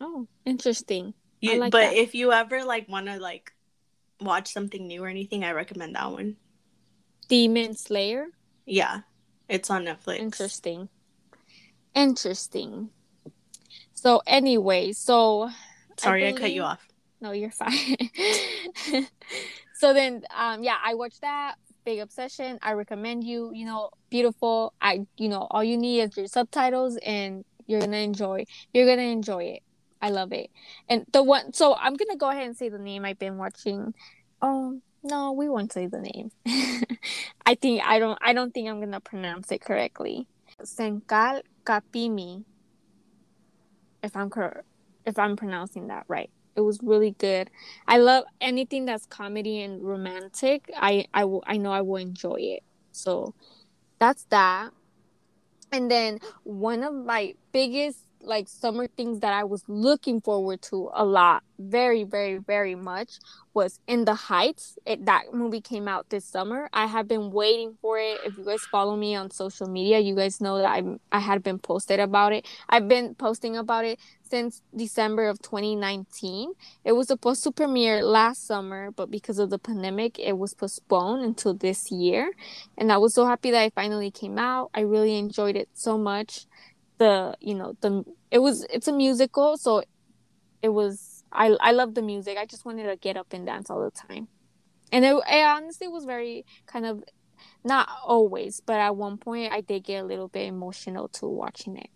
Oh, 0.00 0.26
interesting. 0.46 1.14
You, 1.40 1.58
like 1.58 1.72
but 1.72 1.90
that. 1.90 1.96
if 1.96 2.14
you 2.14 2.32
ever 2.32 2.64
like 2.64 2.88
want 2.88 3.06
to 3.06 3.18
like 3.18 3.52
watch 4.20 4.52
something 4.52 4.86
new 4.86 5.04
or 5.04 5.08
anything, 5.08 5.44
I 5.44 5.52
recommend 5.52 5.96
that 5.96 6.10
one. 6.10 6.36
Demon 7.28 7.74
Slayer? 7.74 8.26
Yeah. 8.66 9.00
It's 9.48 9.70
on 9.70 9.84
Netflix. 9.84 10.18
Interesting. 10.18 10.88
Interesting. 11.94 12.90
So 13.94 14.22
anyway, 14.26 14.92
so 14.92 15.50
sorry 15.96 16.26
I, 16.26 16.30
believe... 16.30 16.36
I 16.36 16.46
cut 16.46 16.52
you 16.52 16.62
off. 16.62 16.86
No, 17.20 17.32
you're 17.32 17.50
fine. 17.52 17.96
so 19.74 19.94
then 19.94 20.22
um 20.36 20.62
yeah, 20.62 20.76
I 20.82 20.94
watched 20.94 21.20
that 21.20 21.54
big 21.84 22.00
obsession. 22.00 22.58
I 22.62 22.72
recommend 22.72 23.24
you, 23.24 23.52
you 23.54 23.64
know, 23.64 23.90
beautiful. 24.10 24.74
I 24.80 25.06
you 25.16 25.28
know, 25.28 25.46
all 25.50 25.64
you 25.64 25.76
need 25.76 26.00
is 26.00 26.16
your 26.16 26.26
subtitles 26.26 26.98
and 27.04 27.44
you're 27.66 27.80
gonna 27.80 27.98
enjoy 27.98 28.44
you're 28.72 28.86
gonna 28.86 29.08
enjoy 29.08 29.44
it. 29.44 29.62
I 30.00 30.10
love 30.10 30.32
it. 30.32 30.50
And 30.88 31.06
the 31.12 31.22
one 31.22 31.52
so 31.52 31.74
I'm 31.76 31.94
gonna 31.94 32.16
go 32.16 32.30
ahead 32.30 32.46
and 32.46 32.56
say 32.56 32.68
the 32.68 32.78
name 32.78 33.04
I've 33.04 33.18
been 33.18 33.38
watching. 33.38 33.94
Oh 34.40 34.80
no, 35.04 35.32
we 35.32 35.48
won't 35.48 35.72
say 35.72 35.86
the 35.86 36.00
name. 36.00 36.30
I 37.46 37.54
think 37.54 37.82
I 37.84 37.98
don't 37.98 38.18
I 38.20 38.32
don't 38.32 38.52
think 38.52 38.68
I'm 38.68 38.80
gonna 38.80 39.00
pronounce 39.00 39.52
it 39.52 39.60
correctly. 39.60 40.26
Senkal 40.62 41.42
Kapimi 41.64 42.44
if 44.02 44.16
I'm 44.16 44.30
if 45.06 45.18
I'm 45.18 45.36
pronouncing 45.36 45.88
that 45.88 46.04
right. 46.08 46.30
It 46.54 46.60
was 46.60 46.80
really 46.82 47.12
good. 47.12 47.50
I 47.88 47.98
love 47.98 48.24
anything 48.40 48.84
that's 48.84 49.06
comedy 49.06 49.62
and 49.62 49.82
romantic. 49.82 50.70
I 50.76 51.06
I 51.14 51.24
I 51.46 51.56
know 51.56 51.72
I 51.72 51.80
will 51.80 51.96
enjoy 51.96 52.36
it. 52.38 52.62
So 52.90 53.34
that's 53.98 54.24
that. 54.24 54.70
And 55.70 55.90
then 55.90 56.18
one 56.44 56.82
of 56.82 56.94
my 56.94 57.34
biggest 57.52 58.00
like 58.22 58.48
summer 58.48 58.86
things 58.86 59.20
that 59.20 59.32
I 59.32 59.44
was 59.44 59.62
looking 59.68 60.20
forward 60.20 60.62
to 60.62 60.90
a 60.94 61.04
lot, 61.04 61.42
very, 61.58 62.04
very, 62.04 62.38
very 62.38 62.74
much, 62.74 63.18
was 63.54 63.80
In 63.86 64.04
the 64.04 64.14
Heights. 64.14 64.78
It, 64.86 65.04
that 65.06 65.32
movie 65.32 65.60
came 65.60 65.88
out 65.88 66.08
this 66.10 66.24
summer. 66.24 66.68
I 66.72 66.86
have 66.86 67.08
been 67.08 67.30
waiting 67.30 67.76
for 67.80 67.98
it. 67.98 68.18
If 68.24 68.38
you 68.38 68.44
guys 68.44 68.62
follow 68.62 68.96
me 68.96 69.14
on 69.14 69.30
social 69.30 69.68
media, 69.68 69.98
you 69.98 70.14
guys 70.14 70.40
know 70.40 70.58
that 70.58 70.66
I 70.66 70.82
I 71.10 71.20
had 71.20 71.42
been 71.42 71.58
posted 71.58 72.00
about 72.00 72.32
it. 72.32 72.46
I've 72.68 72.88
been 72.88 73.14
posting 73.14 73.56
about 73.56 73.84
it 73.84 73.98
since 74.32 74.62
December 74.74 75.28
of 75.28 75.42
2019. 75.42 76.52
It 76.84 76.92
was 76.92 77.08
supposed 77.08 77.44
to 77.44 77.52
premiere 77.52 78.02
last 78.02 78.46
summer, 78.46 78.90
but 78.90 79.10
because 79.10 79.38
of 79.38 79.50
the 79.50 79.58
pandemic, 79.58 80.18
it 80.18 80.38
was 80.38 80.54
postponed 80.54 81.22
until 81.22 81.52
this 81.52 81.90
year. 81.90 82.32
And 82.78 82.90
I 82.90 82.96
was 82.96 83.12
so 83.12 83.26
happy 83.26 83.50
that 83.50 83.66
it 83.66 83.74
finally 83.74 84.10
came 84.10 84.38
out. 84.38 84.70
I 84.74 84.80
really 84.80 85.18
enjoyed 85.18 85.56
it 85.56 85.68
so 85.74 85.98
much 85.98 86.46
the 87.02 87.34
you 87.40 87.54
know 87.54 87.74
the 87.80 88.04
it 88.30 88.38
was 88.38 88.64
it's 88.70 88.86
a 88.86 88.92
musical 88.92 89.56
so 89.56 89.82
it 90.62 90.68
was 90.68 91.24
i 91.32 91.46
i 91.60 91.72
love 91.72 91.94
the 91.94 92.02
music. 92.02 92.38
I 92.38 92.46
just 92.46 92.64
wanted 92.64 92.84
to 92.88 92.96
get 92.96 93.16
up 93.16 93.32
and 93.32 93.44
dance 93.44 93.70
all 93.70 93.82
the 93.82 93.90
time. 93.90 94.28
And 94.92 95.04
it, 95.04 95.14
it 95.14 95.44
honestly 95.44 95.88
was 95.88 96.04
very 96.04 96.44
kind 96.66 96.86
of 96.86 97.02
not 97.64 97.88
always 98.06 98.60
but 98.64 98.76
at 98.78 98.94
one 98.94 99.16
point 99.18 99.52
i 99.52 99.60
did 99.60 99.82
get 99.82 100.04
a 100.04 100.06
little 100.06 100.28
bit 100.28 100.46
emotional 100.46 101.08
to 101.08 101.26
watching 101.26 101.76
it. 101.76 101.90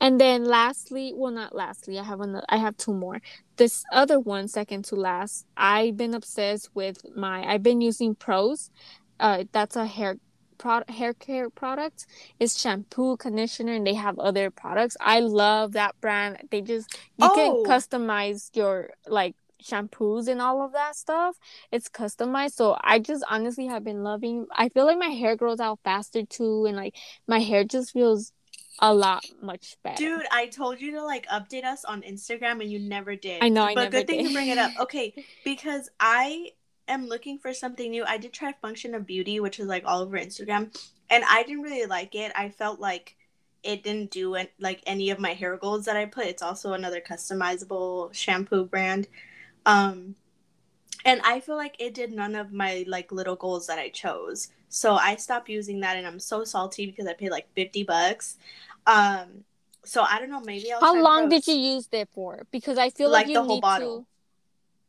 And 0.00 0.20
then 0.20 0.44
lastly 0.44 1.12
well 1.14 1.30
not 1.30 1.54
lastly 1.54 1.96
i 2.00 2.02
have 2.02 2.20
another 2.20 2.44
i 2.48 2.56
have 2.56 2.76
two 2.76 2.94
more. 2.94 3.20
This 3.56 3.84
other 3.92 4.18
one 4.18 4.48
second 4.48 4.84
to 4.86 4.96
last 4.96 5.46
i've 5.56 5.96
been 5.96 6.14
obsessed 6.14 6.70
with 6.74 6.98
my 7.14 7.44
i've 7.44 7.62
been 7.62 7.80
using 7.80 8.16
Prose 8.16 8.70
uh 9.20 9.44
that's 9.52 9.76
a 9.76 9.86
hair 9.86 10.16
product 10.58 10.90
hair 10.90 11.14
care 11.14 11.50
products 11.50 12.06
is 12.40 12.58
shampoo 12.58 13.16
conditioner 13.16 13.74
and 13.74 13.86
they 13.86 13.94
have 13.94 14.18
other 14.18 14.50
products 14.50 14.96
i 15.00 15.20
love 15.20 15.72
that 15.72 15.98
brand 16.00 16.38
they 16.50 16.60
just 16.60 16.96
you 17.18 17.28
oh. 17.30 17.34
can 17.34 17.72
customize 17.72 18.54
your 18.54 18.90
like 19.06 19.34
shampoos 19.64 20.28
and 20.28 20.40
all 20.40 20.62
of 20.62 20.72
that 20.72 20.94
stuff. 20.94 21.36
It's 21.72 21.88
customized. 21.88 22.52
So 22.52 22.76
I 22.82 22.98
just 22.98 23.24
honestly 23.28 23.66
have 23.66 23.82
been 23.82 24.02
loving 24.02 24.46
I 24.54 24.68
feel 24.68 24.84
like 24.84 24.98
my 24.98 25.08
hair 25.08 25.36
grows 25.36 25.60
out 25.60 25.80
faster 25.82 26.24
too 26.24 26.66
and 26.66 26.76
like 26.76 26.94
my 27.26 27.40
hair 27.40 27.64
just 27.64 27.92
feels 27.92 28.32
a 28.80 28.92
lot 28.92 29.24
much 29.40 29.76
better. 29.82 29.96
Dude, 29.96 30.26
I 30.30 30.46
told 30.46 30.80
you 30.80 30.92
to 30.92 31.02
like 31.02 31.26
update 31.28 31.64
us 31.64 31.84
on 31.84 32.02
Instagram 32.02 32.60
and 32.60 32.70
you 32.70 32.78
never 32.78 33.16
did. 33.16 33.42
I 33.42 33.48
know, 33.48 33.64
I 33.64 33.74
but 33.74 33.90
good 33.90 34.06
thing 34.06 34.18
did. 34.18 34.28
you 34.28 34.34
bring 34.34 34.48
it 34.48 34.58
up. 34.58 34.72
Okay, 34.80 35.14
because 35.44 35.88
I 36.00 36.50
am 36.88 37.06
looking 37.06 37.38
for 37.38 37.52
something 37.52 37.90
new. 37.90 38.04
I 38.04 38.18
did 38.18 38.32
try 38.32 38.52
Function 38.52 38.94
of 38.94 39.06
Beauty, 39.06 39.40
which 39.40 39.58
is 39.60 39.66
like 39.66 39.84
all 39.86 40.02
over 40.02 40.18
Instagram, 40.18 40.74
and 41.10 41.24
I 41.28 41.42
didn't 41.42 41.62
really 41.62 41.86
like 41.86 42.14
it. 42.14 42.32
I 42.36 42.48
felt 42.48 42.80
like 42.80 43.16
it 43.62 43.82
didn't 43.82 44.10
do 44.10 44.34
it, 44.34 44.52
like 44.60 44.82
any 44.86 45.10
of 45.10 45.18
my 45.18 45.32
hair 45.32 45.56
goals 45.56 45.86
that 45.86 45.96
I 45.96 46.04
put. 46.04 46.26
It's 46.26 46.42
also 46.42 46.74
another 46.74 47.00
customizable 47.00 48.12
shampoo 48.12 48.66
brand. 48.66 49.08
Um 49.66 50.16
and 51.06 51.20
I 51.22 51.40
feel 51.40 51.56
like 51.56 51.76
it 51.78 51.94
did 51.94 52.12
none 52.12 52.34
of 52.34 52.52
my 52.52 52.84
like 52.86 53.10
little 53.10 53.36
goals 53.36 53.66
that 53.66 53.78
I 53.78 53.88
chose. 53.88 54.48
So 54.68 54.94
I 54.94 55.16
stopped 55.16 55.48
using 55.48 55.80
that 55.80 55.96
and 55.96 56.06
I'm 56.06 56.20
so 56.20 56.44
salty 56.44 56.86
because 56.86 57.06
I 57.06 57.14
paid 57.14 57.30
like 57.30 57.46
50 57.54 57.84
bucks. 57.84 58.36
Um 58.86 59.44
so 59.82 60.02
I 60.02 60.18
don't 60.18 60.30
know, 60.30 60.40
maybe 60.40 60.70
I'll 60.70 60.80
How 60.80 61.02
long 61.02 61.30
did 61.30 61.46
you 61.46 61.54
use 61.54 61.88
it 61.90 62.10
for? 62.12 62.46
Because 62.50 62.76
I 62.76 62.90
feel 62.90 63.10
like, 63.10 63.22
Like 63.24 63.28
you 63.28 63.34
the 63.34 63.44
whole 63.44 63.56
need 63.56 63.62
bottle. 63.62 64.00
to 64.00 64.06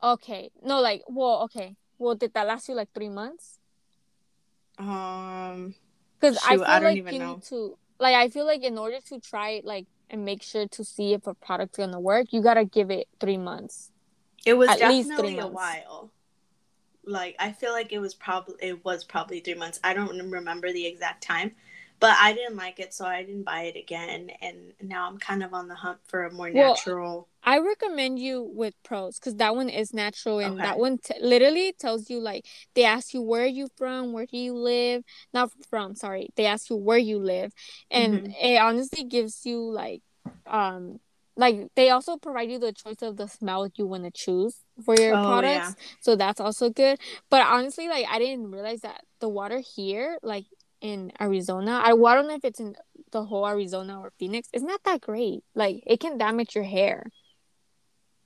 Okay. 0.03 0.51
No, 0.63 0.81
like 0.81 1.03
well, 1.07 1.43
okay. 1.43 1.75
Well, 1.97 2.15
did 2.15 2.33
that 2.33 2.47
last 2.47 2.69
you 2.69 2.75
like 2.75 2.93
three 2.93 3.09
months? 3.09 3.59
Um 4.77 5.75
Because 6.19 6.37
I 6.43 6.57
feel 6.57 6.65
I 6.65 6.79
don't 6.79 6.89
like 6.89 6.97
even 6.97 7.13
you 7.13 7.19
know. 7.19 7.35
need 7.35 7.43
to 7.43 7.77
like 7.99 8.15
I 8.15 8.29
feel 8.29 8.45
like 8.45 8.63
in 8.63 8.77
order 8.77 8.97
to 9.09 9.19
try 9.19 9.49
it 9.51 9.65
like 9.65 9.85
and 10.09 10.23
make 10.25 10.43
sure 10.43 10.67
to 10.67 10.83
see 10.83 11.13
if 11.13 11.25
a 11.27 11.33
product's 11.33 11.77
gonna 11.77 11.99
work, 11.99 12.27
you 12.31 12.41
gotta 12.41 12.65
give 12.65 12.91
it 12.91 13.07
three 13.19 13.37
months. 13.37 13.91
it 14.45 14.53
was 14.53 14.69
At 14.71 14.79
definitely 14.79 15.33
three 15.33 15.39
a 15.39 15.47
while. 15.47 16.11
Like 17.05 17.35
I 17.39 17.51
feel 17.51 17.71
like 17.71 17.91
it 17.93 17.99
was 17.99 18.13
probably 18.15 18.55
it 18.59 18.83
was 18.83 19.03
probably 19.03 19.39
3 19.39 19.53
months. 19.53 19.79
I 19.83 19.93
don't 19.93 20.31
remember 20.31 20.71
the 20.73 20.87
exact 20.87 21.23
time. 21.23 21.51
But 21.99 22.15
I 22.19 22.33
didn't 22.33 22.57
like 22.57 22.79
it, 22.79 22.93
so 22.93 23.05
I 23.05 23.23
didn't 23.23 23.43
buy 23.43 23.63
it 23.63 23.77
again, 23.77 24.29
and 24.41 24.73
now 24.81 25.07
I'm 25.07 25.17
kind 25.17 25.43
of 25.43 25.53
on 25.53 25.67
the 25.67 25.75
hunt 25.75 25.99
for 26.07 26.25
a 26.25 26.31
more 26.31 26.49
Well, 26.49 26.73
natural. 26.73 27.27
I 27.43 27.59
recommend 27.59 28.19
you 28.19 28.41
with 28.43 28.73
Prose 28.83 29.19
because 29.19 29.35
that 29.35 29.55
one 29.55 29.69
is 29.69 29.93
natural 29.93 30.39
and 30.39 30.59
that 30.59 30.79
one 30.79 30.97
t- 30.97 31.13
literally 31.21 31.73
tells 31.79 32.09
you 32.09 32.19
like 32.19 32.45
they 32.73 32.83
ask 32.85 33.13
you 33.13 33.21
where 33.21 33.43
are 33.43 33.47
you 33.47 33.67
from, 33.77 34.13
where 34.13 34.25
do 34.25 34.37
you 34.37 34.53
live, 34.53 35.03
not 35.33 35.51
from, 35.69 35.95
sorry, 35.95 36.29
they 36.35 36.47
ask 36.47 36.69
you 36.69 36.75
where 36.75 36.97
you 36.97 37.19
live, 37.19 37.53
and 37.91 38.25
Mhm. 38.25 38.35
it 38.41 38.57
honestly 38.59 39.03
gives 39.03 39.45
you 39.45 39.59
like, 39.59 40.01
um, 40.47 40.99
like 41.37 41.67
they 41.75 41.89
also 41.91 42.17
provide 42.17 42.49
you 42.49 42.57
the 42.59 42.73
choice 42.73 43.01
of 43.01 43.17
the 43.17 43.27
smell 43.27 43.69
you 43.75 43.85
want 43.85 44.05
to 44.05 44.11
choose 44.11 44.57
for 44.83 44.95
your 44.95 45.15
Oh, 45.17 45.23
products, 45.23 45.75
so 46.01 46.15
that's 46.15 46.39
also 46.39 46.69
good. 46.69 46.99
But 47.29 47.45
honestly, 47.45 47.87
like 47.87 48.05
I 48.09 48.17
didn't 48.19 48.51
realize 48.51 48.81
that 48.81 49.01
the 49.19 49.29
water 49.29 49.59
here, 49.75 50.17
like 50.23 50.45
in 50.85 51.11
Arizona, 51.19 51.81
I, 51.83 51.93
well, 51.93 52.13
I 52.13 52.15
don't 52.15 52.27
know 52.27 52.35
if 52.35 52.45
it's 52.45 52.59
in 52.59 52.75
the 53.11 53.25
whole 53.25 53.47
Arizona 53.47 53.99
or 53.99 54.11
Phoenix, 54.19 54.49
it's 54.53 54.63
not 54.63 54.83
that 54.83 55.01
great. 55.01 55.43
Like 55.55 55.81
it 55.87 55.99
can 55.99 56.17
damage 56.17 56.53
your 56.53 56.63
hair. 56.63 57.07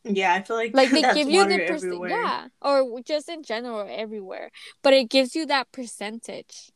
Yeah, 0.03 0.33
I 0.33 0.41
feel 0.41 0.57
like 0.57 0.73
like 0.73 0.91
they 0.91 1.01
that's 1.07 1.17
give 1.17 1.29
you 1.29 1.47
the 1.47 1.59
percent 1.59 1.93
everywhere. 1.93 2.09
yeah 2.09 2.47
or 2.61 3.01
just 3.01 3.29
in 3.29 3.43
general 3.43 3.87
everywhere. 3.89 4.51
But 4.83 4.93
it 4.93 5.09
gives 5.09 5.35
you 5.35 5.45
that 5.45 5.71
percentage. 5.71 6.71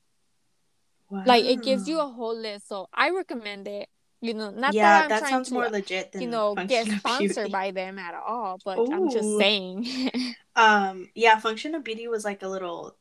Like 1.11 1.45
it 1.45 1.61
gives 1.61 1.87
you 1.87 1.99
a 1.99 2.07
whole 2.07 2.35
list. 2.35 2.67
So 2.69 2.87
i 2.93 3.09
recommend 3.09 3.67
it. 3.67 3.89
You 4.21 4.33
know 4.33 4.51
not 4.51 4.73
yeah, 4.73 4.83
that 4.83 5.03
i'm 5.03 5.09
that 5.09 5.19
trying 5.19 5.31
sounds 5.31 5.49
to 5.49 5.53
more 5.55 5.69
legit 5.69 6.13
than 6.13 6.21
you 6.21 6.29
know 6.29 6.55
get 6.55 6.87
sponsored 6.99 7.35
Beauty. 7.35 7.51
by 7.51 7.71
them 7.71 7.99
at 7.99 8.13
all 8.15 8.57
but 8.63 8.79
i'm 8.79 9.09
just 9.11 9.37
saying. 9.37 9.85
Um, 10.55 11.09
yeah, 11.15 11.39
Function 11.39 11.73
of 11.73 11.83
Beauty 11.83 12.07
was 12.07 12.23
like 12.23 12.43
a 12.43 12.47
little 12.47 12.95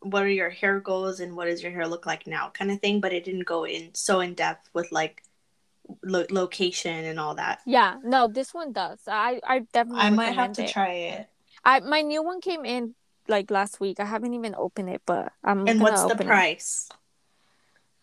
what 0.00 0.22
are 0.22 0.28
your 0.28 0.50
hair 0.50 0.80
goals 0.80 1.20
and 1.20 1.36
what 1.36 1.46
does 1.46 1.62
your 1.62 1.72
hair 1.72 1.86
look 1.88 2.06
like 2.06 2.26
now 2.26 2.50
kind 2.50 2.70
of 2.70 2.80
thing, 2.80 3.00
but 3.00 3.12
it 3.12 3.24
didn't 3.24 3.46
go 3.46 3.64
in 3.64 3.90
so 3.94 4.20
in 4.20 4.34
depth 4.34 4.68
with 4.72 4.90
like 4.92 5.22
lo- 6.02 6.26
location 6.30 7.04
and 7.04 7.18
all 7.18 7.34
that. 7.34 7.60
yeah 7.66 7.96
no 8.04 8.28
this 8.28 8.52
one 8.54 8.72
does 8.72 9.00
i 9.08 9.40
i 9.46 9.60
definitely 9.72 10.00
I 10.02 10.10
might 10.10 10.34
have 10.34 10.52
to 10.54 10.64
it. 10.64 10.70
try 10.70 10.92
it. 10.92 11.28
i 11.64 11.80
my 11.80 12.02
new 12.02 12.22
one 12.22 12.40
came 12.40 12.64
in 12.64 12.94
like 13.26 13.50
last 13.50 13.80
week 13.80 13.98
i 14.00 14.04
haven't 14.04 14.34
even 14.34 14.54
opened 14.54 14.88
it 14.90 15.02
but 15.06 15.32
i'm 15.44 15.66
And 15.66 15.80
gonna 15.80 15.82
what's 15.82 16.02
the 16.02 16.14
open 16.14 16.26
it. 16.26 16.26
price? 16.26 16.88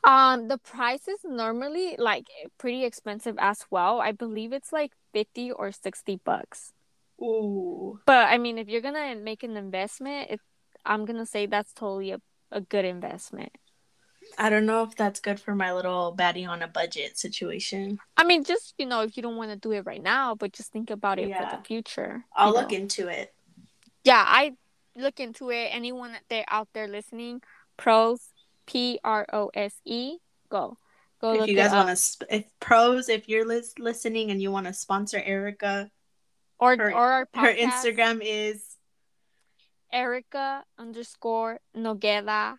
Um, 0.03 0.49
the 0.49 0.59
price 0.59 1.07
is 1.07 1.19
normally 1.25 1.95
like 1.97 2.27
pretty 2.59 2.85
expensive 2.85 3.37
as 3.39 3.65
well. 3.71 3.99
I 3.99 4.11
believe 4.11 4.53
it's 4.53 4.71
like 4.71 4.91
50 5.13 5.51
or 5.51 5.71
60 5.71 6.17
bucks. 6.23 6.73
Ooh. 7.19 7.99
But 8.05 8.27
I 8.29 8.37
mean, 8.37 8.59
if 8.59 8.69
you're 8.69 8.81
gonna 8.85 9.15
make 9.15 9.41
an 9.41 9.57
investment, 9.57 10.29
it, 10.29 10.41
I'm 10.85 11.05
gonna 11.05 11.25
say 11.25 11.45
that's 11.45 11.73
totally 11.73 12.11
a, 12.11 12.21
a 12.51 12.61
good 12.61 12.85
investment. 12.85 13.51
I 14.37 14.49
don't 14.49 14.65
know 14.65 14.83
if 14.83 14.95
that's 14.95 15.19
good 15.19 15.39
for 15.39 15.55
my 15.55 15.73
little 15.73 16.15
baddie 16.17 16.47
on 16.47 16.61
a 16.61 16.67
budget 16.67 17.17
situation. 17.17 17.99
I 18.17 18.23
mean, 18.23 18.43
just 18.43 18.73
you 18.77 18.85
know, 18.85 19.01
if 19.01 19.15
you 19.17 19.23
don't 19.23 19.37
want 19.37 19.51
to 19.51 19.57
do 19.57 19.71
it 19.71 19.85
right 19.85 20.01
now, 20.01 20.35
but 20.35 20.51
just 20.51 20.71
think 20.71 20.89
about 20.89 21.19
it 21.19 21.33
for 21.35 21.57
the 21.57 21.63
future. 21.65 22.25
I'll 22.35 22.53
look 22.53 22.71
know. 22.71 22.77
into 22.77 23.07
it. 23.07 23.33
Yeah, 24.03 24.23
I 24.25 24.53
look 24.95 25.19
into 25.19 25.51
it. 25.51 25.69
Anyone 25.71 26.13
that 26.13 26.23
they're 26.29 26.45
out 26.47 26.69
there 26.73 26.87
listening, 26.87 27.41
Prose, 27.77 28.29
P 28.65 28.99
R 29.03 29.25
O 29.31 29.51
S 29.53 29.73
E, 29.85 30.17
go, 30.49 30.77
go 31.21 31.41
if 31.41 31.49
you 31.49 31.55
guys 31.55 31.71
want 31.71 31.89
to, 31.89 31.95
sp- 31.97 32.29
if 32.29 32.45
Prose, 32.59 33.09
if 33.09 33.29
you're 33.29 33.45
lis- 33.45 33.77
listening 33.79 34.31
and 34.31 34.41
you 34.41 34.51
want 34.51 34.67
to 34.67 34.73
sponsor 34.73 35.21
Erika, 35.23 35.89
or 36.59 36.75
her- 36.77 36.93
or 36.93 37.11
our 37.11 37.27
her 37.35 37.53
Instagram 37.53 38.21
is, 38.23 38.74
Erika 39.95 40.63
underscore 40.77 41.59
Nogueda 41.75 42.57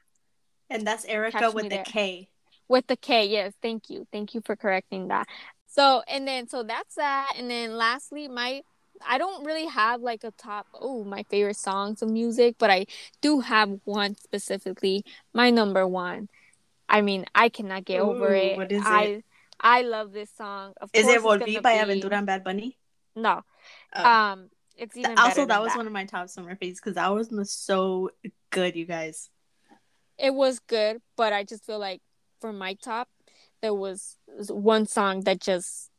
and 0.71 0.87
that's 0.87 1.05
Erika 1.05 1.39
Catch 1.39 1.55
with 1.55 1.69
the. 1.69 1.83
K. 1.85 2.29
with 2.69 2.87
the 2.89 2.97
K. 2.97 3.27
Yes, 3.27 3.53
thank 3.63 3.91
you, 3.91 4.07
thank 4.11 4.35
you 4.35 4.41
for 4.45 4.57
correcting 4.57 5.09
that. 5.09 5.29
So 5.69 6.03
and 6.09 6.27
then 6.27 6.49
so 6.49 6.63
that's 6.63 6.95
that, 6.97 7.35
and 7.37 7.51
then 7.51 7.77
lastly, 7.77 8.27
my 8.27 8.63
I 9.07 9.19
don't 9.19 9.45
really 9.45 9.67
have 9.67 10.01
like 10.01 10.25
a 10.25 10.31
top. 10.33 10.67
Oh, 10.75 11.05
my 11.05 11.23
favorite 11.25 11.57
songs 11.59 12.03
of 12.03 12.09
music, 12.09 12.57
but 12.59 12.71
I 12.71 12.87
do 13.21 13.41
have 13.41 13.79
one 13.85 14.17
specifically. 14.17 15.05
My 15.35 15.51
number 15.51 15.87
one. 15.87 16.29
I 16.89 17.03
mean, 17.03 17.27
I 17.35 17.49
cannot 17.49 17.85
get 17.85 18.01
over 18.01 18.35
it. 18.35 18.57
what 18.57 18.73
is 18.73 18.83
I 18.85 19.03
it? 19.05 19.25
I 19.61 19.83
love 19.83 20.13
this 20.13 20.31
song. 20.37 20.75
Of 20.81 20.91
Is 20.93 21.05
course, 21.05 21.15
it 21.15 21.17
it's 21.19 21.59
Volví 21.59 21.63
by 21.63 21.85
be- 21.85 22.01
Aventura 22.01 22.13
and 22.13 22.27
Bad 22.27 22.45
Bunny? 22.45 22.79
No. 23.15 23.43
Oh. 23.95 24.05
Um, 24.05 24.51
it's 24.77 24.97
even 24.97 25.19
also, 25.19 25.47
that 25.47 25.63
was 25.63 25.73
that. 25.73 25.79
one 25.79 25.87
of 25.87 25.93
my 25.93 26.05
top 26.05 26.29
summer 26.29 26.55
faves 26.55 26.77
because 26.77 26.95
that 26.95 27.09
was 27.15 27.31
was 27.31 27.51
so 27.51 28.11
good, 28.51 28.77
you 28.77 28.87
guys. 28.87 29.31
it 30.19 30.35
was 30.35 30.59
good, 30.61 31.01
but 31.17 31.33
I 31.33 31.45
just 31.45 31.65
feel 31.65 31.79
like 31.79 32.01
for 32.41 32.53
my 32.53 32.75
top, 32.75 33.09
there 33.63 33.75
was 33.75 34.19
one 34.49 34.87
song 34.87 35.23
that 35.23 35.41
just 35.41 35.91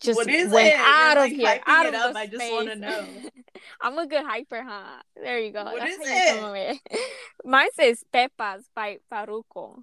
just 0.00 0.16
went 0.16 0.28
it? 0.30 0.50
You're, 0.50 0.76
out 0.76 1.16
of 1.16 1.22
like, 1.24 1.32
here, 1.32 1.60
out 1.66 1.86
it 1.86 1.94
of 1.94 2.00
up. 2.00 2.12
the 2.12 2.18
I 2.18 2.26
just 2.26 2.52
wanna 2.52 2.74
know. 2.74 3.06
I'm 3.80 3.98
a 3.98 4.06
good 4.06 4.24
hyper, 4.24 4.62
huh? 4.62 5.02
There 5.14 5.38
you 5.38 5.52
go. 5.52 5.64
What 5.64 5.78
That's 5.78 5.94
is 5.94 6.00
it? 6.02 6.80
Mine 7.44 7.68
says 7.74 8.04
Pepas 8.12 8.64
by 8.74 8.98
Farruko. 9.10 9.82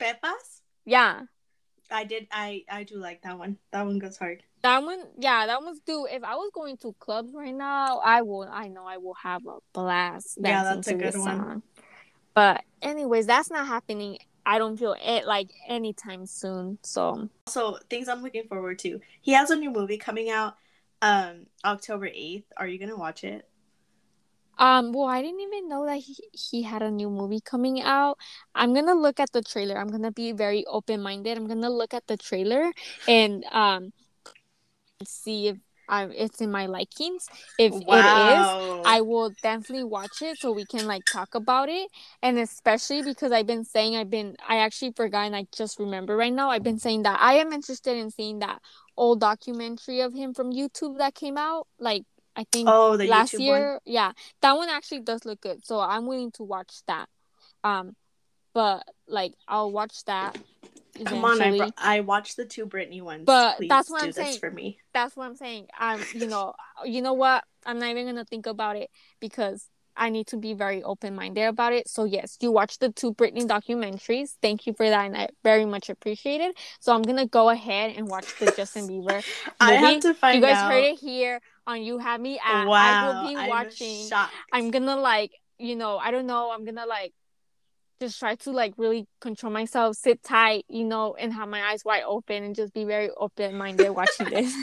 Pepas? 0.00 0.62
Yeah. 0.84 1.22
I 1.90 2.04
did. 2.04 2.28
I 2.30 2.64
I 2.70 2.84
do 2.84 2.96
like 2.96 3.22
that 3.22 3.38
one. 3.38 3.58
That 3.72 3.84
one 3.84 3.98
goes 3.98 4.16
hard. 4.16 4.42
That 4.62 4.82
one, 4.84 5.00
yeah, 5.18 5.46
that 5.46 5.62
one's 5.62 5.80
due. 5.80 6.06
If 6.10 6.22
I 6.22 6.36
was 6.36 6.50
going 6.54 6.76
to 6.78 6.94
clubs 7.00 7.34
right 7.34 7.54
now, 7.54 7.98
I 7.98 8.22
will. 8.22 8.48
I 8.50 8.68
know 8.68 8.86
I 8.86 8.98
will 8.98 9.16
have 9.22 9.44
a 9.46 9.58
blast 9.72 10.38
Yeah, 10.42 10.62
that's 10.62 10.88
a 10.88 10.94
good 10.94 11.18
one. 11.18 11.38
song. 11.38 11.62
But 12.34 12.62
anyways, 12.80 13.26
that's 13.26 13.50
not 13.50 13.66
happening. 13.66 14.18
I 14.46 14.58
don't 14.58 14.76
feel 14.76 14.96
it 15.00 15.26
like 15.26 15.50
anytime 15.68 16.26
soon. 16.26 16.78
So 16.82 17.28
Also, 17.46 17.78
things 17.90 18.08
I'm 18.08 18.22
looking 18.22 18.44
forward 18.44 18.78
to. 18.80 19.00
He 19.20 19.32
has 19.32 19.50
a 19.50 19.56
new 19.56 19.70
movie 19.70 19.98
coming 19.98 20.30
out 20.30 20.54
um 21.00 21.46
October 21.64 22.06
8th. 22.06 22.44
Are 22.56 22.66
you 22.66 22.78
going 22.78 22.90
to 22.90 22.96
watch 22.96 23.24
it? 23.24 23.48
Um, 24.58 24.92
well, 24.92 25.06
I 25.06 25.22
didn't 25.22 25.40
even 25.40 25.68
know 25.68 25.86
that 25.86 25.96
he, 25.96 26.16
he 26.32 26.62
had 26.62 26.82
a 26.82 26.90
new 26.90 27.10
movie 27.10 27.40
coming 27.40 27.80
out. 27.82 28.18
I'm 28.54 28.74
gonna 28.74 28.94
look 28.94 29.18
at 29.18 29.32
the 29.32 29.42
trailer. 29.42 29.76
I'm 29.78 29.88
gonna 29.88 30.12
be 30.12 30.32
very 30.32 30.64
open 30.66 31.00
minded. 31.02 31.36
I'm 31.38 31.48
gonna 31.48 31.70
look 31.70 31.94
at 31.94 32.06
the 32.06 32.16
trailer 32.16 32.70
and 33.08 33.44
um 33.50 33.92
see 35.06 35.48
if 35.48 35.56
I 35.88 36.04
it's 36.04 36.40
in 36.40 36.50
my 36.50 36.66
likings. 36.66 37.28
If 37.58 37.72
it 37.74 37.82
is. 37.82 38.84
I 38.86 39.00
will 39.00 39.30
definitely 39.42 39.84
watch 39.84 40.22
it 40.22 40.38
so 40.38 40.52
we 40.52 40.64
can 40.64 40.86
like 40.86 41.04
talk 41.04 41.34
about 41.34 41.68
it. 41.68 41.90
And 42.22 42.38
especially 42.38 43.02
because 43.02 43.32
I've 43.32 43.46
been 43.46 43.64
saying 43.64 43.96
I've 43.96 44.08
been 44.10 44.36
I 44.48 44.58
actually 44.58 44.92
forgot 44.92 45.26
and 45.26 45.36
I 45.36 45.46
just 45.54 45.78
remember 45.78 46.16
right 46.16 46.32
now. 46.32 46.50
I've 46.50 46.62
been 46.62 46.78
saying 46.78 47.02
that 47.02 47.18
I 47.20 47.34
am 47.34 47.52
interested 47.52 47.96
in 47.96 48.10
seeing 48.10 48.38
that 48.40 48.60
old 48.96 49.20
documentary 49.20 50.00
of 50.00 50.14
him 50.14 50.34
from 50.34 50.52
YouTube 50.52 50.98
that 50.98 51.14
came 51.14 51.36
out. 51.36 51.66
Like 51.78 52.04
I 52.36 52.44
think 52.50 52.68
Oh, 52.70 52.96
the 52.96 53.06
last 53.08 53.34
YouTube 53.34 53.40
year 53.40 53.70
one. 53.72 53.80
yeah 53.84 54.12
that 54.40 54.56
one 54.56 54.68
actually 54.70 55.00
does 55.00 55.26
look 55.26 55.42
good 55.42 55.62
so 55.66 55.78
i'm 55.80 56.06
willing 56.06 56.30
to 56.30 56.42
watch 56.42 56.80
that 56.86 57.06
um 57.62 57.94
but 58.54 58.84
like 59.06 59.34
i'll 59.46 59.70
watch 59.70 60.02
that 60.06 60.38
Come 61.04 61.24
on, 61.24 61.40
I, 61.40 61.56
bro- 61.56 61.70
I 61.78 62.00
watched 62.00 62.36
the 62.36 62.44
two 62.44 62.66
Britney 62.66 63.00
ones. 63.02 63.24
But 63.24 63.56
Please 63.56 63.68
that's 63.68 63.88
what 63.90 64.00
do 64.00 64.06
I'm 64.06 64.12
saying. 64.12 64.38
for 64.38 64.50
me. 64.50 64.78
That's 64.92 65.16
what 65.16 65.24
I'm 65.26 65.36
saying. 65.36 65.66
I'm, 65.78 66.00
you 66.14 66.26
know, 66.28 66.54
you 66.84 67.00
know 67.02 67.14
what? 67.14 67.44
I'm 67.64 67.78
not 67.78 67.88
even 67.90 68.06
gonna 68.06 68.24
think 68.24 68.46
about 68.46 68.76
it 68.76 68.90
because 69.20 69.68
I 69.96 70.08
need 70.10 70.26
to 70.28 70.36
be 70.36 70.54
very 70.54 70.82
open 70.82 71.14
minded 71.14 71.46
about 71.46 71.72
it. 71.72 71.88
So 71.88 72.04
yes, 72.04 72.36
you 72.40 72.50
watch 72.50 72.78
the 72.78 72.90
two 72.90 73.14
Britney 73.14 73.46
documentaries. 73.46 74.34
Thank 74.42 74.66
you 74.66 74.72
for 74.74 74.88
that, 74.88 75.06
and 75.06 75.16
I 75.16 75.28
very 75.44 75.64
much 75.64 75.88
appreciate 75.90 76.40
it. 76.40 76.56
So 76.80 76.94
I'm 76.94 77.02
gonna 77.02 77.26
go 77.26 77.50
ahead 77.50 77.94
and 77.96 78.08
watch 78.08 78.38
the 78.38 78.52
Justin 78.56 78.88
Bieber. 78.88 79.14
Movie. 79.24 79.24
I 79.60 79.74
have 79.74 80.00
to 80.02 80.14
find 80.14 80.36
You 80.36 80.42
guys 80.42 80.56
out. 80.56 80.72
heard 80.72 80.84
it 80.84 80.98
here 80.98 81.40
on 81.66 81.82
You 81.82 81.98
Had 81.98 82.20
Me 82.20 82.38
At. 82.44 82.66
wow, 82.66 82.74
I 82.76 83.06
will 83.22 83.28
be 83.28 83.36
I'm 83.36 83.48
watching. 83.48 84.10
I'm 84.52 84.70
gonna 84.70 84.96
like, 84.96 85.32
you 85.58 85.76
know, 85.76 85.98
I 85.98 86.10
don't 86.10 86.26
know. 86.26 86.50
I'm 86.52 86.64
gonna 86.64 86.86
like 86.86 87.12
just 88.02 88.18
try 88.18 88.34
to 88.36 88.52
like 88.52 88.74
really 88.76 89.06
control 89.20 89.52
myself, 89.52 89.96
sit 89.96 90.22
tight, 90.22 90.64
you 90.68 90.84
know, 90.84 91.14
and 91.14 91.32
have 91.32 91.48
my 91.48 91.62
eyes 91.70 91.84
wide 91.84 92.04
open 92.06 92.42
and 92.44 92.54
just 92.56 92.72
be 92.74 92.84
very 92.84 93.10
open 93.16 93.56
minded 93.56 93.90
watching 93.92 94.30
this. 94.30 94.54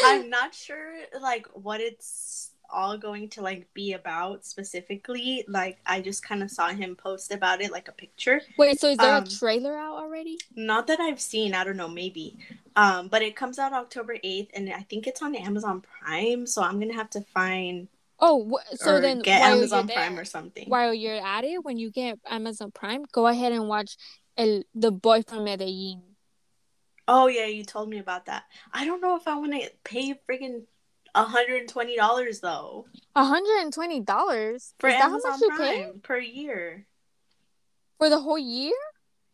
I'm 0.00 0.28
not 0.30 0.54
sure 0.54 0.94
like 1.20 1.46
what 1.54 1.80
it's 1.80 2.50
all 2.70 2.98
going 2.98 3.28
to 3.30 3.42
like 3.42 3.72
be 3.74 3.92
about 3.94 4.44
specifically. 4.44 5.44
Like 5.48 5.78
I 5.86 6.00
just 6.00 6.22
kind 6.22 6.42
of 6.42 6.50
saw 6.50 6.68
him 6.68 6.96
post 6.96 7.32
about 7.32 7.60
it, 7.60 7.72
like 7.72 7.88
a 7.88 7.92
picture. 7.92 8.42
Wait, 8.58 8.78
so 8.78 8.88
is 8.90 8.98
there 9.00 9.14
Um, 9.14 9.24
a 9.24 9.26
trailer 9.26 9.76
out 9.76 9.96
already? 9.96 10.38
Not 10.54 10.86
that 10.88 11.00
I've 11.00 11.20
seen. 11.20 11.54
I 11.54 11.64
don't 11.64 11.76
know, 11.76 11.88
maybe. 11.88 12.38
Um, 12.76 13.08
but 13.08 13.22
it 13.22 13.36
comes 13.36 13.58
out 13.58 13.72
October 13.72 14.16
eighth, 14.22 14.50
and 14.54 14.72
I 14.72 14.82
think 14.82 15.06
it's 15.06 15.22
on 15.22 15.34
Amazon 15.34 15.82
Prime. 15.82 16.46
So 16.46 16.62
I'm 16.62 16.80
gonna 16.80 16.94
have 16.94 17.10
to 17.10 17.22
find 17.22 17.88
Oh, 18.20 18.50
wh- 18.50 18.76
so 18.76 19.00
then 19.00 19.20
get 19.20 19.40
while 19.40 19.56
Amazon 19.56 19.86
you're 19.88 19.94
Prime 19.94 20.14
there, 20.14 20.22
or 20.22 20.24
something. 20.24 20.68
while 20.68 20.92
you're 20.92 21.24
at 21.24 21.44
it, 21.44 21.64
when 21.64 21.78
you 21.78 21.90
get 21.90 22.18
Amazon 22.28 22.70
Prime, 22.72 23.04
go 23.12 23.26
ahead 23.26 23.52
and 23.52 23.68
watch 23.68 23.96
El 24.36 24.62
the 24.74 24.90
Boy 24.90 25.22
from 25.22 25.44
Medellin. 25.44 26.02
Oh 27.06 27.26
yeah, 27.28 27.46
you 27.46 27.64
told 27.64 27.88
me 27.88 27.98
about 27.98 28.26
that. 28.26 28.44
I 28.72 28.84
don't 28.84 29.00
know 29.00 29.16
if 29.16 29.26
I 29.26 29.36
want 29.38 29.52
to 29.52 29.70
pay 29.84 30.14
friggin' 30.28 30.64
hundred 31.14 31.60
and 31.60 31.68
twenty 31.68 31.96
dollars 31.96 32.40
though 32.40 32.86
hundred 33.16 33.62
and 33.62 33.72
twenty 33.72 34.00
dollars 34.00 34.74
for 34.78 34.88
is 34.88 34.94
that 34.94 35.02
how 35.02 35.08
Amazon 35.08 35.30
much 35.32 35.40
you 35.40 35.50
pay 35.50 35.82
Prime 35.82 36.00
per 36.00 36.18
year. 36.18 36.86
for 37.98 38.08
the 38.08 38.20
whole 38.20 38.38
year? 38.38 38.74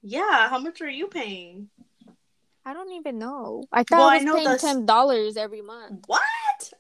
Yeah, 0.03 0.49
how 0.49 0.59
much 0.59 0.81
are 0.81 0.89
you 0.89 1.09
paying? 1.09 1.69
I 2.67 2.73
don't 2.73 2.93
even 2.93 3.19
know. 3.19 3.65
I 3.73 3.83
thought 3.83 3.99
Well, 3.99 4.09
I 4.09 4.13
I 4.13 4.17
was 4.17 4.25
know 4.25 4.35
paying 4.37 4.49
the- 4.49 4.59
ten 4.59 4.87
dollars 4.87 5.37
every 5.37 5.61
month. 5.61 6.05
What? 6.07 6.23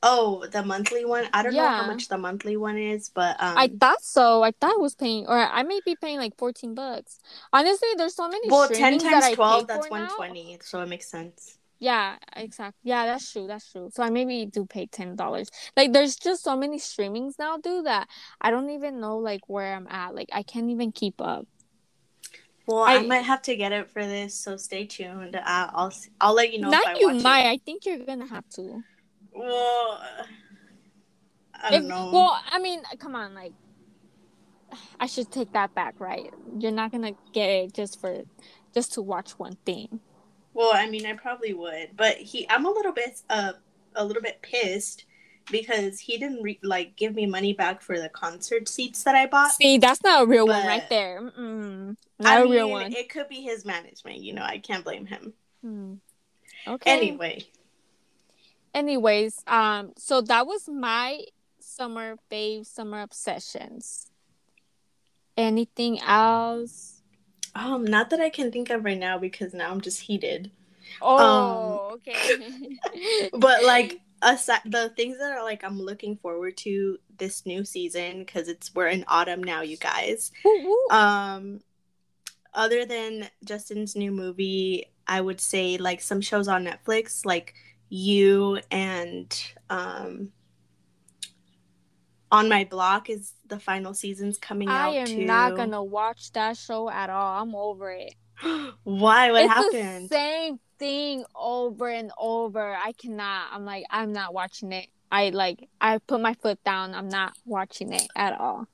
Oh, 0.03 0.47
the 0.47 0.63
monthly 0.63 1.05
one. 1.05 1.27
I 1.33 1.43
don't 1.43 1.55
know 1.55 1.69
how 1.69 1.87
much 1.87 2.09
the 2.09 2.17
monthly 2.17 2.57
one 2.57 2.79
is, 2.79 3.11
but 3.11 3.37
um, 3.43 3.59
I 3.59 3.69
thought 3.81 4.03
so. 4.03 4.43
I 4.43 4.53
thought 4.53 4.73
I 4.75 4.77
was 4.79 4.95
paying, 4.95 5.27
or 5.27 5.37
I 5.39 5.63
may 5.63 5.81
be 5.85 5.95
paying 6.01 6.19
like 6.19 6.37
fourteen 6.39 6.75
bucks. 6.75 7.19
Honestly, 7.53 7.89
there's 7.97 8.15
so 8.15 8.29
many. 8.29 8.49
well, 8.51 8.69
ten 8.69 8.95
streamings 8.99 9.03
that 9.03 9.11
times 9.23 9.35
twelve, 9.35 9.67
that's 9.67 9.91
one 9.91 10.09
So 10.63 10.81
it 10.81 10.89
makes 10.89 11.07
sense. 11.07 11.59
Yeah, 11.81 12.17
exactly. 12.35 12.79
Yeah, 12.85 13.05
that's 13.05 13.31
true. 13.31 13.47
That's 13.47 13.71
true. 13.71 13.91
So 13.93 14.03
I 14.03 14.09
maybe 14.09 14.47
do 14.47 14.65
pay 14.65 14.87
ten 14.87 15.17
dollars. 15.17 15.49
Like, 15.77 15.93
there's 15.93 16.17
just 16.17 16.43
so 16.43 16.57
many 16.57 16.79
streamings 16.79 17.35
now, 17.39 17.59
dude, 17.59 17.85
that 17.85 18.09
I 18.41 18.51
don't 18.51 18.71
even 18.71 19.01
know 19.01 19.19
like 19.19 19.43
where 19.49 19.75
I'm 19.75 19.89
at. 19.89 20.15
Like, 20.15 20.29
I 20.33 20.45
can't 20.45 20.71
even 20.71 20.93
keep 20.93 21.21
up. 21.21 21.47
Well, 22.67 22.79
I, 22.83 22.95
I- 22.97 23.07
might 23.07 23.19
have 23.25 23.43
to 23.43 23.57
get 23.57 23.73
it 23.73 23.91
for 23.91 24.05
this, 24.05 24.35
so 24.35 24.57
stay 24.57 24.87
tuned. 24.87 25.37
Uh, 25.37 25.43
I'll 25.45 25.93
I'll 26.21 26.35
let 26.35 26.53
you 26.53 26.61
know. 26.61 26.69
if 26.69 26.73
Not 26.73 26.87
I 26.87 26.99
you 26.99 27.09
watch 27.13 27.23
might. 27.23 27.41
It. 27.47 27.51
I 27.51 27.59
think 27.65 27.85
you're 27.87 27.99
gonna 28.05 28.27
have 28.27 28.49
to. 28.51 28.83
Well, 29.33 30.01
I 31.63 31.71
don't 31.71 31.83
If- 31.83 31.89
know. 31.89 32.11
Well, 32.13 32.41
I 32.51 32.59
mean, 32.59 32.83
come 32.99 33.15
on, 33.15 33.35
like, 33.35 33.53
I 34.99 35.07
should 35.07 35.31
take 35.31 35.53
that 35.53 35.75
back, 35.75 35.95
right? 35.99 36.33
You're 36.59 36.73
not 36.73 36.91
gonna 36.93 37.13
get 37.33 37.49
it 37.49 37.75
just 37.75 38.01
for 38.01 38.23
just 38.75 38.93
to 38.95 39.03
watch 39.03 39.33
one 39.39 39.57
thing. 39.65 40.01
Well, 40.53 40.73
I 40.75 40.89
mean, 40.89 41.05
I 41.07 41.15
probably 41.15 41.53
would, 41.53 41.91
but 41.97 42.17
he, 42.17 42.49
I'm 42.49 42.65
a 42.65 42.71
little 42.71 42.93
bit, 42.93 43.21
uh, 43.29 43.53
a 43.97 44.05
little 44.05 44.23
bit 44.23 44.41
pissed 44.43 45.05
because 45.51 46.01
he 46.01 46.19
didn't 46.19 46.43
re- 46.43 46.59
like 46.63 46.97
give 46.97 47.15
me 47.15 47.27
money 47.27 47.53
back 47.53 47.81
for 47.83 47.99
the 48.01 48.09
concert 48.09 48.69
seats 48.69 49.03
that 49.05 49.15
I 49.15 49.27
bought. 49.27 49.53
See, 49.53 49.79
that's 49.79 50.03
not 50.03 50.23
a 50.23 50.27
real 50.27 50.47
one 50.47 50.67
right 50.67 50.89
there. 50.89 51.21
Mm-mm. 51.21 51.97
Not 52.19 52.33
I 52.33 52.41
a 52.41 52.45
mean, 52.45 52.53
real 52.53 52.71
one. 52.71 52.93
it 52.93 53.09
could 53.11 53.29
be 53.29 53.41
his 53.43 53.65
management. 53.65 54.19
You 54.19 54.35
know, 54.35 54.43
I 54.43 54.59
can't 54.59 54.85
blame 54.85 55.07
him. 55.07 55.33
Hmm. 55.63 55.95
Okay. 56.67 56.91
Anyway, 56.91 57.45
Anyways, 58.75 59.43
um, 59.47 59.93
so 59.97 60.21
that 60.23 60.47
was 60.47 60.69
my 60.69 61.21
summer 61.61 62.17
fave, 62.31 62.67
summer 62.67 63.03
obsessions. 63.03 64.11
Anything 65.37 66.01
else? 66.01 67.03
um, 67.55 67.85
not 67.85 68.11
that 68.11 68.21
I 68.21 68.31
can 68.31 68.51
think 68.51 68.71
of 68.71 68.85
right 68.85 68.99
now 68.99 69.17
because 69.19 69.55
now 69.55 69.71
I'm 69.71 69.81
just 69.81 70.01
heated. 70.01 70.51
Oh, 71.01 71.93
okay. 71.95 72.79
But 73.33 73.65
like, 73.65 74.01
aside 74.25 74.63
the 74.65 74.89
things 74.97 75.19
that 75.19 75.33
are 75.33 75.45
like 75.45 75.63
I'm 75.63 75.81
looking 75.81 76.17
forward 76.17 76.57
to 76.59 76.99
this 77.19 77.47
new 77.47 77.65
season 77.65 78.21
because 78.21 78.49
it's 78.49 78.75
we're 78.75 78.89
in 78.89 79.05
autumn 79.07 79.43
now, 79.43 79.63
you 79.63 79.77
guys. 79.77 80.33
Woo, 80.45 80.65
woo. 80.65 80.97
Um, 80.97 81.61
other 82.55 82.85
than 82.87 83.29
Justin's 83.45 83.95
new 83.95 84.11
movie, 84.11 84.87
I 85.07 85.21
would 85.21 85.41
say 85.41 85.77
like 85.77 86.01
some 86.01 86.21
shows 86.21 86.49
on 86.49 86.65
Netflix, 86.65 87.25
like 87.27 87.55
You 87.89 88.61
and 88.71 89.45
um, 89.71 90.31
On 92.33 92.49
My 92.49 92.65
Block 92.65 93.11
is 93.11 93.33
the 93.47 93.59
final 93.61 93.93
season's 93.95 94.39
coming 94.39 94.69
I 94.69 94.89
out 94.89 94.95
am 94.95 95.07
too. 95.07 95.25
not 95.25 95.57
gonna 95.57 95.83
watch 95.85 96.33
that 96.33 96.57
show 96.57 96.89
at 96.89 97.11
all. 97.11 97.43
I'm 97.43 97.55
over 97.55 97.91
it. 97.93 98.15
Why? 98.85 99.31
What 99.33 99.45
it's 99.45 99.53
happened? 99.53 100.09
the 100.09 100.15
same 100.15 100.61
thing 100.79 101.25
over 101.35 101.89
and 101.89 102.11
over. 102.19 102.75
I 102.75 102.93
cannot. 102.93 103.49
I'm 103.53 103.65
like, 103.65 103.85
I'm 103.91 104.13
not 104.13 104.35
watching 104.35 104.73
it. 104.73 104.89
I 105.11 105.31
like, 105.31 105.69
I 105.81 105.99
put 105.99 106.21
my 106.21 106.35
foot 106.35 106.63
down. 106.65 106.95
I'm 106.95 107.09
not 107.09 107.35
watching 107.45 107.93
it 107.93 108.07
at 108.17 108.39
all. 108.39 108.67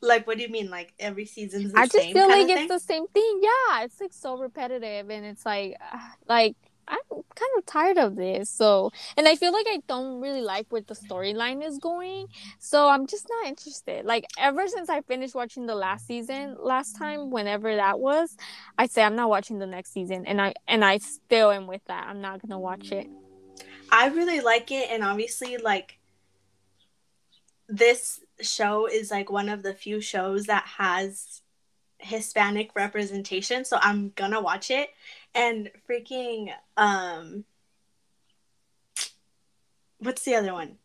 Like, 0.00 0.26
what 0.26 0.36
do 0.36 0.44
you 0.44 0.48
mean? 0.48 0.70
Like 0.70 0.94
every 0.98 1.26
season's 1.26 1.72
the 1.72 1.80
I 1.80 1.86
just 1.86 2.12
feel 2.12 2.28
like 2.28 2.48
it's 2.48 2.54
thing? 2.54 2.68
the 2.68 2.78
same 2.78 3.06
thing. 3.08 3.40
Yeah, 3.42 3.82
it's 3.82 4.00
like 4.00 4.12
so 4.12 4.38
repetitive, 4.38 5.10
and 5.10 5.26
it's 5.26 5.44
like, 5.44 5.76
like 6.28 6.56
I'm 6.88 6.98
kind 7.10 7.50
of 7.58 7.66
tired 7.66 7.98
of 7.98 8.16
this. 8.16 8.50
So, 8.50 8.90
and 9.16 9.28
I 9.28 9.36
feel 9.36 9.52
like 9.52 9.66
I 9.68 9.80
don't 9.86 10.20
really 10.20 10.40
like 10.40 10.66
where 10.70 10.80
the 10.80 10.94
storyline 10.94 11.64
is 11.64 11.78
going. 11.78 12.28
So 12.58 12.88
I'm 12.88 13.06
just 13.06 13.26
not 13.28 13.46
interested. 13.46 14.04
Like 14.04 14.26
ever 14.38 14.66
since 14.68 14.88
I 14.88 15.02
finished 15.02 15.34
watching 15.34 15.66
the 15.66 15.74
last 15.74 16.06
season 16.06 16.56
last 16.58 16.96
time, 16.96 17.30
whenever 17.30 17.76
that 17.76 17.98
was, 18.00 18.36
I 18.78 18.86
say 18.86 19.02
I'm 19.02 19.16
not 19.16 19.28
watching 19.28 19.58
the 19.58 19.66
next 19.66 19.92
season, 19.92 20.26
and 20.26 20.40
I 20.40 20.54
and 20.66 20.84
I 20.84 20.98
still 20.98 21.50
am 21.50 21.66
with 21.66 21.84
that. 21.86 22.06
I'm 22.08 22.20
not 22.20 22.40
gonna 22.42 22.58
watch 22.58 22.92
it. 22.92 23.06
I 23.90 24.08
really 24.08 24.40
like 24.40 24.70
it, 24.70 24.88
and 24.90 25.02
obviously, 25.02 25.56
like 25.56 25.98
this 27.68 28.20
show 28.40 28.86
is 28.86 29.10
like 29.10 29.30
one 29.30 29.48
of 29.48 29.62
the 29.62 29.74
few 29.74 30.00
shows 30.00 30.44
that 30.44 30.64
has 30.78 31.42
Hispanic 31.98 32.74
representation, 32.74 33.64
so 33.64 33.78
I'm 33.80 34.12
gonna 34.16 34.40
watch 34.40 34.70
it. 34.70 34.90
And 35.34 35.70
freaking 35.88 36.52
um, 36.76 37.44
what's 39.98 40.24
the 40.24 40.34
other 40.34 40.52
one? 40.52 40.76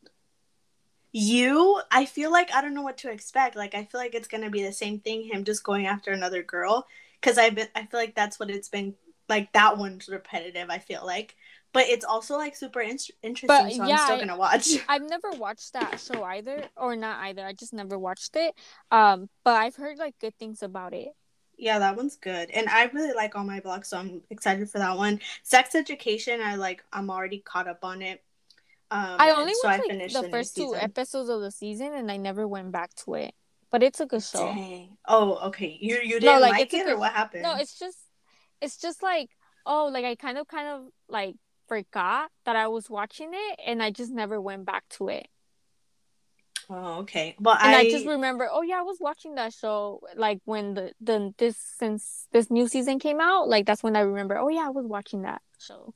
You, 1.12 1.82
I 1.92 2.06
feel 2.06 2.32
like 2.32 2.54
I 2.54 2.62
don't 2.62 2.74
know 2.74 2.82
what 2.82 2.98
to 3.00 3.12
expect. 3.12 3.56
Like 3.56 3.76
I 3.76 3.86
feel 3.86 4.02
like 4.02 4.16
it's 4.16 4.28
gonna 4.28 4.50
be 4.50 4.64
the 4.64 4.74
same 4.74 5.00
thing, 5.00 5.24
him 5.24 5.44
just 5.44 5.64
going 5.64 5.86
after 5.86 6.12
another 6.12 6.44
girl. 6.44 6.88
Cause 7.22 7.38
I've 7.38 7.56
been, 7.56 7.70
I 7.76 7.86
feel 7.86 8.00
like 8.00 8.16
that's 8.16 8.40
what 8.40 8.50
it's 8.50 8.70
been. 8.70 8.96
Like 9.30 9.54
that 9.54 9.78
one's 9.78 10.10
repetitive. 10.10 10.70
I 10.70 10.80
feel 10.80 11.06
like, 11.06 11.36
but 11.74 11.88
it's 11.88 12.06
also 12.06 12.38
like 12.38 12.56
super 12.56 12.82
in- 12.82 12.98
interesting. 13.22 13.48
But, 13.48 13.72
so 13.74 13.86
yeah, 13.86 13.96
I'm 13.96 14.00
still 14.06 14.16
I- 14.16 14.20
gonna 14.20 14.38
watch. 14.38 14.68
I've 14.88 15.10
never 15.10 15.32
watched 15.32 15.74
that 15.74 16.00
show 16.00 16.24
either, 16.24 16.64
or 16.78 16.96
not 16.96 17.20
either. 17.26 17.46
I 17.46 17.54
just 17.54 17.74
never 17.74 17.98
watched 18.00 18.36
it. 18.36 18.56
Um, 18.92 19.30
but 19.44 19.56
I've 19.56 19.76
heard 19.76 19.98
like 19.98 20.18
good 20.20 20.36
things 20.38 20.64
about 20.64 20.94
it. 20.94 21.10
Yeah, 21.58 21.80
that 21.80 21.96
one's 21.96 22.16
good. 22.16 22.50
And 22.52 22.68
I 22.70 22.86
really 22.86 23.14
like 23.14 23.36
On 23.36 23.46
My 23.46 23.60
Block, 23.60 23.86
so 23.86 23.98
I'm 23.98 24.22
excited 24.30 24.70
for 24.70 24.80
that 24.80 24.98
one. 24.98 25.20
Sex 25.44 25.76
Education, 25.76 26.42
I 26.42 26.56
like 26.56 26.84
I'm 26.94 27.10
already 27.10 27.40
caught 27.40 27.68
up 27.68 27.84
on 27.84 28.02
it. 28.02 28.24
Um 28.92 29.16
I 29.20 29.32
only 29.32 29.54
so 29.54 29.68
watched 29.68 29.80
I 29.80 29.82
like 29.84 29.90
finished 29.92 30.14
the 30.16 30.22
new 30.24 30.30
first 30.30 30.56
two 30.56 30.64
season. 30.74 30.80
episodes 30.80 31.30
of 31.30 31.42
the 31.42 31.52
season, 31.52 31.94
and 31.94 32.12
I 32.12 32.18
never 32.18 32.48
went 32.48 32.72
back 32.72 32.94
to 33.06 33.16
it. 33.16 33.34
But 33.72 33.82
it's 33.82 34.00
a 34.00 34.06
good 34.06 34.22
show. 34.24 34.46
Dang. 34.46 34.98
Oh, 35.08 35.48
okay. 35.48 35.78
You 35.82 35.98
you 36.04 36.20
didn't 36.20 36.42
like, 36.42 36.52
like, 36.52 36.74
a 36.74 36.76
it 36.78 36.84
good- 36.86 36.94
or 36.94 36.98
what 37.00 37.12
happened? 37.14 37.42
No, 37.44 37.56
it's 37.56 37.80
just, 37.80 37.98
it's 38.62 38.78
just 38.78 39.02
like, 39.02 39.30
oh, 39.66 39.90
like 39.92 40.06
I 40.06 40.14
kind 40.16 40.38
of, 40.38 40.48
kind 40.48 40.68
of 40.68 40.82
like 41.10 41.36
forgot 41.74 42.30
that 42.46 42.56
I 42.56 42.68
was 42.68 42.90
watching 42.90 43.32
it, 43.34 43.60
and 43.66 43.82
I 43.82 43.90
just 43.92 44.12
never 44.12 44.40
went 44.40 44.66
back 44.66 44.84
to 44.98 45.10
it. 45.10 45.28
Oh, 46.70 47.00
okay. 47.00 47.36
Well, 47.40 47.58
And 47.60 47.76
I, 47.76 47.80
I, 47.82 47.90
just 47.90 48.06
remember, 48.06 48.48
oh 48.52 48.62
yeah, 48.62 48.80
I 48.80 48.84
was 48.84 48.98
watching 49.00 49.36
that 49.36 49.54
show 49.54 50.02
like 50.16 50.40
when 50.46 50.76
the 50.76 50.94
the 51.02 51.34
this 51.38 51.58
since 51.58 52.28
this 52.32 52.50
new 52.50 52.68
season 52.68 53.00
came 53.00 53.20
out. 53.20 53.50
Like 53.50 53.66
that's 53.66 53.84
when 53.84 53.96
I 53.96 54.02
remember, 54.02 54.38
oh 54.38 54.50
yeah, 54.50 54.68
I 54.68 54.70
was 54.70 54.86
watching 54.86 55.24
that 55.24 55.42
show. 55.60 55.94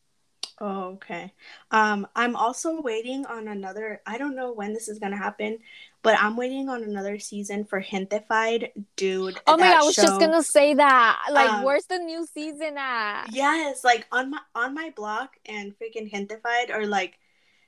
Oh, 0.59 0.93
okay. 0.95 1.33
Um, 1.69 2.07
I'm 2.15 2.35
also 2.35 2.81
waiting 2.81 3.25
on 3.27 3.47
another. 3.47 4.01
I 4.07 4.17
don't 4.17 4.35
know 4.35 4.51
when 4.53 4.73
this 4.73 4.87
is 4.87 4.97
gonna 4.97 5.17
happen, 5.17 5.59
but 6.01 6.17
I'm 6.19 6.35
waiting 6.35 6.67
on 6.67 6.83
another 6.83 7.19
season 7.19 7.63
for 7.65 7.79
Gentefied, 7.79 8.71
dude. 8.95 9.39
Oh 9.45 9.55
my 9.57 9.69
god, 9.69 9.81
I 9.81 9.83
was 9.83 9.95
just 9.95 10.19
gonna 10.19 10.41
say 10.41 10.73
that. 10.73 11.19
Like, 11.31 11.49
Um, 11.51 11.63
where's 11.63 11.85
the 11.85 11.99
new 11.99 12.25
season 12.25 12.75
at? 12.77 13.27
Yes, 13.31 13.83
like 13.83 14.07
on 14.11 14.31
my 14.31 14.39
on 14.55 14.73
my 14.73 14.91
block 14.95 15.37
and 15.45 15.77
freaking 15.77 16.11
Gentefied 16.11 16.71
are 16.71 16.87
like 16.87 17.19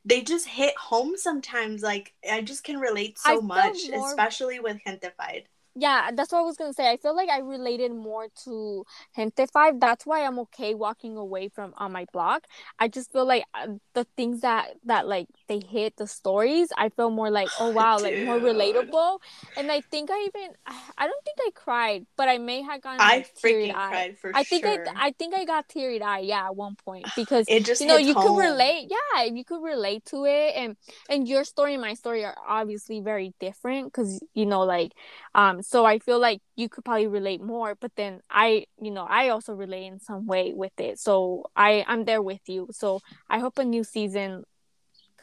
they 0.05 0.21
just 0.21 0.47
hit 0.47 0.75
home 0.77 1.15
sometimes. 1.15 1.83
Like 1.83 2.13
I 2.29 2.41
just 2.41 2.63
can 2.63 2.79
relate 2.79 3.19
so 3.19 3.39
much, 3.41 3.89
more- 3.91 4.09
especially 4.09 4.59
with 4.59 4.77
Gentefied. 4.85 5.43
Yeah, 5.79 6.11
that's 6.13 6.31
what 6.31 6.39
I 6.39 6.41
was 6.41 6.57
gonna 6.57 6.73
say. 6.73 6.89
I 6.91 6.97
feel 6.97 7.15
like 7.15 7.29
I 7.29 7.39
related 7.39 7.93
more 7.93 8.27
to 8.45 8.85
Gentefied. 9.17 9.79
That's 9.79 10.05
why 10.05 10.25
I'm 10.25 10.39
okay 10.39 10.73
walking 10.75 11.15
away 11.17 11.47
from 11.49 11.73
on 11.77 11.91
my 11.91 12.05
block. 12.11 12.45
I 12.79 12.87
just 12.87 13.11
feel 13.11 13.25
like 13.25 13.43
uh, 13.53 13.67
the 13.93 14.05
things 14.17 14.41
that 14.41 14.71
that 14.85 15.07
like 15.07 15.27
they 15.47 15.59
hit 15.59 15.95
the 15.97 16.07
stories. 16.07 16.69
I 16.77 16.89
feel 16.89 17.09
more 17.11 17.29
like 17.31 17.49
oh 17.59 17.69
wow, 17.69 17.99
like 17.99 18.15
more 18.17 18.39
relatable. 18.39 19.19
And 19.55 19.71
I 19.71 19.81
think 19.91 20.09
I 20.11 20.19
even 20.27 20.51
I 20.97 21.07
don't 21.07 21.23
think 21.25 21.37
I 21.47 21.51
cried, 21.55 22.05
but 22.17 22.27
I 22.29 22.37
may 22.37 22.61
have 22.61 22.81
gotten 22.81 22.99
I 22.99 23.15
like, 23.17 23.35
freaking 23.35 23.73
eye. 23.73 23.89
cried 23.89 24.17
for 24.19 24.33
I 24.33 24.43
think 24.43 24.65
sure. 24.65 24.85
I 24.95 25.07
I 25.07 25.11
think 25.17 25.33
I 25.33 25.45
got 25.45 25.67
teary 25.69 26.01
eyed. 26.01 26.25
Yeah, 26.25 26.45
at 26.47 26.55
one 26.55 26.75
point 26.75 27.05
because 27.15 27.47
it 27.47 27.65
just 27.65 27.81
you 27.81 27.87
know 27.87 27.97
you 27.97 28.13
home. 28.13 28.35
could 28.35 28.37
relate 28.37 28.91
yeah 28.91 29.23
you 29.23 29.43
could 29.45 29.63
relate 29.63 30.05
to 30.05 30.25
it 30.25 30.55
and 30.55 30.75
and 31.09 31.27
your 31.27 31.43
story 31.43 31.73
and 31.73 31.81
my 31.81 31.93
story 31.93 32.23
are 32.25 32.35
obviously 32.47 32.99
very 33.01 33.33
different 33.39 33.85
because 33.91 34.21
you 34.33 34.45
know 34.45 34.61
like 34.61 34.91
um 35.35 35.61
so 35.69 35.85
i 35.85 35.99
feel 35.99 36.19
like 36.19 36.41
you 36.55 36.67
could 36.67 36.83
probably 36.83 37.05
relate 37.07 37.41
more 37.41 37.75
but 37.75 37.91
then 37.95 38.21
i 38.29 38.65
you 38.81 38.89
know 38.89 39.05
i 39.07 39.29
also 39.29 39.53
relate 39.53 39.85
in 39.85 39.99
some 39.99 40.25
way 40.25 40.51
with 40.53 40.73
it 40.79 40.99
so 40.99 41.43
i 41.55 41.85
i'm 41.87 42.05
there 42.05 42.23
with 42.23 42.41
you 42.47 42.67
so 42.71 42.99
i 43.29 43.37
hope 43.37 43.59
a 43.59 43.63
new 43.63 43.83
season 43.83 44.43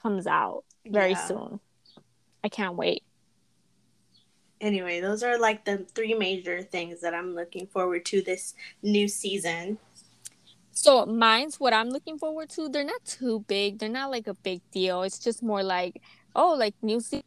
comes 0.01 0.27
out 0.27 0.63
very 0.87 1.11
Yeah. 1.11 1.27
soon 1.27 1.61
i 2.45 2.49
can't 2.49 2.77
wait 2.77 3.03
Anyway, 4.59 5.01
those 5.01 5.23
are 5.23 5.39
like 5.39 5.67
the 5.67 5.85
three 5.95 6.15
major 6.15 6.63
things 6.63 7.03
that 7.03 7.13
I'm 7.13 7.35
looking 7.35 7.67
forward 7.67 8.07
to 8.07 8.23
this 8.23 8.55
new 8.83 9.07
season. 9.07 9.77
So 10.73 11.05
mine's 11.05 11.61
what 11.61 11.75
I'm 11.75 11.91
looking 11.91 12.17
forward 12.19 12.49
to. 12.57 12.69
They're 12.71 12.85
not 12.85 13.05
too 13.05 13.45
big. 13.49 13.79
They're 13.79 13.91
not 13.91 14.11
like 14.11 14.27
a 14.27 14.35
big 14.35 14.63
deal. 14.73 15.03
It's 15.03 15.19
just 15.19 15.43
more 15.43 15.63
like, 15.63 16.01
oh, 16.35 16.55
like 16.55 16.75
new 16.83 17.01
season 17.01 17.23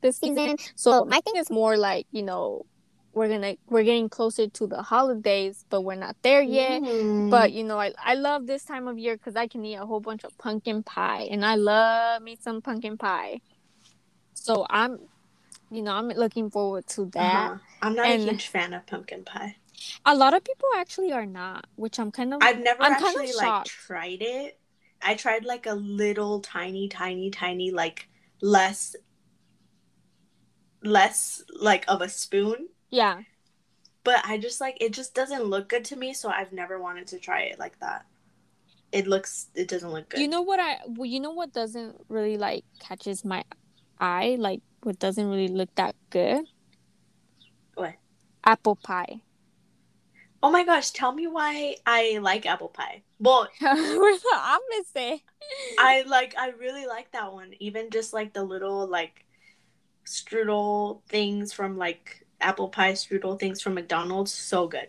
this 0.00 0.16
season. 0.18 0.56
So 0.74 1.04
my 1.04 1.20
thing 1.20 1.36
is 1.36 1.50
more 1.50 1.76
like, 1.76 2.06
you 2.12 2.22
know, 2.22 2.66
we're 3.14 3.28
gonna 3.28 3.56
we're 3.68 3.82
getting 3.82 4.08
closer 4.08 4.48
to 4.48 4.66
the 4.66 4.82
holidays, 4.82 5.66
but 5.68 5.82
we're 5.82 5.96
not 5.96 6.16
there 6.22 6.40
yet. 6.40 6.80
Mm. 6.82 7.30
But 7.30 7.52
you 7.52 7.62
know, 7.62 7.78
I 7.78 7.92
I 8.02 8.14
love 8.14 8.46
this 8.46 8.64
time 8.64 8.88
of 8.88 8.98
year 8.98 9.16
because 9.16 9.36
I 9.36 9.46
can 9.48 9.64
eat 9.64 9.74
a 9.76 9.84
whole 9.84 10.00
bunch 10.00 10.24
of 10.24 10.36
pumpkin 10.38 10.82
pie, 10.82 11.28
and 11.30 11.44
I 11.44 11.56
love 11.56 12.22
me 12.22 12.38
some 12.40 12.62
pumpkin 12.62 12.96
pie. 12.96 13.40
So 14.34 14.66
I'm, 14.70 14.98
you 15.70 15.82
know, 15.82 15.92
I'm 15.92 16.08
looking 16.08 16.50
forward 16.50 16.86
to 16.88 17.04
that. 17.12 17.50
Uh-huh. 17.52 17.58
I'm 17.82 17.94
not 17.94 18.06
And- 18.06 18.22
a 18.22 18.30
huge 18.32 18.48
fan 18.48 18.72
of 18.72 18.86
pumpkin 18.86 19.24
pie. 19.24 19.56
A 20.06 20.14
lot 20.14 20.32
of 20.32 20.44
people 20.44 20.68
actually 20.76 21.12
are 21.12 21.26
not, 21.26 21.66
which 21.74 21.98
I'm 21.98 22.12
kind 22.12 22.32
of 22.32 22.40
I've 22.42 22.60
never 22.60 22.82
I'm 22.82 22.94
kind 22.94 23.16
of 23.16 23.34
like 23.34 23.44
shocked. 23.44 23.68
tried 23.68 24.22
it. 24.22 24.58
I 25.02 25.14
tried 25.16 25.44
like 25.44 25.66
a 25.66 25.74
little 25.74 26.38
tiny, 26.40 26.88
tiny, 26.88 27.30
tiny, 27.30 27.72
like 27.72 28.08
less, 28.40 28.94
less 30.82 31.42
like 31.60 31.84
of 31.88 32.00
a 32.02 32.08
spoon. 32.08 32.68
yeah. 32.90 33.22
But 34.04 34.22
I 34.24 34.36
just 34.38 34.60
like 34.60 34.76
it 34.80 34.92
just 34.92 35.14
doesn't 35.14 35.44
look 35.44 35.68
good 35.68 35.84
to 35.86 35.96
me, 35.96 36.12
so 36.12 36.28
I've 36.28 36.52
never 36.52 36.80
wanted 36.80 37.06
to 37.08 37.18
try 37.18 37.42
it 37.42 37.58
like 37.58 37.78
that. 37.80 38.04
It 38.90 39.06
looks, 39.06 39.46
it 39.54 39.68
doesn't 39.68 39.90
look 39.90 40.08
good. 40.10 40.20
You 40.20 40.28
know 40.28 40.42
what 40.42 40.60
I 40.60 40.78
well, 40.86 41.06
you 41.06 41.20
know 41.20 41.30
what 41.32 41.52
doesn't 41.52 41.96
really 42.08 42.36
like 42.36 42.64
catches 42.80 43.24
my 43.24 43.44
eye, 44.00 44.36
like 44.40 44.60
what 44.82 44.98
doesn't 44.98 45.28
really 45.30 45.48
look 45.48 45.74
that 45.76 45.94
good? 46.10 46.44
What? 47.74 47.94
Apple 48.44 48.76
pie. 48.76 49.22
oh 50.42 50.50
my 50.50 50.64
gosh, 50.64 50.90
tell 50.90 51.12
me 51.12 51.26
why 51.26 51.76
I 51.86 52.18
like 52.22 52.46
apple 52.46 52.68
pie. 52.68 53.02
Well, 53.20 53.48
We're 53.62 54.18
the 54.18 54.34
opposite. 54.34 55.20
I 55.78 56.02
like 56.02 56.34
I 56.36 56.50
really 56.50 56.86
like 56.86 57.12
that 57.12 57.32
one. 57.32 57.52
Even 57.60 57.90
just 57.90 58.12
like 58.12 58.32
the 58.32 58.42
little 58.44 58.86
like 58.86 59.24
strudel 60.06 61.02
things 61.08 61.52
from 61.52 61.76
like 61.78 62.26
apple 62.40 62.68
pie 62.68 62.92
strudel 62.92 63.38
things 63.38 63.60
from 63.62 63.74
McDonald's, 63.74 64.32
so 64.32 64.66
good. 64.68 64.88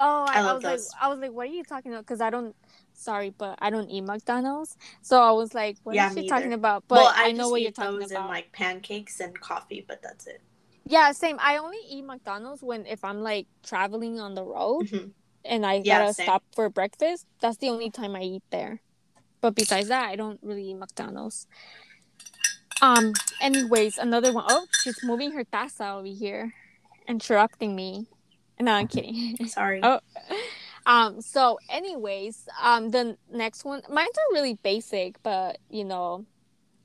Oh, 0.00 0.26
I, 0.28 0.38
I 0.38 0.40
I 0.40 0.54
was 0.54 0.62
those. 0.64 0.88
like, 0.90 1.02
I 1.02 1.08
was 1.08 1.18
like, 1.20 1.32
what 1.32 1.48
are 1.48 1.52
you 1.52 1.62
talking 1.62 1.92
about? 1.92 2.04
Because 2.04 2.20
I 2.20 2.30
don't, 2.30 2.56
sorry, 2.92 3.30
but 3.30 3.56
I 3.60 3.70
don't 3.70 3.88
eat 3.88 4.00
McDonald's, 4.00 4.76
so 5.00 5.22
I 5.22 5.30
was 5.30 5.54
like, 5.54 5.76
what 5.84 5.94
Yeah, 5.94 6.08
is 6.08 6.14
she 6.14 6.24
talking 6.24 6.48
either. 6.48 6.54
about? 6.54 6.84
But 6.88 6.96
well, 6.96 7.12
I, 7.14 7.28
I, 7.28 7.32
know 7.32 7.48
what 7.48 7.62
you're 7.62 7.70
talking 7.70 8.02
about. 8.02 8.28
like 8.28 8.52
pancakes 8.52 9.20
and 9.20 9.38
coffee, 9.40 9.84
but 9.86 10.02
that's 10.02 10.26
it. 10.26 10.40
Yeah, 10.84 11.12
same. 11.12 11.38
I 11.40 11.58
only 11.58 11.78
eat 11.88 12.02
McDonald's 12.04 12.62
when 12.62 12.86
if 12.86 13.04
I'm 13.04 13.20
like 13.22 13.46
traveling 13.62 14.18
on 14.18 14.34
the 14.34 14.44
road 14.44 14.86
Mhm. 14.86 15.12
and 15.44 15.64
I 15.64 15.80
Yeah, 15.84 15.98
gotta 16.00 16.12
same. 16.12 16.26
stop 16.26 16.42
for 16.54 16.68
breakfast. 16.68 17.26
That's 17.40 17.58
the 17.58 17.68
only 17.68 17.90
time 17.90 18.16
I 18.16 18.22
eat 18.22 18.42
there. 18.50 18.80
But 19.40 19.54
besides 19.54 19.88
that, 19.88 20.08
I 20.08 20.16
don't 20.16 20.40
really 20.42 20.70
eat 20.70 20.74
McDonald's. 20.74 21.46
Um. 22.82 23.14
Anyways, 23.40 23.96
another 23.98 24.32
one. 24.32 24.44
Oh, 24.48 24.66
she's 24.82 25.02
moving 25.02 25.32
her 25.32 25.44
taza 25.44 25.98
over 25.98 26.06
here, 26.06 26.52
interrupting 27.08 27.74
me. 27.76 28.06
No, 28.60 28.72
I'm 28.72 28.88
kidding. 28.88 29.36
Sorry. 29.46 29.80
Oh. 29.82 30.00
Um, 30.84 31.20
so 31.20 31.58
anyways, 31.70 32.48
um 32.60 32.90
the 32.90 33.16
next 33.32 33.64
one 33.64 33.82
mine's 33.88 34.18
are 34.18 34.34
really 34.34 34.54
basic, 34.62 35.22
but 35.22 35.58
you 35.70 35.84
know, 35.84 36.26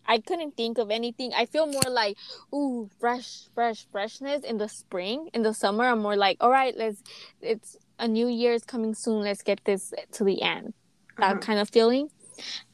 I 0.05 0.19
couldn't 0.19 0.55
think 0.55 0.77
of 0.77 0.91
anything. 0.91 1.33
I 1.35 1.45
feel 1.45 1.67
more 1.67 1.89
like 1.89 2.17
ooh, 2.53 2.89
fresh, 2.99 3.49
fresh, 3.55 3.87
freshness 3.91 4.43
in 4.43 4.57
the 4.59 4.69
spring. 4.69 5.29
In 5.33 5.41
the 5.43 5.53
summer, 5.53 5.85
I'm 5.85 5.99
more 5.99 6.15
like, 6.15 6.37
all 6.41 6.51
right, 6.51 6.75
let's 6.77 7.01
it's 7.41 7.75
a 7.99 8.07
new 8.07 8.27
year 8.27 8.53
is 8.53 8.63
coming 8.63 8.93
soon, 8.93 9.21
let's 9.23 9.41
get 9.43 9.61
this 9.65 9.93
to 10.13 10.23
the 10.23 10.41
end. 10.43 10.73
That 11.17 11.31
Uh-huh. 11.31 11.39
kind 11.41 11.59
of 11.59 11.69
feeling. 11.69 12.09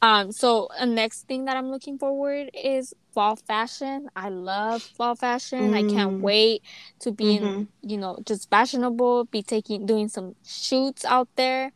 Um, 0.02 0.32
so 0.32 0.68
a 0.78 0.84
next 0.86 1.26
thing 1.26 1.46
that 1.46 1.56
I'm 1.56 1.70
looking 1.70 1.98
forward 1.98 2.50
is 2.52 2.92
fall 3.14 3.36
fashion. 3.36 4.08
I 4.16 4.28
love 4.30 4.82
fall 4.96 5.16
fashion. 5.16 5.72
I 5.74 5.84
can't 5.84 6.20
Mm. 6.20 6.20
wait 6.20 6.62
to 7.00 7.12
be 7.12 7.36
in 7.36 7.44
Mhm. 7.44 7.68
you 7.82 7.98
know, 7.98 8.18
just 8.26 8.50
fashionable, 8.50 9.26
be 9.26 9.42
taking 9.42 9.86
doing 9.86 10.08
some 10.08 10.36
shoots 10.44 11.04
out 11.04 11.28
there. 11.36 11.72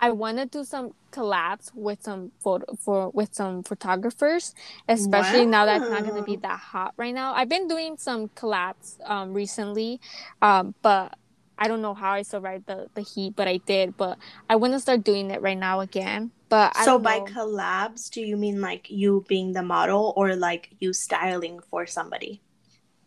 I 0.00 0.10
want 0.12 0.38
to 0.38 0.46
do 0.46 0.64
some 0.64 0.92
collabs 1.12 1.70
with 1.74 2.02
some 2.02 2.32
photo 2.42 2.64
for 2.76 3.10
with 3.10 3.34
some 3.34 3.62
photographers, 3.62 4.54
especially 4.88 5.46
now 5.46 5.66
that 5.66 5.78
it's 5.82 5.90
not 5.90 6.02
going 6.04 6.16
to 6.16 6.22
be 6.22 6.36
that 6.36 6.58
hot 6.58 6.94
right 6.96 7.14
now. 7.14 7.34
I've 7.34 7.48
been 7.50 7.68
doing 7.68 7.96
some 7.98 8.28
collabs 8.30 8.96
um 9.04 9.34
recently, 9.34 10.00
um 10.42 10.74
but 10.82 11.14
I 11.60 11.68
don't 11.68 11.82
know 11.82 11.94
how 11.94 12.12
I 12.12 12.22
survived 12.22 12.66
the 12.66 12.88
the 12.94 13.02
heat, 13.02 13.36
but 13.36 13.48
I 13.48 13.58
did. 13.58 13.96
But 13.96 14.18
I 14.48 14.56
want 14.56 14.72
to 14.74 14.80
start 14.80 15.04
doing 15.04 15.30
it 15.30 15.42
right 15.42 15.58
now 15.58 15.80
again. 15.80 16.32
But 16.48 16.72
I 16.76 16.84
So 16.84 16.98
by 16.98 17.20
know. 17.20 17.26
collabs, 17.34 18.10
do 18.10 18.20
you 18.22 18.36
mean 18.36 18.60
like 18.60 18.90
you 18.90 19.24
being 19.28 19.52
the 19.52 19.62
model 19.62 20.12
or 20.16 20.36
like 20.36 20.70
you 20.80 20.92
styling 20.92 21.60
for 21.60 21.86
somebody? 21.86 22.42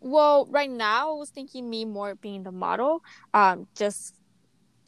Well, 0.00 0.46
right 0.50 0.70
now 0.70 1.12
I 1.14 1.18
was 1.18 1.30
thinking 1.30 1.68
me 1.70 1.84
more 1.84 2.14
being 2.14 2.42
the 2.42 2.52
model, 2.52 3.02
um, 3.32 3.68
just 3.74 4.14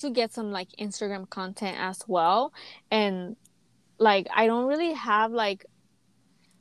to 0.01 0.10
get 0.10 0.32
some 0.32 0.52
like 0.52 0.68
Instagram 0.80 1.28
content 1.30 1.78
as 1.80 2.02
well. 2.09 2.52
And 2.90 3.36
like 3.98 4.28
I 4.34 4.47
don't 4.47 4.66
really 4.66 4.94
have 4.94 5.32
like 5.32 5.66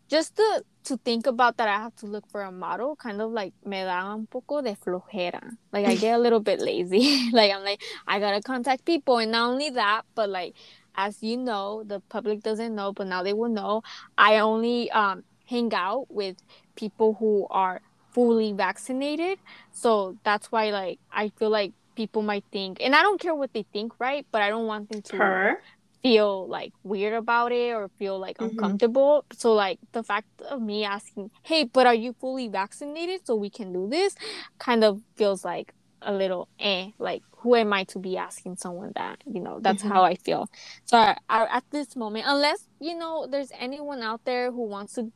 just 0.09 0.35
to 0.35 0.63
to 0.85 0.97
think 0.97 1.25
about 1.25 1.57
that 1.57 1.67
I 1.67 1.77
have 1.77 1.95
to 1.97 2.05
look 2.05 2.29
for 2.29 2.41
a 2.43 2.51
model 2.51 2.95
kind 2.95 3.19
of 3.19 3.31
like 3.31 3.53
me 3.65 3.81
da 3.83 4.11
un 4.13 4.27
poco 4.27 4.61
de 4.61 4.75
flojera. 4.75 5.41
Like 5.73 5.85
I 5.85 5.95
get 5.95 6.15
a 6.15 6.19
little 6.19 6.39
bit 6.39 6.61
lazy. 6.61 7.29
like 7.33 7.51
I'm 7.51 7.63
like 7.63 7.81
I 8.07 8.19
gotta 8.19 8.41
contact 8.41 8.85
people 8.85 9.17
and 9.17 9.31
not 9.31 9.49
only 9.49 9.71
that, 9.71 10.03
but 10.13 10.29
like 10.29 10.53
as 10.95 11.21
you 11.21 11.37
know, 11.37 11.83
the 11.85 11.99
public 12.09 12.41
doesn't 12.43 12.73
know, 12.75 12.93
but 12.93 13.07
now 13.07 13.23
they 13.23 13.33
will 13.33 13.49
know. 13.49 13.81
I 14.17 14.39
only 14.39 14.91
um 14.91 15.23
hang 15.47 15.73
out 15.73 16.05
with 16.09 16.37
people 16.75 17.15
who 17.19 17.47
are 17.49 17.81
fully 18.11 18.53
vaccinated. 18.53 19.39
So 19.71 20.17
that's 20.23 20.51
why 20.51 20.69
like 20.69 20.99
I 21.11 21.29
feel 21.37 21.49
like 21.49 21.73
people 21.95 22.21
might 22.21 22.43
think 22.51 22.77
and 22.81 22.93
I 22.95 23.01
don't 23.01 23.19
care 23.19 23.33
what 23.33 23.53
they 23.53 23.65
think, 23.73 23.93
right? 23.99 24.25
But 24.31 24.41
I 24.41 24.49
don't 24.49 24.67
want 24.67 24.89
them 24.89 25.01
to 25.01 25.17
Her? 25.17 25.61
Feel 26.05 26.47
like 26.49 26.71
weird 26.83 27.13
about 27.13 27.51
it 27.51 27.73
or 27.73 27.89
feel 27.99 28.19
like 28.19 28.37
Mhm. 28.39 28.51
uncomfortable. 28.51 29.25
So 29.33 29.53
like 29.53 29.79
the 29.93 30.03
fact 30.03 30.27
of 30.49 30.61
me 30.61 30.83
asking, 30.85 31.31
"Hey, 31.43 31.63
but 31.65 31.87
are 31.87 31.95
you 31.95 32.13
fully 32.21 32.47
vaccinated 32.49 33.21
so 33.25 33.35
we 33.35 33.49
can 33.49 33.73
do 33.73 33.87
this?" 33.89 34.15
kind 34.59 34.83
of 34.83 35.01
feels 35.17 35.43
like 35.45 35.73
a 36.01 36.13
little 36.13 36.49
eh, 36.59 36.91
like 36.99 37.23
who 37.39 37.55
am 37.55 37.73
I 37.73 37.85
to 37.85 37.99
be 37.99 38.17
asking 38.17 38.57
someone 38.57 38.91
that, 38.95 39.23
you 39.25 39.41
know? 39.41 39.59
That's 39.61 39.83
Mhm. 39.83 39.89
how 39.91 40.03
I 40.03 40.15
feel. 40.15 40.47
So 40.85 40.97
I, 40.97 41.17
I, 41.29 41.45
at 41.57 41.63
this 41.71 41.95
moment, 41.95 42.25
unless, 42.27 42.67
you 42.79 42.95
know, 42.97 43.27
there's 43.29 43.51
anyone 43.59 44.01
out 44.01 44.21
there 44.25 44.51
who 44.51 44.67
wants 44.67 44.93
to 44.95 45.11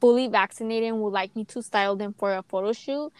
fully 0.00 0.28
vaccinated 0.28 0.88
and 0.88 1.00
would 1.00 1.12
like 1.12 1.34
me 1.36 1.44
to 1.46 1.62
style 1.62 1.96
them 1.96 2.14
for 2.18 2.34
a 2.34 2.42
photo 2.48 2.72
shoot, 2.72 3.12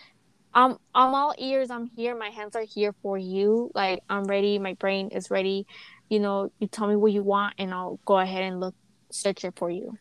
I'm 0.54 0.76
I'm 0.94 1.14
all 1.14 1.34
ears. 1.38 1.70
I'm 1.70 1.86
here. 1.96 2.16
My 2.18 2.30
hands 2.30 2.56
are 2.56 2.64
here 2.64 2.94
for 3.02 3.18
you. 3.18 3.70
Like 3.74 4.00
I'm 4.08 4.24
ready. 4.24 4.58
My 4.58 4.74
brain 4.74 5.08
is 5.12 5.30
ready. 5.30 5.66
You 6.08 6.20
know, 6.20 6.52
you 6.58 6.66
tell 6.66 6.86
me 6.86 6.96
what 6.96 7.12
you 7.12 7.22
want, 7.22 7.54
and 7.58 7.72
I'll 7.72 7.98
go 8.04 8.18
ahead 8.18 8.42
and 8.42 8.60
look 8.60 8.74
search 9.10 9.44
it 9.44 9.54
for 9.56 9.70
you. 9.70 9.98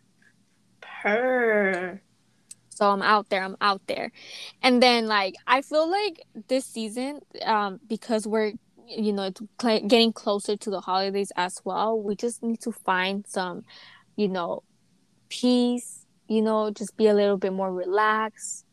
Per. 0.82 2.02
So 2.70 2.90
I'm 2.90 3.02
out 3.02 3.30
there. 3.30 3.44
I'm 3.44 3.58
out 3.62 3.82
there, 3.88 4.12
and 4.62 4.82
then 4.82 5.08
like 5.08 5.36
I 5.48 5.62
feel 5.62 5.90
like 5.90 6.22
this 6.48 6.66
season, 6.66 7.22
um, 7.44 7.80
because 7.88 8.28
we're 8.28 8.54
you 8.88 9.14
know 9.14 9.24
it's 9.24 9.42
cl- 9.62 9.88
getting 9.88 10.14
closer 10.14 10.58
to 10.58 10.70
the 10.70 10.82
holidays 10.82 11.32
as 11.36 11.62
well. 11.64 12.02
We 12.02 12.16
just 12.16 12.44
need 12.44 12.62
to 12.62 12.72
find 12.72 13.26
some, 13.28 13.64
you 14.16 14.28
know, 14.28 14.64
peace. 15.30 16.06
You 16.28 16.42
know, 16.42 16.72
just 16.72 16.96
be 16.96 17.08
a 17.08 17.14
little 17.14 17.38
bit 17.38 17.52
more 17.52 17.74
relaxed 17.74 18.66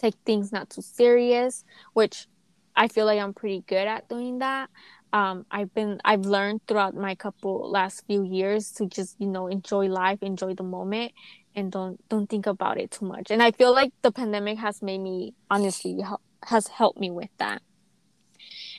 take 0.00 0.14
things 0.24 0.52
not 0.52 0.70
too 0.70 0.82
serious, 0.82 1.64
which 1.92 2.26
I 2.74 2.88
feel 2.88 3.06
like 3.06 3.20
I'm 3.20 3.34
pretty 3.34 3.62
good 3.66 3.86
at 3.86 4.08
doing 4.08 4.38
that. 4.38 4.70
Um, 5.12 5.44
I've 5.50 5.74
been 5.74 6.00
I've 6.04 6.24
learned 6.24 6.60
throughout 6.68 6.94
my 6.94 7.14
couple 7.14 7.68
last 7.70 8.06
few 8.06 8.22
years 8.24 8.70
to 8.72 8.86
just 8.86 9.16
you 9.18 9.26
know 9.26 9.48
enjoy 9.48 9.86
life, 9.86 10.22
enjoy 10.22 10.54
the 10.54 10.62
moment, 10.62 11.12
and 11.54 11.72
don't 11.72 12.00
don't 12.08 12.28
think 12.28 12.46
about 12.46 12.78
it 12.78 12.90
too 12.92 13.06
much. 13.06 13.30
And 13.30 13.42
I 13.42 13.50
feel 13.50 13.72
like 13.72 13.92
the 14.02 14.12
pandemic 14.12 14.58
has 14.58 14.82
made 14.82 14.98
me 14.98 15.34
honestly 15.50 16.00
has 16.44 16.68
helped 16.68 17.00
me 17.00 17.10
with 17.10 17.30
that. 17.38 17.62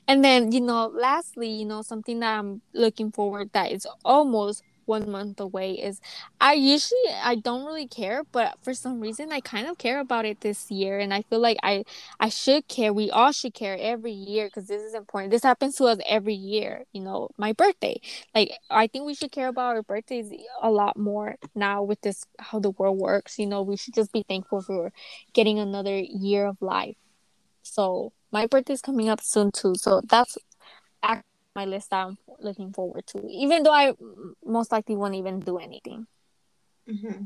And 0.07 0.23
then 0.23 0.51
you 0.51 0.61
know, 0.61 0.87
lastly, 0.87 1.49
you 1.49 1.65
know, 1.65 1.81
something 1.81 2.19
that 2.19 2.39
I'm 2.39 2.61
looking 2.73 3.11
forward 3.11 3.51
that 3.53 3.71
is 3.71 3.85
almost 4.05 4.63
one 4.91 5.09
month 5.09 5.39
away 5.39 5.71
is 5.87 6.01
I 6.39 6.53
usually 6.53 7.07
I 7.31 7.35
don't 7.35 7.65
really 7.65 7.87
care, 7.87 8.23
but 8.31 8.49
for 8.63 8.73
some 8.73 8.99
reason 8.99 9.31
I 9.31 9.39
kind 9.41 9.67
of 9.67 9.77
care 9.77 9.99
about 9.99 10.25
it 10.25 10.41
this 10.41 10.69
year 10.69 10.99
and 10.99 11.13
I 11.13 11.21
feel 11.29 11.39
like 11.39 11.57
I 11.63 11.83
I 12.19 12.29
should 12.29 12.67
care. 12.67 12.91
We 12.93 13.09
all 13.09 13.31
should 13.31 13.53
care 13.53 13.77
every 13.79 14.11
year 14.11 14.47
because 14.47 14.67
this 14.67 14.83
is 14.83 14.93
important. 14.93 15.31
This 15.31 15.43
happens 15.43 15.75
to 15.77 15.85
us 15.85 15.99
every 16.17 16.35
year, 16.35 16.83
you 16.93 17.01
know, 17.01 17.29
my 17.37 17.53
birthday. 17.53 17.99
Like 18.35 18.51
I 18.69 18.87
think 18.87 19.05
we 19.05 19.15
should 19.15 19.31
care 19.31 19.47
about 19.47 19.75
our 19.75 19.83
birthdays 19.83 20.31
a 20.61 20.71
lot 20.71 20.97
more 20.97 21.35
now 21.55 21.83
with 21.83 22.01
this 22.01 22.25
how 22.39 22.59
the 22.59 22.71
world 22.71 22.99
works. 22.99 23.39
You 23.39 23.47
know, 23.47 23.61
we 23.61 23.77
should 23.77 23.95
just 23.95 24.11
be 24.11 24.23
thankful 24.27 24.61
for 24.61 24.91
getting 25.33 25.59
another 25.59 25.97
year 25.99 26.45
of 26.47 26.57
life. 26.61 26.97
So 27.63 28.13
my 28.31 28.47
birthday's 28.47 28.81
coming 28.81 29.09
up 29.09 29.21
soon 29.21 29.51
too. 29.51 29.75
So 29.75 30.01
that's 30.07 30.37
my 31.55 31.65
list 31.65 31.89
that 31.89 32.05
I'm 32.07 32.17
looking 32.39 32.73
forward 32.73 33.05
to, 33.07 33.27
even 33.27 33.63
though 33.63 33.73
I 33.73 33.93
most 34.45 34.71
likely 34.71 34.95
won't 34.95 35.15
even 35.15 35.39
do 35.39 35.57
anything. 35.57 36.07
Mm-hmm. 36.89 37.25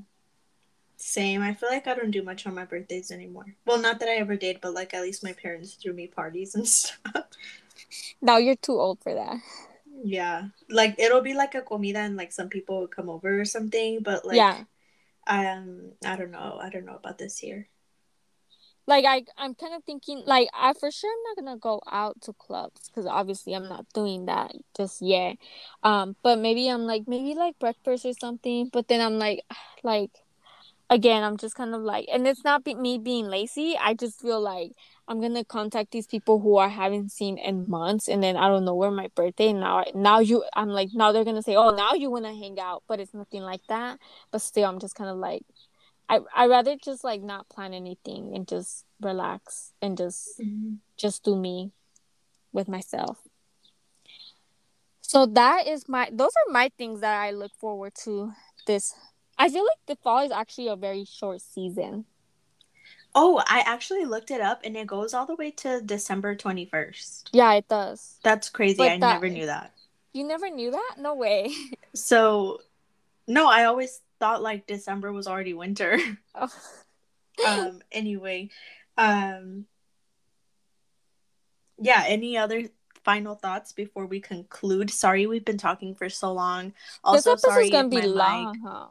Same. 0.97 1.41
I 1.41 1.53
feel 1.53 1.69
like 1.69 1.87
I 1.87 1.95
don't 1.95 2.11
do 2.11 2.23
much 2.23 2.47
on 2.47 2.55
my 2.55 2.65
birthdays 2.65 3.11
anymore. 3.11 3.55
Well, 3.65 3.79
not 3.79 3.99
that 3.99 4.09
I 4.09 4.15
ever 4.15 4.35
did, 4.35 4.61
but 4.61 4.73
like 4.73 4.93
at 4.93 5.01
least 5.01 5.23
my 5.23 5.33
parents 5.33 5.73
threw 5.73 5.93
me 5.93 6.07
parties 6.07 6.55
and 6.55 6.67
stuff. 6.67 7.25
Now 8.21 8.37
you're 8.37 8.55
too 8.55 8.79
old 8.79 9.01
for 9.01 9.13
that. 9.13 9.37
Yeah, 10.03 10.49
like 10.69 10.95
it'll 10.99 11.21
be 11.21 11.33
like 11.33 11.55
a 11.55 11.61
comida 11.61 11.99
and 11.99 12.17
like 12.17 12.31
some 12.31 12.49
people 12.49 12.81
would 12.81 12.91
come 12.95 13.09
over 13.09 13.39
or 13.39 13.45
something, 13.45 14.01
but 14.01 14.25
like 14.25 14.35
yeah, 14.35 14.63
um, 15.27 15.91
I 16.05 16.15
don't 16.15 16.31
know. 16.31 16.59
I 16.61 16.69
don't 16.69 16.85
know 16.85 16.95
about 16.95 17.17
this 17.17 17.41
year 17.43 17.67
like 18.87 19.05
I 19.05 19.23
I'm 19.37 19.55
kind 19.55 19.73
of 19.73 19.83
thinking 19.83 20.23
like 20.25 20.47
I 20.53 20.73
for 20.73 20.91
sure 20.91 21.11
I'm 21.11 21.23
not 21.23 21.45
gonna 21.45 21.59
go 21.59 21.81
out 21.91 22.21
to 22.21 22.33
clubs 22.33 22.87
because 22.87 23.05
obviously 23.05 23.53
I'm 23.55 23.67
not 23.67 23.85
doing 23.93 24.25
that 24.25 24.53
just 24.75 25.01
yet. 25.01 25.37
Um, 25.83 26.15
but 26.23 26.39
maybe 26.39 26.67
I'm 26.69 26.83
like 26.83 27.03
maybe 27.07 27.33
like 27.35 27.57
breakfast 27.59 28.05
or 28.05 28.13
something. 28.13 28.69
But 28.71 28.87
then 28.87 29.01
I'm 29.01 29.17
like 29.19 29.41
like 29.83 30.11
again 30.89 31.23
I'm 31.23 31.37
just 31.37 31.55
kind 31.55 31.73
of 31.75 31.81
like 31.81 32.07
and 32.13 32.27
it's 32.27 32.43
not 32.43 32.63
be- 32.63 32.75
me 32.75 32.97
being 32.99 33.27
lazy. 33.27 33.75
I 33.79 33.93
just 33.95 34.21
feel 34.21 34.41
like 34.41 34.71
I'm 35.07 35.21
gonna 35.21 35.45
contact 35.45 35.91
these 35.91 36.07
people 36.07 36.39
who 36.39 36.57
I 36.57 36.67
haven't 36.67 37.11
seen 37.11 37.37
in 37.37 37.69
months, 37.69 38.07
and 38.07 38.23
then 38.23 38.35
I 38.37 38.47
don't 38.47 38.65
know 38.65 38.73
where 38.75 38.91
my 38.91 39.09
birthday. 39.15 39.53
Now 39.53 39.83
now 39.93 40.19
you 40.19 40.43
I'm 40.55 40.69
like 40.69 40.89
now 40.93 41.11
they're 41.11 41.25
gonna 41.25 41.43
say 41.43 41.55
oh 41.55 41.71
now 41.75 41.93
you 41.93 42.09
wanna 42.11 42.33
hang 42.35 42.59
out, 42.59 42.83
but 42.87 42.99
it's 42.99 43.13
nothing 43.13 43.41
like 43.43 43.61
that. 43.69 43.99
But 44.31 44.41
still 44.41 44.65
I'm 44.65 44.79
just 44.79 44.95
kind 44.95 45.09
of 45.09 45.17
like 45.17 45.43
I 46.09 46.19
I 46.35 46.47
rather 46.47 46.75
just 46.75 47.03
like 47.03 47.21
not 47.21 47.49
plan 47.49 47.73
anything 47.73 48.35
and 48.35 48.47
just 48.47 48.85
relax 49.01 49.73
and 49.81 49.97
just 49.97 50.39
mm-hmm. 50.39 50.75
just 50.97 51.23
do 51.23 51.35
me 51.35 51.71
with 52.51 52.67
myself. 52.67 53.19
So 55.01 55.25
that 55.27 55.67
is 55.67 55.87
my 55.87 56.09
those 56.11 56.31
are 56.31 56.51
my 56.51 56.71
things 56.77 57.01
that 57.01 57.21
I 57.21 57.31
look 57.31 57.51
forward 57.59 57.93
to 58.03 58.31
this. 58.65 58.93
I 59.37 59.49
feel 59.49 59.63
like 59.63 59.85
the 59.87 59.95
fall 60.01 60.25
is 60.25 60.31
actually 60.31 60.67
a 60.67 60.75
very 60.75 61.05
short 61.05 61.41
season. 61.41 62.05
Oh, 63.13 63.41
I 63.47 63.63
actually 63.65 64.03
looked 64.03 64.29
it 64.29 64.41
up 64.41 64.61
and 64.65 64.75
it 64.75 64.87
goes 64.87 65.13
all 65.13 65.25
the 65.25 65.35
way 65.35 65.51
to 65.51 65.79
December 65.81 66.35
21st. 66.35 67.29
Yeah, 67.31 67.53
it 67.53 67.67
does. 67.69 68.19
That's 68.23 68.49
crazy. 68.49 68.75
But 68.75 68.91
I 68.91 68.97
that, 68.99 69.13
never 69.13 69.29
knew 69.29 69.45
that. 69.45 69.71
You 70.11 70.25
never 70.25 70.49
knew 70.49 70.71
that? 70.71 70.95
No 70.99 71.15
way. 71.15 71.51
So, 71.93 72.59
no, 73.25 73.47
I 73.47 73.63
always 73.63 74.01
thought 74.19 74.41
like 74.41 74.67
December 74.67 75.11
was 75.11 75.27
already 75.27 75.53
winter. 75.53 75.99
Oh. 77.37 77.65
um 77.67 77.81
anyway, 77.91 78.49
um 78.97 79.65
yeah, 81.77 82.03
any 82.07 82.37
other 82.37 82.63
final 83.03 83.35
thoughts 83.35 83.73
before 83.73 84.05
we 84.05 84.19
conclude? 84.19 84.89
Sorry 84.89 85.27
we've 85.27 85.45
been 85.45 85.57
talking 85.57 85.95
for 85.95 86.09
so 86.09 86.33
long. 86.33 86.73
Also 87.03 87.35
sorry 87.35 87.67
if 87.67 87.91
my 87.91 88.05
long, 88.05 88.51
mic, 88.51 88.61
huh? 88.65 88.87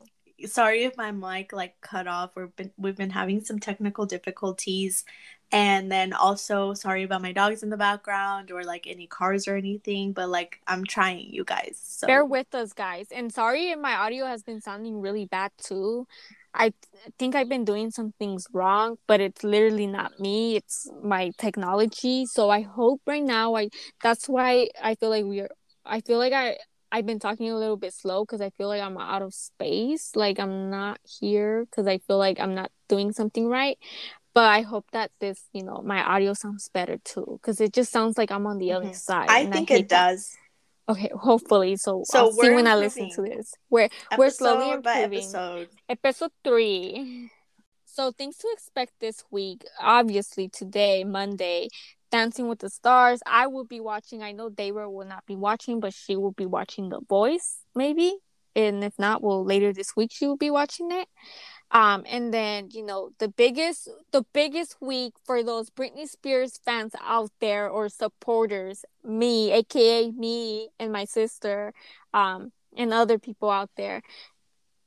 sorry 0.47 0.85
if 0.85 0.97
my 0.97 1.11
mic 1.11 1.53
like 1.53 1.81
cut 1.81 2.07
off. 2.07 2.31
We've 2.37 2.55
been 2.57 2.71
we've 2.77 2.97
been 2.97 3.11
having 3.11 3.45
some 3.45 3.59
technical 3.59 4.07
difficulties. 4.07 5.05
And 5.55 5.91
then 5.91 6.13
also 6.13 6.75
sorry 6.75 7.05
about 7.05 7.23
my 7.23 7.31
dogs 7.31 7.63
in 7.63 7.71
the 7.71 7.77
background 7.77 8.51
or 8.51 8.65
like 8.65 8.89
any 8.89 9.07
cars 9.07 9.47
or 9.47 9.55
anything, 9.55 10.13
but 10.13 10.29
like 10.29 10.61
I'm 10.67 10.85
trying 10.85 11.33
you 11.33 11.45
guys. 11.45 11.81
So 11.81 12.09
bear 12.09 12.25
with 12.25 12.53
us 12.57 12.73
guys. 12.73 13.07
And 13.13 13.33
sorry 13.33 13.71
if 13.71 13.79
my 13.79 13.95
audio 13.95 14.27
has 14.27 14.43
been 14.43 14.61
sounding 14.61 15.01
really 15.01 15.27
bad 15.27 15.53
too. 15.57 16.09
I 16.55 16.73
think 17.21 17.37
I've 17.37 17.49
been 17.49 17.65
doing 17.65 17.93
some 17.93 18.13
things 18.19 18.49
wrong, 18.53 18.97
but 19.07 19.21
it's 19.21 19.45
literally 19.45 19.87
not 19.87 20.19
me. 20.19 20.57
It's 20.57 20.91
my 21.05 21.31
technology. 21.39 22.27
So 22.27 22.51
I 22.51 22.63
hope 22.63 23.03
right 23.07 23.23
now 23.23 23.55
I 23.55 23.69
that's 24.03 24.29
why 24.29 24.71
I 24.83 24.97
feel 24.97 25.11
like 25.11 25.25
we're 25.25 25.51
I 25.87 26.01
feel 26.01 26.19
like 26.19 26.33
I 26.33 26.57
I've 26.91 27.07
been 27.07 27.21
talking 27.21 27.49
a 27.49 27.57
little 27.57 27.77
bit 27.77 27.93
slow 27.95 28.25
because 28.25 28.41
I 28.41 28.51
feel 28.51 28.67
like 28.67 28.83
I'm 28.83 28.99
out 28.99 29.23
of 29.23 29.33
space. 29.33 30.17
Like 30.17 30.41
I'm 30.41 30.69
not 30.69 30.99
here 31.21 31.65
because 31.67 31.87
I 31.87 31.99
feel 31.99 32.19
like 32.19 32.41
I'm 32.41 32.57
not 32.57 32.73
doing 32.89 33.13
something 33.13 33.47
right 33.47 33.79
but 34.35 34.45
I 34.45 34.63
hope 34.63 34.87
that 34.93 35.11
this, 35.21 35.41
you 35.53 35.63
know, 35.63 35.81
my 35.85 36.03
audio 36.03 36.35
sounds 36.35 36.69
better 36.69 36.99
too, 37.05 37.39
because 37.41 37.61
it 37.61 37.73
just 37.73 37.93
sounds 37.93 38.19
like 38.19 38.31
I'm 38.31 38.47
on 38.47 38.59
the 38.59 38.69
mm-hmm. 38.69 38.89
other 38.89 38.95
side. 38.95 39.29
I 39.31 39.47
think 39.47 39.71
I 39.71 39.77
it 39.77 39.89
does. 39.89 40.37
Okay, 40.89 41.11
hopefully. 41.15 41.77
So, 41.77 42.03
so 42.05 42.19
I'll 42.19 42.33
see 42.33 42.51
when 42.51 42.67
improving. 42.67 42.67
I 42.67 42.75
listen 42.77 43.11
to 43.11 43.23
this. 43.23 43.55
We're 43.71 43.85
episode 43.85 44.19
we're 44.19 44.31
slowly 44.31 44.71
improving. 44.73 45.19
Episode. 45.19 45.69
episode 45.89 46.31
three. 46.43 47.31
So 47.87 48.11
things 48.11 48.37
to 48.39 48.49
expect 48.53 48.93
this 49.01 49.25
week. 49.31 49.65
Obviously, 49.81 50.49
today, 50.49 51.05
Monday, 51.05 51.69
Dancing 52.11 52.49
with 52.49 52.59
the 52.59 52.69
Stars. 52.69 53.21
I 53.25 53.47
will 53.47 53.65
be 53.65 53.81
watching. 53.81 54.23
I 54.23 54.33
know 54.33 54.51
Deyra 54.51 54.93
will 54.93 55.07
not 55.07 55.25
be 55.27 55.37
watching, 55.37 55.81
but 55.81 55.95
she 55.95 56.17
will 56.17 56.33
be 56.33 56.45
watching 56.45 56.89
The 56.89 57.01
Voice, 57.09 57.59
maybe. 57.75 58.17
And 58.57 58.85
if 58.85 58.99
not, 58.99 59.23
well, 59.23 59.45
later 59.45 59.73
this 59.73 59.97
week 59.97 60.11
she 60.13 60.27
will 60.27 60.37
be 60.37 60.51
watching 60.51 60.91
it. 60.91 61.09
Um, 61.71 62.05
and 62.09 62.33
then 62.33 62.69
you 62.71 62.85
know 62.85 63.11
the 63.19 63.29
biggest 63.29 63.89
the 64.13 64.25
biggest 64.33 64.77
week 64.81 65.15
for 65.25 65.43
those 65.43 65.71
Britney 65.71 66.07
Spears 66.09 66.61
fans 66.65 66.93
out 67.03 67.31
there 67.41 67.69
or 67.69 67.89
supporters, 67.89 68.85
me, 69.03 69.51
aka 69.53 70.11
me 70.13 70.69
and 70.79 70.93
my 70.93 71.05
sister, 71.05 71.73
um, 72.13 72.53
and 72.77 72.93
other 72.93 73.19
people 73.19 73.51
out 73.51 73.71
there. 73.77 74.03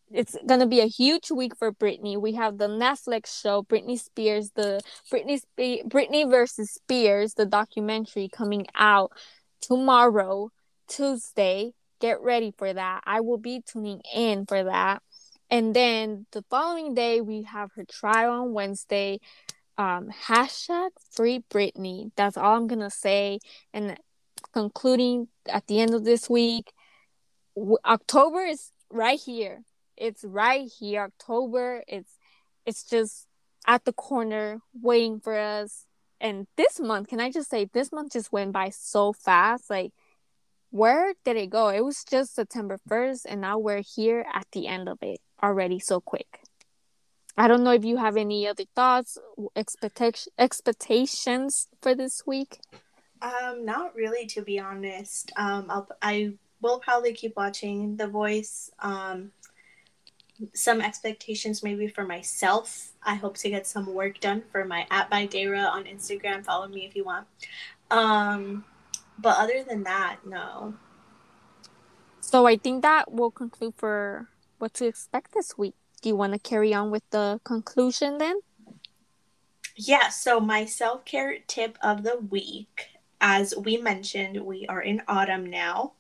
It's 0.10 0.38
gonna 0.48 0.68
be 0.68 0.80
a 0.80 0.88
huge 0.88 1.32
week 1.32 1.58
for 1.58 1.74
Britney. 1.74 2.20
We 2.20 2.34
have 2.34 2.58
the 2.58 2.70
Netflix 2.70 3.42
show 3.42 3.64
Britney 3.64 4.00
Spears, 4.00 4.52
the 4.56 4.80
Britney 5.12 5.40
Spe- 5.40 5.86
Britney 5.90 6.30
versus 6.30 6.72
Spears, 6.72 7.34
the 7.34 7.46
documentary 7.46 8.30
coming 8.32 8.68
out 8.76 9.12
tomorrow, 9.62 10.52
Tuesday. 10.88 11.74
Get 12.00 12.22
ready 12.22 12.54
for 12.58 12.72
that. 12.72 13.02
I 13.06 13.20
will 13.22 13.40
be 13.40 13.62
tuning 13.66 14.02
in 14.16 14.46
for 14.46 14.64
that. 14.64 15.02
And 15.50 15.74
then 15.74 16.26
the 16.32 16.44
following 16.50 16.94
day, 16.94 17.22
we 17.22 17.44
have 17.44 17.72
her 17.76 17.86
trial 17.86 18.32
on 18.32 18.54
Wednesday. 18.54 19.20
Um, 19.78 20.10
hashtag 20.10 20.90
free 21.12 21.44
Britney. 21.50 22.12
That's 22.16 22.36
all 22.38 22.56
I'm 22.56 22.68
gonna 22.68 22.90
say. 22.90 23.40
And 23.74 23.98
concluding 24.54 25.30
at 25.48 25.68
the 25.68 25.80
end 25.80 25.94
of 25.94 26.04
this 26.04 26.30
week, 26.30 26.74
w- 27.56 27.78
October 27.86 28.42
is 28.42 28.72
right 28.92 29.20
here. 29.20 29.64
It's 29.96 30.24
right 30.24 30.70
here. 30.80 31.04
October. 31.04 31.84
It's 31.88 32.18
it's 32.66 32.84
just 32.84 33.28
at 33.66 33.86
the 33.86 33.94
corner 33.94 34.60
waiting 34.74 35.20
for 35.20 35.38
us. 35.38 35.86
And 36.20 36.48
this 36.58 36.80
month, 36.80 37.08
can 37.10 37.20
I 37.22 37.32
just 37.32 37.50
say, 37.50 37.66
this 37.72 37.92
month 37.92 38.14
just 38.14 38.32
went 38.32 38.52
by 38.52 38.70
so 38.70 39.14
fast. 39.14 39.70
Like, 39.70 39.94
where 40.72 41.14
did 41.24 41.38
it 41.38 41.52
go? 41.52 41.70
It 41.70 41.86
was 41.86 42.04
just 42.04 42.36
September 42.36 42.80
1st, 42.90 43.26
and 43.30 43.42
now 43.42 43.60
we're 43.60 43.84
here 43.84 44.26
at 44.34 44.48
the 44.52 44.68
end 44.68 44.90
of 44.90 44.98
it 45.02 45.20
already 45.42 45.80
so 45.80 46.00
quick. 46.02 46.42
I 47.38 47.48
don't 47.48 47.64
know 47.64 47.72
if 47.72 47.86
you 47.86 47.98
have 47.98 48.18
any 48.18 48.48
other 48.48 48.64
thoughts, 48.76 49.18
expectation 49.56 50.34
expectations 50.40 51.68
for 51.82 51.94
this 51.94 52.26
week. 52.26 52.60
Um, 53.22 53.64
not 53.64 53.96
really, 53.96 54.26
to 54.28 54.42
be 54.42 54.60
honest. 54.60 55.32
Um, 55.38 55.68
I'll 55.70 55.88
I 56.02 56.34
will 56.62 56.80
probably 56.80 57.14
keep 57.14 57.36
watching 57.36 57.98
The 57.98 58.08
Voice. 58.08 58.72
Um, 58.80 59.32
some 60.54 60.82
expectations 60.82 61.64
maybe 61.64 61.88
for 61.88 62.06
myself. 62.06 62.92
I 63.04 63.16
hope 63.16 63.38
to 63.38 63.50
get 63.50 63.66
some 63.68 63.94
work 63.94 64.20
done 64.20 64.44
for 64.52 64.66
my 64.66 64.86
at 64.92 65.10
by 65.10 65.28
Deyra 65.28 65.70
on 65.70 65.86
Instagram. 65.86 66.44
Follow 66.44 66.68
me 66.68 66.86
if 66.86 66.96
you 66.96 67.04
want. 67.04 67.28
Um, 67.90 68.66
but 69.20 69.38
other 69.38 69.64
than 69.64 69.84
that, 69.84 70.18
no. 70.26 70.76
So 72.20 72.46
I 72.46 72.58
think 72.58 72.82
that 72.82 73.12
will 73.12 73.32
conclude 73.32 73.74
for 73.78 74.28
what 74.60 74.74
to 74.76 74.86
expect 74.86 75.34
this 75.34 75.58
week. 75.58 75.76
Do 76.02 76.10
you 76.10 76.16
want 76.16 76.34
to 76.34 76.40
carry 76.40 76.74
on 76.74 76.92
with 76.92 77.04
the 77.10 77.40
conclusion 77.44 78.18
then? 78.18 78.40
Yeah, 79.76 80.10
so 80.10 80.40
my 80.40 80.66
self 80.66 81.06
care 81.06 81.38
tip 81.48 81.78
of 81.82 82.04
the 82.04 82.18
week, 82.18 82.90
as 83.22 83.54
we 83.56 83.78
mentioned, 83.78 84.42
we 84.42 84.66
are 84.68 84.82
in 84.82 85.02
autumn 85.08 85.46
now. 85.46 85.94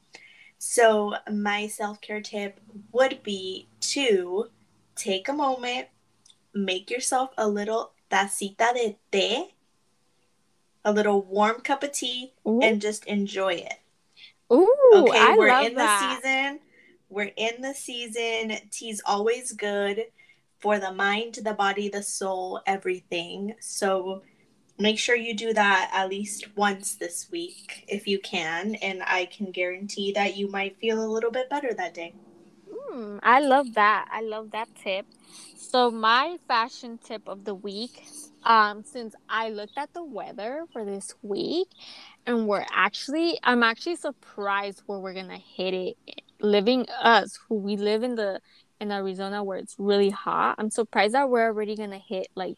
So, 0.57 1.15
my 1.31 1.67
self 1.67 2.01
care 2.01 2.21
tip 2.21 2.59
would 2.91 3.21
be 3.21 3.67
to 3.81 4.49
take 4.95 5.27
a 5.27 5.33
moment, 5.33 5.87
make 6.53 6.89
yourself 6.89 7.29
a 7.37 7.47
little 7.47 7.91
tacita 8.09 8.73
de 8.73 8.97
té, 9.11 9.51
a 10.83 10.91
little 10.91 11.21
warm 11.21 11.61
cup 11.61 11.83
of 11.83 11.91
tea, 11.91 12.33
Ooh. 12.47 12.59
and 12.61 12.81
just 12.81 13.05
enjoy 13.05 13.53
it. 13.53 13.79
Ooh, 14.51 14.91
okay, 14.95 15.19
I 15.19 15.35
we're 15.37 15.67
in 15.67 15.75
that. 15.75 16.19
the 16.21 16.21
season. 16.21 16.59
We're 17.09 17.31
in 17.35 17.61
the 17.61 17.73
season. 17.73 18.57
Tea's 18.71 19.01
always 19.05 19.53
good 19.53 20.05
for 20.59 20.79
the 20.79 20.91
mind, 20.91 21.39
the 21.43 21.53
body, 21.53 21.89
the 21.89 22.03
soul, 22.03 22.61
everything. 22.65 23.53
So, 23.59 24.23
make 24.79 24.99
sure 24.99 25.15
you 25.15 25.33
do 25.33 25.53
that 25.53 25.89
at 25.93 26.09
least 26.09 26.55
once 26.55 26.95
this 26.95 27.29
week 27.31 27.85
if 27.87 28.07
you 28.07 28.19
can 28.19 28.75
and 28.75 29.01
i 29.05 29.25
can 29.25 29.51
guarantee 29.51 30.11
that 30.11 30.37
you 30.37 30.49
might 30.49 30.77
feel 30.77 31.03
a 31.03 31.07
little 31.07 31.31
bit 31.31 31.49
better 31.49 31.73
that 31.73 31.93
day 31.93 32.13
mm, 32.91 33.19
i 33.23 33.39
love 33.39 33.73
that 33.73 34.07
i 34.11 34.21
love 34.21 34.51
that 34.51 34.67
tip 34.75 35.05
so 35.55 35.89
my 35.89 36.37
fashion 36.47 36.99
tip 37.03 37.27
of 37.27 37.43
the 37.43 37.55
week 37.55 38.05
um 38.43 38.83
since 38.83 39.15
i 39.29 39.49
looked 39.49 39.77
at 39.77 39.91
the 39.93 40.03
weather 40.03 40.65
for 40.71 40.85
this 40.85 41.13
week 41.23 41.67
and 42.25 42.47
we're 42.47 42.65
actually 42.71 43.39
i'm 43.43 43.63
actually 43.63 43.95
surprised 43.95 44.83
where 44.85 44.99
we're 44.99 45.13
gonna 45.13 45.37
hit 45.37 45.73
it 45.73 45.97
living 46.41 46.85
us 47.01 47.39
who 47.47 47.55
we 47.55 47.77
live 47.77 48.03
in 48.03 48.15
the 48.15 48.39
in 48.79 48.91
arizona 48.91 49.43
where 49.43 49.57
it's 49.57 49.75
really 49.77 50.11
hot 50.11 50.55
i'm 50.59 50.69
surprised 50.69 51.13
that 51.13 51.29
we're 51.29 51.45
already 51.45 51.75
gonna 51.75 51.97
hit 51.97 52.27
like 52.35 52.57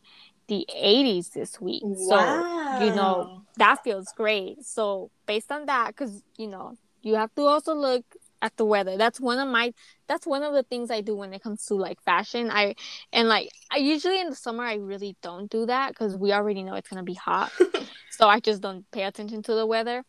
the 0.50 0.66
80s 0.76 1.30
this 1.30 1.62
week. 1.62 1.84
Wow. 1.86 2.44
So, 2.78 2.84
you 2.84 2.94
know, 2.94 3.44
that 3.58 3.84
feels 3.84 4.12
great. 4.18 4.66
So, 4.66 5.12
based 5.26 5.52
on 5.52 5.68
that, 5.68 5.88
because, 5.88 6.22
you 6.38 6.48
know, 6.48 6.76
you 7.02 7.16
have 7.16 7.34
to 7.36 7.44
also 7.44 7.74
look 7.74 8.04
at 8.42 8.58
the 8.58 8.66
weather. 8.66 8.98
That's 8.98 9.20
one 9.20 9.40
of 9.40 9.48
my 9.48 9.74
that's 10.08 10.26
one 10.26 10.44
of 10.44 10.54
the 10.54 10.64
things 10.64 10.90
I 10.90 11.02
do 11.02 11.16
when 11.16 11.34
it 11.34 11.44
comes 11.44 11.66
to 11.66 11.76
like 11.76 12.02
fashion. 12.02 12.50
I 12.52 12.76
and 13.12 13.28
like 13.28 13.50
I 13.70 13.78
usually 13.78 14.20
in 14.20 14.30
the 14.30 14.36
summer 14.36 14.64
I 14.64 14.76
really 14.76 15.16
don't 15.22 15.50
do 15.50 15.66
that 15.66 15.96
cuz 15.96 16.16
we 16.16 16.32
already 16.32 16.64
know 16.64 16.76
it's 16.76 16.90
to 16.90 17.04
be 17.04 17.14
hot. 17.14 17.52
so 18.12 18.28
I 18.28 18.40
just 18.40 18.62
don't 18.62 18.90
pay 18.92 19.04
attention 19.04 19.44
to 19.44 19.56
the 19.56 19.66
weather. 19.66 20.04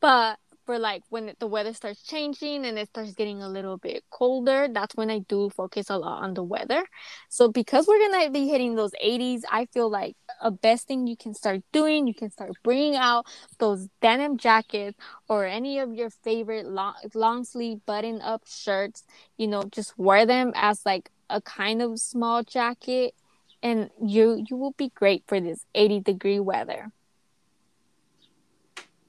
But 0.00 0.38
for 0.70 0.78
like 0.78 1.02
when 1.08 1.34
the 1.40 1.48
weather 1.48 1.74
starts 1.74 2.00
changing 2.04 2.64
and 2.64 2.78
it 2.78 2.86
starts 2.90 3.12
getting 3.14 3.42
a 3.42 3.48
little 3.48 3.76
bit 3.76 4.04
colder, 4.08 4.68
that's 4.72 4.94
when 4.94 5.10
I 5.10 5.18
do 5.18 5.50
focus 5.50 5.90
a 5.90 5.98
lot 5.98 6.22
on 6.22 6.34
the 6.34 6.44
weather. 6.44 6.84
So 7.28 7.48
because 7.48 7.88
we're 7.88 7.98
gonna 7.98 8.30
be 8.30 8.46
hitting 8.46 8.76
those 8.76 8.92
80s, 9.02 9.42
I 9.50 9.66
feel 9.66 9.90
like 9.90 10.14
a 10.40 10.52
best 10.52 10.86
thing 10.86 11.08
you 11.08 11.16
can 11.16 11.34
start 11.34 11.62
doing, 11.72 12.06
you 12.06 12.14
can 12.14 12.30
start 12.30 12.52
bringing 12.62 12.94
out 12.94 13.26
those 13.58 13.88
denim 14.00 14.36
jackets 14.36 14.96
or 15.28 15.44
any 15.44 15.80
of 15.80 15.92
your 15.92 16.08
favorite 16.08 16.66
long 16.66 16.94
long 17.14 17.42
sleeve 17.42 17.84
button 17.84 18.20
up 18.22 18.42
shirts. 18.46 19.02
You 19.38 19.48
know, 19.48 19.64
just 19.64 19.98
wear 19.98 20.24
them 20.24 20.52
as 20.54 20.86
like 20.86 21.10
a 21.28 21.40
kind 21.40 21.82
of 21.82 21.98
small 21.98 22.44
jacket, 22.44 23.16
and 23.60 23.90
you 24.00 24.44
you 24.48 24.56
will 24.56 24.74
be 24.78 24.90
great 24.94 25.24
for 25.26 25.40
this 25.40 25.66
80 25.74 25.98
degree 25.98 26.38
weather. 26.38 26.92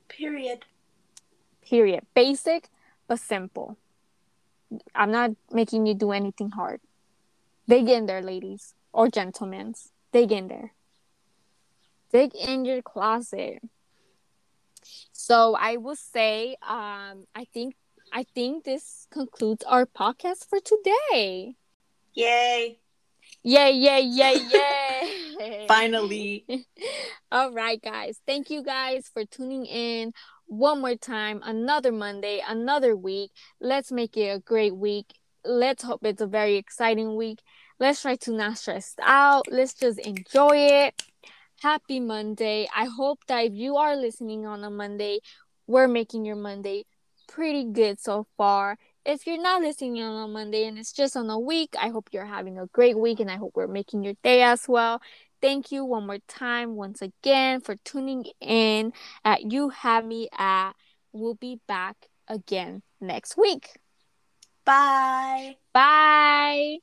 Period. 0.07 0.65
Period. 1.71 2.05
Basic 2.13 2.67
but 3.07 3.17
simple. 3.17 3.77
I'm 4.93 5.09
not 5.09 5.31
making 5.49 5.85
you 5.85 5.93
do 5.93 6.11
anything 6.11 6.49
hard. 6.49 6.81
Dig 7.65 7.87
in 7.87 8.07
there, 8.07 8.21
ladies 8.21 8.73
or 8.91 9.07
gentlemen. 9.07 9.75
Dig 10.11 10.33
in 10.33 10.49
there. 10.49 10.73
Dig 12.11 12.35
in 12.35 12.65
your 12.65 12.81
closet. 12.81 13.63
So 15.13 15.55
I 15.57 15.77
will 15.77 15.95
say, 15.95 16.57
um, 16.61 17.23
I 17.33 17.45
think 17.53 17.75
I 18.11 18.23
think 18.35 18.65
this 18.65 19.07
concludes 19.09 19.63
our 19.63 19.85
podcast 19.85 20.49
for 20.49 20.59
today. 20.59 21.55
Yay! 22.13 22.79
Yay, 23.43 23.71
yay, 23.71 24.01
yay, 24.01 24.35
yay. 24.51 25.65
Finally. 25.69 26.45
All 27.31 27.51
right, 27.51 27.81
guys. 27.81 28.19
Thank 28.27 28.49
you 28.49 28.61
guys 28.61 29.09
for 29.11 29.25
tuning 29.25 29.65
in 29.65 30.13
one 30.51 30.81
more 30.81 30.95
time, 30.95 31.39
another 31.45 31.93
Monday, 31.93 32.43
another 32.45 32.93
week. 32.93 33.31
Let's 33.61 33.89
make 33.89 34.17
it 34.17 34.35
a 34.35 34.39
great 34.39 34.75
week. 34.75 35.05
Let's 35.45 35.81
hope 35.81 36.03
it's 36.03 36.21
a 36.21 36.27
very 36.27 36.57
exciting 36.57 37.15
week. 37.15 37.39
Let's 37.79 38.01
try 38.01 38.17
to 38.17 38.33
not 38.33 38.57
stress 38.57 38.93
out. 39.01 39.49
Let's 39.49 39.73
just 39.73 39.99
enjoy 39.99 40.57
it. 40.57 41.01
Happy 41.61 42.01
Monday. 42.01 42.67
I 42.75 42.85
hope 42.85 43.19
that 43.27 43.45
if 43.45 43.53
you 43.53 43.77
are 43.77 43.95
listening 43.95 44.45
on 44.45 44.61
a 44.65 44.69
Monday, 44.69 45.19
we're 45.67 45.87
making 45.87 46.25
your 46.25 46.35
Monday 46.35 46.83
pretty 47.29 47.63
good 47.63 48.01
so 48.01 48.27
far. 48.35 48.77
If 49.05 49.25
you're 49.25 49.41
not 49.41 49.61
listening 49.61 50.03
on 50.03 50.29
a 50.29 50.31
Monday 50.31 50.65
and 50.67 50.77
it's 50.77 50.91
just 50.91 51.15
on 51.15 51.29
a 51.29 51.39
week, 51.39 51.75
I 51.79 51.87
hope 51.87 52.09
you're 52.11 52.25
having 52.25 52.59
a 52.59 52.67
great 52.67 52.99
week 52.99 53.21
and 53.21 53.31
I 53.31 53.37
hope 53.37 53.53
we're 53.55 53.67
making 53.67 54.03
your 54.03 54.15
day 54.21 54.43
as 54.43 54.67
well. 54.67 55.01
Thank 55.41 55.71
you 55.71 55.83
one 55.83 56.05
more 56.05 56.19
time, 56.27 56.75
once 56.75 57.01
again, 57.01 57.61
for 57.61 57.75
tuning 57.83 58.25
in 58.39 58.93
at 59.25 59.51
You 59.51 59.69
Had 59.69 60.05
Me 60.05 60.29
At. 60.37 60.73
We'll 61.13 61.35
be 61.35 61.59
back 61.67 61.97
again 62.27 62.83
next 62.99 63.37
week. 63.37 63.69
Bye. 64.65 65.57
Bye. 65.73 66.77